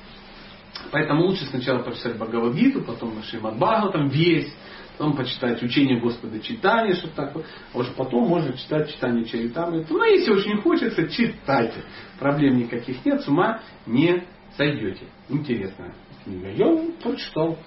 Поэтому 0.91 1.27
лучше 1.27 1.45
сначала 1.47 1.81
прочитать 1.81 2.17
Бхагавадгиту, 2.17 2.83
потом 2.83 3.23
Шримад 3.23 3.57
Бхагаватам 3.57 4.09
весь, 4.09 4.53
потом 4.97 5.17
почитать 5.17 5.63
учение 5.63 6.01
Господа 6.01 6.41
читание, 6.41 6.95
что 6.95 7.09
такое. 7.09 7.45
А 7.73 7.79
уже 7.79 7.93
потом 7.93 8.29
можно 8.29 8.57
читать 8.57 8.91
читание 8.93 9.25
Чаритамы. 9.25 9.87
Ну, 9.89 10.05
если 10.05 10.33
очень 10.33 10.61
хочется, 10.61 11.09
читайте. 11.09 11.83
Проблем 12.19 12.59
никаких 12.59 13.05
нет, 13.05 13.23
с 13.23 13.29
ума 13.29 13.61
не 13.87 14.25
сойдете. 14.57 15.07
Интересная. 15.29 15.95
Я 16.27 16.93
прочитал 17.03 17.59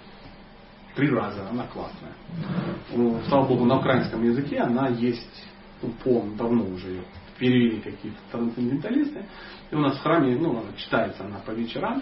три 0.95 1.10
раза, 1.10 1.49
она 1.49 1.68
классная. 1.68 2.14
Слава 3.28 3.47
Богу, 3.47 3.66
на 3.66 3.80
украинском 3.80 4.24
языке 4.24 4.60
она 4.60 4.88
есть, 4.88 5.45
ну, 5.82 5.91
помню, 6.03 6.36
давно 6.36 6.66
уже 6.66 6.89
ее 6.89 7.03
перевели 7.38 7.79
какие-то 7.81 8.19
трансценденталисты. 8.31 9.25
И 9.71 9.75
у 9.75 9.79
нас 9.79 9.97
в 9.97 10.01
храме, 10.01 10.36
ну, 10.36 10.63
читается 10.77 11.25
она 11.25 11.39
по 11.39 11.51
вечерам. 11.51 12.01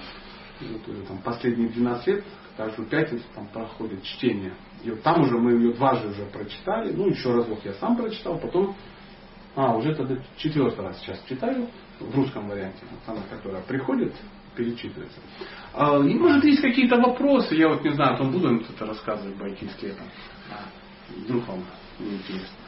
Вот 0.62 0.88
уже 0.88 1.02
там 1.04 1.18
последние 1.20 1.70
12 1.70 2.08
лет, 2.08 2.24
каждую 2.56 2.88
пятницу 2.88 3.24
там 3.36 3.48
проходит 3.48 4.04
чтение. 4.04 4.54
И 4.84 4.90
вот 4.92 5.02
там 5.02 5.22
уже 5.22 5.38
мы 5.38 5.54
ее 5.54 5.74
дважды 5.74 6.10
уже 6.10 6.26
прочитали. 6.26 6.92
Ну, 6.92 7.10
еще 7.10 7.34
разок 7.34 7.60
я 7.64 7.74
сам 7.74 7.98
прочитал, 7.98 8.38
потом 8.38 8.76
а, 9.56 9.76
уже 9.76 9.96
тогда 9.96 10.16
четвертый 10.38 10.84
раз 10.84 11.00
сейчас 11.00 11.22
читаю 11.28 11.68
в 12.00 12.16
русском 12.16 12.48
варианте, 12.48 12.80
она, 13.06 13.22
которая 13.30 13.62
приходит, 13.62 14.14
перечитывается. 14.56 15.20
А, 15.74 15.98
и 16.00 16.14
может 16.16 16.44
есть 16.44 16.62
какие-то 16.62 16.98
вопросы, 16.98 17.56
я 17.56 17.70
вот 17.70 17.84
не 17.84 17.92
знаю, 17.92 18.18
там 18.18 18.32
буду 18.32 18.50
им 18.50 18.66
это 18.68 18.86
рассказывать 18.86 19.38
байкинский 19.38 19.90
это. 19.90 20.04
А, 20.52 20.64
вдруг 21.16 21.48
вам 21.48 21.64
интересно. 22.00 22.63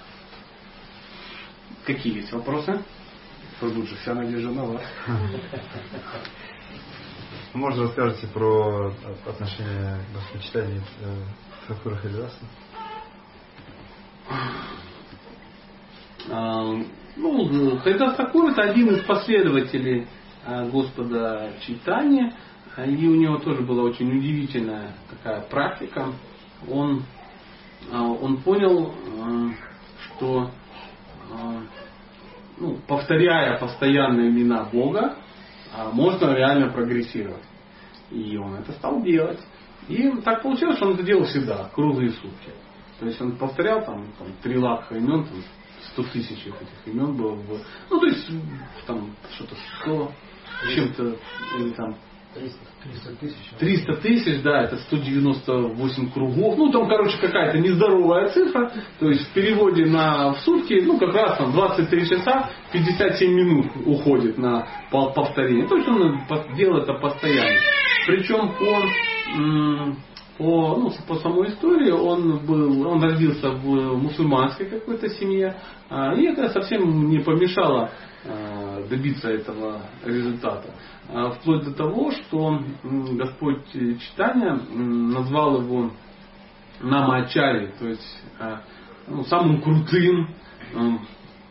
Какие 1.86 2.16
есть 2.18 2.32
вопросы? 2.32 2.84
Лучше 3.62 3.96
вся 3.98 4.16
надежда 4.16 4.50
на 4.50 4.66
вас. 4.66 4.82
Можно 7.54 7.84
расскажете 7.84 8.28
про 8.28 8.92
отношение 9.28 10.00
к 10.14 10.34
почитанию 10.34 10.82
Сакура 11.68 11.96
Харидаса? 11.96 12.40
Ну, 16.28 17.78
Харидас 17.78 18.18
Сакур 18.18 18.50
это 18.50 18.64
один 18.64 18.90
из 18.90 19.04
последователей 19.04 20.08
а, 20.44 20.66
Господа 20.68 21.54
Читания, 21.66 22.34
и 22.78 23.08
у 23.08 23.16
него 23.16 23.38
тоже 23.38 23.62
была 23.62 23.84
очень 23.84 24.10
удивительная 24.18 24.96
такая 25.10 25.42
практика. 25.42 26.12
Он, 26.70 27.04
а, 27.92 28.02
он 28.04 28.42
понял, 28.42 28.92
а, 29.22 29.52
что 30.18 30.52
ну, 32.58 32.78
повторяя 32.88 33.58
постоянно 33.60 34.28
имена 34.28 34.64
Бога, 34.72 35.16
можно 35.94 36.34
реально 36.34 36.70
прогрессировать. 36.72 37.44
И 38.12 38.38
он 38.38 38.56
это 38.56 38.72
стал 38.74 39.02
делать. 39.02 39.40
И 39.88 40.10
так 40.24 40.42
получилось, 40.42 40.78
что 40.78 40.88
он 40.88 40.94
это 40.94 41.04
делал 41.04 41.26
всегда, 41.26 41.70
круглые 41.74 42.12
сутки. 42.12 42.52
То 43.00 43.06
есть 43.08 43.22
он 43.22 43.36
повторял 43.36 43.84
там, 43.84 44.08
там 44.18 44.28
3 44.42 44.58
лакха 44.58 44.96
имен, 44.96 45.26
там 45.26 45.44
100 45.94 46.04
тысяч 46.14 46.40
этих 46.40 46.88
имен 46.88 47.16
было. 47.16 47.36
В, 47.36 47.62
ну, 47.90 48.00
то 48.00 48.06
есть 48.06 48.30
там 48.88 49.16
что-то 49.36 49.56
100 49.82 50.12
чем-то, 50.74 51.16
или 51.58 51.70
там 51.72 51.96
300 52.36 53.16
тысяч. 53.20 53.36
300 53.60 53.96
тысяч, 53.96 54.42
да, 54.44 54.64
это 54.64 54.78
198 54.78 56.12
кругов. 56.12 56.58
Ну, 56.58 56.72
там, 56.72 56.88
короче, 56.88 57.18
какая-то 57.20 57.58
нездоровая 57.60 58.30
цифра. 58.30 58.72
То 59.00 59.10
есть 59.10 59.30
в 59.30 59.34
переводе 59.34 59.86
на 59.86 60.34
в 60.34 60.40
сутки, 60.42 60.82
ну, 60.86 61.00
как 61.00 61.14
раз 61.14 61.38
там 61.38 61.54
23 61.54 62.10
часа 62.10 62.50
57 62.74 63.34
минут 63.34 63.68
уходит 63.86 64.38
на 64.38 64.68
повторение. 64.92 65.68
То 65.68 65.78
есть 65.78 65.88
он 65.88 66.22
делает 66.56 66.84
это 66.84 66.94
постоянно. 66.96 67.58
Причем 68.06 68.54
по, 68.54 68.84
по, 70.38 70.76
ну, 70.78 70.92
по 71.08 71.16
самой 71.16 71.50
истории 71.50 71.92
он 71.92 72.46
был, 72.46 72.88
он 72.88 73.02
родился 73.02 73.52
в 73.52 73.98
мусульманской 73.98 74.68
какой-то 74.68 75.10
семье. 75.10 75.56
А, 75.90 76.14
и 76.14 76.26
это 76.26 76.50
совсем 76.50 77.10
не 77.10 77.20
помешало 77.20 77.92
добиться 78.90 79.30
этого 79.30 79.82
результата. 80.04 80.74
А, 81.10 81.32
вплоть 81.32 81.64
до 81.64 81.74
того, 81.74 82.12
что 82.12 82.60
Господь 82.84 83.72
Читания 83.72 84.54
назвал 84.54 85.62
его 85.62 85.92
Намачари, 86.82 87.74
то 87.80 87.88
есть 87.88 88.24
а, 88.40 88.62
ну, 89.08 89.24
самым 89.24 89.62
крутым 89.62 90.36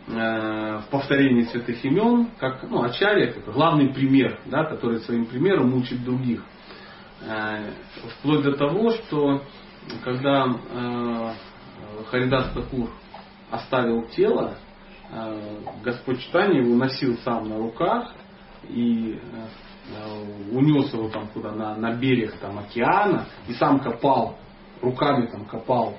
в 0.06 0.84
повторении 0.90 1.44
святых 1.44 1.82
имен, 1.82 2.28
как 2.38 2.62
ну, 2.68 2.82
Ачарья, 2.82 3.32
как 3.32 3.54
главный 3.54 3.88
пример, 3.88 4.38
да, 4.44 4.64
который 4.64 4.98
своим 5.00 5.24
примером 5.24 5.72
учит 5.72 6.04
других. 6.04 6.44
Вплоть 8.18 8.42
до 8.42 8.52
того, 8.52 8.90
что 8.90 9.42
когда 10.02 10.54
Харидас 12.10 12.52
Такур 12.52 12.90
оставил 13.50 14.02
тело, 14.08 14.58
Господь 15.82 16.20
Читания 16.20 16.62
его 16.62 16.74
носил 16.74 17.16
сам 17.18 17.48
на 17.48 17.58
руках 17.58 18.12
и 18.68 19.18
э, 19.92 20.52
унес 20.52 20.92
его 20.92 21.08
там 21.08 21.28
куда 21.28 21.52
на, 21.52 21.76
на 21.76 21.94
берег 21.94 22.34
там 22.40 22.58
океана 22.58 23.26
и 23.48 23.52
сам 23.52 23.80
копал 23.80 24.38
руками 24.80 25.26
там 25.26 25.44
копал 25.44 25.96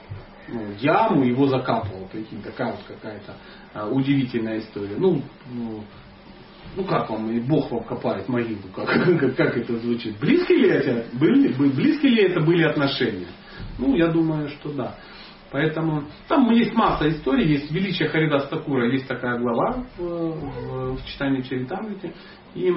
ну, 0.48 0.72
яму 0.80 1.24
его 1.24 1.48
закапывал 1.48 2.08
прикинь 2.12 2.42
такая 2.42 2.72
вот 2.72 2.82
какая-то 2.88 3.88
удивительная 3.90 4.60
история 4.60 4.96
ну, 4.98 5.22
ну 5.50 5.84
ну 6.76 6.84
как 6.84 7.10
вам, 7.10 7.32
и 7.32 7.40
Бог 7.40 7.72
вам 7.72 7.84
копает 7.84 8.28
могилу, 8.28 8.60
как, 8.76 8.88
как, 9.20 9.36
как 9.36 9.58
это 9.58 9.78
звучит? 9.78 10.20
Близкие 10.20 10.58
ли, 10.58 10.70
это 10.70 11.06
были, 11.18 11.54
близкие 11.54 12.12
ли 12.12 12.24
это 12.24 12.42
были 12.42 12.64
отношения? 12.64 13.28
Ну, 13.78 13.96
я 13.96 14.08
думаю, 14.08 14.50
что 14.50 14.74
да. 14.74 14.96
Поэтому 15.56 16.04
там 16.28 16.52
есть 16.52 16.74
масса 16.74 17.08
историй, 17.08 17.48
есть 17.48 17.72
величие 17.72 18.10
Харидас 18.10 18.50
Такура, 18.50 18.92
есть 18.92 19.08
такая 19.08 19.40
глава 19.40 19.86
в, 19.98 20.02
в, 20.04 20.98
в 20.98 21.06
читании 21.06 21.44
Чаритамрити. 21.44 22.14
И 22.56 22.68
э, 22.68 22.74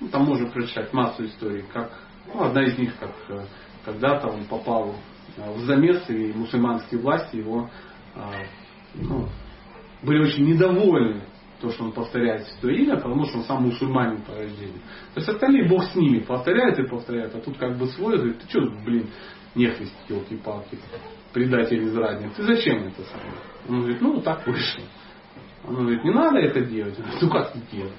ну, 0.00 0.08
там 0.08 0.24
можно 0.24 0.48
прочитать 0.48 0.90
массу 0.94 1.26
историй, 1.26 1.64
как 1.70 1.92
ну, 2.32 2.44
одна 2.44 2.64
из 2.64 2.78
них, 2.78 2.94
как 2.98 3.12
э, 3.28 3.44
когда-то 3.84 4.28
он 4.28 4.44
попал 4.44 4.94
э, 5.36 5.52
в 5.52 5.58
замес, 5.66 6.02
и 6.08 6.32
мусульманские 6.32 6.98
власти 6.98 7.36
его 7.36 7.68
э, 8.14 8.20
ну, 8.94 9.28
были 10.02 10.22
очень 10.22 10.46
недовольны 10.46 11.24
то, 11.60 11.68
что 11.68 11.84
он 11.84 11.92
повторяет 11.92 12.46
святое 12.46 12.76
имя, 12.76 12.96
потому 12.96 13.26
что 13.26 13.36
он 13.36 13.44
сам 13.44 13.64
мусульманин 13.64 14.22
по 14.22 14.34
рождению. 14.34 14.80
То 15.12 15.20
есть 15.20 15.28
остальные 15.28 15.68
Бог 15.68 15.84
с 15.84 15.94
ними 15.94 16.20
повторяет 16.20 16.78
и 16.78 16.88
повторяет, 16.88 17.34
а 17.34 17.40
тут 17.40 17.58
как 17.58 17.76
бы 17.76 17.86
свой 17.88 18.16
говорит, 18.16 18.38
ты 18.38 18.48
что, 18.48 18.62
блин, 18.82 19.10
нехрист, 19.54 19.94
елки-палки, 20.08 20.78
предатель 21.32 21.82
из 21.82 21.96
разницы, 21.96 22.34
ты 22.36 22.42
зачем 22.42 22.84
это 22.84 23.02
самое? 23.04 23.34
Он 23.68 23.80
говорит, 23.80 24.00
ну 24.00 24.20
так 24.20 24.46
вышло. 24.46 24.84
Он 25.64 25.76
говорит, 25.76 26.04
не 26.04 26.10
надо 26.10 26.38
это 26.38 26.60
делать. 26.60 26.98
Он 26.98 27.04
говорит, 27.04 27.22
ну 27.22 27.30
как 27.30 27.54
не 27.54 27.62
делать? 27.72 27.92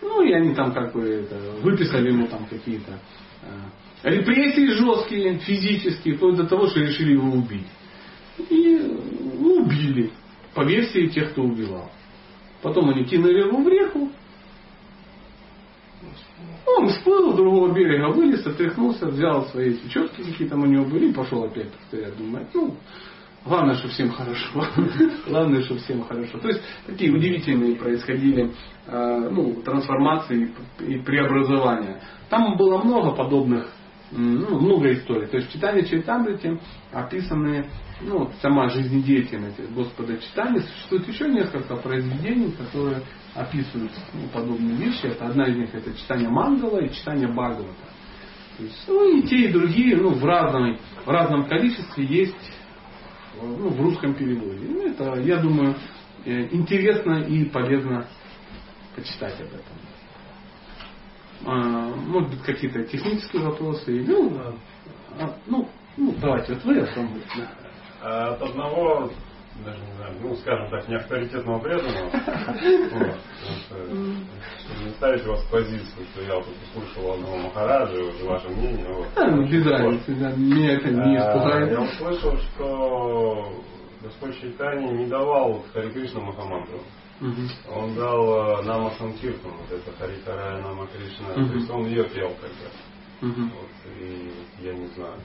Ну 0.00 0.22
и 0.22 0.32
они 0.32 0.54
там 0.54 0.72
как 0.72 0.92
бы 0.92 1.02
это, 1.02 1.36
выписали 1.62 2.08
ему 2.08 2.26
там 2.26 2.46
какие-то 2.46 2.98
э, 3.42 4.10
репрессии 4.10 4.72
жесткие, 4.72 5.38
физические, 5.38 6.16
вплоть 6.16 6.36
до 6.36 6.46
того, 6.46 6.66
что 6.66 6.80
решили 6.80 7.12
его 7.12 7.30
убить. 7.30 7.66
И 8.50 8.78
ну, 9.38 9.62
убили, 9.62 10.10
по 10.54 10.62
версии 10.62 11.06
тех, 11.06 11.32
кто 11.32 11.42
убивал. 11.42 11.90
Потом 12.62 12.90
они 12.90 13.04
кинули 13.04 13.40
его 13.40 13.62
в 13.62 13.68
реку. 13.68 14.10
Он 16.66 16.88
всплыл 16.88 17.32
с 17.32 17.36
другого 17.36 17.72
берега, 17.72 18.12
вылез, 18.12 18.46
отряхнулся, 18.46 19.06
взял 19.06 19.46
свои 19.46 19.76
четки, 19.88 20.22
какие 20.22 20.48
там 20.48 20.62
у 20.62 20.66
него 20.66 20.84
были, 20.84 21.10
и 21.10 21.12
пошел 21.12 21.44
опять 21.44 21.70
повторять. 21.72 22.16
Думает, 22.16 22.48
ну, 22.54 22.76
Главное, 23.44 23.74
что 23.74 23.88
всем 23.88 24.10
хорошо. 24.10 24.64
Главное, 25.26 25.62
что 25.62 25.76
всем 25.76 26.04
хорошо. 26.04 26.38
То 26.38 26.48
есть 26.48 26.62
такие 26.86 27.12
удивительные 27.12 27.74
происходили 27.74 28.52
э, 28.86 29.28
ну, 29.30 29.60
трансформации 29.62 30.52
и 30.80 30.98
преобразования. 30.98 32.00
Там 32.28 32.56
было 32.56 32.78
много 32.78 33.16
подобных, 33.16 33.66
ну, 34.12 34.60
много 34.60 34.92
историй. 34.92 35.26
То 35.26 35.38
есть 35.38 35.48
в 35.48 35.52
читании 35.52 35.82
Чайтамрити 35.82 36.60
описаны 36.92 37.66
ну, 38.00 38.30
сама 38.40 38.68
жизнедеятельность 38.68 39.58
Господа 39.74 40.18
читания. 40.18 40.60
Существует 40.60 41.08
еще 41.08 41.28
несколько 41.28 41.76
произведений, 41.76 42.52
которые 42.52 43.02
описывают 43.34 43.92
ну, 44.12 44.28
подобные 44.32 44.76
вещи. 44.76 45.06
Это 45.06 45.26
одна 45.26 45.46
из 45.46 45.56
них 45.56 45.74
это 45.74 45.92
читание 45.94 46.28
Мангала 46.28 46.78
и 46.78 46.92
читание 46.92 47.28
Бхагавата. 47.28 47.68
То 48.56 48.64
есть, 48.64 48.84
ну 48.86 49.18
и 49.18 49.22
те, 49.22 49.36
и 49.48 49.52
другие 49.52 49.96
ну, 49.96 50.10
в, 50.10 50.24
разном, 50.24 50.78
в 51.04 51.08
разном 51.08 51.46
количестве 51.46 52.04
есть 52.04 52.52
ну, 53.40 53.70
в 53.70 53.80
русском 53.80 54.14
переводе. 54.14 54.66
Ну, 54.68 54.86
это, 54.86 55.20
я 55.20 55.38
думаю, 55.38 55.76
э, 56.24 56.48
интересно 56.50 57.22
и 57.22 57.44
полезно 57.46 58.06
почитать 58.94 59.40
об 59.40 59.48
этом. 59.48 59.76
А, 61.44 61.94
может 61.96 62.30
быть, 62.30 62.42
какие-то 62.42 62.84
технические 62.84 63.42
вопросы. 63.42 64.04
Ну, 64.06 64.54
а, 65.18 65.34
ну, 65.46 65.68
ну, 65.96 66.14
давайте, 66.20 66.54
вот 66.54 66.64
вы 66.64 66.78
о 66.78 66.86
том. 66.86 67.10
Да. 67.36 67.50
А 68.02 68.34
от 68.34 68.42
одного 68.42 69.10
даже 69.64 69.78
не 69.78 69.92
знаю, 69.92 70.14
ну, 70.20 70.34
скажем 70.36 70.70
так, 70.70 70.88
неавторитетного 70.88 71.58
преданного, 71.58 72.10
чтобы 73.68 74.84
не 74.84 74.90
ставить 74.96 75.24
вас 75.26 75.42
в 75.44 75.50
позицию, 75.50 76.06
что 76.12 76.22
я 76.22 76.34
тут 76.40 76.54
услышал 76.74 77.12
одного 77.12 77.36
Махараджа, 77.36 78.24
ваше 78.24 78.48
мнение. 78.48 78.86
Вот. 78.88 79.06
А, 79.16 79.30
ну, 79.30 79.46
без 79.46 79.66
разницы, 79.66 80.14
да, 80.14 80.32
меня 80.32 80.72
это 80.74 80.90
не 80.90 81.16
а, 81.16 81.36
испугает. 81.36 81.70
Я 81.70 81.80
услышал, 81.80 82.36
что 82.38 83.62
Господь 84.02 84.40
Чайтани 84.40 84.98
не 84.98 85.06
давал 85.06 85.62
Хари 85.72 85.90
Кришна 85.90 86.20
Махамантру. 86.20 86.80
Он 87.70 87.94
дал 87.94 88.58
э, 88.58 88.62
Нама 88.64 88.90
Санкиртан, 88.98 89.52
вот 89.52 89.70
это 89.70 89.92
Харикарая 89.96 90.60
Нама 90.60 90.88
Кришна, 90.88 91.34
то 91.34 91.54
есть 91.54 91.70
он 91.70 91.86
ее 91.86 92.04
пел 92.08 92.30
когда. 92.40 92.68
Вот, 93.20 93.70
и 94.00 94.32
я 94.60 94.74
не 94.74 94.86
знаю. 94.88 95.20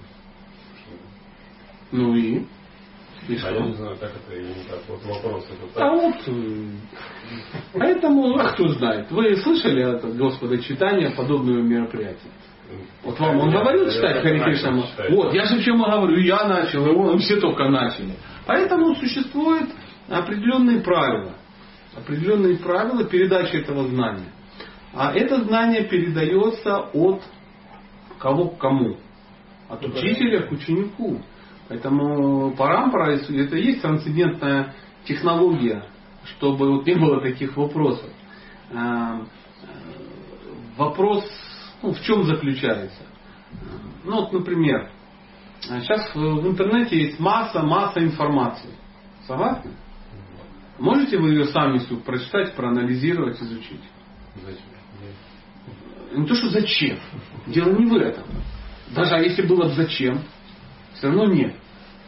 Ну 1.91 2.15
и? 2.15 2.45
И 3.27 3.37
а 3.43 3.51
я 3.51 3.59
не 3.59 3.73
знаю, 3.73 3.97
как 3.99 4.11
это 4.15 4.35
или 4.35 4.53
так. 4.69 4.79
Вот 4.87 5.03
вопрос 5.03 5.45
это 5.45 5.73
так. 5.73 5.83
А 5.83 5.93
вот, 5.93 6.15
поэтому, 7.73 8.37
а 8.39 8.49
кто 8.53 8.69
знает. 8.69 9.11
Вы 9.11 9.35
слышали 9.37 9.81
от 9.81 10.15
Господа 10.15 10.57
читания 10.59 11.11
подобного 11.11 11.61
мероприятия? 11.61 12.31
Вот 13.03 13.19
вам 13.19 13.39
он 13.39 13.51
говорил 13.51 13.89
читать 13.89 14.21
Хари 14.21 14.39
Кришна? 14.39 14.83
Вот, 15.09 15.33
я 15.33 15.45
же 15.45 15.57
почему 15.57 15.85
говорю, 15.85 16.17
я 16.19 16.47
начал, 16.47 16.85
и 16.85 16.89
он, 16.89 17.19
все 17.19 17.39
только 17.39 17.69
начали. 17.69 18.13
Поэтому 18.45 18.95
существуют 18.95 19.69
определенные 20.07 20.81
правила. 20.81 21.33
Определенные 21.95 22.57
правила 22.57 23.03
передачи 23.03 23.57
этого 23.57 23.87
знания. 23.87 24.31
А 24.93 25.13
это 25.13 25.43
знание 25.43 25.83
передается 25.83 26.77
от 26.93 27.21
кого 28.19 28.49
к 28.49 28.57
кому? 28.57 28.97
От 29.69 29.83
учителя 29.85 30.43
к 30.43 30.51
ученику. 30.51 31.21
Поэтому 31.69 32.55
парампара 32.55 33.11
это 33.11 33.57
и 33.57 33.65
есть 33.65 33.81
трансцендентная 33.81 34.73
технология, 35.05 35.85
чтобы 36.25 36.71
вот 36.71 36.85
не 36.85 36.95
было 36.95 37.21
таких 37.21 37.57
вопросов. 37.57 38.09
А, 38.73 39.21
вопрос 40.77 41.25
ну, 41.81 41.93
в 41.93 42.01
чем 42.01 42.23
заключается? 42.23 43.03
Ну 44.03 44.21
вот, 44.21 44.33
например, 44.33 44.89
сейчас 45.61 46.13
в 46.15 46.47
интернете 46.47 46.97
есть 46.97 47.19
масса, 47.19 47.61
масса 47.61 48.03
информации. 48.03 48.71
Согласны? 49.25 49.71
Можете 50.79 51.17
вы 51.17 51.31
ее 51.31 51.45
сами 51.45 51.79
прочитать, 52.05 52.55
проанализировать, 52.55 53.41
изучить? 53.41 53.81
Зачем? 54.35 56.21
Не 56.21 56.25
то, 56.25 56.35
что 56.35 56.49
зачем. 56.49 56.97
Дело 57.47 57.71
не 57.73 57.85
в 57.85 57.95
этом. 57.95 58.23
Даже 58.95 59.15
а 59.15 59.19
если 59.19 59.45
было 59.45 59.65
бы 59.65 59.73
зачем, 59.73 60.21
все 60.97 61.07
равно 61.07 61.25
нет. 61.25 61.55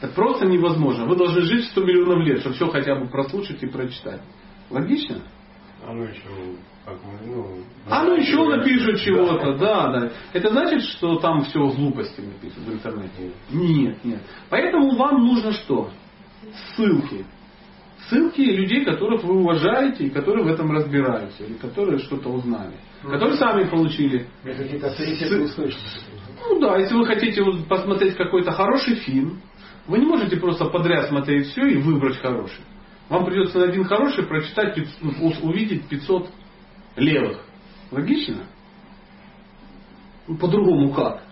Это 0.02 0.14
просто 0.14 0.46
невозможно. 0.46 1.06
Вы 1.06 1.16
должны 1.16 1.42
жить 1.42 1.66
100 1.66 1.82
миллионов 1.84 2.26
лет, 2.26 2.40
чтобы 2.40 2.56
все 2.56 2.68
хотя 2.70 2.96
бы 2.96 3.08
прослушать 3.08 3.62
и 3.62 3.68
прочитать. 3.68 4.22
Логично? 4.70 5.22
А 5.86 5.94
ну 5.94 6.04
еще, 6.04 6.30
как 6.86 6.98
мы, 7.04 7.28
ну... 7.28 7.64
А 7.90 8.04
ну 8.04 8.16
еще 8.16 8.44
напишут 8.46 9.02
чего-то, 9.02 9.58
да, 9.58 9.92
да. 9.92 10.12
Это 10.34 10.50
значит, 10.50 10.84
что 10.84 11.20
там 11.20 11.44
все 11.44 11.60
глупости 11.60 12.22
написано 12.22 12.66
в 12.66 12.74
интернете? 12.74 13.32
Нет, 13.52 14.04
нет. 14.04 14.22
Поэтому 14.50 14.96
вам 14.96 15.26
нужно 15.26 15.52
что? 15.54 15.90
Ссылки. 16.76 17.26
Ссылки 18.08 18.42
людей, 18.42 18.86
которых 18.86 19.24
вы 19.24 19.42
уважаете 19.42 20.06
и 20.06 20.10
которые 20.10 20.46
в 20.46 20.48
этом 20.48 20.72
разбираются, 20.72 21.44
или 21.44 21.54
которые 21.54 22.00
что-то 22.00 22.30
узнали. 22.30 22.74
Которые 23.04 23.38
сами 23.38 23.66
получили. 23.66 24.28
Какие-то 24.44 24.88
авторитетные 24.88 25.46
источники. 25.46 25.84
Ну 26.50 26.60
да, 26.60 26.78
если 26.78 26.96
вы 26.96 27.06
хотите 27.06 27.44
посмотреть 27.70 28.16
какой-то 28.16 28.52
хороший 28.52 28.96
фильм, 28.96 29.40
вы 29.88 30.00
не 30.00 30.06
можете 30.06 30.38
просто 30.38 30.66
подряд 30.66 31.08
смотреть 31.08 31.48
все 31.48 31.62
и 31.68 31.78
выбрать 31.78 32.18
хороший. 32.18 32.62
Вам 33.08 33.26
придется 33.26 33.60
на 33.60 33.66
один 33.66 33.84
хороший 33.84 34.26
прочитать, 34.26 34.78
ну, 35.00 35.32
увидеть 35.44 35.88
500 35.88 36.30
левых. 36.96 37.40
Логично? 37.92 38.46
Ну, 40.28 40.38
по-другому 40.38 40.92
как? 40.92 41.24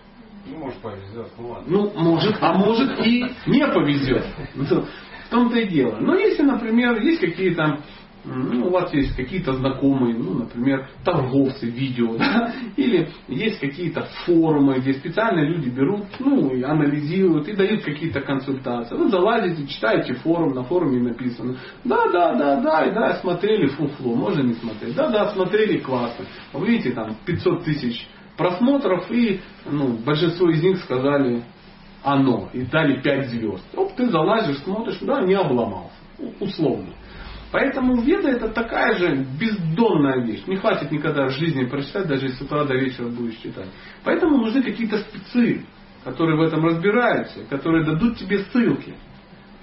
Ну, 0.46 0.58
может, 0.58 0.78
повезет, 0.78 1.28
ну 1.36 1.48
ладно. 1.48 1.66
Ну, 1.68 1.92
может, 1.96 2.36
а 2.40 2.52
может 2.52 3.04
и 3.04 3.26
не 3.46 3.66
повезет. 3.66 4.24
Ну, 4.54 4.64
В 4.64 5.30
том-то 5.30 5.58
и 5.58 5.68
дело. 5.68 5.98
Но 6.00 6.14
если, 6.14 6.42
например, 6.42 7.00
есть 7.02 7.20
какие-то, 7.20 7.80
ну, 8.24 8.66
у 8.66 8.70
вас 8.70 8.92
есть 8.92 9.14
какие-то 9.16 9.54
знакомые, 9.54 10.16
ну, 10.16 10.34
например, 10.34 10.88
торговцы 11.04 11.66
видео, 11.66 12.16
да, 12.18 12.52
или 12.76 13.08
есть 13.28 13.60
какие-то 13.60 14.08
форумы, 14.24 14.78
где 14.80 14.94
специально 14.94 15.40
люди 15.40 15.68
берут, 15.68 16.04
ну, 16.18 16.50
и 16.50 16.62
анализируют 16.62 17.48
и 17.48 17.54
дают 17.54 17.84
какие-то 17.84 18.20
консультации. 18.20 18.96
Вы 18.96 19.08
залазите, 19.08 19.66
читаете 19.66 20.14
форум, 20.14 20.54
на 20.54 20.64
форуме 20.64 21.00
написано, 21.00 21.56
да, 21.84 22.08
да, 22.12 22.34
да, 22.34 22.60
да, 22.60 22.84
и 22.84 22.92
да, 22.92 23.14
смотрели 23.20 23.68
фуфло, 23.68 24.14
можно 24.14 24.42
не 24.42 24.54
смотреть, 24.54 24.94
да, 24.94 25.08
да, 25.10 25.30
смотрели 25.32 25.78
классно. 25.78 26.24
Вы 26.52 26.66
видите, 26.68 26.92
там 26.92 27.16
500 27.24 27.64
тысяч 27.64 28.06
просмотров, 28.36 29.10
и 29.10 29.40
ну, 29.64 29.98
большинство 30.04 30.50
из 30.50 30.62
них 30.62 30.78
сказали 30.78 31.42
оно, 32.02 32.48
и 32.52 32.62
дали 32.62 33.00
5 33.02 33.28
звезд. 33.28 33.64
Оп, 33.74 33.94
ты 33.94 34.08
залазишь, 34.08 34.58
смотришь, 34.58 34.98
да, 35.02 35.20
не 35.22 35.34
обломался, 35.34 35.96
условно. 36.40 36.94
Поэтому 37.50 38.00
веда 38.02 38.28
это 38.28 38.48
такая 38.48 38.98
же 38.98 39.26
бездонная 39.38 40.24
вещь. 40.24 40.46
Не 40.46 40.56
хватит 40.56 40.90
никогда 40.90 41.26
в 41.26 41.30
жизни 41.30 41.64
прочитать, 41.64 42.06
даже 42.06 42.26
если 42.26 42.38
с 42.38 42.42
утра 42.42 42.64
до 42.64 42.74
вечера 42.74 43.08
будешь 43.08 43.38
читать. 43.38 43.68
Поэтому 44.04 44.36
нужны 44.36 44.62
какие-то 44.62 44.98
спецы, 44.98 45.64
которые 46.04 46.36
в 46.36 46.42
этом 46.42 46.64
разбираются, 46.64 47.44
которые 47.44 47.84
дадут 47.84 48.18
тебе 48.18 48.44
ссылки, 48.44 48.94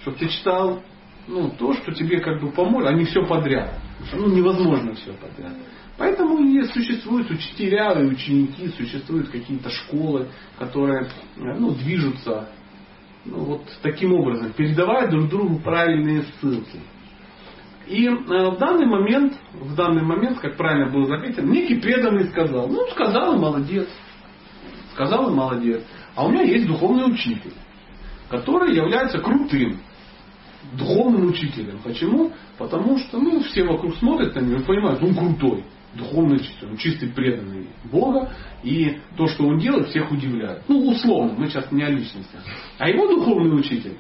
чтобы 0.02 0.18
ты 0.18 0.30
читал 0.30 0.82
ну, 1.28 1.50
то, 1.50 1.74
что 1.74 1.92
тебе 1.92 2.20
как 2.22 2.42
бы 2.42 2.52
поможет, 2.52 2.90
а 2.90 2.94
не 2.94 3.06
все 3.06 3.24
подряд. 3.26 3.80
Ну, 4.14 4.28
невозможно 4.28 4.96
все 4.96 5.14
подряд. 5.14 5.54
Поэтому 5.98 6.40
и 6.40 6.62
существуют 6.64 7.30
учителя 7.32 7.94
и 7.94 8.06
ученики, 8.06 8.68
существуют 8.70 9.30
какие-то 9.30 9.70
школы, 9.70 10.28
которые 10.60 11.08
ну, 11.38 11.72
движутся 11.72 12.50
ну, 13.24 13.40
вот 13.40 13.62
таким 13.82 14.14
образом, 14.14 14.52
передавая 14.54 15.08
друг 15.08 15.30
другу 15.30 15.60
правильные 15.60 16.24
ссылки. 16.40 16.80
И 17.88 18.08
э, 18.08 18.12
в 18.12 18.58
данный 18.58 18.88
момент, 18.88 19.34
в 19.54 19.76
данный 19.76 20.04
момент, 20.04 20.40
как 20.40 20.58
правильно 20.58 20.92
было 20.92 21.06
заметено, 21.06 21.50
некий 21.50 21.76
преданный 21.76 22.28
сказал, 22.30 22.68
ну 22.68 22.88
сказал 22.92 23.36
и 23.36 23.40
молодец, 23.40 23.88
сказал 24.94 25.30
и 25.30 25.36
молодец. 25.36 25.84
А 26.16 26.26
у 26.26 26.32
меня 26.32 26.44
есть 26.44 26.68
духовный 26.68 27.12
учитель, 27.12 27.54
который 28.30 28.76
является 28.76 29.20
крутым 29.20 29.80
духовным 30.74 31.28
учителем. 31.28 31.80
Почему? 31.84 32.32
Потому 32.58 32.98
что 32.98 33.20
ну, 33.20 33.42
все 33.42 33.64
вокруг 33.64 33.96
смотрят 33.98 34.36
на 34.36 34.40
него 34.40 34.62
и 34.62 34.64
понимают, 34.64 35.04
он 35.04 35.14
крутой, 35.14 35.66
духовный 35.94 36.38
учитель, 36.38 36.70
он 36.70 36.78
чистый 36.78 37.10
преданный 37.10 37.68
Бога, 37.84 38.32
и 38.64 38.98
то, 39.16 39.28
что 39.28 39.46
он 39.46 39.60
делает, 39.60 39.90
всех 39.90 40.12
удивляет. 40.12 40.64
Ну, 40.68 40.90
условно, 40.90 41.36
мы 41.38 41.48
сейчас 41.48 41.72
не 41.72 41.84
о 41.84 41.90
личности. 41.90 42.38
А 42.80 42.90
его 42.90 43.08
духовный 43.08 43.56
учитель 43.58 43.98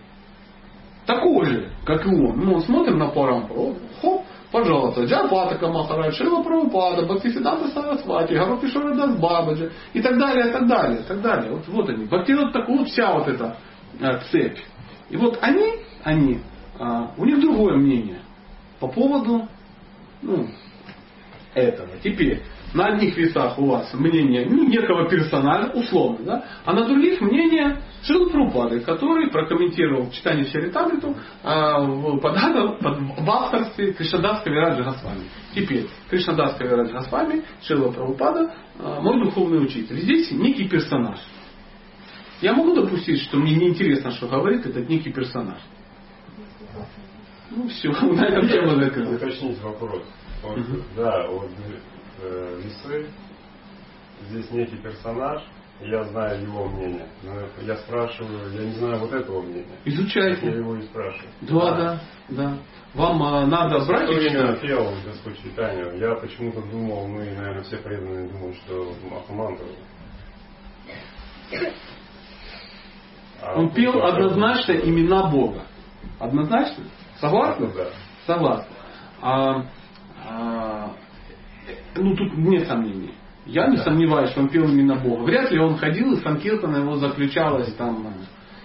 такой 1.05 1.45
же, 1.45 1.69
как 1.85 2.05
и 2.05 2.09
он. 2.09 2.39
Ну, 2.39 2.59
смотрим 2.61 2.97
на 2.97 3.07
Парампру, 3.07 3.75
хоп, 4.01 4.23
пожалуйста, 4.51 5.05
Джапатака 5.05 5.67
Махарадж, 5.67 6.13
Шила 6.15 6.43
Прабхупада, 6.43 7.05
Бхактисиданта 7.05 7.67
Сарасвати, 7.69 8.33
Гарапишора 8.33 8.95
Дас 8.95 9.19
Бабаджи 9.19 9.71
и 9.93 10.01
так 10.01 10.17
далее, 10.17 10.49
и 10.49 10.51
так 10.51 10.67
далее, 10.67 10.99
и 10.99 11.03
так 11.03 11.21
далее. 11.21 11.51
Вот, 11.51 11.67
вот 11.67 11.89
они. 11.89 12.05
Бхактивинод 12.05 12.53
такой, 12.53 12.77
вот 12.79 12.87
вся 12.87 13.13
вот 13.13 13.27
эта 13.27 13.57
э, 13.99 14.19
цепь. 14.31 14.59
И 15.09 15.17
вот 15.17 15.37
они, 15.41 15.75
они, 16.03 16.39
а, 16.79 17.11
у 17.17 17.25
них 17.25 17.39
другое 17.39 17.77
мнение 17.77 18.21
по 18.79 18.87
поводу 18.87 19.47
ну, 20.21 20.47
этого. 21.55 21.89
Теперь, 22.03 22.43
на 22.73 22.87
одних 22.87 23.15
весах 23.17 23.57
у 23.57 23.67
вас 23.67 23.91
мнение 23.93 24.45
ну, 24.45 24.67
некого 24.67 25.09
персонажа, 25.09 25.71
условно, 25.73 26.19
да, 26.23 26.45
а 26.65 26.73
на 26.73 26.85
других 26.85 27.21
мнение 27.21 27.81
Шрила 28.03 28.29
Прабхупады, 28.29 28.81
который 28.81 29.31
прокомментировал 29.31 30.11
читание 30.11 30.45
Чаритамриту 30.45 31.15
а, 31.41 31.79
в, 31.79 32.19
под, 32.19 32.35
в 32.35 33.31
авторстве 33.31 33.93
Кришнадас 33.93 34.43
Кавираджа 34.43 34.83
Госвами. 34.83 35.23
Теперь, 35.55 35.87
Кришнадас 36.09 36.55
Кавираджа 36.57 36.99
Госвами, 36.99 37.43
Шрила 37.63 37.91
Прабхупада, 37.91 38.53
а, 38.77 39.01
мой 39.01 39.23
духовный 39.23 39.63
учитель. 39.63 39.97
Здесь 40.01 40.31
некий 40.31 40.67
персонаж. 40.67 41.19
Я 42.41 42.53
могу 42.53 42.75
допустить, 42.75 43.21
что 43.21 43.37
мне 43.37 43.55
неинтересно, 43.55 44.11
что 44.11 44.27
говорит 44.27 44.65
этот 44.65 44.89
некий 44.89 45.11
персонаж. 45.11 45.61
Ну 47.51 47.67
все, 47.67 47.89
на 48.01 48.25
этом 48.25 48.47
тема 48.47 48.75
закрыта. 48.83 49.11
Уточнить 49.11 49.61
вопрос. 49.61 50.03
Вот. 50.43 50.59
Да, 50.95 51.27
вот 51.27 51.49
э, 52.21 52.61
весы, 52.63 53.09
здесь 54.29 54.51
некий 54.51 54.77
персонаж, 54.77 55.43
я 55.81 56.03
знаю 56.05 56.41
его 56.41 56.65
мнение. 56.67 57.07
Но 57.23 57.33
я 57.61 57.75
спрашиваю, 57.77 58.51
я 58.53 58.65
не 58.65 58.73
знаю 58.73 58.99
вот 58.99 59.13
этого 59.13 59.41
мнения. 59.41 59.77
Я 59.83 59.93
Изучайте. 59.93 60.47
его 60.47 60.75
и 60.77 60.83
спрашиваю. 60.83 61.29
Да, 61.41 61.75
да, 61.75 62.01
да. 62.29 62.57
Вам 62.93 63.21
а, 63.23 63.45
надо 63.45 63.85
брать 63.85 64.09
Что 64.09 64.19
и 64.19 64.29
читать. 64.29 65.05
Господь 65.05 65.43
читанию? 65.43 65.97
Я 65.97 66.15
почему-то 66.15 66.61
думал, 66.61 67.07
мы, 67.07 67.25
наверное, 67.25 67.63
все 67.63 67.77
преданные 67.77 68.29
думают, 68.29 68.55
что 68.57 68.93
Махамантру. 69.09 69.67
А 73.41 73.55
Он 73.55 73.67
тут 73.67 73.75
пел 73.75 74.01
однозначно 74.01 74.71
имена 74.71 75.29
Бога. 75.29 75.65
Однозначно? 76.19 76.85
Согласны? 77.19 77.69
Да. 77.75 77.87
Согласны. 78.25 78.75
А, 79.21 79.63
а, 80.27 80.91
ну 81.95 82.15
тут 82.15 82.37
нет 82.37 82.67
сомнений. 82.67 83.13
Я 83.45 83.67
не 83.67 83.77
сомневаюсь, 83.77 84.31
что 84.31 84.41
он 84.41 84.49
пел 84.49 84.65
имена 84.65 84.95
Бога. 84.95 85.23
Вряд 85.23 85.51
ли 85.51 85.59
он 85.59 85.77
ходил, 85.77 86.13
и 86.13 86.21
Санкиртана 86.21 86.77
его 86.77 86.95
заключалась 86.95 87.73
там 87.75 88.07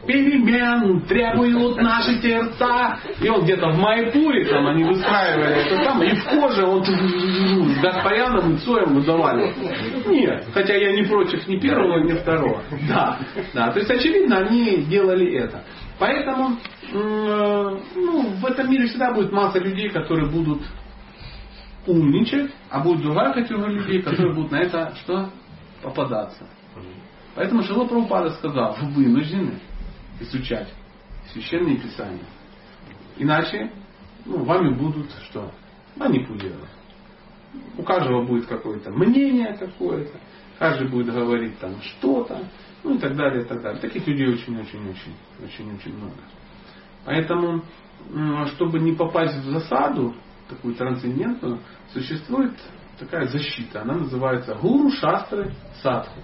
перемен 0.07 1.03
требуют 1.03 1.76
наши 1.76 2.20
сердца. 2.20 2.98
И 3.20 3.28
он 3.28 3.44
где-то 3.44 3.70
в 3.70 3.78
Майпуре, 3.78 4.46
там 4.46 4.66
они 4.66 4.84
выстраивали 4.84 5.66
это 5.66 5.84
там, 5.84 6.03
и 6.03 6.14
в 6.14 6.24
коже 6.24 6.64
он 6.64 6.84
с 6.84 7.80
Гаспаряном 7.82 8.55
и 8.55 8.59
Цоем 8.59 8.94
выдавали. 8.94 9.53
Нет, 10.07 10.46
хотя 10.53 10.74
я 10.74 10.92
не 10.92 11.05
против 11.05 11.46
ни 11.46 11.59
первого, 11.59 12.03
ни 12.05 12.12
второго. 12.14 12.62
Да, 12.88 13.18
да. 13.55 13.72
То 13.72 13.78
есть, 13.80 13.90
очевидно, 13.90 14.38
они 14.38 14.84
делали 14.84 15.34
это. 15.36 15.62
Поэтому 16.01 16.57
э, 16.92 17.80
ну, 17.94 18.22
в 18.36 18.46
этом 18.46 18.70
мире 18.70 18.86
всегда 18.86 19.12
будет 19.12 19.30
масса 19.32 19.59
людей, 19.59 19.90
которые 19.90 20.30
будут 20.30 20.62
умничать, 21.86 22.51
а 22.70 22.80
будет 22.80 23.03
другая 23.03 23.34
категория 23.34 23.80
людей, 23.80 24.01
которые 24.01 24.34
будут 24.34 24.51
на 24.51 24.61
это 24.62 24.94
что? 25.03 25.28
Попадаться. 25.82 26.46
Поэтому 27.34 27.62
Шила 27.62 27.84
Прабхупада 27.84 28.30
сказал, 28.30 28.76
вы 28.80 29.05
вынуждены 29.05 29.61
изучать 30.20 30.68
священные 31.32 31.76
писания. 31.76 32.24
Иначе 33.18 33.70
ну, 34.24 34.42
вами 34.44 34.74
будут 34.74 35.11
что? 35.28 35.53
Манипулировать. 35.96 36.70
У 37.76 37.82
каждого 37.82 38.24
будет 38.24 38.46
какое-то 38.46 38.90
мнение 38.90 39.55
какое-то, 39.55 40.18
каждый 40.59 40.88
будет 40.88 41.12
говорить 41.12 41.59
там 41.59 41.74
что-то, 41.82 42.42
ну 42.83 42.95
и 42.95 42.99
так 42.99 43.16
далее, 43.16 43.43
и 43.43 43.45
так 43.45 43.62
далее. 43.62 43.81
Таких 43.81 44.07
людей 44.07 44.28
очень-очень-очень, 44.28 45.14
очень-очень 45.43 45.97
много. 45.97 46.16
Поэтому, 47.05 47.62
чтобы 48.55 48.81
не 48.81 48.93
попасть 48.93 49.37
в 49.37 49.51
засаду, 49.51 50.14
такую 50.49 50.74
трансцендентную, 50.74 51.61
существует 51.93 52.53
такая 52.99 53.26
защита. 53.28 53.83
Она 53.83 53.95
называется 53.95 54.55
гуру 54.55 54.91
шастры 54.91 55.53
садху. 55.83 56.20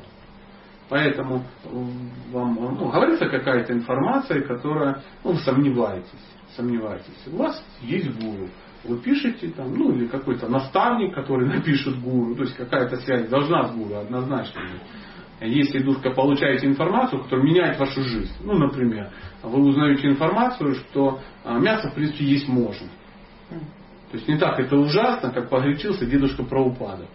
Поэтому 0.88 1.44
м, 1.64 2.10
вам 2.30 2.54
ну, 2.54 2.90
говорится 2.90 3.28
какая-то 3.28 3.72
информация, 3.72 4.42
которая 4.42 5.02
ну, 5.24 5.32
вы 5.32 5.38
сомневаетесь, 5.38 6.08
сомневаетесь. 6.54 7.26
У 7.26 7.38
вас 7.38 7.62
есть 7.82 8.08
гуру. 8.20 8.48
Вы 8.84 8.98
пишете 8.98 9.48
там, 9.48 9.74
ну 9.74 9.92
или 9.92 10.06
какой-то 10.06 10.48
наставник, 10.48 11.14
который 11.14 11.48
напишет 11.54 12.00
гуру, 12.00 12.36
то 12.36 12.42
есть 12.42 12.56
какая-то 12.56 12.98
связь 12.98 13.28
должна 13.28 13.64
с 13.64 13.72
гуру 13.74 13.96
однозначно 13.96 14.60
быть. 14.62 14.82
Если 15.40 15.80
вдруг 15.80 16.02
получаете 16.14 16.66
информацию, 16.66 17.22
которая 17.22 17.44
меняет 17.44 17.78
вашу 17.78 18.00
жизнь, 18.02 18.32
ну, 18.42 18.54
например, 18.54 19.10
вы 19.42 19.60
узнаете 19.62 20.08
информацию, 20.08 20.74
что 20.74 21.20
а, 21.44 21.58
мясо, 21.58 21.90
в 21.90 21.94
принципе, 21.94 22.24
есть 22.24 22.48
можно. 22.48 22.88
То 24.10 24.16
есть 24.16 24.28
не 24.28 24.38
так 24.38 24.58
это 24.58 24.76
ужасно, 24.76 25.30
как 25.30 25.50
погорячился 25.50 26.06
дедушка 26.06 26.42
Праупада. 26.42 27.06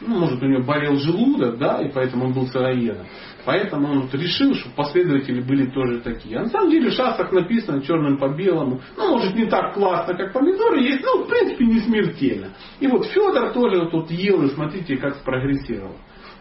Ну, 0.00 0.18
может, 0.18 0.42
у 0.42 0.46
него 0.46 0.62
болел 0.62 0.96
желудок, 0.96 1.56
да, 1.56 1.80
и 1.80 1.90
поэтому 1.90 2.26
он 2.26 2.34
был 2.34 2.46
сыроедом. 2.48 3.06
Поэтому 3.46 3.88
он 3.90 4.00
вот 4.02 4.14
решил, 4.14 4.54
что 4.54 4.68
последователи 4.76 5.40
были 5.40 5.70
тоже 5.70 6.00
такие. 6.00 6.36
А 6.36 6.42
на 6.42 6.48
самом 6.48 6.70
деле 6.70 6.90
в 6.90 6.92
шастрах 6.92 7.32
написано 7.32 7.80
черным 7.80 8.18
по 8.18 8.28
белому. 8.28 8.82
Ну, 8.96 9.16
может, 9.16 9.34
не 9.34 9.46
так 9.46 9.72
классно, 9.72 10.14
как 10.14 10.34
помидоры 10.34 10.82
есть, 10.82 11.02
но, 11.02 11.24
в 11.24 11.28
принципе, 11.28 11.64
не 11.64 11.80
смертельно. 11.80 12.48
И 12.80 12.86
вот 12.88 13.06
Федор 13.06 13.54
тоже 13.54 13.80
вот 13.80 13.92
тут 13.92 14.10
ел, 14.10 14.42
и 14.42 14.50
смотрите, 14.50 14.98
как 14.98 15.14
спрогрессировал. 15.14 15.96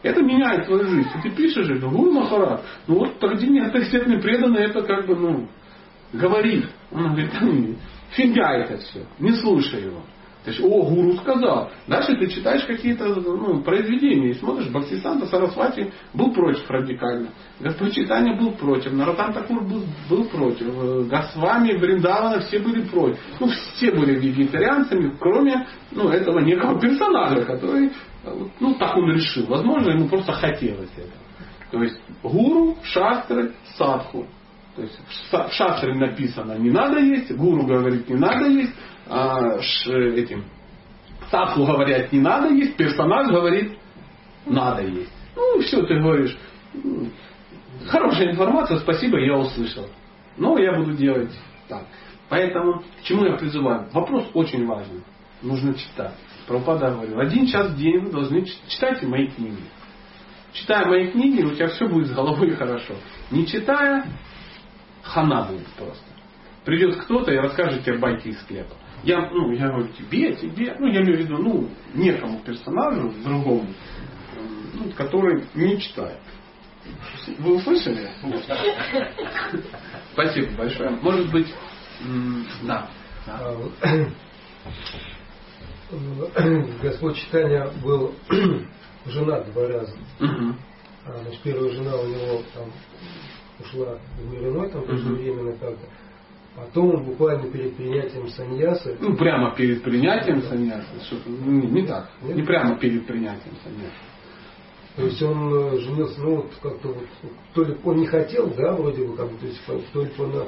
Это 0.05 0.21
меняет 0.21 0.67
твою 0.67 0.85
жизнь. 0.87 1.09
И 1.15 1.21
ты 1.23 1.35
пишешь 1.35 1.67
это, 1.67 1.87
Гуру 1.87 2.11
Махарат, 2.11 2.63
ну 2.85 2.99
вот 2.99 3.17
Тардини 3.17 3.59
авторитетный 3.59 4.21
преданный, 4.21 4.65
это 4.65 4.83
как 4.83 5.07
бы, 5.07 5.15
ну, 5.15 5.49
говорит. 6.13 6.67
Он 6.91 7.15
говорит, 7.15 7.31
фигня 8.11 8.53
это 8.53 8.77
все, 8.77 9.03
не 9.17 9.31
слушай 9.31 9.81
его. 9.81 10.03
То 10.43 10.51
есть, 10.51 10.63
о, 10.63 10.83
гуру 10.83 11.13
сказал. 11.13 11.71
Дальше 11.87 12.15
ты 12.17 12.27
читаешь 12.27 12.63
какие-то 12.65 13.07
ну, 13.15 13.63
произведения 13.63 14.29
и 14.29 14.33
смотришь, 14.35 14.69
Бхактисанта 14.69 15.25
Сарасвати 15.25 15.91
был 16.13 16.31
против 16.33 16.69
радикально. 16.69 17.29
Господь 17.59 17.95
Читания 17.95 18.37
был 18.39 18.51
против. 18.51 18.93
Наратан 18.93 19.33
Такур 19.33 19.63
был, 19.63 19.81
был 20.07 20.25
против. 20.25 20.67
Э, 20.67 21.01
Госвами, 21.09 21.75
Бриндавана, 21.79 22.41
все 22.41 22.59
были 22.59 22.83
против. 22.83 23.17
Ну, 23.39 23.47
все 23.47 23.89
были 23.89 24.19
вегетарианцами, 24.19 25.17
кроме 25.19 25.65
ну, 25.91 26.09
этого 26.09 26.37
некого 26.41 26.79
персонажа, 26.79 27.43
который, 27.43 27.91
ну, 28.59 28.75
так 28.75 28.95
он 28.97 29.11
решил. 29.11 29.45
Возможно, 29.47 29.89
ему 29.91 30.07
просто 30.07 30.33
хотелось 30.33 30.91
это. 30.97 31.13
То 31.71 31.83
есть, 31.83 31.99
гуру, 32.23 32.77
шастры, 32.83 33.53
садху. 33.77 34.27
То 34.75 34.81
есть 34.81 34.99
в 35.31 35.51
шастре 35.53 35.93
написано 35.93 36.57
не 36.57 36.69
надо 36.69 36.99
есть, 36.99 37.31
гуру 37.31 37.65
говорит 37.65 38.09
не 38.09 38.15
надо 38.15 38.47
есть, 38.47 38.73
а, 39.07 39.61
ш, 39.61 39.89
этим 39.91 40.43
садху 41.31 41.65
говорят 41.65 42.11
не 42.11 42.19
надо 42.19 42.49
есть, 42.49 42.75
персонаж 42.75 43.29
говорит 43.29 43.77
надо 44.45 44.81
есть. 44.83 45.11
Ну 45.35 45.61
все, 45.61 45.81
ты 45.85 45.99
говоришь, 45.99 46.37
хорошая 47.87 48.31
информация, 48.31 48.79
спасибо, 48.79 49.17
я 49.17 49.37
услышал. 49.37 49.87
Но 50.37 50.57
я 50.57 50.73
буду 50.73 50.93
делать 50.93 51.31
так. 51.69 51.85
Поэтому 52.27 52.81
к 52.99 53.03
чему 53.03 53.25
я 53.25 53.37
призываю? 53.37 53.87
Вопрос 53.93 54.29
очень 54.33 54.65
важный. 54.65 55.03
Нужно 55.45 55.75
читать. 55.75 56.15
Прабхупада 56.47 56.91
говорил, 56.91 57.19
один 57.19 57.45
час 57.45 57.69
в 57.69 57.77
день 57.77 57.99
вы 57.99 58.11
должны 58.11 58.45
читать 58.67 59.03
мои 59.03 59.27
книги. 59.27 59.61
Читая 60.53 60.87
мои 60.87 61.11
книги, 61.11 61.43
у 61.43 61.53
тебя 61.53 61.67
все 61.67 61.87
будет 61.87 62.07
с 62.07 62.13
головой 62.13 62.49
хорошо. 62.55 62.95
Не 63.29 63.45
читая, 63.45 64.07
хана 65.03 65.43
будет 65.43 65.67
просто. 65.77 66.03
Придет 66.63 66.97
кто-то 66.97 67.31
и 67.31 67.37
расскажет 67.37 67.83
тебе 67.83 67.99
байки 67.99 68.29
из 68.29 68.41
склепа. 68.41 68.73
Я, 69.03 69.29
ну, 69.29 69.51
я 69.51 69.67
говорю, 69.67 69.89
тебе, 69.89 70.33
тебе, 70.33 70.75
ну, 70.79 70.87
я 70.87 71.03
имею 71.03 71.17
в 71.17 71.19
виду, 71.19 71.37
ну, 71.37 71.69
некому 71.93 72.39
персонажу, 72.39 73.13
другому, 73.23 73.67
ну, 74.73 74.89
который 74.97 75.45
не 75.53 75.79
читает. 75.79 76.21
Вы 77.37 77.55
услышали? 77.57 78.09
Спасибо 80.13 80.57
большое. 80.57 80.89
Может 80.89 81.31
быть, 81.31 81.53
да. 82.63 82.89
Господь 86.81 87.17
читания 87.17 87.69
был 87.83 88.13
женат 89.05 89.51
два 89.53 89.67
раза. 89.67 89.97
А, 90.19 91.21
значит, 91.21 91.41
первая 91.43 91.71
жена 91.71 91.95
у 91.95 92.07
него 92.07 92.41
там 92.53 92.71
ушла 93.59 93.97
в 94.17 94.31
мир 94.31 94.49
иной, 94.49 94.69
там 94.69 94.83
преждевременно 94.83 95.51
как-то. 95.53 95.87
Потом 96.55 96.95
он 96.95 97.03
буквально 97.03 97.51
перед 97.51 97.75
принятием 97.75 98.29
саньясы... 98.29 98.97
Ну, 99.01 99.15
прямо 99.17 99.53
перед 99.55 99.83
принятием 99.83 100.41
саньясы. 100.43 100.87
Не, 101.27 101.67
не 101.67 101.85
так. 101.85 102.09
Нет? 102.21 102.37
Не 102.37 102.43
прямо 102.43 102.79
перед 102.79 103.05
принятием 103.05 103.55
саньясы. 103.61 103.93
То 104.95 105.03
есть 105.03 105.21
он 105.21 105.53
э, 105.53 105.77
женился, 105.79 106.21
ну 106.21 106.35
вот 106.37 106.51
как-то 106.61 106.87
вот, 106.87 107.05
то 107.53 107.63
ли 107.63 107.75
он 107.83 107.97
не 107.97 108.07
хотел, 108.07 108.47
да, 108.55 108.71
вроде 108.71 109.05
бы, 109.05 109.17
как 109.17 109.29
бы, 109.29 109.37
то 109.37 109.45
есть 109.45 109.61
то 109.91 110.01
ли 110.01 110.11
он 110.17 110.47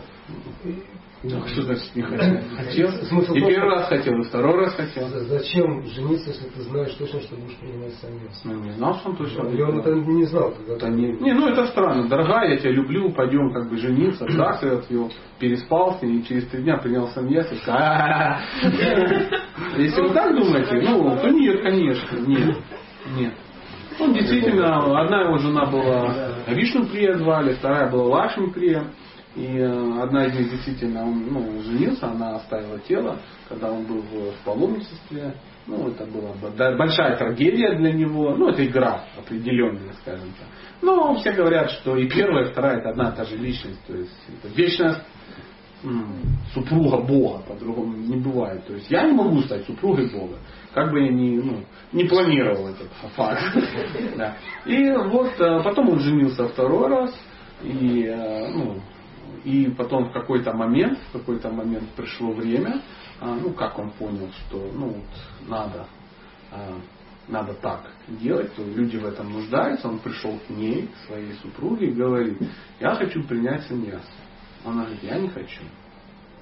так 1.24 1.48
что 1.48 1.64
значит 1.64 1.96
не 1.96 2.04
хотел? 2.04 2.38
Хотел. 2.56 2.92
Смысл 3.06 3.34
и 3.34 3.40
первый 3.40 3.72
раз 3.72 3.88
хотел, 3.88 4.20
и 4.20 4.24
второй 4.24 4.66
раз 4.66 4.76
хотел. 4.76 5.08
Зачем 5.08 5.84
жениться, 5.86 6.30
если 6.30 6.48
ты 6.50 6.62
знаешь 6.62 6.94
точно, 6.94 7.22
что 7.22 7.36
будешь 7.36 7.58
принимать 7.58 7.96
саньяс? 7.96 8.40
Ну, 8.44 8.64
не 8.64 8.70
знал, 8.72 9.00
что 9.00 9.10
он 9.10 9.18
точно 9.18 9.46
будет. 9.46 9.62
он 9.62 9.80
это 9.80 9.96
не 9.96 10.26
знал. 10.26 10.54
Когда 10.68 10.90
не, 10.90 11.14
не, 11.14 11.34
ну 11.34 11.48
это 11.48 11.66
странно. 11.68 12.08
Дорогая, 12.08 12.52
я 12.52 12.58
тебя 12.58 12.72
люблю, 12.72 13.12
пойдем 13.12 13.52
как 13.52 13.68
бы 13.70 13.78
жениться. 13.78 14.28
Так, 14.38 14.62
я 14.62 14.74
отвел, 14.74 15.12
переспал 15.40 15.98
с 15.98 16.04
ней, 16.04 16.20
и 16.20 16.24
через 16.24 16.48
три 16.48 16.62
дня 16.62 16.78
принял 16.78 17.08
саньяс 17.08 17.52
и 17.52 17.56
Если 19.82 20.02
вы 20.02 20.14
так 20.14 20.36
думаете, 20.36 20.80
ну, 20.88 21.18
то 21.18 21.30
нет, 21.30 21.64
конечно, 21.64 22.20
нет. 22.20 22.56
Нет. 23.18 23.34
Он 24.00 24.14
действительно, 24.14 25.02
одна 25.02 25.24
его 25.24 25.40
жена 25.40 25.66
была 25.66 26.36
Вишну 26.48 26.86
Прия 26.86 27.16
звали, 27.16 27.54
вторая 27.54 27.90
была 27.90 28.06
Лакшми 28.06 28.52
Прия. 28.52 28.84
И 29.38 29.60
э, 29.60 30.02
одна 30.02 30.26
из 30.26 30.36
них 30.36 30.50
действительно, 30.50 31.04
он 31.04 31.28
ну, 31.32 31.62
женился, 31.62 32.08
она 32.08 32.38
оставила 32.38 32.80
тело, 32.80 33.20
когда 33.48 33.72
он 33.72 33.84
был 33.86 34.02
в, 34.02 34.34
паломничестве. 34.44 35.36
Ну, 35.68 35.90
это 35.90 36.06
была 36.06 36.34
большая 36.76 37.18
трагедия 37.18 37.78
для 37.78 37.92
него. 37.94 38.36
Ну, 38.36 38.50
это 38.50 38.66
игра 38.66 39.04
определенная, 39.16 39.94
скажем 40.02 40.30
так. 40.40 40.48
Но 40.82 41.14
все 41.16 41.34
говорят, 41.34 41.70
что 41.70 41.96
и 41.98 42.10
первая, 42.10 42.46
и 42.46 42.52
вторая 42.52 42.80
это 42.80 42.90
одна 42.90 43.10
и 43.10 43.16
та 43.16 43.26
же 43.26 43.38
личность. 43.38 43.80
То 43.86 43.94
есть 43.96 44.18
это 44.28 44.52
вечная 44.56 45.04
супруга 46.56 46.98
Бога, 46.98 47.44
по-другому 47.48 47.96
не 47.96 48.18
бывает. 48.18 48.66
То 48.66 48.74
есть 48.74 48.90
я 48.90 49.06
не 49.06 49.14
могу 49.14 49.42
стать 49.42 49.66
супругой 49.68 50.12
Бога, 50.12 50.38
как 50.74 50.92
бы 50.92 51.00
я 51.00 51.12
ни, 51.12 51.38
ну, 51.38 51.64
не 51.92 52.06
планировал 52.06 52.70
этот 52.70 52.88
факт. 53.16 53.44
Да. 54.18 54.36
И 54.66 54.90
вот 54.92 55.40
э, 55.40 55.62
потом 55.64 55.90
он 55.90 56.00
женился 56.00 56.48
второй 56.48 56.88
раз, 56.88 57.16
и 57.62 58.06
э, 58.08 58.48
ну, 58.52 58.82
и 59.44 59.70
потом 59.78 60.10
в 60.10 60.12
какой-то 60.12 60.54
момент, 60.54 61.00
в 61.10 61.20
какой-то 61.20 61.50
момент 61.50 61.90
пришло 61.96 62.32
время, 62.32 62.82
а, 63.20 63.36
ну 63.36 63.52
как 63.54 63.78
он 63.80 63.92
понял, 63.92 64.30
что 64.32 64.72
ну 64.74 64.88
вот 64.88 65.48
надо, 65.48 65.88
а, 66.52 66.80
надо 67.28 67.54
так 67.56 67.92
делать, 68.08 68.54
то 68.56 68.64
люди 68.64 68.98
в 68.98 69.06
этом 69.06 69.32
нуждаются, 69.32 69.88
он 69.88 70.00
пришел 70.00 70.38
к 70.48 70.50
ней, 70.50 70.88
к 70.88 71.08
своей 71.08 71.34
супруге 71.42 71.88
и 71.88 71.94
говорит, 71.94 72.38
я 72.80 72.96
хочу 72.96 73.24
принять 73.24 73.64
саньяс. 73.68 74.04
Она 74.66 74.84
говорит, 74.84 75.04
я 75.04 75.20
не 75.20 75.30
хочу. 75.30 75.62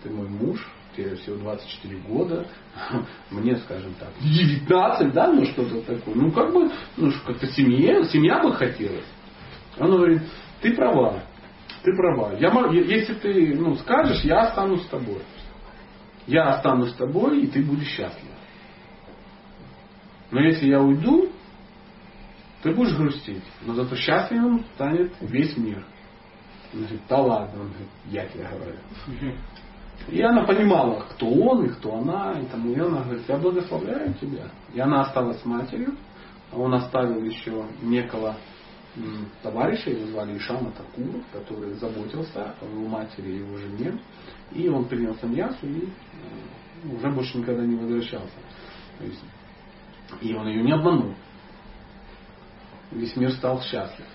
Ты 0.03 0.09
мой 0.09 0.27
муж, 0.27 0.65
тебе 0.95 1.15
всего 1.15 1.37
24 1.37 1.97
года, 1.99 2.47
мне, 3.31 3.57
скажем 3.57 3.93
так, 3.99 4.09
19, 4.21 5.13
да, 5.13 5.31
ну 5.31 5.45
что-то 5.45 5.81
такое. 5.81 6.15
Ну 6.15 6.31
как 6.31 6.53
бы, 6.53 6.71
ну 6.97 7.11
как-то 7.25 7.47
семья, 7.47 8.03
семья 8.05 8.41
бы 8.41 8.53
хотелось. 8.53 9.05
Он 9.77 9.91
говорит, 9.91 10.21
ты 10.61 10.73
права, 10.73 11.23
ты 11.85 11.95
права. 11.95 12.33
Я, 12.39 12.49
если 12.71 13.13
ты 13.13 13.55
ну, 13.55 13.75
скажешь, 13.75 14.23
я 14.23 14.47
останусь 14.47 14.83
с 14.83 14.87
тобой. 14.87 15.21
Я 16.25 16.49
останусь 16.49 16.89
с 16.89 16.95
тобой, 16.95 17.41
и 17.41 17.47
ты 17.47 17.61
будешь 17.61 17.87
счастлив. 17.87 18.31
Но 20.31 20.41
если 20.41 20.65
я 20.65 20.81
уйду, 20.81 21.29
ты 22.63 22.73
будешь 22.73 22.97
грустить. 22.97 23.43
Но 23.61 23.75
зато 23.75 23.95
счастливым 23.95 24.65
станет 24.73 25.13
весь 25.21 25.55
мир. 25.55 25.85
Он 26.73 26.79
говорит, 26.79 27.01
да 27.07 27.17
ладно, 27.19 27.61
он 27.61 27.67
говорит, 27.67 27.89
я 28.05 28.25
тебе 28.25 28.47
говорю. 28.51 29.35
И 30.09 30.21
она 30.21 30.43
понимала, 30.43 31.01
кто 31.11 31.27
он 31.27 31.65
и 31.65 31.69
кто 31.69 31.97
она. 31.97 32.39
И, 32.39 32.45
тому, 32.47 32.71
и 32.73 32.79
она 32.79 33.03
говорит, 33.03 33.23
я 33.27 33.37
благословляю 33.37 34.13
тебя. 34.15 34.49
И 34.73 34.79
она 34.79 35.01
осталась 35.01 35.45
матерью. 35.45 35.95
А 36.51 36.57
он 36.57 36.73
оставил 36.73 37.23
еще 37.23 37.63
некого 37.83 38.35
товарища, 39.41 39.89
его 39.89 40.07
звали 40.07 40.37
Ишама 40.37 40.71
Такур, 40.71 41.21
который 41.33 41.73
заботился 41.73 42.55
о 42.61 42.65
его 42.65 42.87
матери 42.87 43.31
и 43.31 43.37
его 43.37 43.57
жене. 43.57 43.99
И 44.51 44.67
он 44.69 44.85
принял 44.85 45.15
саньясу 45.15 45.65
и 45.67 45.85
э, 45.85 46.95
уже 46.95 47.09
больше 47.09 47.37
никогда 47.37 47.65
не 47.65 47.75
возвращался. 47.75 48.33
Есть, 49.01 49.23
и 50.21 50.33
он 50.33 50.47
ее 50.47 50.63
не 50.63 50.71
обманул. 50.71 51.15
Весь 52.91 53.15
мир 53.15 53.31
стал 53.33 53.61
счастлив. 53.61 54.05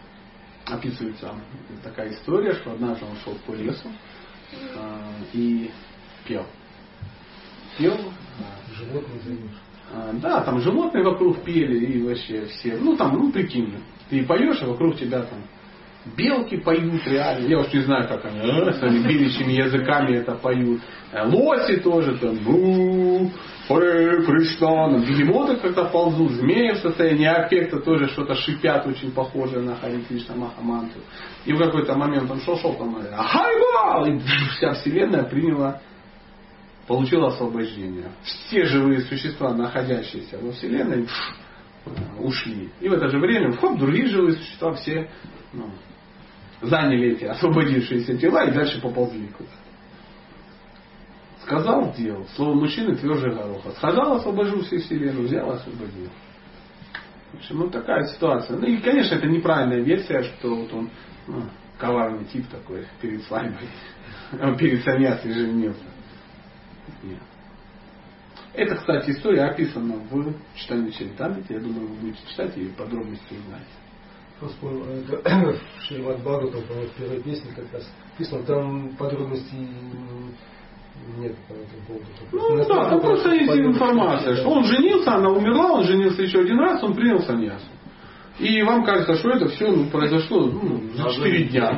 Описывается 0.67 1.35
такая 1.83 2.11
история, 2.13 2.55
что 2.55 2.73
однажды 2.73 3.05
он 3.05 3.17
шел 3.17 3.35
по 3.47 3.53
лесу 3.53 3.89
э, 4.53 5.13
и 5.33 5.71
пел. 6.27 6.47
Пел. 7.77 7.95
Э, 7.95 8.75
животные 8.75 9.21
э, 9.27 9.49
Да, 10.15 10.43
там 10.43 10.61
животные 10.61 11.05
вокруг 11.05 11.43
пели 11.43 11.85
и 11.85 12.03
вообще 12.03 12.47
все. 12.47 12.77
Ну 12.81 12.97
там, 12.97 13.17
ну 13.17 13.33
прикинь, 13.33 13.75
ты 14.09 14.25
поешь, 14.25 14.63
а 14.63 14.67
вокруг 14.67 14.97
тебя 14.97 15.23
там 15.23 15.41
белки 16.17 16.57
поют 16.57 17.07
реально. 17.07 17.47
Я 17.47 17.59
уж 17.59 17.73
не 17.73 17.81
знаю, 17.81 18.09
как 18.09 18.25
они, 18.25 18.39
э, 18.41 18.73
своими 18.75 19.07
беличьими 19.07 19.53
языками 19.53 20.17
это 20.17 20.35
поют. 20.35 20.81
Э, 21.13 21.27
лоси 21.27 21.77
тоже 21.77 22.17
там, 22.19 22.37
ну, 22.45 23.31
Кришна, 23.69 24.99
бегемоты 24.99 25.57
как-то 25.57 25.85
ползут, 25.87 26.33
змеи 26.33 26.73
в 26.73 26.79
состоянии 26.79 27.27
аффекта 27.27 27.79
тоже 27.79 28.09
что-то 28.09 28.35
шипят, 28.35 28.87
очень 28.87 29.13
похожее 29.13 29.63
на 29.63 29.77
Хари 29.77 30.01
Кришна 30.09 30.35
Махамантру. 30.35 31.01
И 31.45 31.53
в 31.53 31.59
какой-то 31.59 31.95
момент 31.95 32.29
он 32.31 32.41
шел-шел, 32.41 32.75
там, 32.75 32.97
Хайба! 32.97 34.09
И 34.09 34.19
вся 34.57 34.73
вселенная 34.73 35.25
приняла 35.25 35.81
получил 36.91 37.25
освобождение. 37.25 38.11
Все 38.25 38.65
живые 38.65 39.03
существа, 39.03 39.55
находящиеся 39.55 40.41
во 40.43 40.51
Вселенной, 40.51 41.07
ушли. 42.19 42.69
И 42.81 42.89
в 42.89 42.93
это 42.93 43.09
же 43.09 43.21
время, 43.21 43.53
хоп, 43.53 43.79
другие 43.79 44.09
живые 44.09 44.33
существа 44.33 44.73
все 44.73 45.09
ну, 45.53 45.71
заняли 46.63 47.13
эти 47.13 47.27
освободившиеся 47.27 48.19
тела 48.19 48.45
и 48.45 48.51
дальше 48.51 48.81
поползли 48.81 49.29
куда-то. 49.29 49.55
Сказал, 51.43 51.95
сделал. 51.95 52.27
Слово 52.35 52.55
мужчины 52.55 52.97
тверже 52.97 53.31
гороха. 53.31 53.71
Сказал, 53.77 54.15
освобожу 54.15 54.63
всю 54.63 54.79
вселенную, 54.79 55.29
взял, 55.29 55.49
освободил. 55.49 56.11
В 57.31 57.37
общем, 57.37 57.57
ну 57.57 57.71
такая 57.71 58.03
ситуация. 58.07 58.59
Ну 58.59 58.67
и, 58.67 58.79
конечно, 58.79 59.15
это 59.15 59.29
неправильная 59.29 59.81
версия, 59.85 60.25
что 60.25 60.57
вот 60.57 60.73
он 60.73 60.91
ну, 61.29 61.45
коварный 61.79 62.25
тип 62.25 62.49
такой 62.49 62.85
перед 63.01 63.23
свадьбой. 63.23 63.69
Перед 64.59 64.83
саньясой 64.83 65.33
женился. 65.33 65.90
Нет. 67.03 67.21
Это, 68.55 68.77
кстати, 68.77 69.11
история 69.11 69.45
описана 69.45 69.97
в 70.11 70.35
читании 70.57 70.91
Чаритамрити. 70.91 71.53
Я 71.53 71.61
думаю, 71.61 71.89
вы 71.89 71.95
будете 71.97 72.19
читать 72.29 72.57
и 72.57 72.67
подробности 72.69 73.33
узнаете. 73.33 73.67
Это 74.41 75.59
в 75.83 75.83
Шримад 75.87 76.21
Бхагаватам, 76.21 76.63
по-моему, 76.63 76.91
в 76.91 76.95
первой 76.95 77.23
песне 77.23 77.53
как 77.55 77.73
раз 77.73 77.89
написано, 78.13 78.43
там 78.45 78.97
подробностей 78.97 79.69
нет 81.19 81.37
по 81.49 81.53
этому 81.53 81.83
поводу. 81.87 82.07
Ну 82.33 82.65
да, 82.69 82.91
ну 82.91 83.01
просто 83.01 83.31
есть 83.33 83.53
информация, 83.53 84.37
что 84.37 84.49
он 84.49 84.65
женился, 84.65 85.15
она 85.15 85.31
умерла, 85.31 85.73
он 85.73 85.85
женился 85.85 86.23
еще 86.23 86.41
один 86.41 86.59
раз, 86.59 86.83
он 86.83 86.95
принял 86.95 87.21
саньясу. 87.21 87.67
И 88.41 88.63
вам 88.63 88.85
кажется, 88.85 89.17
что 89.17 89.31
это 89.31 89.49
все 89.49 89.71
ну, 89.71 89.91
произошло 89.91 90.47
ну, 90.47 90.83
за 90.95 91.11
4 91.11 91.45
дня, 91.45 91.73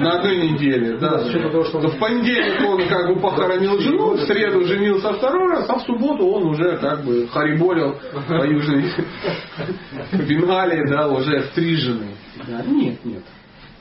на 0.00 0.18
одной 0.18 0.50
неделе. 0.50 0.98
Да. 0.98 1.18
В 1.18 1.98
понедельник 1.98 2.60
он 2.68 2.88
как 2.88 3.14
бы 3.14 3.20
похоронил 3.20 3.78
жену, 3.78 4.14
в 4.14 4.20
среду 4.22 4.64
женился 4.64 5.12
второй 5.12 5.48
раз, 5.52 5.70
а 5.70 5.78
в 5.78 5.82
субботу 5.82 6.26
он 6.26 6.48
уже 6.48 6.76
как 6.78 7.04
бы 7.04 7.28
хариболил 7.28 7.96
по 8.26 8.44
южной 8.44 8.84
Бенгалии, 10.12 10.88
да, 10.88 11.08
уже 11.08 11.42
стриженный. 11.52 12.16
Да. 12.48 12.62
Нет, 12.66 13.04
нет. 13.04 13.22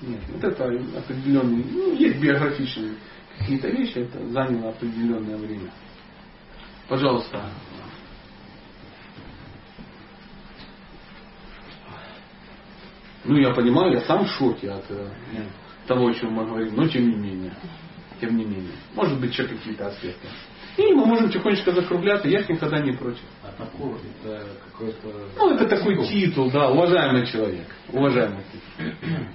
Нет, 0.02 0.20
вот 0.32 0.44
это 0.44 0.66
определенный, 0.96 1.66
ну, 1.72 1.96
есть 1.96 2.22
биографичные 2.22 2.92
какие-то 3.40 3.68
вещи, 3.70 3.98
это 3.98 4.24
заняло 4.30 4.70
определенное 4.70 5.38
время. 5.38 5.72
Пожалуйста. 6.88 7.42
Ну, 13.28 13.36
я 13.38 13.54
понимаю, 13.54 13.92
я 13.94 14.02
сам 14.02 14.26
в 14.26 14.30
шоке 14.30 14.72
от 14.72 14.86
э, 14.90 15.10
того, 15.86 16.08
о 16.08 16.14
чем 16.14 16.32
мы 16.32 16.46
говорим, 16.46 16.76
но 16.76 16.88
тем 16.88 17.10
не 17.10 17.16
менее. 17.16 17.54
Тем 18.22 18.38
не 18.38 18.46
менее. 18.46 18.72
Может 18.96 19.20
быть, 19.20 19.32
еще 19.32 19.44
какие-то 19.44 19.88
аспекты. 19.88 20.28
И 20.78 20.94
мы 20.94 21.06
можем 21.06 21.30
тихонечко 21.30 21.72
закругляться, 21.74 22.30
я 22.30 22.40
никогда 22.42 22.80
не 22.80 22.94
против. 22.94 23.24
А 23.44 23.52
такого 23.62 23.98
это 23.98 24.48
какой-то... 24.72 25.28
Ну, 25.36 25.52
это 25.56 25.68
такой 25.68 26.08
титул, 26.08 26.50
да, 26.52 26.70
уважаемый 26.70 27.26
человек. 27.28 27.68
Уважаемый 27.92 28.44
титул. 28.52 28.94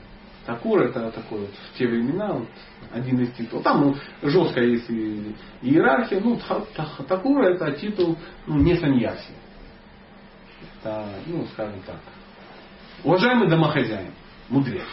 Такур 0.46 0.82
это 0.82 1.12
такой 1.12 1.40
вот 1.40 1.50
в 1.50 1.78
те 1.78 1.86
времена 1.86 2.32
вот, 2.32 2.48
один 2.92 3.20
из 3.20 3.32
титулов. 3.32 3.62
Там 3.62 3.80
ну, 3.80 3.96
жесткая 4.28 4.66
есть 4.66 4.90
и 4.90 5.36
иерархия. 5.62 6.20
Ну, 6.20 6.40
Такур 7.06 7.44
это 7.44 7.70
титул 7.72 8.16
ну, 8.46 8.58
не 8.58 8.74
саньяси. 8.74 9.30
Это, 10.80 11.06
ну, 11.26 11.46
скажем 11.52 11.80
так, 11.86 12.00
уважаемый 13.04 13.48
домохозяин, 13.48 14.12
мудрец. 14.48 14.86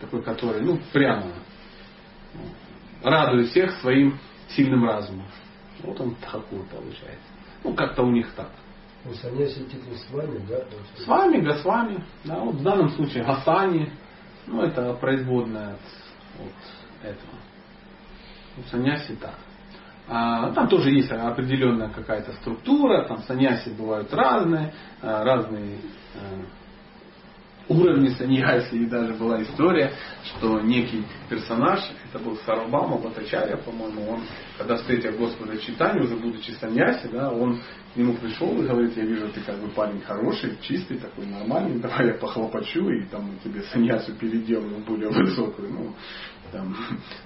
Такой, 0.00 0.22
который, 0.22 0.60
ну, 0.60 0.78
прямо 0.92 1.32
ну, 2.34 2.40
радует 3.02 3.48
всех 3.48 3.72
своим 3.80 4.18
сильным 4.50 4.84
разумом. 4.84 5.26
Вот 5.82 6.00
он 6.00 6.14
Такур 6.16 6.64
получается. 6.66 7.28
Ну, 7.64 7.74
как-то 7.74 8.02
у 8.02 8.10
них 8.10 8.30
так. 8.32 8.50
Саньяси 9.22 9.64
титул 9.64 9.94
с 9.94 10.10
вами, 10.10 10.38
да? 10.48 10.64
С 10.96 11.06
вами, 11.06 11.40
Госвами. 11.40 12.04
Да, 12.24 12.40
вот 12.40 12.56
в 12.56 12.62
данном 12.62 12.88
случае 12.90 13.24
Гасани 13.24 13.92
ну, 14.46 14.62
это 14.62 14.94
производная 14.94 15.74
от, 15.74 15.80
от 16.38 17.10
этого. 17.10 17.38
У 18.58 18.62
саньяси 18.70 19.14
так. 19.16 19.34
А, 20.08 20.52
там 20.52 20.68
тоже 20.68 20.90
есть 20.90 21.10
определенная 21.10 21.88
какая-то 21.88 22.32
структура, 22.34 23.06
там 23.06 23.22
саньяси 23.24 23.70
бывают 23.70 24.12
разные, 24.14 24.72
а, 25.02 25.24
разные 25.24 25.78
уровни 27.68 28.08
саньяси, 28.10 28.74
и 28.74 28.86
даже 28.86 29.14
была 29.14 29.42
история, 29.42 29.92
что 30.24 30.60
некий 30.60 31.04
персонаж, 31.28 31.80
это 32.04 32.22
был 32.22 32.36
Сарабама 32.44 32.98
Батачаря, 32.98 33.56
по-моему, 33.56 34.08
он, 34.10 34.20
когда 34.56 34.76
встретил 34.76 35.16
Господа 35.18 35.58
Читанию, 35.58 36.04
уже 36.04 36.16
будучи 36.16 36.52
саньяси, 36.52 37.08
да, 37.08 37.30
он 37.30 37.60
к 37.92 37.96
нему 37.96 38.14
пришел 38.14 38.50
и 38.60 38.66
говорит, 38.66 38.96
я 38.96 39.04
вижу, 39.04 39.28
ты 39.28 39.40
как 39.40 39.58
бы 39.58 39.68
парень 39.68 40.00
хороший, 40.02 40.56
чистый, 40.62 40.98
такой 40.98 41.26
нормальный, 41.26 41.78
давай 41.80 42.08
я 42.08 42.14
похлопочу 42.14 42.88
и 42.90 43.04
там 43.06 43.38
тебе 43.42 43.62
саньясу 43.62 44.14
переделаю 44.14 44.84
более 44.84 45.10
высокую, 45.10 45.72
ну, 45.72 45.94
там, 46.52 46.76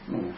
ну, 0.08 0.34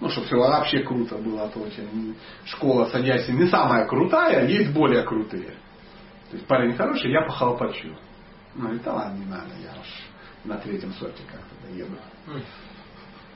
ну, 0.00 0.08
чтобы 0.10 0.28
все 0.28 0.36
вообще 0.36 0.80
круто 0.80 1.16
было, 1.16 1.44
а 1.44 1.48
то 1.48 1.58
очень 1.58 2.14
школа 2.44 2.86
саньяси 2.86 3.32
не 3.32 3.48
самая 3.48 3.86
крутая, 3.86 4.46
есть 4.46 4.72
более 4.72 5.02
крутые. 5.02 5.54
То 6.30 6.36
есть 6.36 6.46
парень 6.46 6.76
хороший, 6.76 7.10
я 7.10 7.22
похлопочу. 7.22 7.96
Ну, 8.54 8.62
говорит, 8.62 8.82
да 8.82 8.94
ладно, 8.94 9.18
не 9.18 9.26
надо, 9.26 9.50
я 9.62 9.80
уж 9.80 9.86
на 10.44 10.56
третьем 10.58 10.92
сорте 10.94 11.22
как-то 11.30 11.66
доеду. 11.66 11.96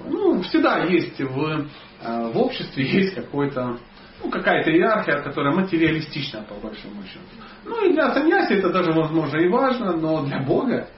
Ну, 0.00 0.42
всегда 0.42 0.84
есть 0.84 1.20
в, 1.20 1.68
э, 2.00 2.32
в 2.32 2.38
обществе 2.38 2.84
есть 2.84 3.14
какой-то 3.14 3.78
ну, 4.22 4.30
какая-то 4.30 4.70
иерархия, 4.70 5.20
которая 5.22 5.54
материалистична 5.54 6.42
по 6.42 6.54
большому 6.54 7.02
счету. 7.04 7.20
Ну 7.64 7.84
и 7.84 7.92
для 7.92 8.12
саньяси 8.12 8.54
это 8.54 8.70
даже 8.70 8.92
возможно 8.92 9.36
и 9.38 9.48
важно, 9.48 9.96
но 9.96 10.24
для 10.24 10.40
Бога 10.40 10.88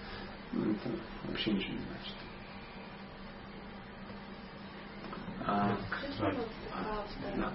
ну, 0.52 0.72
это 0.72 0.90
вообще 1.28 1.52
ничего 1.52 1.72
не 1.72 1.78
значит. 1.78 2.14
А, 5.46 5.76
да. 7.36 7.52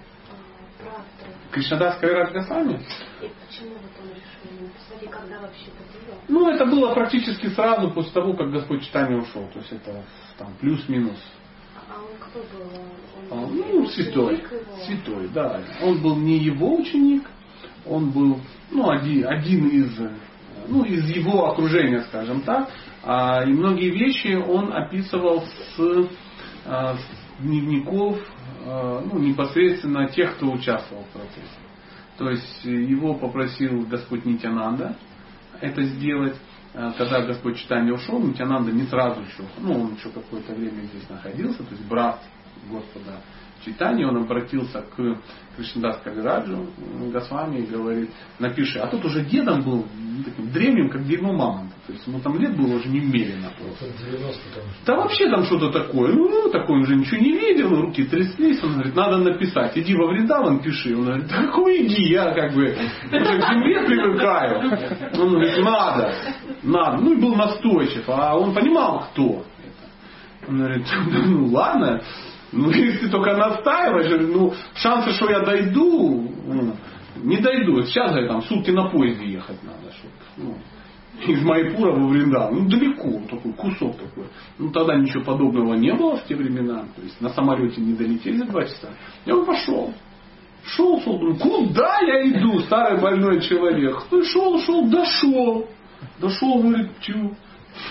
Кришнадас 1.51 1.97
Кавират 1.99 2.31
Госвами? 2.31 2.79
Ну, 6.27 6.49
это 6.49 6.65
было 6.65 6.93
практически 6.93 7.47
сразу 7.47 7.91
после 7.91 8.11
того, 8.11 8.33
как 8.33 8.51
Господь 8.51 8.83
Читание 8.83 9.19
ушел. 9.19 9.47
То 9.53 9.59
есть 9.59 9.71
это 9.71 10.03
там 10.37 10.53
плюс-минус. 10.59 11.19
А 11.89 11.99
он 11.99 12.17
кто 12.19 12.39
был? 12.39 12.69
Он, 13.31 13.43
а, 13.43 13.47
ну, 13.47 13.87
святой. 13.87 14.43
Святой, 14.85 15.27
да. 15.29 15.61
Он 15.81 16.01
был 16.01 16.15
не 16.15 16.37
его 16.37 16.75
ученик, 16.75 17.23
он 17.85 18.11
был 18.11 18.39
ну, 18.71 18.89
один, 18.89 19.27
один 19.27 19.67
из, 19.69 19.99
ну, 20.67 20.83
из 20.83 21.09
его 21.09 21.51
окружения, 21.51 22.03
скажем 22.03 22.41
так. 22.41 22.69
А, 23.03 23.43
и 23.43 23.51
многие 23.51 23.89
вещи 23.89 24.35
он 24.35 24.71
описывал 24.73 25.41
с, 25.41 26.09
а, 26.65 26.95
с 26.95 27.18
дневников 27.39 28.19
Э, 28.61 29.01
ну, 29.11 29.19
непосредственно 29.19 30.07
тех, 30.07 30.35
кто 30.35 30.51
участвовал 30.51 31.03
в 31.03 31.09
процессе. 31.09 31.59
То 32.17 32.29
есть 32.29 32.65
э, 32.65 32.69
его 32.69 33.15
попросил 33.15 33.85
Господь 33.85 34.25
Нитянанда 34.25 34.95
это 35.61 35.83
сделать. 35.83 36.35
Э, 36.73 36.91
когда 36.97 37.21
Господь 37.21 37.57
Читание 37.57 37.93
ушел, 37.93 38.19
Нитянанда 38.19 38.71
не 38.71 38.83
сразу 38.83 39.21
еще, 39.21 39.43
ну 39.59 39.81
он 39.81 39.95
еще 39.95 40.09
какое-то 40.09 40.53
время 40.53 40.81
здесь 40.81 41.09
находился, 41.09 41.63
то 41.63 41.71
есть 41.71 41.85
брат 41.87 42.21
Господа 42.69 43.21
Читания, 43.65 44.07
он 44.07 44.17
обратился 44.17 44.81
к 44.81 45.17
Кришнадас 45.55 46.01
Кавираджу 46.03 46.67
Госвами 47.11 47.59
и 47.59 47.65
говорит, 47.65 48.09
напиши. 48.39 48.79
А 48.79 48.87
тут 48.87 49.03
уже 49.05 49.25
дедом 49.25 49.61
был 49.61 49.85
таким 50.23 50.51
древним, 50.51 50.89
как 50.89 51.05
дерьмо 51.05 51.33
мамонта. 51.33 51.75
То 51.85 51.93
есть 51.93 52.07
ему 52.07 52.19
там 52.19 52.37
лет 52.37 52.55
было 52.55 52.75
уже 52.75 52.87
немерено 52.87 53.51
просто. 53.57 53.87
90 54.05 54.41
там. 54.55 54.63
Да 54.85 54.95
вообще 54.95 55.29
там 55.29 55.43
что-то 55.43 55.71
такое. 55.71 56.13
Ну, 56.13 56.49
такой 56.49 56.81
уже 56.81 56.95
ничего 56.95 57.17
не 57.17 57.31
видел, 57.31 57.69
руки 57.69 58.03
тряслись. 58.03 58.63
Он 58.63 58.73
говорит, 58.73 58.95
надо 58.95 59.17
написать. 59.17 59.77
Иди 59.77 59.95
во 59.95 60.07
Вриндаван 60.07 60.59
пиши. 60.59 60.95
Он 60.95 61.05
говорит, 61.05 61.27
да 61.27 61.45
какой 61.47 61.85
иди, 61.85 62.09
я 62.09 62.31
как 62.33 62.53
бы 62.53 62.65
уже 62.65 63.39
к 63.39 63.49
земле 63.49 63.83
привыкаю. 63.85 64.61
Он 65.19 65.29
говорит, 65.31 65.57
надо, 65.63 66.13
надо. 66.63 66.97
Ну 67.01 67.13
и 67.13 67.21
был 67.21 67.35
настойчив. 67.35 68.03
А 68.07 68.37
он 68.37 68.53
понимал, 68.53 69.07
кто. 69.11 69.43
Он 70.47 70.57
говорит, 70.57 70.85
ну 71.25 71.45
ладно, 71.47 72.01
ну, 72.51 72.69
если 72.71 73.07
только 73.09 73.35
настаиваешь, 73.35 74.27
ну, 74.27 74.53
шансы, 74.75 75.11
что 75.11 75.29
я 75.29 75.41
дойду, 75.41 76.31
ну, 76.45 76.75
не 77.23 77.37
дойду. 77.37 77.83
Сейчас 77.83 78.15
я 78.15 78.27
там 78.27 78.41
сутки 78.43 78.71
на 78.71 78.89
поезде 78.89 79.27
ехать 79.27 79.61
надо, 79.63 79.93
чтобы, 79.93 80.13
ну, 80.37 80.55
из 81.27 81.43
Майпура 81.43 81.91
во 81.91 82.07
Вриндан. 82.07 82.53
Ну, 82.53 82.69
далеко, 82.69 83.21
такой 83.29 83.53
кусок 83.53 83.97
такой. 83.97 84.25
Ну, 84.57 84.71
тогда 84.71 84.95
ничего 84.95 85.23
подобного 85.23 85.73
не 85.73 85.93
было 85.93 86.17
в 86.17 86.25
те 86.25 86.35
времена. 86.35 86.85
То 86.95 87.01
есть 87.01 87.19
на 87.19 87.29
самолете 87.29 87.81
не 87.81 87.93
долетели 87.93 88.37
за 88.37 88.45
два 88.45 88.63
часа. 88.63 88.89
Я 89.25 89.35
бы 89.35 89.45
пошел. 89.45 89.93
Шел, 90.63 91.01
шел, 91.01 91.17
думаю, 91.17 91.37
куда 91.37 91.99
я 92.01 92.29
иду, 92.31 92.59
старый 92.61 93.01
больной 93.01 93.41
человек. 93.41 93.97
Ну, 94.11 94.23
шел, 94.23 94.59
шел, 94.59 94.87
дошел. 94.87 95.67
Дошел, 96.19 96.61
говорит, 96.61 96.91
чу. 97.01 97.35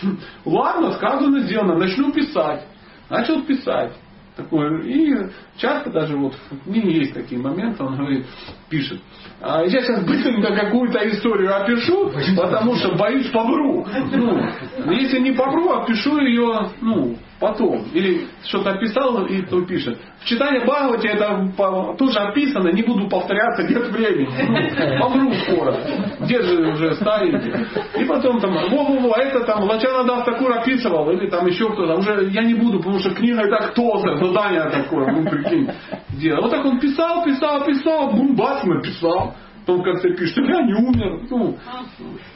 Ладно, 0.45 0.93
сказано, 0.93 1.41
сделано, 1.41 1.77
начну 1.77 2.13
писать. 2.13 2.67
Начал 3.11 3.43
писать. 3.43 3.93
Такое. 4.39 4.81
И 4.83 5.15
часто 5.57 5.91
даже 5.91 6.17
вот 6.17 6.35
в 6.35 6.65
книге 6.65 7.01
есть 7.01 7.13
такие 7.13 7.41
моменты, 7.41 7.83
он 7.83 7.97
говорит, 7.97 8.25
пишет, 8.71 9.01
«А 9.41 9.63
я 9.65 9.83
сейчас 9.83 10.05
быстренько 10.05 10.55
какую-то 10.55 11.07
историю 11.11 11.55
опишу, 11.55 12.13
потому 12.37 12.77
что 12.77 12.95
боюсь 12.95 13.29
побру. 13.31 13.87
Ну, 14.13 14.93
если 14.93 15.19
не 15.19 15.33
побру, 15.33 15.71
опишу 15.73 16.19
ее, 16.21 16.71
ну, 16.81 17.17
потом. 17.39 17.85
Или 17.93 18.27
что-то 18.45 18.71
описал 18.71 19.25
и 19.27 19.43
то 19.43 19.63
пишет. 19.63 19.99
В 20.21 20.25
читании 20.25 20.65
Бхагавати 20.65 21.07
это 21.07 21.97
тоже 21.97 22.19
описано, 22.19 22.69
не 22.71 22.83
буду 22.83 23.09
повторяться, 23.09 23.63
нет 23.63 23.89
времени. 23.89 24.99
Помру 25.01 25.33
скоро. 25.35 25.77
Где 26.21 26.43
же 26.43 26.73
уже 26.73 26.95
старенький? 26.95 27.53
И 28.01 28.05
потом 28.05 28.41
там, 28.41 28.53
во-во-во, 28.53 29.17
это 29.17 29.41
там 29.45 29.65
Лачана 29.65 30.05
Дастакур 30.05 30.53
описывал, 30.53 31.11
или 31.11 31.29
там 31.29 31.47
еще 31.47 31.71
кто-то. 31.73 31.95
Уже 31.95 32.29
я 32.31 32.43
не 32.43 32.55
буду, 32.55 32.79
потому 32.79 32.99
что 32.99 33.15
книга 33.15 33.47
и 33.47 33.51
так 33.51 33.75
толстая, 33.75 34.17
задание 34.17 34.69
такое, 34.71 35.13
ну 35.13 35.29
прикинь. 35.29 35.71
Дело. 36.11 36.43
Вот 36.43 36.51
так 36.51 36.65
он 36.65 36.81
писал, 36.81 37.25
писал, 37.25 37.65
писал, 37.65 38.11
бум, 38.11 38.35
бац, 38.35 38.65
написал 38.65 39.35
то 39.69 39.77
в 39.77 39.83
конце 39.83 40.15
пишет, 40.15 40.39
я 40.49 40.63
не 40.63 40.73
умер. 40.73 41.27
Ну, 41.29 41.59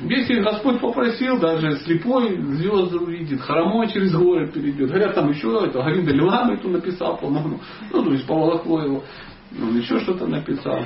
если 0.01 0.43
Господь 0.43 0.81
попросил, 0.81 1.41
даже 1.41 1.79
слепой 1.79 2.37
звезды 2.37 2.99
увидит, 2.99 3.41
хромой 3.41 3.89
через 3.89 4.15
горы 4.15 4.53
перейдет. 4.53 4.91
Говорят, 4.91 5.15
там 5.15 5.31
еще 5.31 5.49
это, 5.65 5.83
Гаринда 5.83 6.13
Лилама 6.13 6.53
эту 6.53 6.69
написал, 6.69 7.17
по-моему. 7.17 7.59
Ну, 7.91 8.05
то 8.05 8.13
есть 8.13 8.27
поволокло 8.27 8.83
его. 8.83 9.03
Ну, 9.51 9.75
еще 9.79 9.99
что-то 10.01 10.27
написал. 10.27 10.79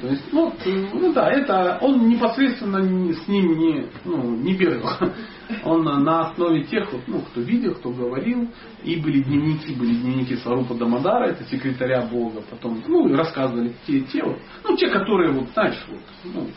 То 0.00 0.08
есть, 0.08 0.24
ну, 0.32 0.52
ну 0.92 1.12
да, 1.12 1.30
это 1.30 1.78
он 1.80 2.08
непосредственно 2.08 2.82
с 3.12 3.28
ним 3.28 3.56
не, 3.58 3.86
ну, 4.04 4.34
не 4.36 4.54
бегал. 4.54 4.90
Он 5.62 5.84
на 5.84 6.28
основе 6.28 6.64
тех, 6.64 6.90
вот, 6.90 7.02
ну, 7.06 7.20
кто 7.20 7.42
видел, 7.42 7.74
кто 7.74 7.90
говорил, 7.90 8.50
и 8.82 8.96
были 8.96 9.22
дневники, 9.22 9.74
были 9.74 9.94
дневники 9.94 10.36
Сварупа 10.36 10.74
Дамадара, 10.74 11.26
это 11.26 11.44
секретаря 11.44 12.00
Бога, 12.06 12.42
потом, 12.48 12.82
ну, 12.88 13.08
и 13.08 13.14
рассказывали 13.14 13.74
те, 13.86 14.00
те 14.00 14.24
вот, 14.24 14.38
ну, 14.66 14.74
те, 14.74 14.88
которые, 14.88 15.32
вот, 15.32 15.50
знаешь, 15.50 15.78
вот, 15.86 16.00
ну, 16.24 16.48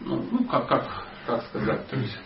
ну, 0.00 0.26
ну 0.32 0.44
как, 0.46 0.68
как, 0.68 1.06
как 1.26 1.42
сказать, 1.44 1.86
то 1.86 1.96
есть, 1.96 2.18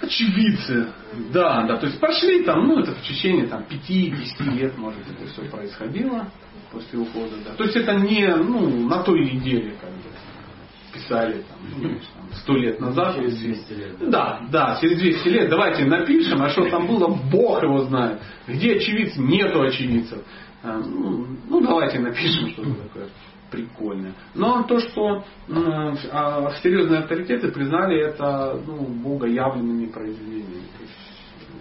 очевидцы, 0.00 0.88
да, 1.30 1.66
да, 1.66 1.76
то 1.76 1.86
есть 1.86 2.00
прошли 2.00 2.42
там, 2.42 2.66
ну, 2.66 2.80
это 2.80 2.92
в 2.92 3.02
течение 3.02 3.48
там 3.48 3.64
5-10 3.68 4.50
лет, 4.54 4.78
может, 4.78 5.02
это 5.10 5.26
все 5.26 5.42
происходило 5.42 6.26
после 6.72 6.98
ухода, 6.98 7.36
да. 7.44 7.54
То 7.54 7.64
есть 7.64 7.76
это 7.76 7.94
не, 7.94 8.34
ну, 8.34 8.88
на 8.88 9.02
той 9.02 9.20
неделе, 9.20 9.74
как 9.80 9.90
бы, 9.90 10.02
писали 10.92 11.44
там, 11.48 11.98
сто 12.34 12.54
лет 12.54 12.80
назад. 12.80 13.16
Через 13.16 13.38
200 13.38 13.72
лет. 13.72 13.98
Да? 13.98 14.06
да, 14.08 14.40
да, 14.50 14.78
через 14.80 14.98
200 14.98 15.28
лет. 15.28 15.50
Давайте 15.50 15.84
напишем, 15.84 16.42
а 16.42 16.48
что 16.50 16.68
там 16.68 16.86
было, 16.86 17.08
Бог 17.30 17.62
его 17.62 17.84
знает. 17.84 18.20
Где 18.46 18.76
очевидцы? 18.76 19.20
Нету 19.20 19.62
очевидцев. 19.62 20.22
А, 20.62 20.78
ну, 20.78 21.26
ну, 21.48 21.60
давайте 21.60 21.98
напишем 21.98 22.50
что-то 22.50 22.74
такое 22.74 23.08
прикольное. 23.50 24.14
Но 24.34 24.62
то, 24.62 24.80
что 24.80 25.24
э, 25.48 25.94
серьезные 26.62 27.00
авторитеты 27.00 27.52
признали 27.52 28.00
это 28.00 28.58
ну, 28.66 28.78
богоявленными 28.84 29.86
произведениями. 29.86 30.68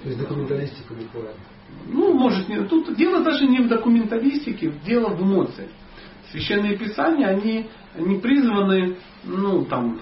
То 0.02 0.10
есть 0.10 0.20
документалистика 0.20 0.94
буквально. 0.94 1.51
Ну, 1.88 2.14
может, 2.14 2.48
не, 2.50 2.64
тут 2.64 2.96
дело 2.96 3.24
даже 3.24 3.46
не 3.46 3.60
в 3.60 3.68
документалистике, 3.68 4.74
дело 4.86 5.10
в 5.10 5.22
эмоциях. 5.22 5.70
Священные 6.32 6.78
писания, 6.78 7.28
они 7.28 7.70
не 7.98 8.20
призваны, 8.20 8.98
ну, 9.24 9.66
там, 9.66 10.00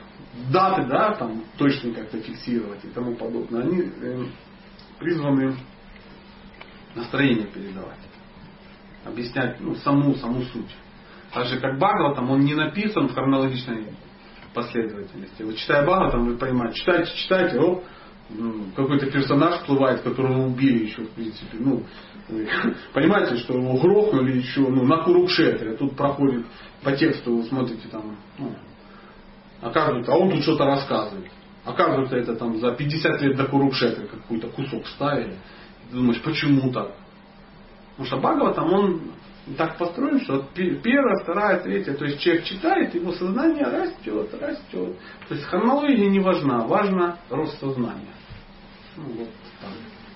даты, 0.52 0.86
да, 0.86 1.16
там, 1.16 1.44
точно 1.58 1.94
как-то 1.94 2.20
фиксировать 2.20 2.84
и 2.84 2.90
тому 2.90 3.16
подобное. 3.16 3.64
Они 3.64 3.82
э, 3.82 4.26
призваны 5.00 5.56
настроение 6.96 7.48
передавать. 7.48 7.98
Объяснять, 9.06 9.60
ну, 9.60 9.76
саму, 9.76 10.16
саму 10.16 10.44
суть. 10.44 10.76
Так 11.34 11.46
же, 11.48 11.60
как 11.60 11.80
там 12.16 12.30
он 12.32 12.42
не 12.42 12.56
написан 12.56 13.08
в 13.08 13.14
хронологичной 13.14 13.88
последовательности. 14.54 15.44
Вот 15.44 15.56
читая 15.56 15.86
там 16.12 16.26
вы 16.26 16.38
понимаете, 16.38 16.80
читайте, 16.80 17.16
читайте, 17.16 17.60
о, 17.60 17.84
какой-то 18.76 19.08
персонаж 19.08 19.60
всплывает, 19.60 20.02
которого 20.02 20.46
убили 20.46 20.86
еще, 20.86 21.04
в 21.04 21.10
принципе. 21.12 21.58
Ну, 21.60 21.84
понимаете, 22.94 23.38
что 23.38 23.54
его 23.54 23.78
грохнули 23.78 24.38
еще 24.38 24.62
ну, 24.62 24.84
на 24.84 25.04
Курукшетре. 25.04 25.76
Тут 25.76 25.96
проходит 25.96 26.46
по 26.84 26.92
тексту, 26.92 27.38
вы 27.38 27.44
смотрите 27.44 27.88
там, 27.90 28.18
ну, 28.38 28.54
оказывается, 29.62 30.14
а 30.14 30.16
он 30.16 30.32
тут 30.32 30.44
что-то 30.44 30.66
рассказывает. 30.66 31.32
Оказывается, 31.66 32.16
это 32.16 32.36
там 32.36 32.58
за 32.60 32.72
50 32.72 33.22
лет 33.22 33.36
до 33.36 33.46
Курукшетры 33.46 34.08
какой-то 34.08 34.48
кусок 34.50 34.88
ставили. 34.88 35.36
Ты 35.90 35.98
думаешь, 35.98 36.22
почему 36.22 36.72
так? 36.72 36.92
Потому 37.92 38.08
что 38.08 38.18
Бхагава 38.18 38.54
там 38.54 38.74
он 38.74 39.02
так 39.58 39.78
построен, 39.78 40.20
что 40.22 40.46
первая, 40.54 41.24
вторая, 41.24 41.60
третья, 41.60 41.94
то 41.94 42.06
есть 42.06 42.20
человек 42.20 42.44
читает, 42.44 42.94
его 42.96 43.12
сознание 43.14 43.66
растет, 43.66 44.34
растет. 44.40 44.98
То 45.28 45.36
есть 45.36 45.46
хронология 45.46 46.10
не 46.10 46.20
важна, 46.20 46.66
важно 46.66 47.18
рост 47.30 47.60
сознания. 47.60 48.14
Ну, 48.96 49.04
вот 49.04 49.30
там. 49.62 49.72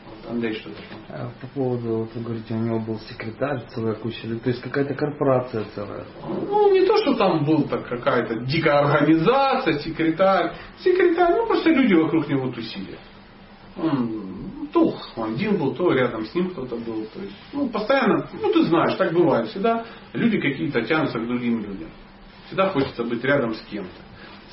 Вот 0.05 0.31
Андрей 0.31 0.53
что-то 0.55 0.77
а 1.09 1.31
По 1.41 1.47
поводу, 1.47 1.97
вот 1.99 2.15
вы 2.15 2.21
говорите, 2.21 2.53
у 2.53 2.57
него 2.57 2.79
был 2.79 2.99
секретарь, 2.99 3.65
целая 3.73 3.95
куча, 3.95 4.27
то 4.27 4.49
есть 4.49 4.61
какая-то 4.61 4.93
корпорация 4.93 5.65
целая. 5.75 6.05
Ну, 6.21 6.73
не 6.73 6.85
то, 6.85 6.97
что 6.97 7.15
там 7.15 7.45
был 7.45 7.63
так 7.63 7.87
какая-то 7.87 8.41
дикая 8.45 8.79
организация, 8.79 9.79
секретарь. 9.79 10.53
Секретарь, 10.79 11.35
ну 11.37 11.47
просто 11.47 11.69
люди 11.69 11.93
вокруг 11.93 12.27
него 12.27 12.49
тусили. 12.51 12.97
Он, 13.77 14.22
то 14.73 14.95
один 15.17 15.57
был, 15.57 15.73
то 15.75 15.93
рядом 15.93 16.25
с 16.25 16.33
ним 16.33 16.49
кто-то 16.49 16.75
был. 16.75 17.05
То 17.13 17.21
есть, 17.21 17.35
ну, 17.53 17.69
постоянно, 17.69 18.27
ну 18.41 18.51
ты 18.51 18.63
знаешь, 18.63 18.95
так 18.95 19.13
бывает. 19.13 19.47
Всегда 19.49 19.85
люди 20.13 20.39
какие-то 20.39 20.81
тянутся 20.81 21.19
к 21.19 21.27
другим 21.27 21.59
людям. 21.61 21.89
Всегда 22.47 22.69
хочется 22.69 23.03
быть 23.03 23.23
рядом 23.23 23.53
с 23.53 23.61
кем-то. 23.61 23.91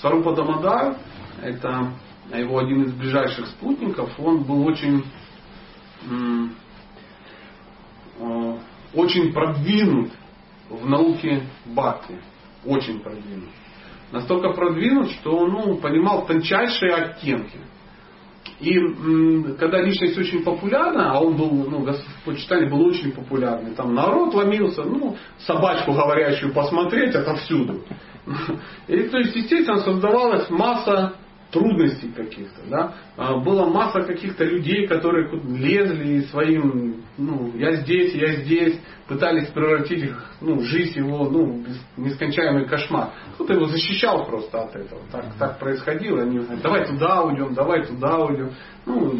Сарупа 0.00 0.34
Дамадар, 0.34 0.96
это 1.42 1.92
его 2.32 2.58
один 2.58 2.84
из 2.84 2.92
ближайших 2.92 3.46
спутников, 3.48 4.10
он 4.18 4.44
был 4.44 4.66
очень, 4.66 5.04
очень 8.94 9.32
продвинут 9.32 10.12
в 10.68 10.86
науке 10.86 11.46
Бхакти. 11.66 12.20
Очень 12.64 13.00
продвинут. 13.00 13.48
Настолько 14.12 14.50
продвинут, 14.50 15.10
что 15.12 15.36
он 15.38 15.52
ну, 15.52 15.76
понимал 15.76 16.26
тончайшие 16.26 16.92
оттенки. 16.92 17.58
И 18.60 18.78
когда 19.58 19.80
личность 19.80 20.18
очень 20.18 20.42
популярна, 20.42 21.12
а 21.12 21.20
он 21.20 21.36
был, 21.36 21.50
ну, 21.50 21.86
почитание 22.24 22.68
был 22.68 22.86
очень 22.86 23.12
популярный, 23.12 23.74
там 23.74 23.94
народ 23.94 24.34
ломился, 24.34 24.82
ну, 24.82 25.16
собачку 25.38 25.92
говорящую 25.92 26.52
посмотреть 26.52 27.14
отовсюду. 27.14 27.82
И 28.88 29.02
то 29.04 29.18
есть, 29.18 29.34
естественно, 29.34 29.78
создавалась 29.78 30.48
масса 30.50 31.14
трудностей 31.50 32.08
каких-то, 32.08 32.60
да, 32.68 32.94
а, 33.16 33.36
была 33.38 33.66
масса 33.66 34.02
каких-то 34.02 34.44
людей, 34.44 34.86
которые 34.86 35.30
лезли 35.30 36.20
своим, 36.30 37.02
ну, 37.18 37.52
я 37.56 37.72
здесь, 37.76 38.14
я 38.14 38.36
здесь, 38.36 38.78
пытались 39.10 39.48
превратить 39.48 40.04
их, 40.04 40.24
ну, 40.40 40.60
жизнь 40.60 40.98
его, 40.98 41.28
ну, 41.28 41.64
нескончаемый 41.96 42.66
кошмар. 42.66 43.10
Кто-то 43.34 43.54
его 43.54 43.66
защищал 43.66 44.24
просто 44.24 44.62
от 44.62 44.76
этого. 44.76 45.02
Так, 45.10 45.24
так 45.36 45.58
происходило. 45.58 46.22
Они 46.22 46.38
говорят, 46.38 46.62
давай 46.62 46.86
туда 46.86 47.22
уйдем, 47.22 47.52
давай 47.52 47.84
туда 47.84 48.18
уйдем. 48.18 48.50
Ну, 48.86 49.18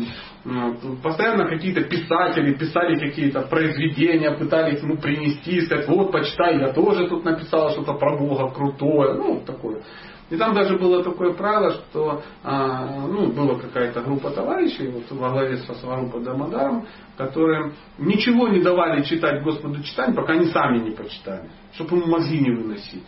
постоянно 1.02 1.48
какие-то 1.48 1.82
писатели 1.82 2.54
писали 2.54 2.98
какие-то 2.98 3.42
произведения, 3.42 4.30
пытались 4.30 4.80
ему 4.80 4.96
принести, 4.96 5.60
сказать, 5.62 5.88
вот, 5.88 6.12
почитай, 6.12 6.58
я 6.60 6.72
тоже 6.72 7.08
тут 7.08 7.24
написал 7.24 7.70
что-то 7.70 7.94
про 7.94 8.16
Бога 8.16 8.48
крутое. 8.54 9.14
Ну, 9.14 9.42
такое. 9.44 9.82
И 10.30 10.36
там 10.36 10.54
даже 10.54 10.78
было 10.78 11.02
такое 11.02 11.32
правило, 11.32 11.72
что 11.72 12.22
а, 12.44 13.06
ну, 13.06 13.32
была 13.32 13.58
какая-то 13.58 14.00
группа 14.00 14.30
товарищей 14.30 14.88
вот, 14.88 15.10
во 15.10 15.30
главе 15.30 15.56
со 15.58 15.74
Сварупа 15.74 16.20
Дамадаром, 16.20 16.86
которые 17.16 17.72
ничего 17.98 18.46
не 18.48 18.62
давали 18.62 19.02
читать 19.02 19.42
Господу 19.42 19.82
читать, 19.82 20.14
пока 20.14 20.34
они 20.34 20.46
сами 20.46 20.78
не 20.78 20.92
почитали, 20.92 21.50
чтобы 21.74 21.96
ему 21.96 22.06
мозги 22.06 22.38
не 22.38 22.52
выносить. 22.52 23.06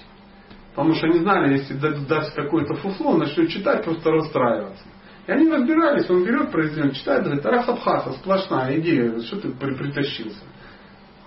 Потому 0.75 0.95
что 0.95 1.07
они 1.07 1.21
знали, 1.21 1.59
если 1.59 1.75
даст 1.75 2.35
какое-то 2.35 2.75
фуфло, 2.75 3.11
он 3.13 3.19
начнет 3.19 3.51
читать, 3.51 3.85
просто 3.85 4.11
расстраиваться. 4.11 4.85
И 5.27 5.31
они 5.31 5.49
разбирались, 5.49 6.11
он 6.11 6.25
берет 6.25 6.51
произведение, 6.51 6.95
читает, 6.95 7.23
говорит, 7.23 7.47
Расабхаса, 7.47 8.15
сплошная 8.15 8.81
идея, 8.81 9.21
что 9.21 9.41
ты 9.41 9.51
притащился. 9.51 10.43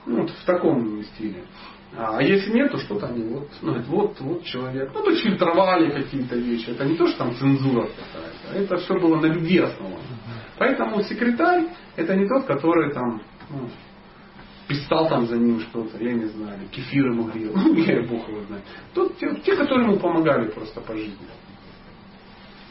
Ну, 0.06 0.22
вот 0.22 0.30
в 0.32 0.46
таком 0.46 1.02
стиле. 1.04 1.46
А 1.98 2.22
если 2.22 2.52
нет, 2.52 2.72
то 2.72 2.78
что-то 2.78 3.08
они 3.08 3.24
вот, 3.24 3.50
ну, 3.62 3.80
вот, 3.88 4.20
вот 4.20 4.44
человек. 4.44 4.92
Ну, 4.94 5.04
то 5.04 5.12
есть 5.12 5.24
фильтровали 5.24 5.92
какие-то 5.92 6.36
вещи. 6.36 6.70
Это 6.70 6.86
не 6.86 6.98
то, 6.98 7.08
что 7.08 7.20
там 7.20 7.36
цензура 7.36 7.88
какая-то. 7.88 8.60
Это 8.60 8.78
все 8.78 9.00
было 9.00 9.20
на 9.20 9.28
любви 9.28 9.60
основано. 9.60 10.00
Поэтому 10.58 11.02
секретарь 11.04 11.68
это 11.96 12.16
не 12.16 12.28
тот, 12.28 12.46
который 12.46 12.94
там 12.94 13.22
ну, 13.50 13.70
писал 14.68 15.08
там 15.08 15.28
за 15.28 15.38
ним 15.38 15.60
что-то, 15.62 16.04
я 16.04 16.14
не 16.14 16.26
знаю, 16.26 16.60
кефир 16.72 17.08
ему 17.08 17.24
грел, 17.24 17.54
ну, 17.56 17.76
я 17.76 18.02
бог 18.04 18.28
его 18.28 18.42
знает. 18.44 18.64
Тот, 18.94 19.18
те, 19.18 19.34
те, 19.46 19.56
которые 19.56 19.88
ему 19.88 20.00
помогали 20.00 20.50
просто 20.50 20.82
по 20.82 20.96
жизни. 20.96 21.16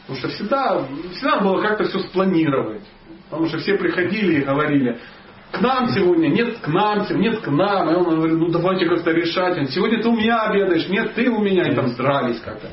Потому 0.01 0.19
что 0.19 0.29
всегда, 0.29 0.87
всегда 1.13 1.39
было 1.39 1.61
как-то 1.61 1.85
все 1.85 1.99
спланировать. 1.99 2.83
Потому 3.29 3.47
что 3.47 3.57
все 3.57 3.75
приходили 3.75 4.39
и 4.41 4.45
говорили, 4.45 4.99
к 5.57 5.61
нам 5.61 5.89
сегодня, 5.89 6.27
нет 6.27 6.59
к 6.59 6.67
нам, 6.67 7.05
нет 7.19 7.39
к 7.39 7.47
нам. 7.47 7.89
И 7.89 7.95
он 7.95 8.03
говорит, 8.03 8.37
ну 8.37 8.49
давайте 8.49 8.85
как-то 8.85 9.11
решать. 9.11 9.69
Сегодня 9.71 10.01
ты 10.01 10.09
у 10.09 10.15
меня 10.15 10.43
обедаешь, 10.43 10.87
нет, 10.89 11.13
ты 11.15 11.29
у 11.29 11.41
меня. 11.41 11.71
И 11.71 11.75
там 11.75 11.93
дрались 11.95 12.39
как-то. 12.39 12.69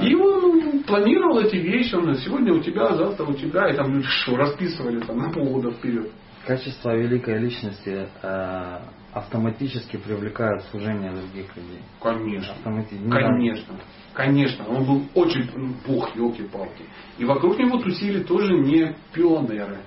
И 0.00 0.14
он 0.14 0.40
ну, 0.40 0.82
планировал 0.86 1.40
эти 1.40 1.56
вещи, 1.56 1.94
он 1.94 2.14
сегодня 2.16 2.54
у 2.54 2.60
тебя, 2.60 2.94
завтра 2.94 3.24
у 3.24 3.34
тебя, 3.34 3.68
и 3.68 3.76
там 3.76 3.92
люди 3.92 4.06
что, 4.06 4.36
расписывали 4.36 5.00
там 5.00 5.18
на 5.18 5.30
полгода 5.32 5.72
вперед. 5.72 6.10
Качество 6.46 6.96
великой 6.96 7.38
личности 7.38 8.08
э, 8.22 8.78
автоматически 9.12 9.96
привлекают 9.96 10.62
служение 10.70 11.10
других 11.10 11.54
людей. 11.56 11.80
Конечно. 12.00 12.54
Автомати- 12.54 13.10
Конечно. 13.10 13.74
Конечно. 14.14 14.66
Он 14.68 14.84
был 14.84 15.02
очень 15.14 15.76
бог, 15.86 16.14
елки-палки. 16.16 16.84
И 17.18 17.24
вокруг 17.24 17.58
него 17.58 17.78
тусили 17.78 18.22
тоже 18.22 18.54
не 18.54 18.94
пионеры. 19.12 19.78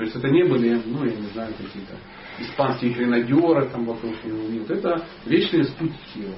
То 0.00 0.04
есть 0.04 0.16
это 0.16 0.30
не 0.30 0.44
были, 0.44 0.80
ну, 0.86 1.04
я 1.04 1.14
не 1.14 1.26
знаю, 1.26 1.52
какие-то 1.52 1.94
испанские 2.38 2.94
гренадеры 2.94 3.68
там 3.68 3.84
вокруг 3.84 4.14
него. 4.24 4.48
Нет, 4.48 4.70
это 4.70 5.04
вечные 5.26 5.64
спутники 5.64 6.20
его. 6.20 6.36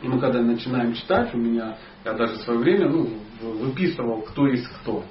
И 0.00 0.08
мы 0.08 0.18
когда 0.18 0.40
начинаем 0.40 0.94
читать, 0.94 1.34
у 1.34 1.36
меня, 1.36 1.76
я 2.06 2.14
даже 2.14 2.36
в 2.36 2.38
свое 2.38 2.58
время 2.58 2.88
ну, 2.88 3.06
выписывал, 3.42 4.22
кто 4.22 4.46
есть 4.46 4.66
кто. 4.80 5.04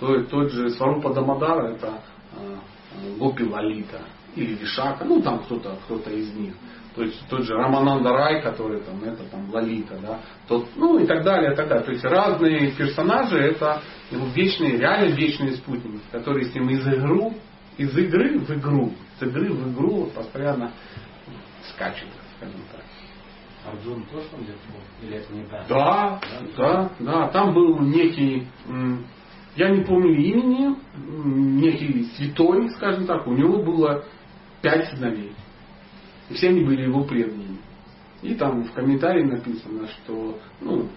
То, 0.00 0.24
тот 0.24 0.50
же 0.50 0.68
Сварупа 0.70 1.14
Дамадара, 1.14 1.76
это 1.76 2.02
э, 2.32 2.56
Гопи 3.20 3.44
Лалита 3.44 4.00
или 4.34 4.54
Вишака, 4.56 5.04
ну 5.04 5.22
там 5.22 5.44
кто-то 5.44 5.78
кто 5.84 6.10
из 6.10 6.34
них. 6.34 6.54
То 6.94 7.02
есть 7.02 7.20
тот 7.28 7.42
же 7.42 7.54
Рамананда 7.54 8.10
Рай, 8.10 8.40
который 8.40 8.80
там, 8.82 9.02
это 9.02 9.24
там 9.24 9.50
Лалита, 9.52 9.98
да, 10.00 10.20
тот, 10.46 10.68
ну 10.76 10.98
и 10.98 11.06
так 11.06 11.24
далее, 11.24 11.52
и 11.52 11.56
так 11.56 11.68
далее. 11.68 11.84
То 11.84 11.90
есть 11.90 12.04
разные 12.04 12.70
персонажи 12.70 13.36
это 13.36 13.82
его 14.10 14.26
вечные, 14.26 14.78
реально 14.78 15.14
вечные 15.14 15.54
спутники, 15.54 16.00
которые 16.12 16.46
с 16.46 16.54
ним 16.54 16.70
из 16.70 16.86
игру, 16.86 17.34
из 17.78 17.96
игры 17.98 18.38
в 18.38 18.50
игру, 18.52 18.92
с 19.18 19.22
игры 19.22 19.52
в 19.52 19.72
игру 19.72 20.06
постоянно 20.14 20.72
скачут, 21.70 22.10
скажем 22.36 22.60
так. 22.72 22.84
Арджун 23.66 24.04
тоже 24.04 24.26
там 24.28 24.42
где-то 24.42 24.58
был? 24.68 25.08
Или 25.08 25.16
это 25.16 25.32
не 25.32 25.44
да? 25.44 25.64
Да, 25.68 26.20
да, 26.56 26.90
да. 27.00 27.28
Там 27.28 27.54
был 27.54 27.80
некий, 27.80 28.46
я 29.56 29.70
не 29.70 29.82
помню 29.84 30.14
имени, 30.14 30.76
некий 31.60 32.04
святой, 32.16 32.70
скажем 32.70 33.06
так, 33.06 33.26
у 33.26 33.32
него 33.32 33.62
было 33.62 34.04
пять 34.62 34.90
сыновей. 34.90 35.32
И 36.30 36.34
все 36.34 36.48
они 36.48 36.64
были 36.64 36.82
его 36.82 37.04
преданными. 37.04 37.58
И 38.22 38.34
там 38.34 38.64
в 38.64 38.72
комментарии 38.72 39.24
написано, 39.24 39.86
что 39.88 40.38
ну, 40.60 40.88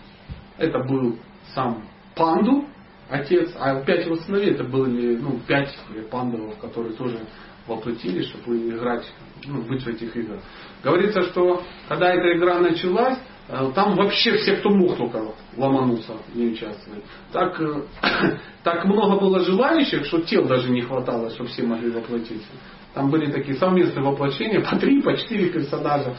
это 0.57 0.79
был 0.79 1.17
сам 1.53 1.83
Панду, 2.15 2.65
отец, 3.09 3.51
а 3.59 3.81
пять 3.81 4.05
его 4.05 4.15
сыновей 4.15 4.51
это 4.51 4.63
были 4.63 5.17
ну, 5.17 5.39
пять 5.47 5.75
пандовов, 6.09 6.57
которые 6.59 6.93
тоже 6.95 7.19
воплотили, 7.67 8.23
чтобы 8.23 8.57
играть, 8.57 9.05
ну, 9.45 9.61
быть 9.61 9.83
в 9.83 9.87
этих 9.87 10.15
играх. 10.15 10.41
Говорится, 10.83 11.21
что 11.23 11.63
когда 11.87 12.13
эта 12.13 12.37
игра 12.37 12.59
началась, 12.59 13.19
э, 13.49 13.71
там 13.75 13.95
вообще 13.95 14.37
все, 14.37 14.55
кто 14.55 14.69
мог 14.69 14.97
только 14.97 15.21
ломанулся, 15.57 16.13
не 16.33 16.47
участвовать. 16.47 17.03
Так, 17.31 17.59
э, 17.59 17.83
так 18.63 18.85
много 18.85 19.19
было 19.19 19.41
желающих, 19.41 20.05
что 20.05 20.21
тел 20.21 20.45
даже 20.45 20.69
не 20.69 20.81
хватало, 20.81 21.29
чтобы 21.31 21.49
все 21.49 21.63
могли 21.63 21.91
воплотиться. 21.91 22.49
Там 22.97 23.11
были 23.11 23.31
такие 23.31 23.55
совместные 23.57 24.03
воплощения, 24.03 24.59
по 24.59 24.75
три, 24.75 25.03
по 25.03 25.15
четыре 25.15 25.49
персонажа. 25.49 26.15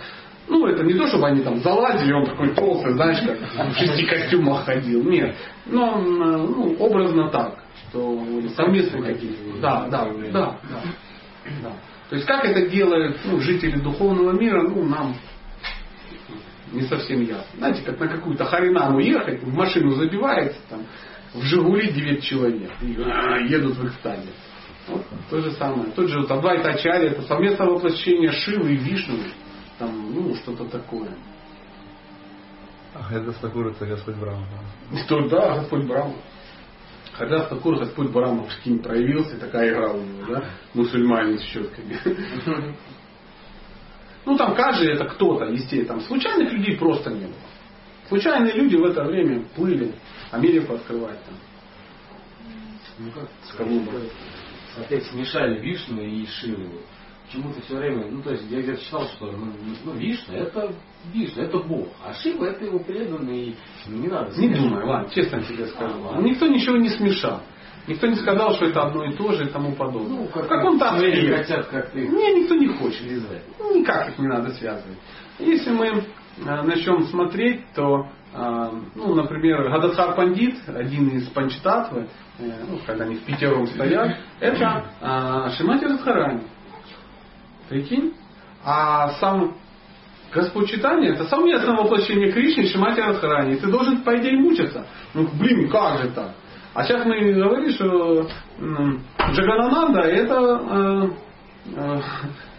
Ну, 0.46 0.64
это 0.68 0.84
не 0.84 0.94
то, 0.94 1.09
чтобы 1.09 1.26
они 1.26 1.42
там 1.42 1.60
залазили, 1.60 2.12
он 2.12 2.24
такой 2.24 2.55
толстый, 2.55 2.92
знаешь, 2.92 3.18
как 3.26 3.72
в 3.72 3.76
шести 3.76 4.06
костюмах 4.06 4.64
ходил. 4.64 5.02
Нет. 5.02 5.34
Но 5.66 5.98
ну, 5.98 6.76
образно 6.78 7.30
так, 7.30 7.59
что 7.90 8.24
совместные 8.55 9.02
какие-то. 9.02 9.60
Да, 9.60 9.88
да, 9.90 10.05
да, 10.05 10.30
да, 10.30 10.60
да. 11.64 11.72
То 12.10 12.14
есть 12.14 12.28
как 12.28 12.44
это 12.44 12.68
делают 12.68 13.18
ну, 13.24 13.40
жители 13.40 13.80
духовного 13.80 14.30
мира, 14.38 14.62
ну, 14.62 14.84
нам 14.84 15.16
не 16.70 16.82
совсем 16.82 17.22
ясно. 17.22 17.44
Знаете, 17.56 17.82
как 17.82 17.98
на 17.98 18.06
какую-то 18.06 18.44
Харинаму 18.44 19.00
ехать, 19.00 19.42
в 19.42 19.52
машину 19.52 19.96
забивается, 19.96 20.60
там, 20.70 20.86
в 21.34 21.42
Жигули 21.42 21.90
9 21.90 22.22
человек, 22.22 22.70
и 22.82 22.96
а, 23.02 23.38
едут 23.38 23.76
в 23.78 23.84
экстазе. 23.84 24.28
Вот 24.89 25.05
то 25.31 25.40
же 25.40 25.52
самое. 25.52 25.90
Тот 25.93 26.09
же 26.09 26.20
вот 26.20 26.31
Адвайта 26.31 26.70
Ачарья, 26.70 27.10
это 27.10 27.23
совместное 27.23 27.69
воплощение 27.69 28.32
Шивы 28.32 28.73
и 28.73 28.77
Вишну. 28.77 29.19
Там, 29.78 30.12
ну, 30.12 30.35
что-то 30.36 30.65
такое. 30.65 31.16
А 32.94 33.15
это 33.15 33.32
Стакур 33.32 33.69
это 33.69 33.86
Господь 33.86 34.16
Брахма. 34.16 34.47
То, 35.06 35.28
да, 35.28 35.59
Господь 35.59 35.85
Брахма. 35.85 36.16
Когда 37.16 37.44
Стакур 37.47 37.78
Господь 37.78 38.10
Брахма 38.10 38.44
в 38.44 38.52
Шкине 38.52 38.81
проявился, 38.81 39.39
такая 39.39 39.70
игра 39.70 39.93
у 39.93 40.02
него, 40.02 40.27
да? 40.32 40.44
Мусульмане 40.74 41.39
с 41.39 41.43
щетками. 41.43 41.98
Ну, 44.24 44.36
там 44.36 44.55
каждый 44.55 44.93
это 44.93 45.06
кто-то, 45.06 45.47
естественно. 45.47 45.86
Там 45.86 46.01
случайных 46.02 46.52
людей 46.52 46.77
просто 46.77 47.10
не 47.10 47.27
было. 47.27 47.35
Случайные 48.09 48.52
люди 48.55 48.77
в 48.77 48.85
это 48.85 49.05
время 49.05 49.43
плыли 49.55 49.94
Америку 50.31 50.74
открывать 50.74 51.19
там. 51.24 51.35
Ну 52.98 53.10
как 53.12 53.28
с 53.44 53.52
Колумбом 53.52 53.94
опять 54.80 55.05
смешали 55.06 55.60
Вишну 55.60 56.02
и 56.02 56.26
Шиву. 56.26 56.80
Почему-то 57.26 57.60
все 57.62 57.76
время, 57.76 58.06
ну 58.10 58.22
то 58.22 58.30
есть 58.30 58.44
я 58.50 58.62
где-то 58.62 58.82
читал, 58.82 59.06
что 59.09 59.30
ну, 59.30 59.52
ну, 59.84 59.92
Вишну 59.92 60.34
это 60.34 60.72
Вишну, 61.12 61.42
это 61.42 61.59
Бог, 61.59 61.88
а 62.02 62.14
Шива 62.14 62.46
это 62.46 62.64
его 62.64 62.78
преданный, 62.78 63.55
ну, 63.86 63.98
не 63.98 64.09
надо. 64.09 64.34
Не 64.40 64.48
думаю, 64.48 64.86
ладно, 64.86 65.10
честно 65.10 65.42
тебе 65.42 65.66
скажу. 65.66 65.94
А, 66.10 66.20
Никто 66.22 66.46
ничего 66.46 66.76
не 66.76 66.88
смешал. 66.88 67.42
Никто 67.88 68.06
не 68.06 68.16
сказал, 68.16 68.55
что 68.55 68.66
это 68.66 68.82
одно 68.82 69.05
и 69.05 69.16
то 69.16 69.32
же 69.32 69.46
и 69.46 69.48
тому 69.48 69.74
подобное. 69.74 70.20
Ну, 70.20 70.28
как 70.28 70.44
в 70.44 70.48
каком-то 70.48 70.90
хотят 70.90 71.66
как 71.68 71.90
ты. 71.90 72.06
Не, 72.06 72.42
никто 72.42 72.55
не 72.55 72.68
хочет. 72.68 73.02
Лизать. 73.02 73.42
Ну, 73.59 73.80
никак 73.80 74.10
их 74.10 74.18
не 74.18 74.26
надо 74.26 74.50
связывать. 74.50 74.98
Если 75.38 75.70
мы 75.70 75.86
э, 75.86 76.02
начнем 76.62 77.05
смотреть, 77.06 77.62
то, 77.74 78.06
ну, 78.94 79.15
например, 79.15 79.69
Гададхар 79.69 80.15
Пандит, 80.15 80.56
один 80.69 81.09
из 81.09 81.28
панчтатвы, 81.28 82.09
э, 82.39 82.65
ну, 82.69 82.78
когда 82.86 83.05
они 83.05 83.16
в 83.16 83.24
пятером 83.24 83.66
стоят, 83.66 84.16
это 84.39 84.85
э, 85.01 85.51
Шимати 85.56 85.85
Радхарани. 85.86 86.43
Прикинь? 87.69 88.15
А 88.65 89.10
сам 89.20 89.56
Господь 90.32 90.70
читания 90.70 91.15
это 91.15 91.24
совместное 91.24 91.74
воплощение 91.74 92.31
Кришны 92.31 92.66
Шимати 92.66 93.01
Радхарани. 93.01 93.56
Ты 93.56 93.66
должен, 93.66 94.02
по 94.02 94.16
идее, 94.16 94.39
мучиться. 94.39 94.86
Ну, 95.15 95.28
блин, 95.35 95.69
как 95.69 96.02
же 96.02 96.10
так? 96.10 96.31
А 96.74 96.85
сейчас 96.85 97.05
мы 97.06 97.32
говорим, 97.32 97.70
что 97.70 98.28
Джаганананда 99.32 100.01
это, 100.01 100.62
э, 100.70 101.10
э, 101.74 102.01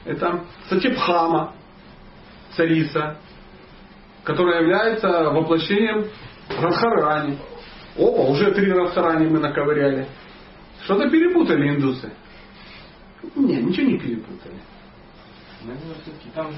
это 0.06 0.42
Сатипхама, 0.68 1.54
царица, 2.56 3.18
которая 4.30 4.62
является 4.62 5.08
воплощением 5.32 6.06
Радхарани. 6.50 7.40
Опа, 7.98 8.30
уже 8.30 8.52
три 8.52 8.72
Радхарани 8.72 9.28
мы 9.28 9.40
наковыряли. 9.40 10.08
Что-то 10.84 11.10
перепутали 11.10 11.76
индусы. 11.76 12.12
Не, 13.36 13.56
ничего 13.56 13.88
не 13.88 13.98
перепутали. 13.98 14.54
Наверное, 15.64 15.96
все-таки 16.04 16.30
там 16.36 16.52
же 16.52 16.58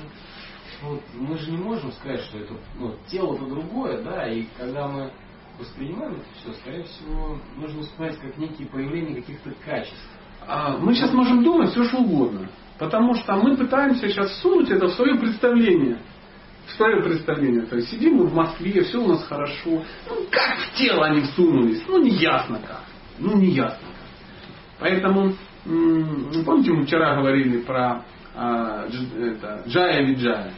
ну, 0.84 1.00
мы 1.14 1.38
же 1.38 1.50
не 1.50 1.58
можем 1.58 1.94
сказать, 1.94 2.20
что 2.22 2.40
это 2.40 2.54
ну, 2.78 2.96
тело-то 3.08 3.46
другое, 3.46 4.04
да, 4.04 4.28
и 4.28 4.48
когда 4.58 4.90
мы 4.90 5.10
воспринимаем 5.58 6.16
это 6.16 6.26
все, 6.42 6.54
скорее 6.60 6.84
всего, 6.84 7.40
нужно 7.56 7.80
воспринимать 7.80 8.20
как 8.20 8.38
некие 8.38 8.68
проявления 8.68 9.16
каких-то 9.22 9.52
качеств. 9.64 10.10
А, 10.46 10.78
мы 10.78 10.94
сейчас 10.94 11.14
можем 11.14 11.42
думать 11.42 11.70
все 11.72 11.86
что 11.86 12.00
угодно. 12.00 12.50
Потому 12.78 13.14
что 13.14 13.36
мы 13.36 13.56
пытаемся 13.56 14.10
сейчас 14.10 14.30
всунуть 14.32 14.70
это 14.70 14.88
в 14.88 14.94
свое 14.94 15.16
представление. 15.16 16.00
В 16.72 16.78
свое 16.78 17.04
представление. 17.04 17.66
То 17.66 17.76
есть 17.76 17.90
сидим 17.90 18.16
мы 18.16 18.28
в 18.28 18.34
Москве, 18.34 18.82
все 18.84 18.98
у 18.98 19.08
нас 19.08 19.24
хорошо. 19.26 19.84
Ну 20.10 20.26
как 20.30 20.58
в 20.58 20.74
тело 20.76 21.06
они 21.06 21.22
всунулись? 21.22 21.84
Ну 21.88 22.02
не 22.02 22.12
ясно 22.12 22.60
как. 22.60 22.84
Ну 23.20 23.38
не 23.38 23.48
ясно 23.48 23.78
как. 23.88 24.02
Поэтому, 24.80 25.34
помните, 25.64 26.72
мы 26.72 26.86
вчера 26.86 27.16
говорили 27.16 27.60
про 27.60 28.04
а, 28.36 28.86
это, 28.88 29.64
Джая 29.68 30.04
Виджая. 30.06 30.54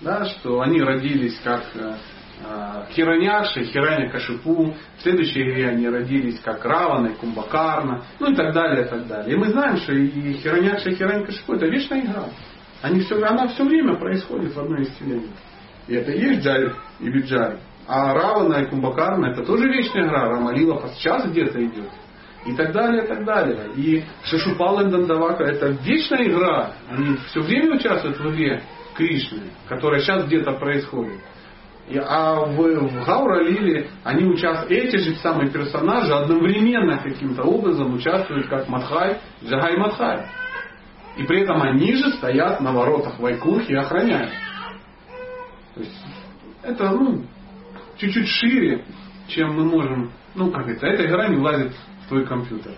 Да, 0.00 0.24
что 0.24 0.60
они 0.60 0.82
родились 0.82 1.38
как 1.42 1.64
э, 1.74 1.94
а, 2.44 2.86
Хираньяши, 2.90 3.64
Хираня 3.64 4.10
Кашипу, 4.10 4.74
в 4.98 5.02
следующей 5.02 5.42
игре 5.42 5.68
они 5.68 5.88
родились 5.88 6.40
как 6.40 6.64
Равана 6.64 7.10
Кумбакарна, 7.14 8.04
ну 8.18 8.32
и 8.32 8.34
так 8.34 8.52
далее, 8.52 8.84
и 8.84 8.88
так 8.88 9.06
далее. 9.06 9.34
И 9.34 9.38
мы 9.38 9.48
знаем, 9.48 9.76
что 9.78 9.92
и 9.92 10.32
Хираньяша 10.34 10.90
и 10.90 10.94
Хираня 10.96 11.24
Кашипу 11.24 11.54
это 11.54 11.66
вечная 11.66 12.00
игра. 12.00 12.24
Они 12.82 13.00
все, 13.00 13.22
она 13.24 13.48
все 13.48 13.64
время 13.64 13.96
происходит 13.96 14.54
в 14.54 14.60
одной 14.60 14.82
из 14.82 14.88
вселенной. 14.94 15.30
И 15.86 15.94
это 15.94 16.12
и 16.12 16.20
есть 16.20 16.42
Джай 16.42 16.72
и 17.00 17.10
Биджай. 17.10 17.58
А 17.86 18.14
Равана 18.14 18.62
и 18.62 18.66
Кумбакарна 18.66 19.26
это 19.26 19.44
тоже 19.44 19.68
вечная 19.68 20.06
игра. 20.06 20.28
Рамалила 20.30 20.88
сейчас 20.94 21.26
где-то 21.28 21.62
идет. 21.64 21.90
И 22.46 22.54
так 22.54 22.72
далее, 22.72 23.04
и 23.04 23.06
так 23.06 23.24
далее. 23.24 23.70
И 23.76 24.04
Шишупал 24.24 24.80
и 24.80 24.90
Дандавака 24.90 25.44
это 25.44 25.68
вечная 25.82 26.24
игра. 26.24 26.72
Они 26.90 27.16
все 27.28 27.40
время 27.40 27.76
участвуют 27.76 28.18
в 28.18 28.30
игре 28.34 28.62
Кришны, 28.94 29.50
которая 29.68 30.00
сейчас 30.00 30.24
где-то 30.26 30.52
происходит. 30.52 31.20
И, 31.88 31.98
а 31.98 32.40
в, 32.40 32.56
в 32.56 33.04
Гаура 33.04 33.42
Лили 33.42 33.90
они 34.04 34.24
участвуют, 34.24 34.70
эти 34.70 34.96
же 34.96 35.16
самые 35.16 35.50
персонажи 35.50 36.14
одновременно 36.14 36.98
каким-то 36.98 37.42
образом 37.42 37.94
участвуют 37.94 38.48
как 38.48 38.68
Мадхай, 38.68 39.18
Джагай 39.44 39.76
Мадхай. 39.76 40.26
И 41.16 41.22
при 41.22 41.42
этом 41.42 41.62
они 41.62 41.94
же 41.94 42.12
стоят 42.12 42.60
на 42.60 42.72
воротах 42.72 43.18
Вайкунхи 43.18 43.70
и 43.70 43.76
охраняют. 43.76 44.32
То 45.74 45.80
есть 45.80 45.96
это 46.62 46.90
ну, 46.90 47.24
чуть-чуть 47.96 48.28
шире, 48.28 48.84
чем 49.28 49.54
мы 49.54 49.64
можем. 49.64 50.10
Ну, 50.34 50.50
как 50.50 50.68
это, 50.68 50.86
эта 50.86 51.06
игра 51.06 51.28
не 51.28 51.36
влазит 51.36 51.72
в 52.04 52.08
твой 52.08 52.26
компьютер. 52.26 52.72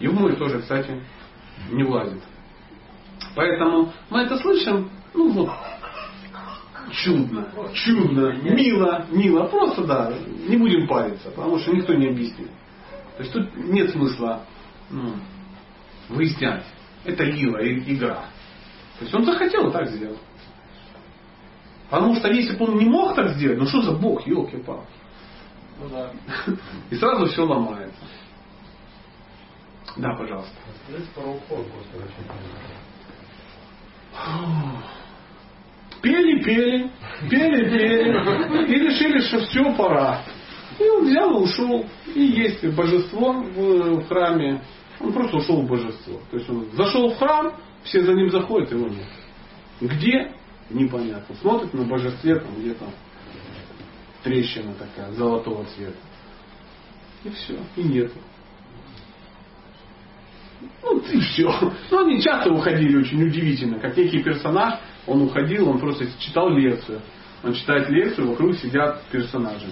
И 0.00 0.08
в 0.08 0.14
мой 0.14 0.34
тоже, 0.36 0.60
кстати, 0.60 1.02
не 1.70 1.84
влазит. 1.84 2.22
Поэтому 3.34 3.92
мы 4.10 4.20
это 4.20 4.38
слышим, 4.38 4.90
ну 5.12 5.30
вот, 5.32 5.50
чудно, 6.90 7.48
чудно, 7.72 8.32
мило, 8.42 9.06
мило. 9.10 9.46
Просто 9.46 9.84
да, 9.84 10.12
не 10.48 10.56
будем 10.56 10.86
париться, 10.86 11.30
потому 11.30 11.58
что 11.58 11.72
никто 11.72 11.94
не 11.94 12.08
объяснит. 12.08 12.50
То 13.16 13.22
есть 13.22 13.32
тут 13.32 13.56
нет 13.56 13.90
смысла 13.90 14.42
ну, 14.90 15.14
выяснять. 16.08 16.64
Это 17.04 17.24
лила, 17.24 17.60
игра. 17.62 18.26
То 18.98 19.04
есть 19.04 19.14
он 19.14 19.24
захотел 19.24 19.70
так 19.70 19.88
сделать. 19.88 20.18
Потому 21.90 22.14
что 22.16 22.28
если 22.32 22.56
бы 22.56 22.64
он 22.64 22.78
не 22.78 22.86
мог 22.86 23.14
так 23.14 23.30
сделать, 23.36 23.58
ну 23.58 23.66
что 23.66 23.82
за 23.82 23.92
Бог, 23.92 24.26
елки-палки. 24.26 24.86
Ну 25.80 25.88
да. 25.88 26.10
И 26.90 26.96
сразу 26.96 27.26
все 27.26 27.42
ломается. 27.44 28.04
Да, 29.96 30.14
пожалуйста. 30.16 30.52
Пели, 36.02 36.42
пели, 36.42 36.90
пели, 37.30 37.70
пели. 37.70 38.66
И 38.66 38.78
решили, 38.80 39.18
что 39.20 39.40
все, 39.40 39.74
пора. 39.74 40.22
И 40.78 40.82
он 40.82 41.06
взял 41.06 41.30
и 41.30 41.42
ушел. 41.42 41.86
И 42.14 42.20
есть 42.20 42.64
божество 42.74 43.32
в, 43.32 44.00
в 44.00 44.08
храме. 44.08 44.62
Он 45.04 45.12
просто 45.12 45.36
ушел 45.36 45.60
в 45.60 45.66
божество. 45.66 46.18
То 46.30 46.38
есть 46.38 46.48
он 46.48 46.66
зашел 46.72 47.10
в 47.10 47.18
храм, 47.18 47.52
все 47.82 48.02
за 48.02 48.14
ним 48.14 48.30
заходят, 48.30 48.72
его 48.72 48.88
нет. 48.88 49.06
Где? 49.80 50.32
Непонятно. 50.70 51.34
Смотрит 51.36 51.74
на 51.74 51.84
божестве, 51.84 52.36
там 52.36 52.54
где-то 52.58 52.86
трещина 54.22 54.72
такая, 54.74 55.12
золотого 55.12 55.66
цвета. 55.66 55.98
И 57.24 57.28
все. 57.30 57.58
И 57.76 57.82
нету. 57.82 58.14
Ну, 60.82 60.98
и 61.00 61.20
все. 61.20 61.72
Ну, 61.90 62.06
они 62.06 62.22
часто 62.22 62.50
уходили 62.50 62.96
очень 62.96 63.22
удивительно. 63.22 63.78
Как 63.78 63.94
некий 63.96 64.22
персонаж, 64.22 64.78
он 65.06 65.20
уходил, 65.22 65.68
он 65.68 65.78
просто 65.78 66.06
читал 66.18 66.48
лекцию. 66.48 67.02
Он 67.42 67.52
читает 67.52 67.90
лекцию, 67.90 68.28
вокруг 68.28 68.56
сидят 68.56 69.02
персонажи. 69.10 69.66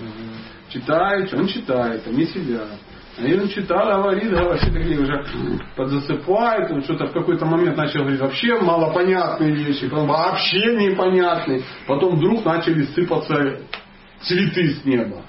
Читает, 0.68 1.32
он 1.32 1.46
читает, 1.46 2.06
они 2.06 2.26
сидят. 2.26 2.68
И 3.18 3.34
он 3.34 3.48
читал, 3.48 4.02
говорит, 4.02 4.30
говорит, 4.30 4.72
такие 4.72 4.98
уже 4.98 5.22
подзасыпают, 5.76 6.70
он 6.70 6.82
что-то 6.82 7.06
в 7.06 7.12
какой-то 7.12 7.44
момент 7.44 7.76
начал 7.76 8.00
говорить 8.00 8.20
вообще 8.20 8.58
малопонятные 8.58 9.54
вещи, 9.54 9.86
потом 9.88 10.08
вообще 10.08 10.76
непонятные. 10.76 11.62
Потом 11.86 12.16
вдруг 12.16 12.42
начали 12.44 12.84
сыпаться 12.84 13.58
цветы 14.22 14.70
с 14.70 14.84
неба. 14.86 15.22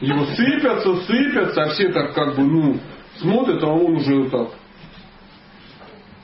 Его 0.00 0.24
сыпятся, 0.24 0.96
сыпятся, 1.02 1.62
а 1.62 1.68
все 1.68 1.92
так 1.92 2.14
как 2.14 2.36
бы, 2.36 2.44
ну, 2.44 2.80
смотрят, 3.18 3.62
а 3.62 3.66
он 3.66 3.96
уже 3.96 4.30
так. 4.30 4.48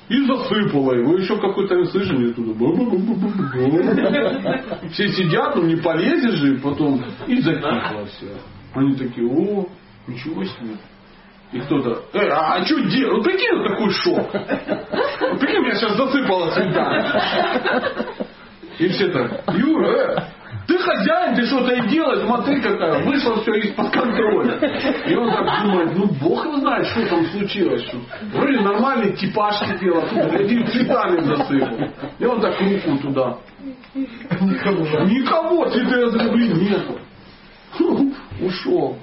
И 0.08 0.26
засыпало 0.26 0.94
его. 0.94 1.16
Еще 1.18 1.36
какой-то 1.36 1.84
слышали 1.84 2.32
туда. 2.32 2.52
Все 4.92 5.08
сидят, 5.08 5.54
ну 5.56 5.64
не 5.64 5.76
полезешь 5.76 6.36
же, 6.36 6.58
потом 6.58 7.04
и 7.26 7.40
затихло 7.40 8.06
все. 8.06 8.34
Они 8.74 8.94
такие, 8.96 9.26
о, 9.26 9.66
ничего 10.06 10.44
себе. 10.44 10.76
И 11.52 11.58
кто-то, 11.60 12.04
э, 12.12 12.28
а 12.28 12.64
что 12.64 12.78
делать? 12.80 13.16
Ну 13.16 13.22
прикинь, 13.24 13.56
вот 13.56 13.68
такой 13.68 13.90
шок. 13.90 14.30
Прикинь, 15.40 15.62
меня 15.62 15.74
сейчас 15.74 15.96
засыпало 15.96 16.50
цветами. 16.52 17.04
И 18.78 18.88
все 18.88 19.08
так, 19.08 19.42
Юра, 19.56 19.88
э, 19.88 20.22
ты 20.68 20.78
хозяин, 20.78 21.34
ты 21.34 21.44
что-то 21.46 21.74
и 21.74 21.88
делаешь, 21.88 22.24
смотри 22.24 22.60
какая, 22.60 23.04
вышло 23.04 23.42
все 23.42 23.52
из-под 23.54 23.90
контроля. 23.90 24.58
И 25.06 25.14
он 25.16 25.30
так 25.32 25.62
думает, 25.64 25.96
ну 25.96 26.06
бог 26.20 26.44
его 26.44 26.58
знает, 26.58 26.86
что 26.86 27.04
там 27.06 27.26
случилось. 27.26 27.84
Вроде 28.32 28.60
нормальный 28.60 29.12
типаж 29.14 29.58
сидел, 29.58 29.98
а 29.98 30.02
тут 30.02 30.40
один 30.40 30.64
цветами 30.68 31.20
засыпал. 31.20 31.78
И 32.20 32.24
он 32.24 32.40
так 32.40 32.54
руку 32.60 32.98
туда. 33.02 33.38
Никого. 33.94 34.84
Никого, 35.04 35.68
цветы 35.70 36.04
разребли, 36.04 36.48
нету. 36.48 37.00
Ушел. 38.42 38.96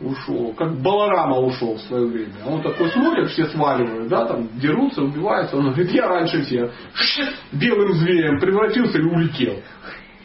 Ушел. 0.00 0.52
Как 0.54 0.80
Баларама 0.82 1.38
ушел 1.38 1.76
в 1.76 1.80
свое 1.82 2.06
время. 2.06 2.34
Он 2.46 2.62
такой 2.62 2.90
смотрит, 2.90 3.30
все 3.30 3.46
сваливают, 3.46 4.08
да, 4.08 4.26
там 4.26 4.48
дерутся, 4.58 5.02
убиваются. 5.02 5.56
Он 5.56 5.70
говорит, 5.72 5.90
я 5.92 6.06
раньше 6.06 6.42
всех 6.42 6.70
белым 7.52 7.94
зверем 7.94 8.38
превратился 8.38 8.98
и 8.98 9.02
улетел. 9.02 9.56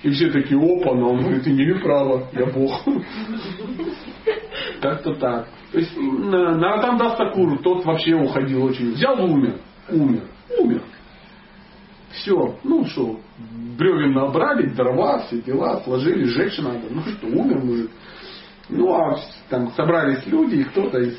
И 0.03 0.09
все 0.09 0.31
такие, 0.31 0.59
опа, 0.59 0.95
но 0.95 1.11
он 1.11 1.21
говорит, 1.21 1.47
имею 1.47 1.79
право, 1.81 2.27
я 2.33 2.47
Бог. 2.47 2.81
Как-то 4.81 5.13
так. 5.15 5.47
То 5.71 5.77
есть 5.77 5.95
Наратам 5.95 6.97
Дастакуру, 6.97 7.57
тот 7.59 7.85
вообще 7.85 8.15
уходил 8.15 8.63
очень. 8.65 8.93
Взял 8.93 9.17
и 9.19 9.31
умер. 9.31 9.55
Умер. 9.89 10.23
Умер. 10.57 10.81
Все. 12.11 12.57
Ну 12.63 12.85
что, 12.85 13.19
бревен 13.77 14.13
набрали, 14.13 14.67
дрова, 14.69 15.19
все 15.19 15.41
дела, 15.41 15.81
сложили, 15.83 16.25
сжечь 16.25 16.57
надо. 16.57 16.87
Ну 16.89 17.01
что, 17.01 17.27
умер 17.27 17.59
мужик. 17.63 17.91
Ну 18.71 18.93
а 18.93 19.19
там 19.49 19.71
собрались 19.73 20.25
люди, 20.25 20.55
и 20.55 20.63
кто-то 20.63 20.99
из 20.99 21.17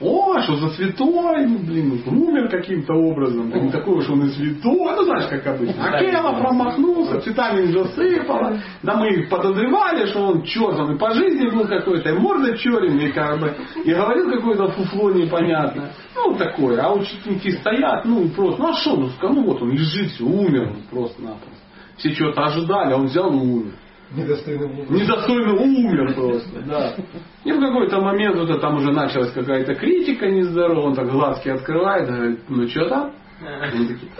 о, 0.00 0.38
что 0.42 0.54
за 0.56 0.68
святой, 0.70 1.46
ну, 1.46 1.58
блин, 1.58 2.00
умер 2.06 2.48
каким-то 2.50 2.94
образом, 2.94 3.50
не 3.50 3.70
такой 3.70 3.96
уж 3.96 4.08
он 4.08 4.26
и 4.26 4.28
святой, 4.28 4.94
ну 4.94 5.02
знаешь, 5.02 5.26
как 5.28 5.44
обычно. 5.48 5.88
Акела 5.88 6.40
промахнулся, 6.40 7.20
цветами 7.20 7.64
засыпало, 7.64 8.60
да 8.84 8.94
мы 8.94 9.26
подозревали, 9.28 10.06
что 10.06 10.20
он 10.20 10.42
черт, 10.42 10.78
он 10.78 10.94
и 10.94 10.98
по 10.98 11.10
жизни 11.10 11.50
был 11.50 11.66
какой-то, 11.66 12.10
и 12.10 12.12
морда 12.12 12.56
черный, 12.56 13.10
как 13.10 13.40
бы, 13.40 13.56
и 13.84 13.92
говорил 13.92 14.30
какое-то 14.30 14.68
фуфло 14.68 15.10
непонятное. 15.10 15.90
Ну, 16.14 16.36
такое, 16.36 16.80
а 16.80 16.92
ученики 16.92 17.50
стоят, 17.52 18.04
ну, 18.04 18.28
просто, 18.28 18.62
ну 18.62 18.68
а 18.68 18.74
что, 18.74 18.96
ну, 18.96 19.10
ну 19.20 19.44
вот 19.46 19.62
он 19.62 19.72
лежит, 19.72 20.20
умер 20.20 20.74
он 20.74 20.82
просто-напросто. 20.90 21.56
Все 21.96 22.10
что-то 22.10 22.44
ожидали, 22.44 22.92
а 22.92 22.96
он 22.96 23.06
взял 23.06 23.32
и 23.32 23.36
умер. 23.36 23.72
Недостойно 24.10 24.66
умер. 24.66 24.90
Недостойно 24.90 25.54
умер 25.54 26.14
просто, 26.14 26.62
да. 26.62 26.96
И 27.44 27.52
в 27.52 27.60
какой-то 27.60 28.00
момент 28.00 28.36
вот 28.36 28.60
там 28.60 28.76
уже 28.76 28.90
началась 28.90 29.32
какая-то 29.32 29.74
критика 29.74 30.28
нездоровая, 30.28 30.84
он 30.84 30.94
так 30.94 31.10
глазки 31.10 31.48
открывает, 31.48 32.08
говорит, 32.08 32.40
ну 32.48 32.66
что 32.68 32.88
там? 32.88 33.12
Он, 33.40 33.86
такие, 33.86 34.10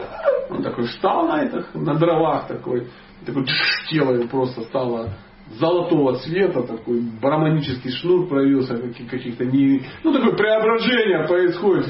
он 0.50 0.62
такой 0.62 0.84
встал 0.86 1.26
на 1.26 1.44
этих, 1.44 1.74
на 1.74 1.94
дровах 1.94 2.46
такой, 2.46 2.86
такой 3.24 3.46
тело 3.88 4.12
его 4.12 4.28
просто 4.28 4.62
стало 4.62 5.08
золотого 5.58 6.16
цвета, 6.18 6.62
такой 6.62 7.00
браманический 7.20 7.90
шнур 7.90 8.28
проявился, 8.28 8.76
каких-то 9.10 9.44
не... 9.44 9.82
Ну, 10.04 10.12
такое 10.12 10.32
преображение 10.36 11.26
происходит. 11.26 11.86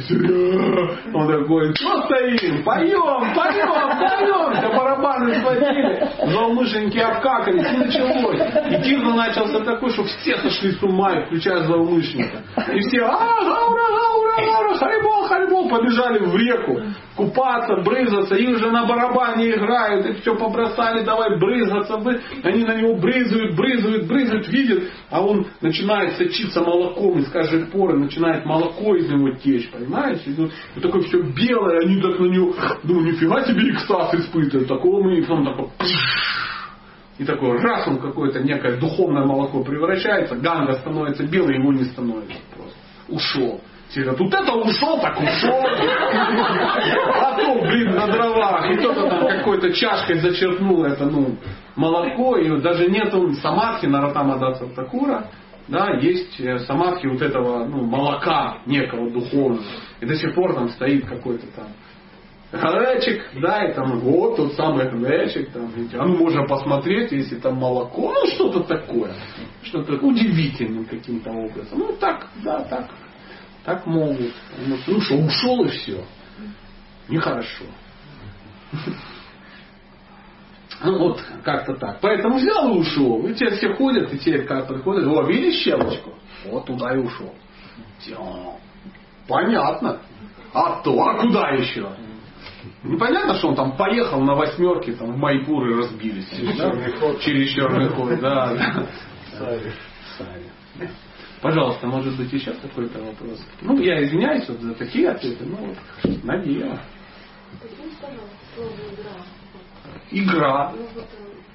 Он 1.13 1.27
такой, 1.27 1.75
что 1.75 2.03
стоим? 2.05 2.63
Поем, 2.65 3.35
поем, 3.35 3.99
поем! 3.99 4.53
Все 4.55 4.69
барабаны 4.69 5.35
схватили, 5.35 6.09
злоумышленники 6.27 6.99
обкакались, 6.99 7.67
и 7.73 7.77
началось. 7.77 8.41
И 8.71 8.83
Тирна 8.83 9.15
начался 9.15 9.61
такой, 9.61 9.91
что 9.91 10.05
все 10.05 10.37
сошли 10.39 10.73
с 10.73 10.83
ума, 10.83 11.27
включая 11.27 11.65
злоумышленника. 11.65 12.43
И 12.73 12.81
все, 12.81 13.03
а, 13.03 13.45
гаура, 13.45 13.83
гаура, 13.91 14.47
гаура, 14.47 14.75
харибол, 14.75 15.23
харибол, 15.25 15.69
побежали 15.69 16.19
в 16.21 16.37
реку 16.37 16.81
купаться, 17.19 17.83
брызгаться, 17.85 18.37
и 18.37 18.47
уже 18.47 18.71
на 18.71 18.87
барабане 18.87 19.51
играют, 19.51 20.07
и 20.07 20.13
все 20.21 20.37
побросали, 20.37 21.05
давай 21.05 21.37
брызгаться. 21.39 21.97
Они 22.45 22.65
на 22.65 22.77
него 22.77 22.95
брызгают, 22.95 23.48
брызгают, 23.55 24.07
брызгают, 24.07 24.49
видят, 24.49 24.85
а 25.11 25.25
он 25.25 25.47
начинает 25.61 26.17
сочиться 26.17 26.61
молоком 26.61 27.19
из 27.19 27.29
каждой 27.31 27.67
поры, 27.67 27.99
начинает 27.99 28.45
молоко 28.45 28.95
из 28.97 29.09
него 29.09 29.31
течь, 29.31 29.71
понимаешь? 29.71 30.21
И, 30.27 30.35
ну, 30.37 30.49
и 30.77 30.81
такое 30.81 31.03
все 31.03 31.23
белое, 31.23 31.81
они 31.81 32.01
так 32.01 32.19
на 32.19 32.27
него, 32.27 32.55
думаю, 32.85 33.13
нифига 33.13 33.45
себе 33.45 33.71
экстаз 33.71 34.15
испытывают, 34.15 34.69
такого 34.69 35.03
мы, 35.03 35.21
потом 35.23 35.45
такой, 35.45 35.69
и 37.19 37.25
такой 37.25 37.59
раз 37.59 37.87
он 37.89 37.99
какое-то 37.99 38.41
некое 38.41 38.77
духовное 38.77 39.25
молоко 39.25 39.63
превращается, 39.65 40.37
ганга 40.37 40.75
становится 40.75 41.25
белой, 41.25 41.57
его 41.57 41.73
не 41.73 41.85
становится 41.85 42.39
просто. 42.55 42.77
Ушел. 43.09 43.61
Все 43.89 44.03
говорят, 44.03 44.21
вот 44.21 44.35
это 44.35 44.53
ушел, 44.53 45.01
так 45.01 45.19
ушел. 45.19 45.65
А 47.23 47.35
то, 47.37 47.55
блин, 47.63 47.95
на 47.95 48.07
дровах. 48.07 48.71
И 48.71 48.77
кто-то 48.77 49.09
там 49.09 49.27
какой-то 49.27 49.73
чашкой 49.73 50.19
зачерпнул 50.21 50.85
это, 50.85 51.07
ну, 51.07 51.37
молоко. 51.75 52.37
И 52.37 52.51
вот 52.51 52.63
даже 52.63 52.89
нету 52.91 53.33
самадхи 53.35 53.87
Наратама 53.87 54.39
Даса 54.39 54.67
Такура. 54.75 55.29
Да, 55.69 55.91
есть 56.01 56.39
э, 56.41 56.59
самадхи 56.61 57.07
вот 57.07 57.21
этого 57.21 57.65
ну, 57.67 57.85
молока 57.85 58.59
некого 58.67 59.11
духовного. 59.11 59.63
И 60.01 60.07
до 60.07 60.15
сих 60.17 60.35
пор 60.35 60.55
там 60.55 60.71
стоит 60.71 61.07
какой-то 61.07 61.47
там 61.55 61.67
Рэчик, 62.51 63.25
да, 63.43 63.65
и 63.65 63.75
там 63.75 63.99
вот 63.99 64.37
тот 64.37 64.55
самый 64.55 64.89
рэчик, 64.89 65.53
там, 65.53 65.71
а 65.99 66.07
ну 66.07 66.17
можно 66.17 66.47
посмотреть, 66.47 67.13
если 67.13 67.37
там 67.37 67.57
молоко, 67.57 68.11
ну 68.11 68.27
что-то 68.31 68.61
такое, 68.61 69.13
что-то 69.65 69.93
удивительным 69.97 70.87
каким-то 70.87 71.31
образом. 71.31 71.79
Ну 71.79 71.93
так, 72.01 72.27
да, 72.43 72.61
так 72.61 72.89
Так 73.69 73.85
могут. 73.85 74.33
Ну 74.87 74.99
что, 75.03 75.17
ушел 75.17 75.63
и 75.67 75.69
все. 75.69 76.03
Нехорошо. 77.09 77.65
Ну 80.81 80.97
вот, 80.97 81.21
как-то 81.43 81.75
так. 81.75 81.99
Поэтому 82.01 82.37
взял 82.37 82.73
и 82.73 82.79
ушел. 82.79 83.27
И 83.27 83.35
те 83.35 83.51
все 83.51 83.75
ходят, 83.75 84.15
и 84.15 84.19
те 84.19 84.43
как 84.43 84.69
приходят, 84.69 85.09
о, 85.09 85.25
видишь 85.25 85.57
щелочку? 85.65 86.15
Вот 86.45 86.67
туда 86.67 86.95
и 86.95 86.99
ушел. 86.99 87.35
Понятно. 89.27 90.01
А 90.55 90.81
то, 90.83 91.03
а 91.03 91.21
куда 91.21 91.49
еще? 91.49 91.89
Непонятно, 92.85 93.35
что 93.35 93.49
он 93.49 93.57
там 93.57 93.77
поехал 93.77 94.21
на 94.21 94.37
восьмерке 94.37 94.93
там, 94.93 95.15
в 95.15 95.17
Майпур 95.17 95.69
и 95.69 95.75
разбились. 95.75 96.31
Через 97.23 97.51
черный 97.51 97.89
ход. 97.89 98.21
Да, 98.21 98.55
да. 98.55 98.87
Сари. 99.37 99.73
Сари. 100.17 100.91
Пожалуйста, 101.41 101.87
может 101.87 102.17
быть 102.17 102.33
еще 102.33 102.53
какой-то 102.53 103.01
вопрос? 103.03 103.41
Ну, 103.61 103.79
я 103.81 104.03
извиняюсь 104.05 104.49
вот 104.49 104.61
за 104.61 104.75
такие 104.75 105.09
ответы, 105.09 105.45
но 105.45 105.57
вот 105.57 106.25
на 106.25 106.39
дело. 106.39 106.81
Поясните, 107.61 107.97
пожалуйста, 108.01 108.37
слово 108.55 108.73
игра. 110.11 110.73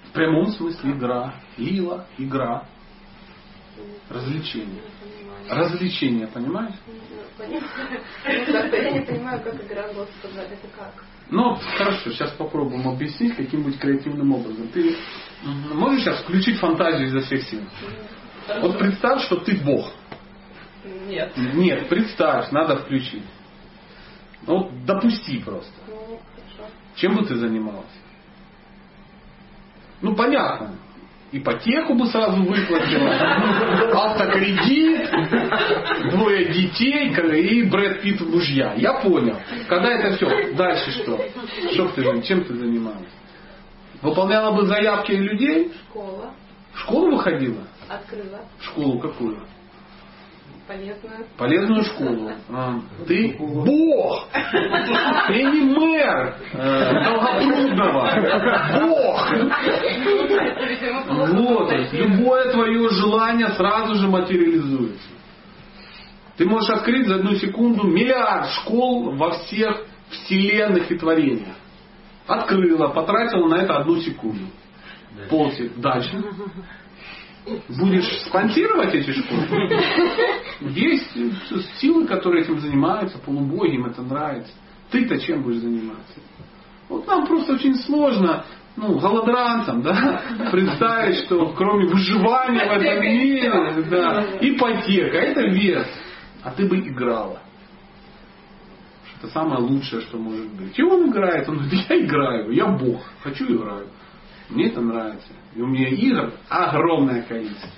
В 0.06 0.12
прямом 0.14 0.48
смысле 0.48 0.92
игра. 0.92 1.36
Лила, 1.58 2.06
игра. 2.18 2.66
Развлечение. 4.10 4.84
Развлечение, 5.50 6.28
понимаешь? 6.28 6.76
Понимаю. 7.38 7.64
Я 8.26 8.92
не 8.92 9.02
понимаю, 9.02 9.42
как 9.44 9.56
игра 9.56 9.88
Господа. 9.88 10.42
Это 10.42 10.68
как? 10.78 11.04
Ну, 11.30 11.56
хорошо, 11.78 12.12
сейчас 12.12 12.32
попробуем 12.34 12.88
объяснить 12.88 13.36
каким-нибудь 13.36 13.80
креативным 13.80 14.34
образом. 14.34 14.68
Ты 14.70 14.96
можешь 15.74 16.04
сейчас 16.04 16.22
включить 16.22 16.60
фантазию 16.60 17.08
изо 17.08 17.22
всех 17.22 17.44
сил? 17.44 17.62
Вот 18.62 18.80
представь, 18.80 19.24
что 19.24 19.38
ты 19.38 19.56
Бог. 19.58 19.92
Нет. 21.08 21.32
Нет, 21.38 21.88
представь, 21.90 22.52
надо 22.52 22.78
включить. 22.78 23.24
Ну, 24.46 24.58
вот 24.58 24.86
допусти 24.86 25.40
просто. 25.40 25.72
Ну. 25.88 26.20
Чем 26.96 27.16
бы 27.16 27.26
ты 27.26 27.36
занималась? 27.36 27.86
Ну, 30.02 30.16
понятно. 30.16 30.76
Ипотеку 31.32 31.96
бы 31.96 32.06
сразу 32.08 32.44
выплатила, 32.44 33.10
автокредит, 33.92 35.10
двое 36.12 36.54
детей 36.54 37.10
и 37.10 37.64
Брэд 37.64 38.02
Питт 38.02 38.22
мужья. 38.22 38.76
Я 38.76 38.94
понял. 39.02 39.36
Когда 39.68 39.94
это 39.94 40.16
все, 40.16 40.54
дальше 40.54 40.92
что? 40.92 41.20
Что 41.72 41.88
ты, 41.88 42.22
чем 42.22 42.44
ты 42.44 42.54
занималась? 42.54 43.10
Выполняла 44.04 44.52
бы 44.56 44.68
заявки 44.68 45.14
людей? 45.14 45.72
Школа. 45.90 46.34
В 46.74 46.80
школу 46.82 47.16
выходила? 47.16 47.64
Открыла. 47.90 48.42
Школу 48.60 49.00
какую? 49.00 49.46
Полезную. 50.68 51.26
Полезную 51.38 51.84
школу. 51.84 52.32
А, 52.50 52.80
Ты 53.06 53.36
Бог! 53.38 54.28
Ты 55.28 55.44
не 55.44 55.62
мэр 55.62 56.38
э, 56.54 57.04
Долгопрудного. 57.04 58.10
Бог! 58.80 59.30
Видимо, 60.62 61.02
плохо 61.04 61.32
Вот, 61.34 61.92
любое 61.92 62.52
твое 62.54 62.90
желание 62.92 63.50
сразу 63.50 63.96
же 63.96 64.08
материализуется. 64.08 65.10
Ты 66.38 66.46
можешь 66.46 66.70
открыть 66.70 67.08
за 67.08 67.16
одну 67.16 67.36
секунду 67.36 67.84
миллиард 67.86 68.50
школ 68.52 69.16
во 69.18 69.32
всех 69.32 69.86
вселенных 70.10 70.90
и 70.90 70.98
творениях. 70.98 71.56
Открыла, 72.26 72.88
потратила 72.88 73.50
на 73.50 73.56
это 73.56 73.78
одну 73.78 73.98
секунду. 74.00 74.46
Полсек. 75.30 75.76
Дальше. 75.76 76.24
Будешь 77.68 78.22
спонсировать 78.26 78.94
эти 78.94 79.12
школы? 79.12 79.70
Есть 80.62 81.12
силы, 81.80 82.08
которые 82.08 82.44
этим 82.44 82.60
занимаются, 82.60 83.18
полубоги, 83.20 83.76
им 83.76 83.86
это 83.86 84.02
нравится. 84.02 84.52
Ты-то 84.92 85.20
чем 85.20 85.44
будешь 85.44 85.58
заниматься? 85.58 86.20
Вот 86.88 87.06
нам 87.08 87.26
просто 87.26 87.54
очень 87.54 87.76
сложно, 87.76 88.46
ну, 88.76 89.00
голодранцам, 89.00 89.82
да, 89.82 90.22
представить, 90.52 91.26
что 91.26 91.54
кроме 91.54 91.88
выживания 91.88 92.66
в 92.66 92.72
этом 92.72 93.02
мире, 93.02 93.52
да, 93.90 94.26
ипотека, 94.40 95.18
это 95.18 95.42
вес. 95.42 95.88
А 96.44 96.52
ты 96.52 96.68
бы 96.68 96.78
играла. 96.80 97.42
Это 99.18 99.32
самое 99.32 99.62
лучшее, 99.62 100.02
что 100.02 100.18
может 100.18 100.48
быть. 100.54 100.78
И 100.78 100.84
он 100.84 101.10
играет, 101.10 101.48
он 101.48 101.60
говорит, 101.60 101.86
я 101.90 102.00
играю, 102.00 102.52
я 102.52 102.66
бог, 102.68 103.02
хочу 103.22 103.46
играю. 103.46 103.88
Мне 104.50 104.68
это 104.68 104.82
нравится. 104.82 105.34
И 105.56 105.62
у 105.62 105.68
меня 105.68 105.90
игр 105.90 106.34
огромное 106.50 107.24
количество. 107.24 107.70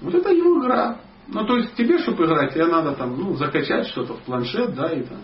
Вот 0.00 0.14
это 0.14 0.30
его 0.30 0.60
игра. 0.60 0.98
Ну, 1.28 1.46
то 1.46 1.56
есть 1.56 1.74
тебе, 1.74 1.98
чтобы 1.98 2.24
играть, 2.24 2.52
тебе 2.52 2.66
надо 2.66 2.94
там, 2.94 3.16
ну, 3.18 3.34
закачать 3.36 3.86
что-то 3.88 4.14
в 4.14 4.22
планшет, 4.22 4.74
да, 4.74 4.92
и 4.92 5.02
там 5.02 5.20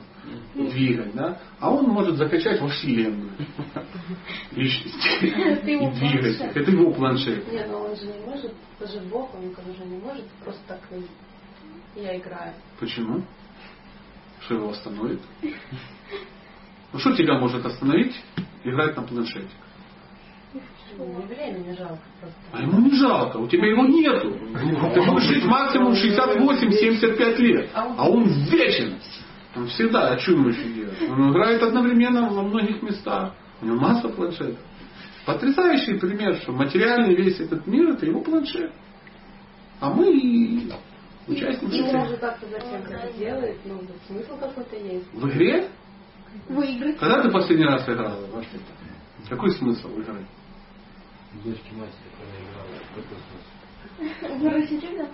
двигать, 0.55 1.15
да. 1.15 1.41
А 1.59 1.71
он 1.73 1.87
может 1.87 2.17
закачать 2.17 2.61
во 2.61 2.69
Вселенную 2.69 3.33
и 4.53 4.63
двигать. 5.65 6.41
Это 6.41 6.71
его 6.71 6.93
планшет. 6.93 7.51
Не, 7.51 7.67
но 7.67 7.85
он 7.85 7.97
же 7.97 8.07
не 8.07 8.21
может, 8.25 8.53
он 8.81 8.89
же 8.89 9.01
Бог, 9.11 9.35
он 9.35 9.43
же 9.43 9.85
не 9.85 9.99
может 9.99 10.25
просто 10.45 10.61
так 10.69 10.81
я 11.97 12.17
играю. 12.17 12.55
Почему? 12.79 13.25
Что 14.41 14.55
его 14.55 14.71
остановит? 14.71 15.21
Ну, 16.93 16.99
что 16.99 17.15
тебя 17.17 17.39
может 17.39 17.65
остановить? 17.65 18.15
Играть 18.63 18.97
на 18.97 19.03
планшете. 19.03 19.49
Мне 20.53 20.63
времени 20.63 20.63
жалко 20.63 20.67
просто. 20.67 20.78
А 22.53 22.63
ему 22.63 22.81
не 22.81 22.97
жалко, 22.97 23.37
у 23.37 23.47
тебя 23.49 23.69
его 23.69 23.85
нету. 23.87 24.33
Ты 24.95 25.03
будешь 25.03 25.23
жить 25.25 25.45
максимум 25.45 25.93
68-75 25.93 27.37
лет. 27.39 27.71
А 27.75 28.09
он 28.09 28.25
вечен. 28.51 28.99
Он 29.57 29.67
всегда, 29.67 30.11
а 30.11 30.19
что 30.19 30.33
ему 30.33 30.49
еще 30.49 30.65
делать? 30.73 31.03
Он 31.09 31.31
играет 31.31 31.63
одновременно 31.63 32.29
во 32.31 32.43
многих 32.43 32.83
местах. 32.83 33.35
У 33.61 33.67
него 33.67 33.77
масса 33.77 34.09
планшетов. 34.09 34.59
Потрясающий 35.27 35.99
пример, 35.99 36.37
что 36.37 36.53
материальный 36.53 37.15
весь 37.15 37.39
этот 37.41 37.67
мир 37.67 37.91
это 37.91 38.07
его 38.07 38.21
планшет. 38.21 38.73
А 39.81 39.93
мы 39.93 40.11
и 40.11 40.73
участники. 41.27 41.75
И 41.75 41.83
он 41.83 41.89
всех. 41.89 42.09
же 42.09 42.17
как-то 42.17 42.47
зачем 42.47 42.83
это 42.83 43.13
делает, 43.19 43.59
ну, 43.65 43.75
вот 43.75 43.97
смысл 44.07 44.39
какой-то 44.39 44.77
есть. 44.77 45.13
В 45.13 45.29
игре? 45.29 45.69
Выиграть. 46.49 46.99
Когда 46.99 47.23
ты 47.23 47.31
последний 47.31 47.67
раз 47.67 47.89
играла 47.89 48.27
во 48.33 48.43
что-то? 48.43 49.29
Какой 49.29 49.51
смысл 49.53 49.89
в 49.89 50.01
игре? 50.01 50.25
Дочки 51.45 51.73
матери, 51.73 52.11
когда 52.19 52.37
играла? 52.43 54.39
Вы 54.39 54.51
рассечете? 54.51 55.09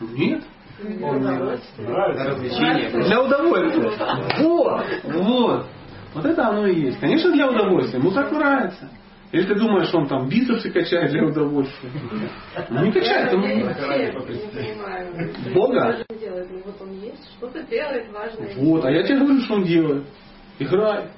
Нет. 0.00 0.42
Нравится? 0.82 1.66
Развлечение. 1.78 2.90
Для 2.90 3.22
удовольствия. 3.22 3.90
Вот, 4.40 4.84
вот. 5.04 5.66
Вот 6.14 6.24
это 6.24 6.48
оно 6.48 6.66
и 6.66 6.80
есть. 6.80 7.00
Конечно, 7.00 7.32
для 7.32 7.48
удовольствия. 7.48 7.98
Ему 7.98 8.12
так 8.12 8.30
нравится. 8.30 8.88
Или 9.32 9.46
ты 9.46 9.54
думаешь, 9.56 9.92
он 9.92 10.06
там 10.06 10.28
бицепсы 10.28 10.70
качает 10.70 11.10
для 11.10 11.24
удовольствия? 11.24 11.90
Ну, 12.70 12.84
не 12.84 12.92
качает, 12.92 13.34
он... 13.34 13.40
вообще 13.40 14.36
не 14.36 14.48
понимаю. 14.52 15.54
Бога? 15.54 15.96
Он? 16.08 16.46
Ну 16.50 16.62
вот 16.64 16.82
он 16.82 16.92
есть, 17.00 17.24
что-то 17.36 17.62
делает 17.64 18.12
важное. 18.12 18.54
Вот, 18.58 18.84
а 18.84 18.92
я 18.92 19.02
тебе 19.02 19.18
говорю, 19.18 19.40
что 19.40 19.54
он 19.54 19.64
делает. 19.64 20.06
Играет. 20.60 21.10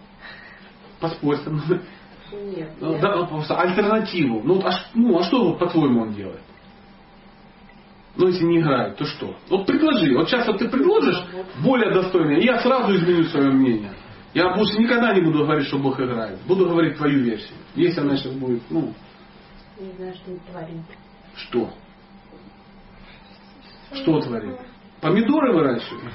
Поспорь 0.99 1.37
со 1.45 1.51
мной. 1.51 1.83
Нет. 2.33 2.71
Ну, 2.81 2.93
я- 2.95 2.99
да, 3.01 3.23
просто 3.25 3.59
альтернативу. 3.59 4.41
Ну, 4.45 4.61
а, 4.65 4.71
ну, 4.95 5.19
а 5.19 5.25
что, 5.25 5.55
по-твоему, 5.55 6.03
он 6.03 6.13
делает? 6.15 6.41
Ну, 8.17 8.29
если 8.29 8.45
не 8.45 8.59
играет, 8.61 8.97
то 8.97 9.05
что? 9.05 9.37
Вот 9.51 9.67
предложи. 9.67 10.17
Вот 10.17 10.29
сейчас 10.29 10.47
вот 10.47 10.59
ты 10.59 10.69
предложишь 10.69 11.23
более 11.63 11.93
достойное, 11.93 12.39
и 12.39 12.45
я 12.45 12.59
сразу 12.61 12.95
изменю 12.97 13.25
свое 13.25 13.51
мнение. 13.51 13.93
Я 14.33 14.55
больше 14.55 14.79
никогда 14.79 15.15
не 15.15 15.21
буду 15.21 15.41
говорить, 15.41 15.67
что 15.69 15.79
Бог 15.79 16.01
играет. 16.01 16.39
Буду 16.47 16.67
говорить 16.67 16.97
твою 16.97 17.21
версию. 17.21 17.57
Если 17.75 18.01
она 18.01 18.17
сейчас 18.17 18.33
будет, 18.33 18.63
ну, 18.71 18.93
Не 19.79 19.93
знаю, 19.93 20.15
что 20.15 20.31
он 20.33 20.39
творит. 20.51 20.83
что? 21.37 21.71
Что 23.93 24.21
творит? 24.21 24.57
Помидоры 25.01 25.53
выращивает? 25.53 26.13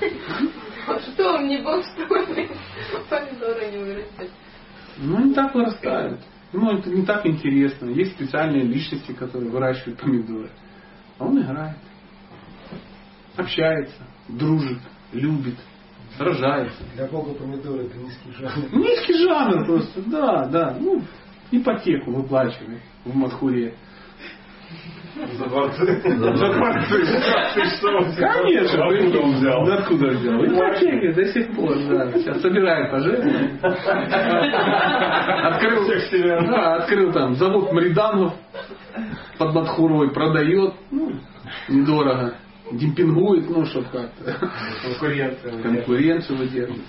А 0.88 0.98
Что 0.98 1.34
он 1.34 1.46
не 1.46 1.58
бог, 1.58 1.84
что 1.84 2.02
ли? 2.32 2.48
Помидоры 3.10 3.70
не 3.70 3.78
вырастет. 3.78 4.30
Ну, 4.98 5.26
не 5.26 5.34
так 5.34 5.54
вырастают. 5.54 6.20
Ну, 6.52 6.78
это 6.78 6.90
не 6.90 7.04
так 7.04 7.24
интересно. 7.26 7.90
Есть 7.90 8.12
специальные 8.12 8.64
личности, 8.64 9.12
которые 9.12 9.50
выращивают 9.50 10.00
помидоры. 10.00 10.50
А 11.18 11.26
он 11.26 11.40
играет. 11.40 11.76
Общается, 13.36 14.02
дружит, 14.28 14.80
любит, 15.12 15.56
сражается. 16.16 16.82
Для 16.94 17.06
Бога 17.06 17.34
помидоры 17.34 17.84
это 17.84 17.96
низкий 17.96 18.32
жанр. 18.32 18.72
Низкий 18.72 19.14
жанр 19.24 19.64
просто, 19.64 20.02
да, 20.02 20.46
да. 20.46 20.76
Ну, 20.78 21.02
ипотеку 21.50 22.10
выплачивает 22.12 22.80
в 23.04 23.14
Мадхуре. 23.14 23.74
За 25.38 25.44
дворцы. 25.46 26.00
За 26.04 26.32
дворцы. 26.32 27.04
Конечно, 28.16 28.86
Откуда 28.86 29.18
он 29.20 29.32
взял? 29.34 29.66
Да 29.66 29.74
откуда 29.76 30.06
взял? 30.08 30.44
Ипотеки 30.46 31.12
до 31.12 31.24
сих 31.32 31.54
пор, 31.54 31.74
да. 31.88 32.12
Сейчас 32.12 32.40
собирает 32.40 32.90
пожертвования. 32.90 33.58
Открыл, 35.44 35.86
да, 36.46 36.74
открыл 36.76 37.12
там 37.12 37.34
завод 37.34 37.72
Мриданов 37.72 38.34
под 39.38 39.54
Мадхурой, 39.54 40.10
продает, 40.12 40.74
ну, 40.90 41.12
недорого. 41.68 42.34
демпингует, 42.72 43.48
ну, 43.50 43.64
чтобы 43.66 43.86
как-то 43.90 44.48
Конкуренция. 44.82 45.62
конкуренцию 45.62 46.38
выдерживать. 46.38 46.82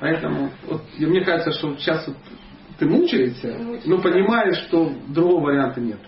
Поэтому, 0.00 0.50
вот, 0.68 0.82
и 0.98 1.06
мне 1.06 1.20
кажется, 1.22 1.52
что 1.52 1.76
сейчас 1.76 2.06
вот 2.06 2.16
ты 2.78 2.86
мучаешься, 2.86 3.56
но 3.84 3.98
понимаешь, 3.98 4.56
что 4.66 4.90
другого 5.08 5.44
варианта 5.46 5.80
нет. 5.80 5.98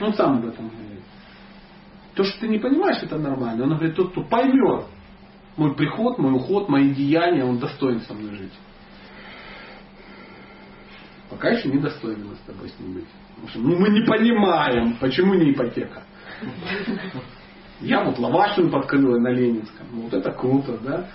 Он 0.00 0.14
сам 0.14 0.38
об 0.38 0.46
этом 0.46 0.68
говорит. 0.68 1.02
То, 2.14 2.24
что 2.24 2.40
ты 2.40 2.48
не 2.48 2.58
понимаешь, 2.58 3.02
это 3.02 3.18
нормально. 3.18 3.64
Он 3.64 3.70
говорит, 3.70 3.96
тот, 3.96 4.12
кто 4.12 4.22
поймет 4.22 4.86
мой 5.56 5.74
приход, 5.74 6.18
мой 6.18 6.34
уход, 6.34 6.68
мои 6.68 6.92
деяния, 6.92 7.44
он 7.44 7.58
достоин 7.58 8.00
со 8.00 8.14
мной 8.14 8.34
жить. 8.36 8.52
Пока 11.30 11.50
еще 11.50 11.68
не 11.68 11.78
достойны 11.78 12.24
мы 12.24 12.34
с 12.36 12.40
тобой 12.40 12.68
с 12.68 12.78
ним 12.78 12.94
быть. 12.94 13.08
Потому 13.30 13.48
что 13.48 13.58
ну, 13.60 13.78
мы 13.78 13.88
не 13.88 14.04
понимаем, 14.06 14.96
почему 14.98 15.34
не 15.34 15.52
ипотека. 15.52 16.02
Я 17.80 18.04
вот 18.04 18.18
лавашин 18.18 18.70
подкрыла 18.70 19.18
на 19.18 19.28
Ленинском. 19.28 19.86
Ну, 19.92 20.02
Вот 20.02 20.14
это 20.14 20.30
круто, 20.32 20.78
да? 20.78 21.08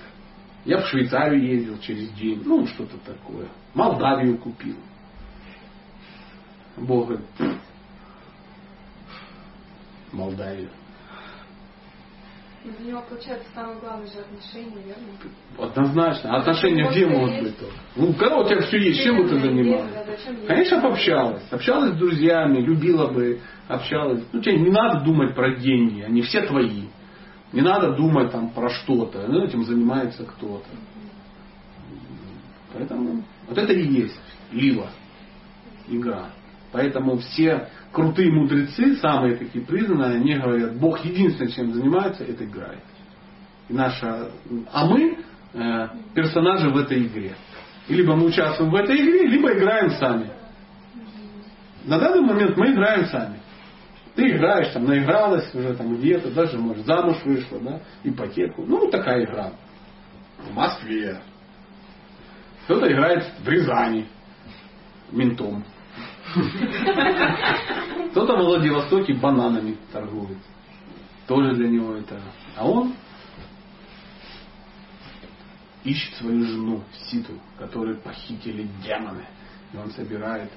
Я 0.65 0.79
в 0.79 0.87
Швейцарию 0.87 1.41
ездил 1.41 1.79
через 1.79 2.09
день. 2.11 2.41
Ну, 2.45 2.65
что-то 2.67 2.97
такое. 3.05 3.47
Молдавию 3.73 4.37
купил. 4.37 4.75
Бог 6.75 7.07
говорит, 7.07 7.25
«Пф, 10.09 10.13
Молдавия. 10.13 10.69
Но 12.65 12.71
Для 12.73 12.87
него, 12.87 13.03
получается, 13.07 13.47
самое 13.55 13.79
главное 13.79 14.07
же 14.07 14.19
отношения, 14.19 14.83
верно? 14.83 15.05
Однозначно. 15.57 16.35
А 16.35 16.39
отношения 16.41 16.89
где 16.89 17.07
могут 17.07 17.41
быть 17.41 17.57
только? 17.57 17.75
Ну, 17.95 18.13
когда 18.13 18.37
у 18.37 18.47
тебя 18.47 18.59
все 18.61 18.77
есть, 18.77 19.01
чем 19.01 19.17
бы 19.17 19.29
ты 19.29 19.39
занималась? 19.39 19.91
Конечно, 20.45 20.81
пообщалась. 20.81 21.43
Общалась 21.51 21.93
с 21.93 21.97
друзьями, 21.97 22.59
любила 22.59 23.07
бы, 23.07 23.39
общалась. 23.69 24.23
Ну, 24.33 24.41
тебе 24.41 24.59
не 24.59 24.71
надо 24.71 25.05
думать 25.05 25.35
про 25.35 25.55
деньги, 25.55 26.01
они 26.01 26.21
все 26.21 26.41
твои. 26.41 26.87
Не 27.53 27.61
надо 27.61 27.93
думать 27.93 28.31
там 28.31 28.49
про 28.49 28.69
что-то. 28.69 29.25
Ну, 29.27 29.45
этим 29.45 29.63
занимается 29.63 30.25
кто-то. 30.25 30.67
Поэтому 32.73 33.23
вот 33.47 33.57
это 33.57 33.71
и 33.71 33.87
есть 33.87 34.19
лила, 34.51 34.89
игра. 35.87 36.29
Поэтому 36.71 37.17
все 37.17 37.67
крутые 37.91 38.31
мудрецы, 38.31 38.97
самые 38.97 39.35
такие 39.35 39.65
признанные, 39.65 40.17
они 40.17 40.35
говорят, 40.35 40.75
Бог 40.75 41.03
единственное, 41.03 41.51
чем 41.51 41.73
занимается, 41.73 42.23
это 42.23 42.45
играет. 42.45 42.83
И 43.67 43.73
наша, 43.73 44.31
а 44.71 44.85
мы 44.85 45.17
э, 45.53 45.87
персонажи 46.13 46.69
в 46.69 46.77
этой 46.77 47.05
игре. 47.05 47.35
И 47.87 47.95
либо 47.95 48.15
мы 48.15 48.25
участвуем 48.25 48.71
в 48.71 48.75
этой 48.75 48.97
игре, 48.97 49.27
либо 49.27 49.51
играем 49.51 49.89
сами. 49.91 50.29
На 51.85 51.97
данный 51.97 52.21
момент 52.21 52.55
мы 52.55 52.71
играем 52.71 53.05
сами. 53.07 53.39
Ты 54.15 54.31
играешь, 54.31 54.73
там, 54.73 54.85
наигралась 54.85 55.53
уже 55.55 55.73
там 55.75 55.95
где-то, 55.95 56.31
даже, 56.31 56.57
может, 56.57 56.85
замуж 56.85 57.17
вышла, 57.23 57.59
да, 57.59 57.79
ипотеку. 58.03 58.63
Ну, 58.65 58.89
такая 58.91 59.23
игра. 59.23 59.51
В 60.37 60.53
Москве. 60.53 61.19
Кто-то 62.65 62.91
играет 62.91 63.25
в 63.39 63.49
Рязани 63.49 64.07
ментом. 65.11 65.63
Кто-то 68.11 68.37
в 68.37 68.45
Владивостоке 68.45 69.13
бананами 69.13 69.77
торгует. 69.91 70.37
Тоже 71.27 71.55
для 71.55 71.69
него 71.69 71.95
это. 71.95 72.19
А 72.55 72.67
он 72.67 72.93
ищет 75.83 76.15
свою 76.15 76.45
жену 76.45 76.83
Ситу, 77.05 77.33
которую 77.57 77.99
похитили 78.01 78.67
демоны. 78.83 79.25
И 79.73 79.77
он 79.77 79.91
собирает 79.91 80.51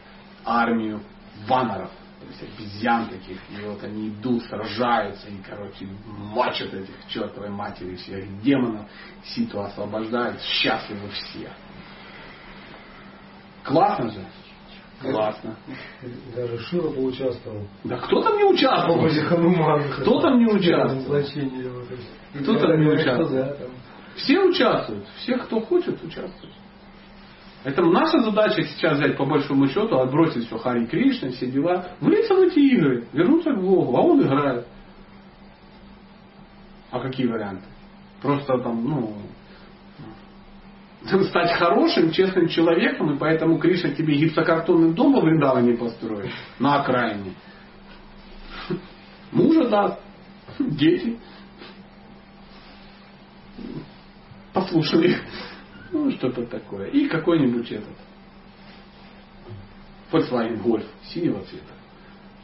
армию 0.44 1.02
ваноров, 1.46 1.90
то 2.20 2.26
есть 2.26 2.42
обезьян 2.42 3.08
таких. 3.08 3.38
И 3.50 3.64
вот 3.64 3.82
они 3.84 4.08
идут, 4.08 4.44
сражаются 4.44 5.28
и, 5.28 5.36
короче, 5.48 5.86
мочат 6.06 6.72
этих 6.72 6.94
чертовой 7.08 7.50
матери 7.50 7.96
всех 7.96 8.42
демонов. 8.42 8.86
Ситу 9.24 9.60
освобождают, 9.60 10.40
счастливы 10.40 11.08
все. 11.10 11.50
Классно 13.64 14.10
же? 14.10 14.24
Классно. 15.02 15.56
Даже 16.34 16.58
Шива 16.58 16.92
поучаствовал. 16.92 17.66
Да 17.84 17.96
кто 17.98 18.22
там 18.22 18.38
не 18.38 18.44
участвовал? 18.44 18.98
образе 18.98 19.22
Ханумана. 19.22 19.84
Кто 19.98 20.20
там 20.20 20.38
не 20.38 20.46
участвовал? 20.46 21.22
Кто 22.40 22.58
там 22.58 22.80
не 22.80 22.88
участвовал? 22.88 23.56
Все 24.16 24.40
участвуют. 24.40 25.06
Все, 25.16 25.36
кто 25.38 25.60
хочет, 25.60 26.02
участвуют. 26.02 26.54
Это 27.64 27.82
наша 27.82 28.18
задача 28.18 28.62
сейчас 28.64 28.98
взять 28.98 29.16
по 29.16 29.24
большому 29.24 29.68
счету, 29.68 29.96
отбросить 29.98 30.46
все 30.46 30.58
Хари 30.58 30.84
Кришна, 30.86 31.30
все 31.30 31.46
дела, 31.46 31.86
влиться 32.00 32.34
в 32.34 32.40
эти 32.40 32.58
игры, 32.58 33.06
вернуться 33.12 33.52
к 33.52 33.60
Богу, 33.60 33.96
а 33.96 34.00
он 34.00 34.20
играет. 34.20 34.66
А 36.90 36.98
какие 36.98 37.26
варианты? 37.26 37.64
Просто 38.20 38.58
там, 38.58 38.84
ну, 38.84 39.16
стать 41.28 41.52
хорошим, 41.58 42.10
честным 42.10 42.48
человеком, 42.48 43.14
и 43.14 43.18
поэтому 43.18 43.58
Кришна 43.58 43.90
тебе 43.90 44.16
гипсокартонный 44.16 44.92
дом 44.94 45.12
во 45.12 45.20
Вриндаване 45.20 45.74
построит, 45.74 46.30
на 46.58 46.80
окраине. 46.80 47.34
Мужа 49.32 49.68
даст, 49.68 50.00
дети. 50.58 51.18
Послушали. 54.52 55.16
Ну, 55.92 56.10
что-то 56.12 56.46
такое. 56.46 56.88
И 56.88 57.06
какой-нибудь 57.08 57.70
этот 57.70 57.96
Volkswagen 60.10 60.62
Golf 60.62 60.84
синего 61.04 61.42
цвета. 61.44 61.72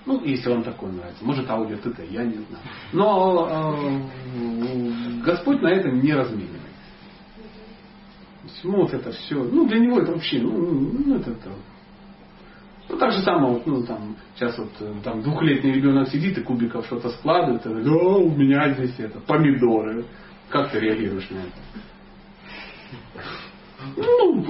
Ну, 0.06 0.24
если 0.24 0.48
вам 0.48 0.62
такой 0.62 0.90
нравится. 0.90 1.22
Может, 1.22 1.50
аудио 1.50 1.76
ТТ, 1.76 2.00
я 2.10 2.24
не 2.24 2.36
знаю. 2.36 2.64
Но 2.92 3.46
э, 3.50 5.22
Господь 5.22 5.60
на 5.60 5.68
этом 5.68 6.00
не 6.00 6.14
разменивается. 6.14 6.57
Есть, 8.58 8.64
Ну, 8.64 8.86
это 8.86 9.10
все. 9.12 9.42
Ну, 9.42 9.66
для 9.66 9.78
него 9.78 10.00
это 10.00 10.12
вообще, 10.12 10.40
ну, 10.40 10.50
ну 10.52 11.16
это, 11.16 11.30
это 11.30 11.50
ну, 12.88 12.96
так 12.96 13.12
же 13.12 13.20
самое, 13.20 13.54
вот, 13.54 13.66
ну, 13.66 13.82
там, 13.84 14.16
сейчас 14.34 14.56
вот, 14.56 14.70
э, 14.80 14.94
там, 15.04 15.20
двухлетний 15.20 15.72
ребенок 15.72 16.08
сидит 16.08 16.38
и 16.38 16.42
кубиков 16.42 16.86
что-то 16.86 17.10
складывает, 17.10 17.64
и 17.66 17.68
говорит, 17.68 17.86
да, 17.86 17.92
у 17.92 18.30
меня 18.30 18.72
здесь 18.74 18.94
это, 18.98 19.20
помидоры. 19.20 20.06
Как 20.48 20.70
ты 20.70 20.80
реагируешь 20.80 21.28
на 21.28 21.38
это? 21.40 21.52
Ну, 23.96 24.46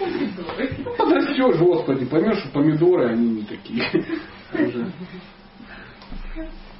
ну, 0.00 0.94
подрастешь, 0.96 1.58
господи, 1.58 2.06
поймешь, 2.06 2.38
что 2.38 2.48
помидоры, 2.48 3.10
они 3.10 3.28
не 3.28 3.42
такие. 3.42 3.84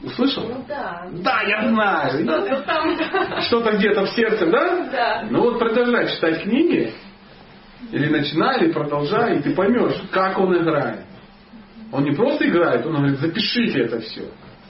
Услышал? 0.02 0.48
Ну 0.48 0.64
да. 0.66 1.08
Да, 1.12 1.42
я 1.42 1.68
знаю. 1.68 2.24
Что-то 2.24 2.62
там, 2.62 2.96
да. 2.96 3.40
Что-то 3.42 3.72
где-то 3.76 4.04
в 4.04 4.08
сердце, 4.10 4.46
да? 4.46 4.88
Да. 4.90 5.26
Ну 5.30 5.42
вот 5.42 5.58
продолжай 5.58 6.08
читать 6.08 6.42
книги, 6.42 6.92
или 7.92 8.08
начинай, 8.08 8.64
или 8.64 8.72
продолжай, 8.72 9.38
и 9.38 9.42
ты 9.42 9.54
поймешь, 9.54 9.94
как 10.10 10.38
он 10.38 10.56
играет. 10.56 11.00
Он 11.92 12.04
не 12.04 12.12
просто 12.12 12.48
играет, 12.48 12.84
он 12.86 12.94
говорит, 12.94 13.20
запишите 13.20 13.82
это 13.82 14.00
все 14.00 14.24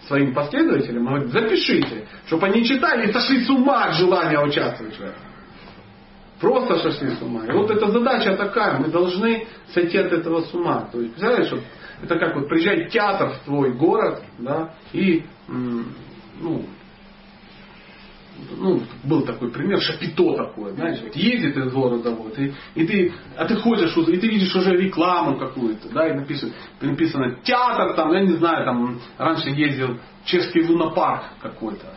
своим 0.06 0.34
последователям, 0.34 1.06
он 1.06 1.14
говорит, 1.14 1.32
запишите, 1.32 2.06
чтобы 2.26 2.46
они 2.46 2.64
читали 2.64 3.08
и 3.08 3.12
сошли 3.12 3.44
с 3.44 3.48
ума 3.48 3.84
от 3.84 3.94
желания 3.94 4.40
участвовать 4.40 4.96
в 4.96 5.00
этом. 5.00 5.22
Просто 6.40 6.76
сошли 6.78 7.10
с 7.10 7.22
ума. 7.22 7.46
И 7.46 7.52
вот 7.52 7.70
эта 7.70 7.88
задача 7.88 8.36
такая, 8.36 8.78
мы 8.78 8.88
должны 8.88 9.46
сойти 9.72 9.96
от 9.98 10.12
этого 10.12 10.40
с 10.40 10.52
ума. 10.52 10.88
То 10.90 11.00
есть, 11.00 11.12
представляешь, 11.12 11.52
вот, 11.52 11.62
это 12.02 12.18
как 12.18 12.34
вот 12.34 12.48
приезжать 12.48 12.88
в 12.88 12.90
театр 12.90 13.30
в 13.30 13.44
твой 13.44 13.72
город, 13.72 14.22
да, 14.38 14.74
и, 14.92 15.24
ну, 15.48 16.64
ну, 18.56 18.82
был 19.04 19.22
такой 19.22 19.50
пример, 19.50 19.80
шапито 19.80 20.34
такое, 20.34 20.72
знаешь, 20.72 21.00
вот 21.02 21.14
ездит 21.14 21.56
из 21.56 21.72
города, 21.72 22.10
вот, 22.10 22.38
и, 22.38 22.52
и 22.74 22.86
ты, 22.86 23.12
а 23.36 23.44
ты 23.44 23.56
ходишь, 23.56 23.96
и 23.96 24.16
ты 24.16 24.26
видишь 24.26 24.54
уже 24.54 24.76
рекламу 24.76 25.38
какую-то, 25.38 25.88
да, 25.90 26.08
и 26.08 26.14
написано, 26.14 26.52
написано 26.80 27.36
театр, 27.44 27.94
там, 27.94 28.12
я 28.12 28.22
не 28.22 28.32
знаю, 28.36 28.64
там, 28.64 29.00
раньше 29.18 29.50
ездил 29.50 29.98
чешский 30.24 30.62
лунопарк 30.64 31.24
какой-то, 31.40 31.94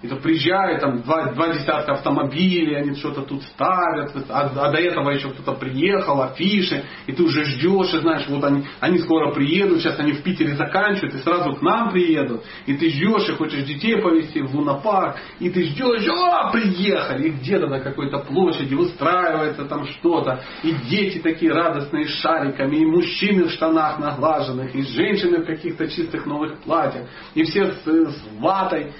и 0.00 0.06
то 0.06 0.16
приезжают, 0.16 0.80
там 0.80 1.02
два, 1.02 1.32
два 1.32 1.52
десятка 1.52 1.92
автомобилей, 1.92 2.76
они 2.76 2.94
что-то 2.94 3.22
тут 3.22 3.42
ставят, 3.42 4.12
а, 4.28 4.50
а 4.54 4.70
до 4.70 4.78
этого 4.78 5.10
еще 5.10 5.30
кто-то 5.30 5.58
приехал, 5.58 6.22
афиши, 6.22 6.84
и 7.06 7.12
ты 7.12 7.22
уже 7.24 7.44
ждешь, 7.44 7.92
и 7.94 7.98
знаешь, 7.98 8.28
вот 8.28 8.44
они, 8.44 8.64
они 8.78 8.98
скоро 8.98 9.32
приедут, 9.32 9.80
сейчас 9.80 9.98
они 9.98 10.12
в 10.12 10.22
Питере 10.22 10.54
заканчивают, 10.54 11.14
и 11.14 11.18
сразу 11.18 11.52
к 11.54 11.62
нам 11.62 11.90
приедут, 11.90 12.44
и 12.66 12.74
ты 12.74 12.90
ждешь, 12.90 13.28
и 13.28 13.32
хочешь 13.32 13.64
детей 13.64 14.00
повезти 14.00 14.40
в 14.40 14.54
лунопарк, 14.54 15.16
и 15.40 15.50
ты 15.50 15.64
ждешь, 15.64 16.06
о, 16.08 16.52
приехали, 16.52 17.28
и 17.28 17.30
где-то 17.30 17.66
на 17.66 17.80
какой-то 17.80 18.18
площади 18.18 18.74
выстраивается 18.74 19.64
там 19.64 19.84
что-то, 19.86 20.42
и 20.62 20.72
дети 20.88 21.18
такие 21.18 21.52
радостные 21.52 22.06
с 22.06 22.20
шариками, 22.20 22.76
и 22.76 22.86
мужчины 22.86 23.44
в 23.44 23.50
штанах 23.50 23.98
наглаженных, 23.98 24.72
и 24.76 24.82
женщины 24.82 25.38
в 25.38 25.46
каких-то 25.46 25.88
чистых 25.88 26.24
новых 26.24 26.58
платьях, 26.60 27.08
и 27.34 27.42
все 27.42 27.72
с, 27.72 27.84
с 27.84 28.28
ватой, 28.38 28.92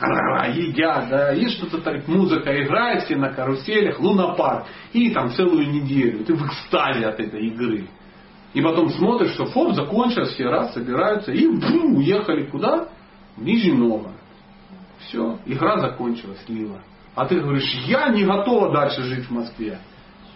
едят, 0.00 1.08
да, 1.08 1.34
и 1.34 1.48
что-то 1.48 1.78
так, 1.78 2.06
музыка 2.06 2.62
играет, 2.62 3.04
все 3.04 3.16
на 3.16 3.30
каруселях, 3.30 3.98
лунопарк, 3.98 4.66
и 4.92 5.10
там 5.10 5.30
целую 5.30 5.70
неделю, 5.70 6.24
ты 6.24 6.34
в 6.34 6.46
экстазе 6.46 7.06
от 7.06 7.18
этой 7.18 7.46
игры. 7.48 7.88
И 8.54 8.62
потом 8.62 8.90
смотришь, 8.90 9.32
что 9.32 9.46
фоп 9.46 9.74
закончилось, 9.74 10.32
все 10.32 10.44
раз 10.44 10.72
собираются, 10.72 11.32
и 11.32 11.46
бум, 11.46 11.96
уехали 11.96 12.46
куда? 12.46 12.88
В 13.36 13.42
Нижний 13.42 13.72
Новгород. 13.72 14.16
Все, 15.00 15.38
игра 15.46 15.78
закончилась, 15.78 16.42
Лила. 16.48 16.80
А 17.14 17.26
ты 17.26 17.40
говоришь, 17.40 17.72
я 17.86 18.08
не 18.08 18.24
готова 18.24 18.72
дальше 18.72 19.02
жить 19.02 19.26
в 19.26 19.30
Москве. 19.30 19.78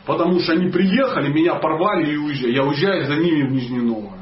Потому 0.04 0.40
что 0.40 0.52
они 0.52 0.70
приехали, 0.70 1.32
меня 1.32 1.54
порвали 1.54 2.12
и 2.12 2.16
уезжали. 2.16 2.54
Я 2.54 2.64
уезжаю 2.64 3.06
за 3.06 3.16
ними 3.16 3.48
в 3.48 3.52
Нижний 3.52 3.80
Новгород. 3.80 4.18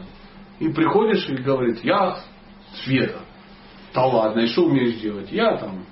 И 0.59 0.69
приходишь 0.69 1.27
и 1.29 1.37
говорит, 1.37 1.83
я 1.83 2.19
Света. 2.85 3.21
Да 3.93 4.07
ладно, 4.07 4.41
и 4.41 4.47
что 4.47 4.65
умеешь 4.65 5.01
делать? 5.01 5.31
Я 5.33 5.57
там 5.57 5.85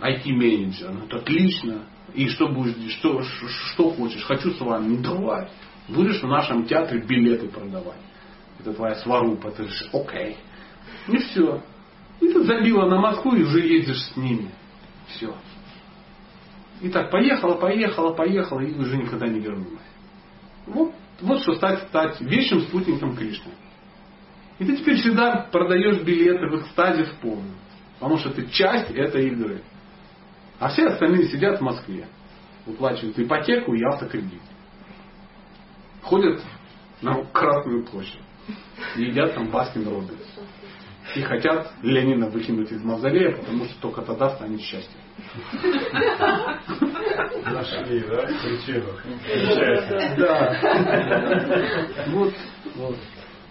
IT-менеджер. 0.00 0.90
Ну, 0.90 1.06
это 1.06 1.18
отлично. 1.18 1.86
И 2.14 2.28
что 2.28 2.48
будешь, 2.48 2.92
что, 2.98 3.22
что 3.22 3.90
хочешь? 3.90 4.24
Хочу 4.24 4.50
с 4.50 4.60
вами. 4.60 4.96
Ну, 4.96 5.02
давай. 5.02 5.48
Будешь 5.88 6.20
в 6.20 6.26
нашем 6.26 6.66
театре 6.66 7.00
билеты 7.00 7.48
продавать. 7.48 8.00
Это 8.58 8.72
твоя 8.72 8.96
сварупа. 8.96 9.50
Ты 9.50 9.62
говоришь, 9.62 9.88
окей. 9.92 10.36
И 11.08 11.16
все. 11.18 11.62
И 12.20 12.28
ты 12.28 12.42
забила 12.44 12.88
на 12.88 13.00
Москву 13.00 13.34
и 13.34 13.42
уже 13.42 13.60
ездишь 13.60 14.02
с 14.02 14.16
ними. 14.16 14.50
Все. 15.08 15.34
И 16.80 16.88
так 16.88 17.10
поехала, 17.10 17.54
поехала, 17.54 18.12
поехала 18.12 18.60
и 18.60 18.74
уже 18.76 18.96
никогда 18.96 19.28
не 19.28 19.38
вернулась. 19.38 19.82
Вот, 20.66 20.92
вот 21.20 21.42
что 21.42 21.54
стать, 21.54 21.82
стать 21.88 22.20
вечным 22.20 22.62
спутником 22.62 23.16
Кришны. 23.16 23.52
И 24.62 24.64
ты 24.64 24.76
теперь 24.76 24.94
всегда 24.98 25.48
продаешь 25.50 26.02
билеты 26.02 26.46
в 26.46 26.60
экстазе 26.60 27.02
в 27.02 27.14
полном. 27.16 27.56
Потому 27.98 28.16
что 28.18 28.30
ты 28.30 28.46
часть 28.46 28.92
этой 28.92 29.26
игры. 29.26 29.60
А 30.60 30.68
все 30.68 30.86
остальные 30.86 31.24
сидят 31.30 31.58
в 31.58 31.62
Москве. 31.62 32.06
Выплачивают 32.64 33.18
ипотеку 33.18 33.74
и 33.74 33.82
автокредит. 33.82 34.40
Ходят 36.02 36.40
на 37.00 37.24
Красную 37.24 37.84
площадь. 37.84 38.20
И 38.94 39.02
едят 39.02 39.34
там 39.34 39.50
Baskin 39.50 39.88
Robbins. 39.88 40.38
И 41.16 41.22
хотят 41.22 41.72
Ленина 41.82 42.30
выкинуть 42.30 42.70
из 42.70 42.84
мавзолея, 42.84 43.36
потому 43.36 43.64
что 43.64 43.80
только 43.80 44.02
тогда 44.02 44.30
станет 44.30 44.60
счастье. 44.60 45.00
Нашли, 47.46 48.00
да, 48.02 48.28
причину. 48.44 48.92
Да. 50.18 50.56
Вот, 52.12 52.32
вот. 52.76 52.96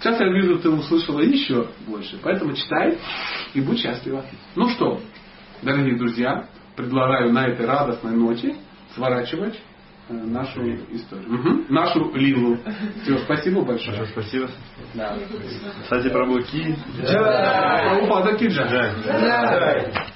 Сейчас 0.01 0.19
я 0.19 0.27
вижу, 0.29 0.57
ты 0.57 0.69
услышала 0.69 1.19
еще 1.19 1.67
больше. 1.87 2.17
Поэтому 2.23 2.53
читай 2.53 2.97
и 3.53 3.61
будь 3.61 3.79
счастлива. 3.79 4.25
Ну 4.55 4.67
что, 4.69 4.99
дорогие 5.61 5.95
друзья, 5.95 6.47
предлагаю 6.75 7.31
на 7.31 7.45
этой 7.45 7.67
радостной 7.67 8.13
ноте 8.13 8.55
сворачивать 8.95 9.61
нашу 10.09 10.61
историю. 10.91 11.29
Мгм. 11.29 11.65
Нашу 11.69 12.11
Лилу. 12.15 12.57
Все, 13.03 13.19
спасибо 13.19 13.61
большое. 13.61 13.97
Большое 13.97 14.11
спасибо. 14.11 14.49
Да. 14.95 15.15
Кстати, 15.83 16.09
про 16.09 16.25
блоки. 16.25 16.75
Прабхупада 16.97 18.35
Киджа. 18.37 18.93
Да. 19.05 20.07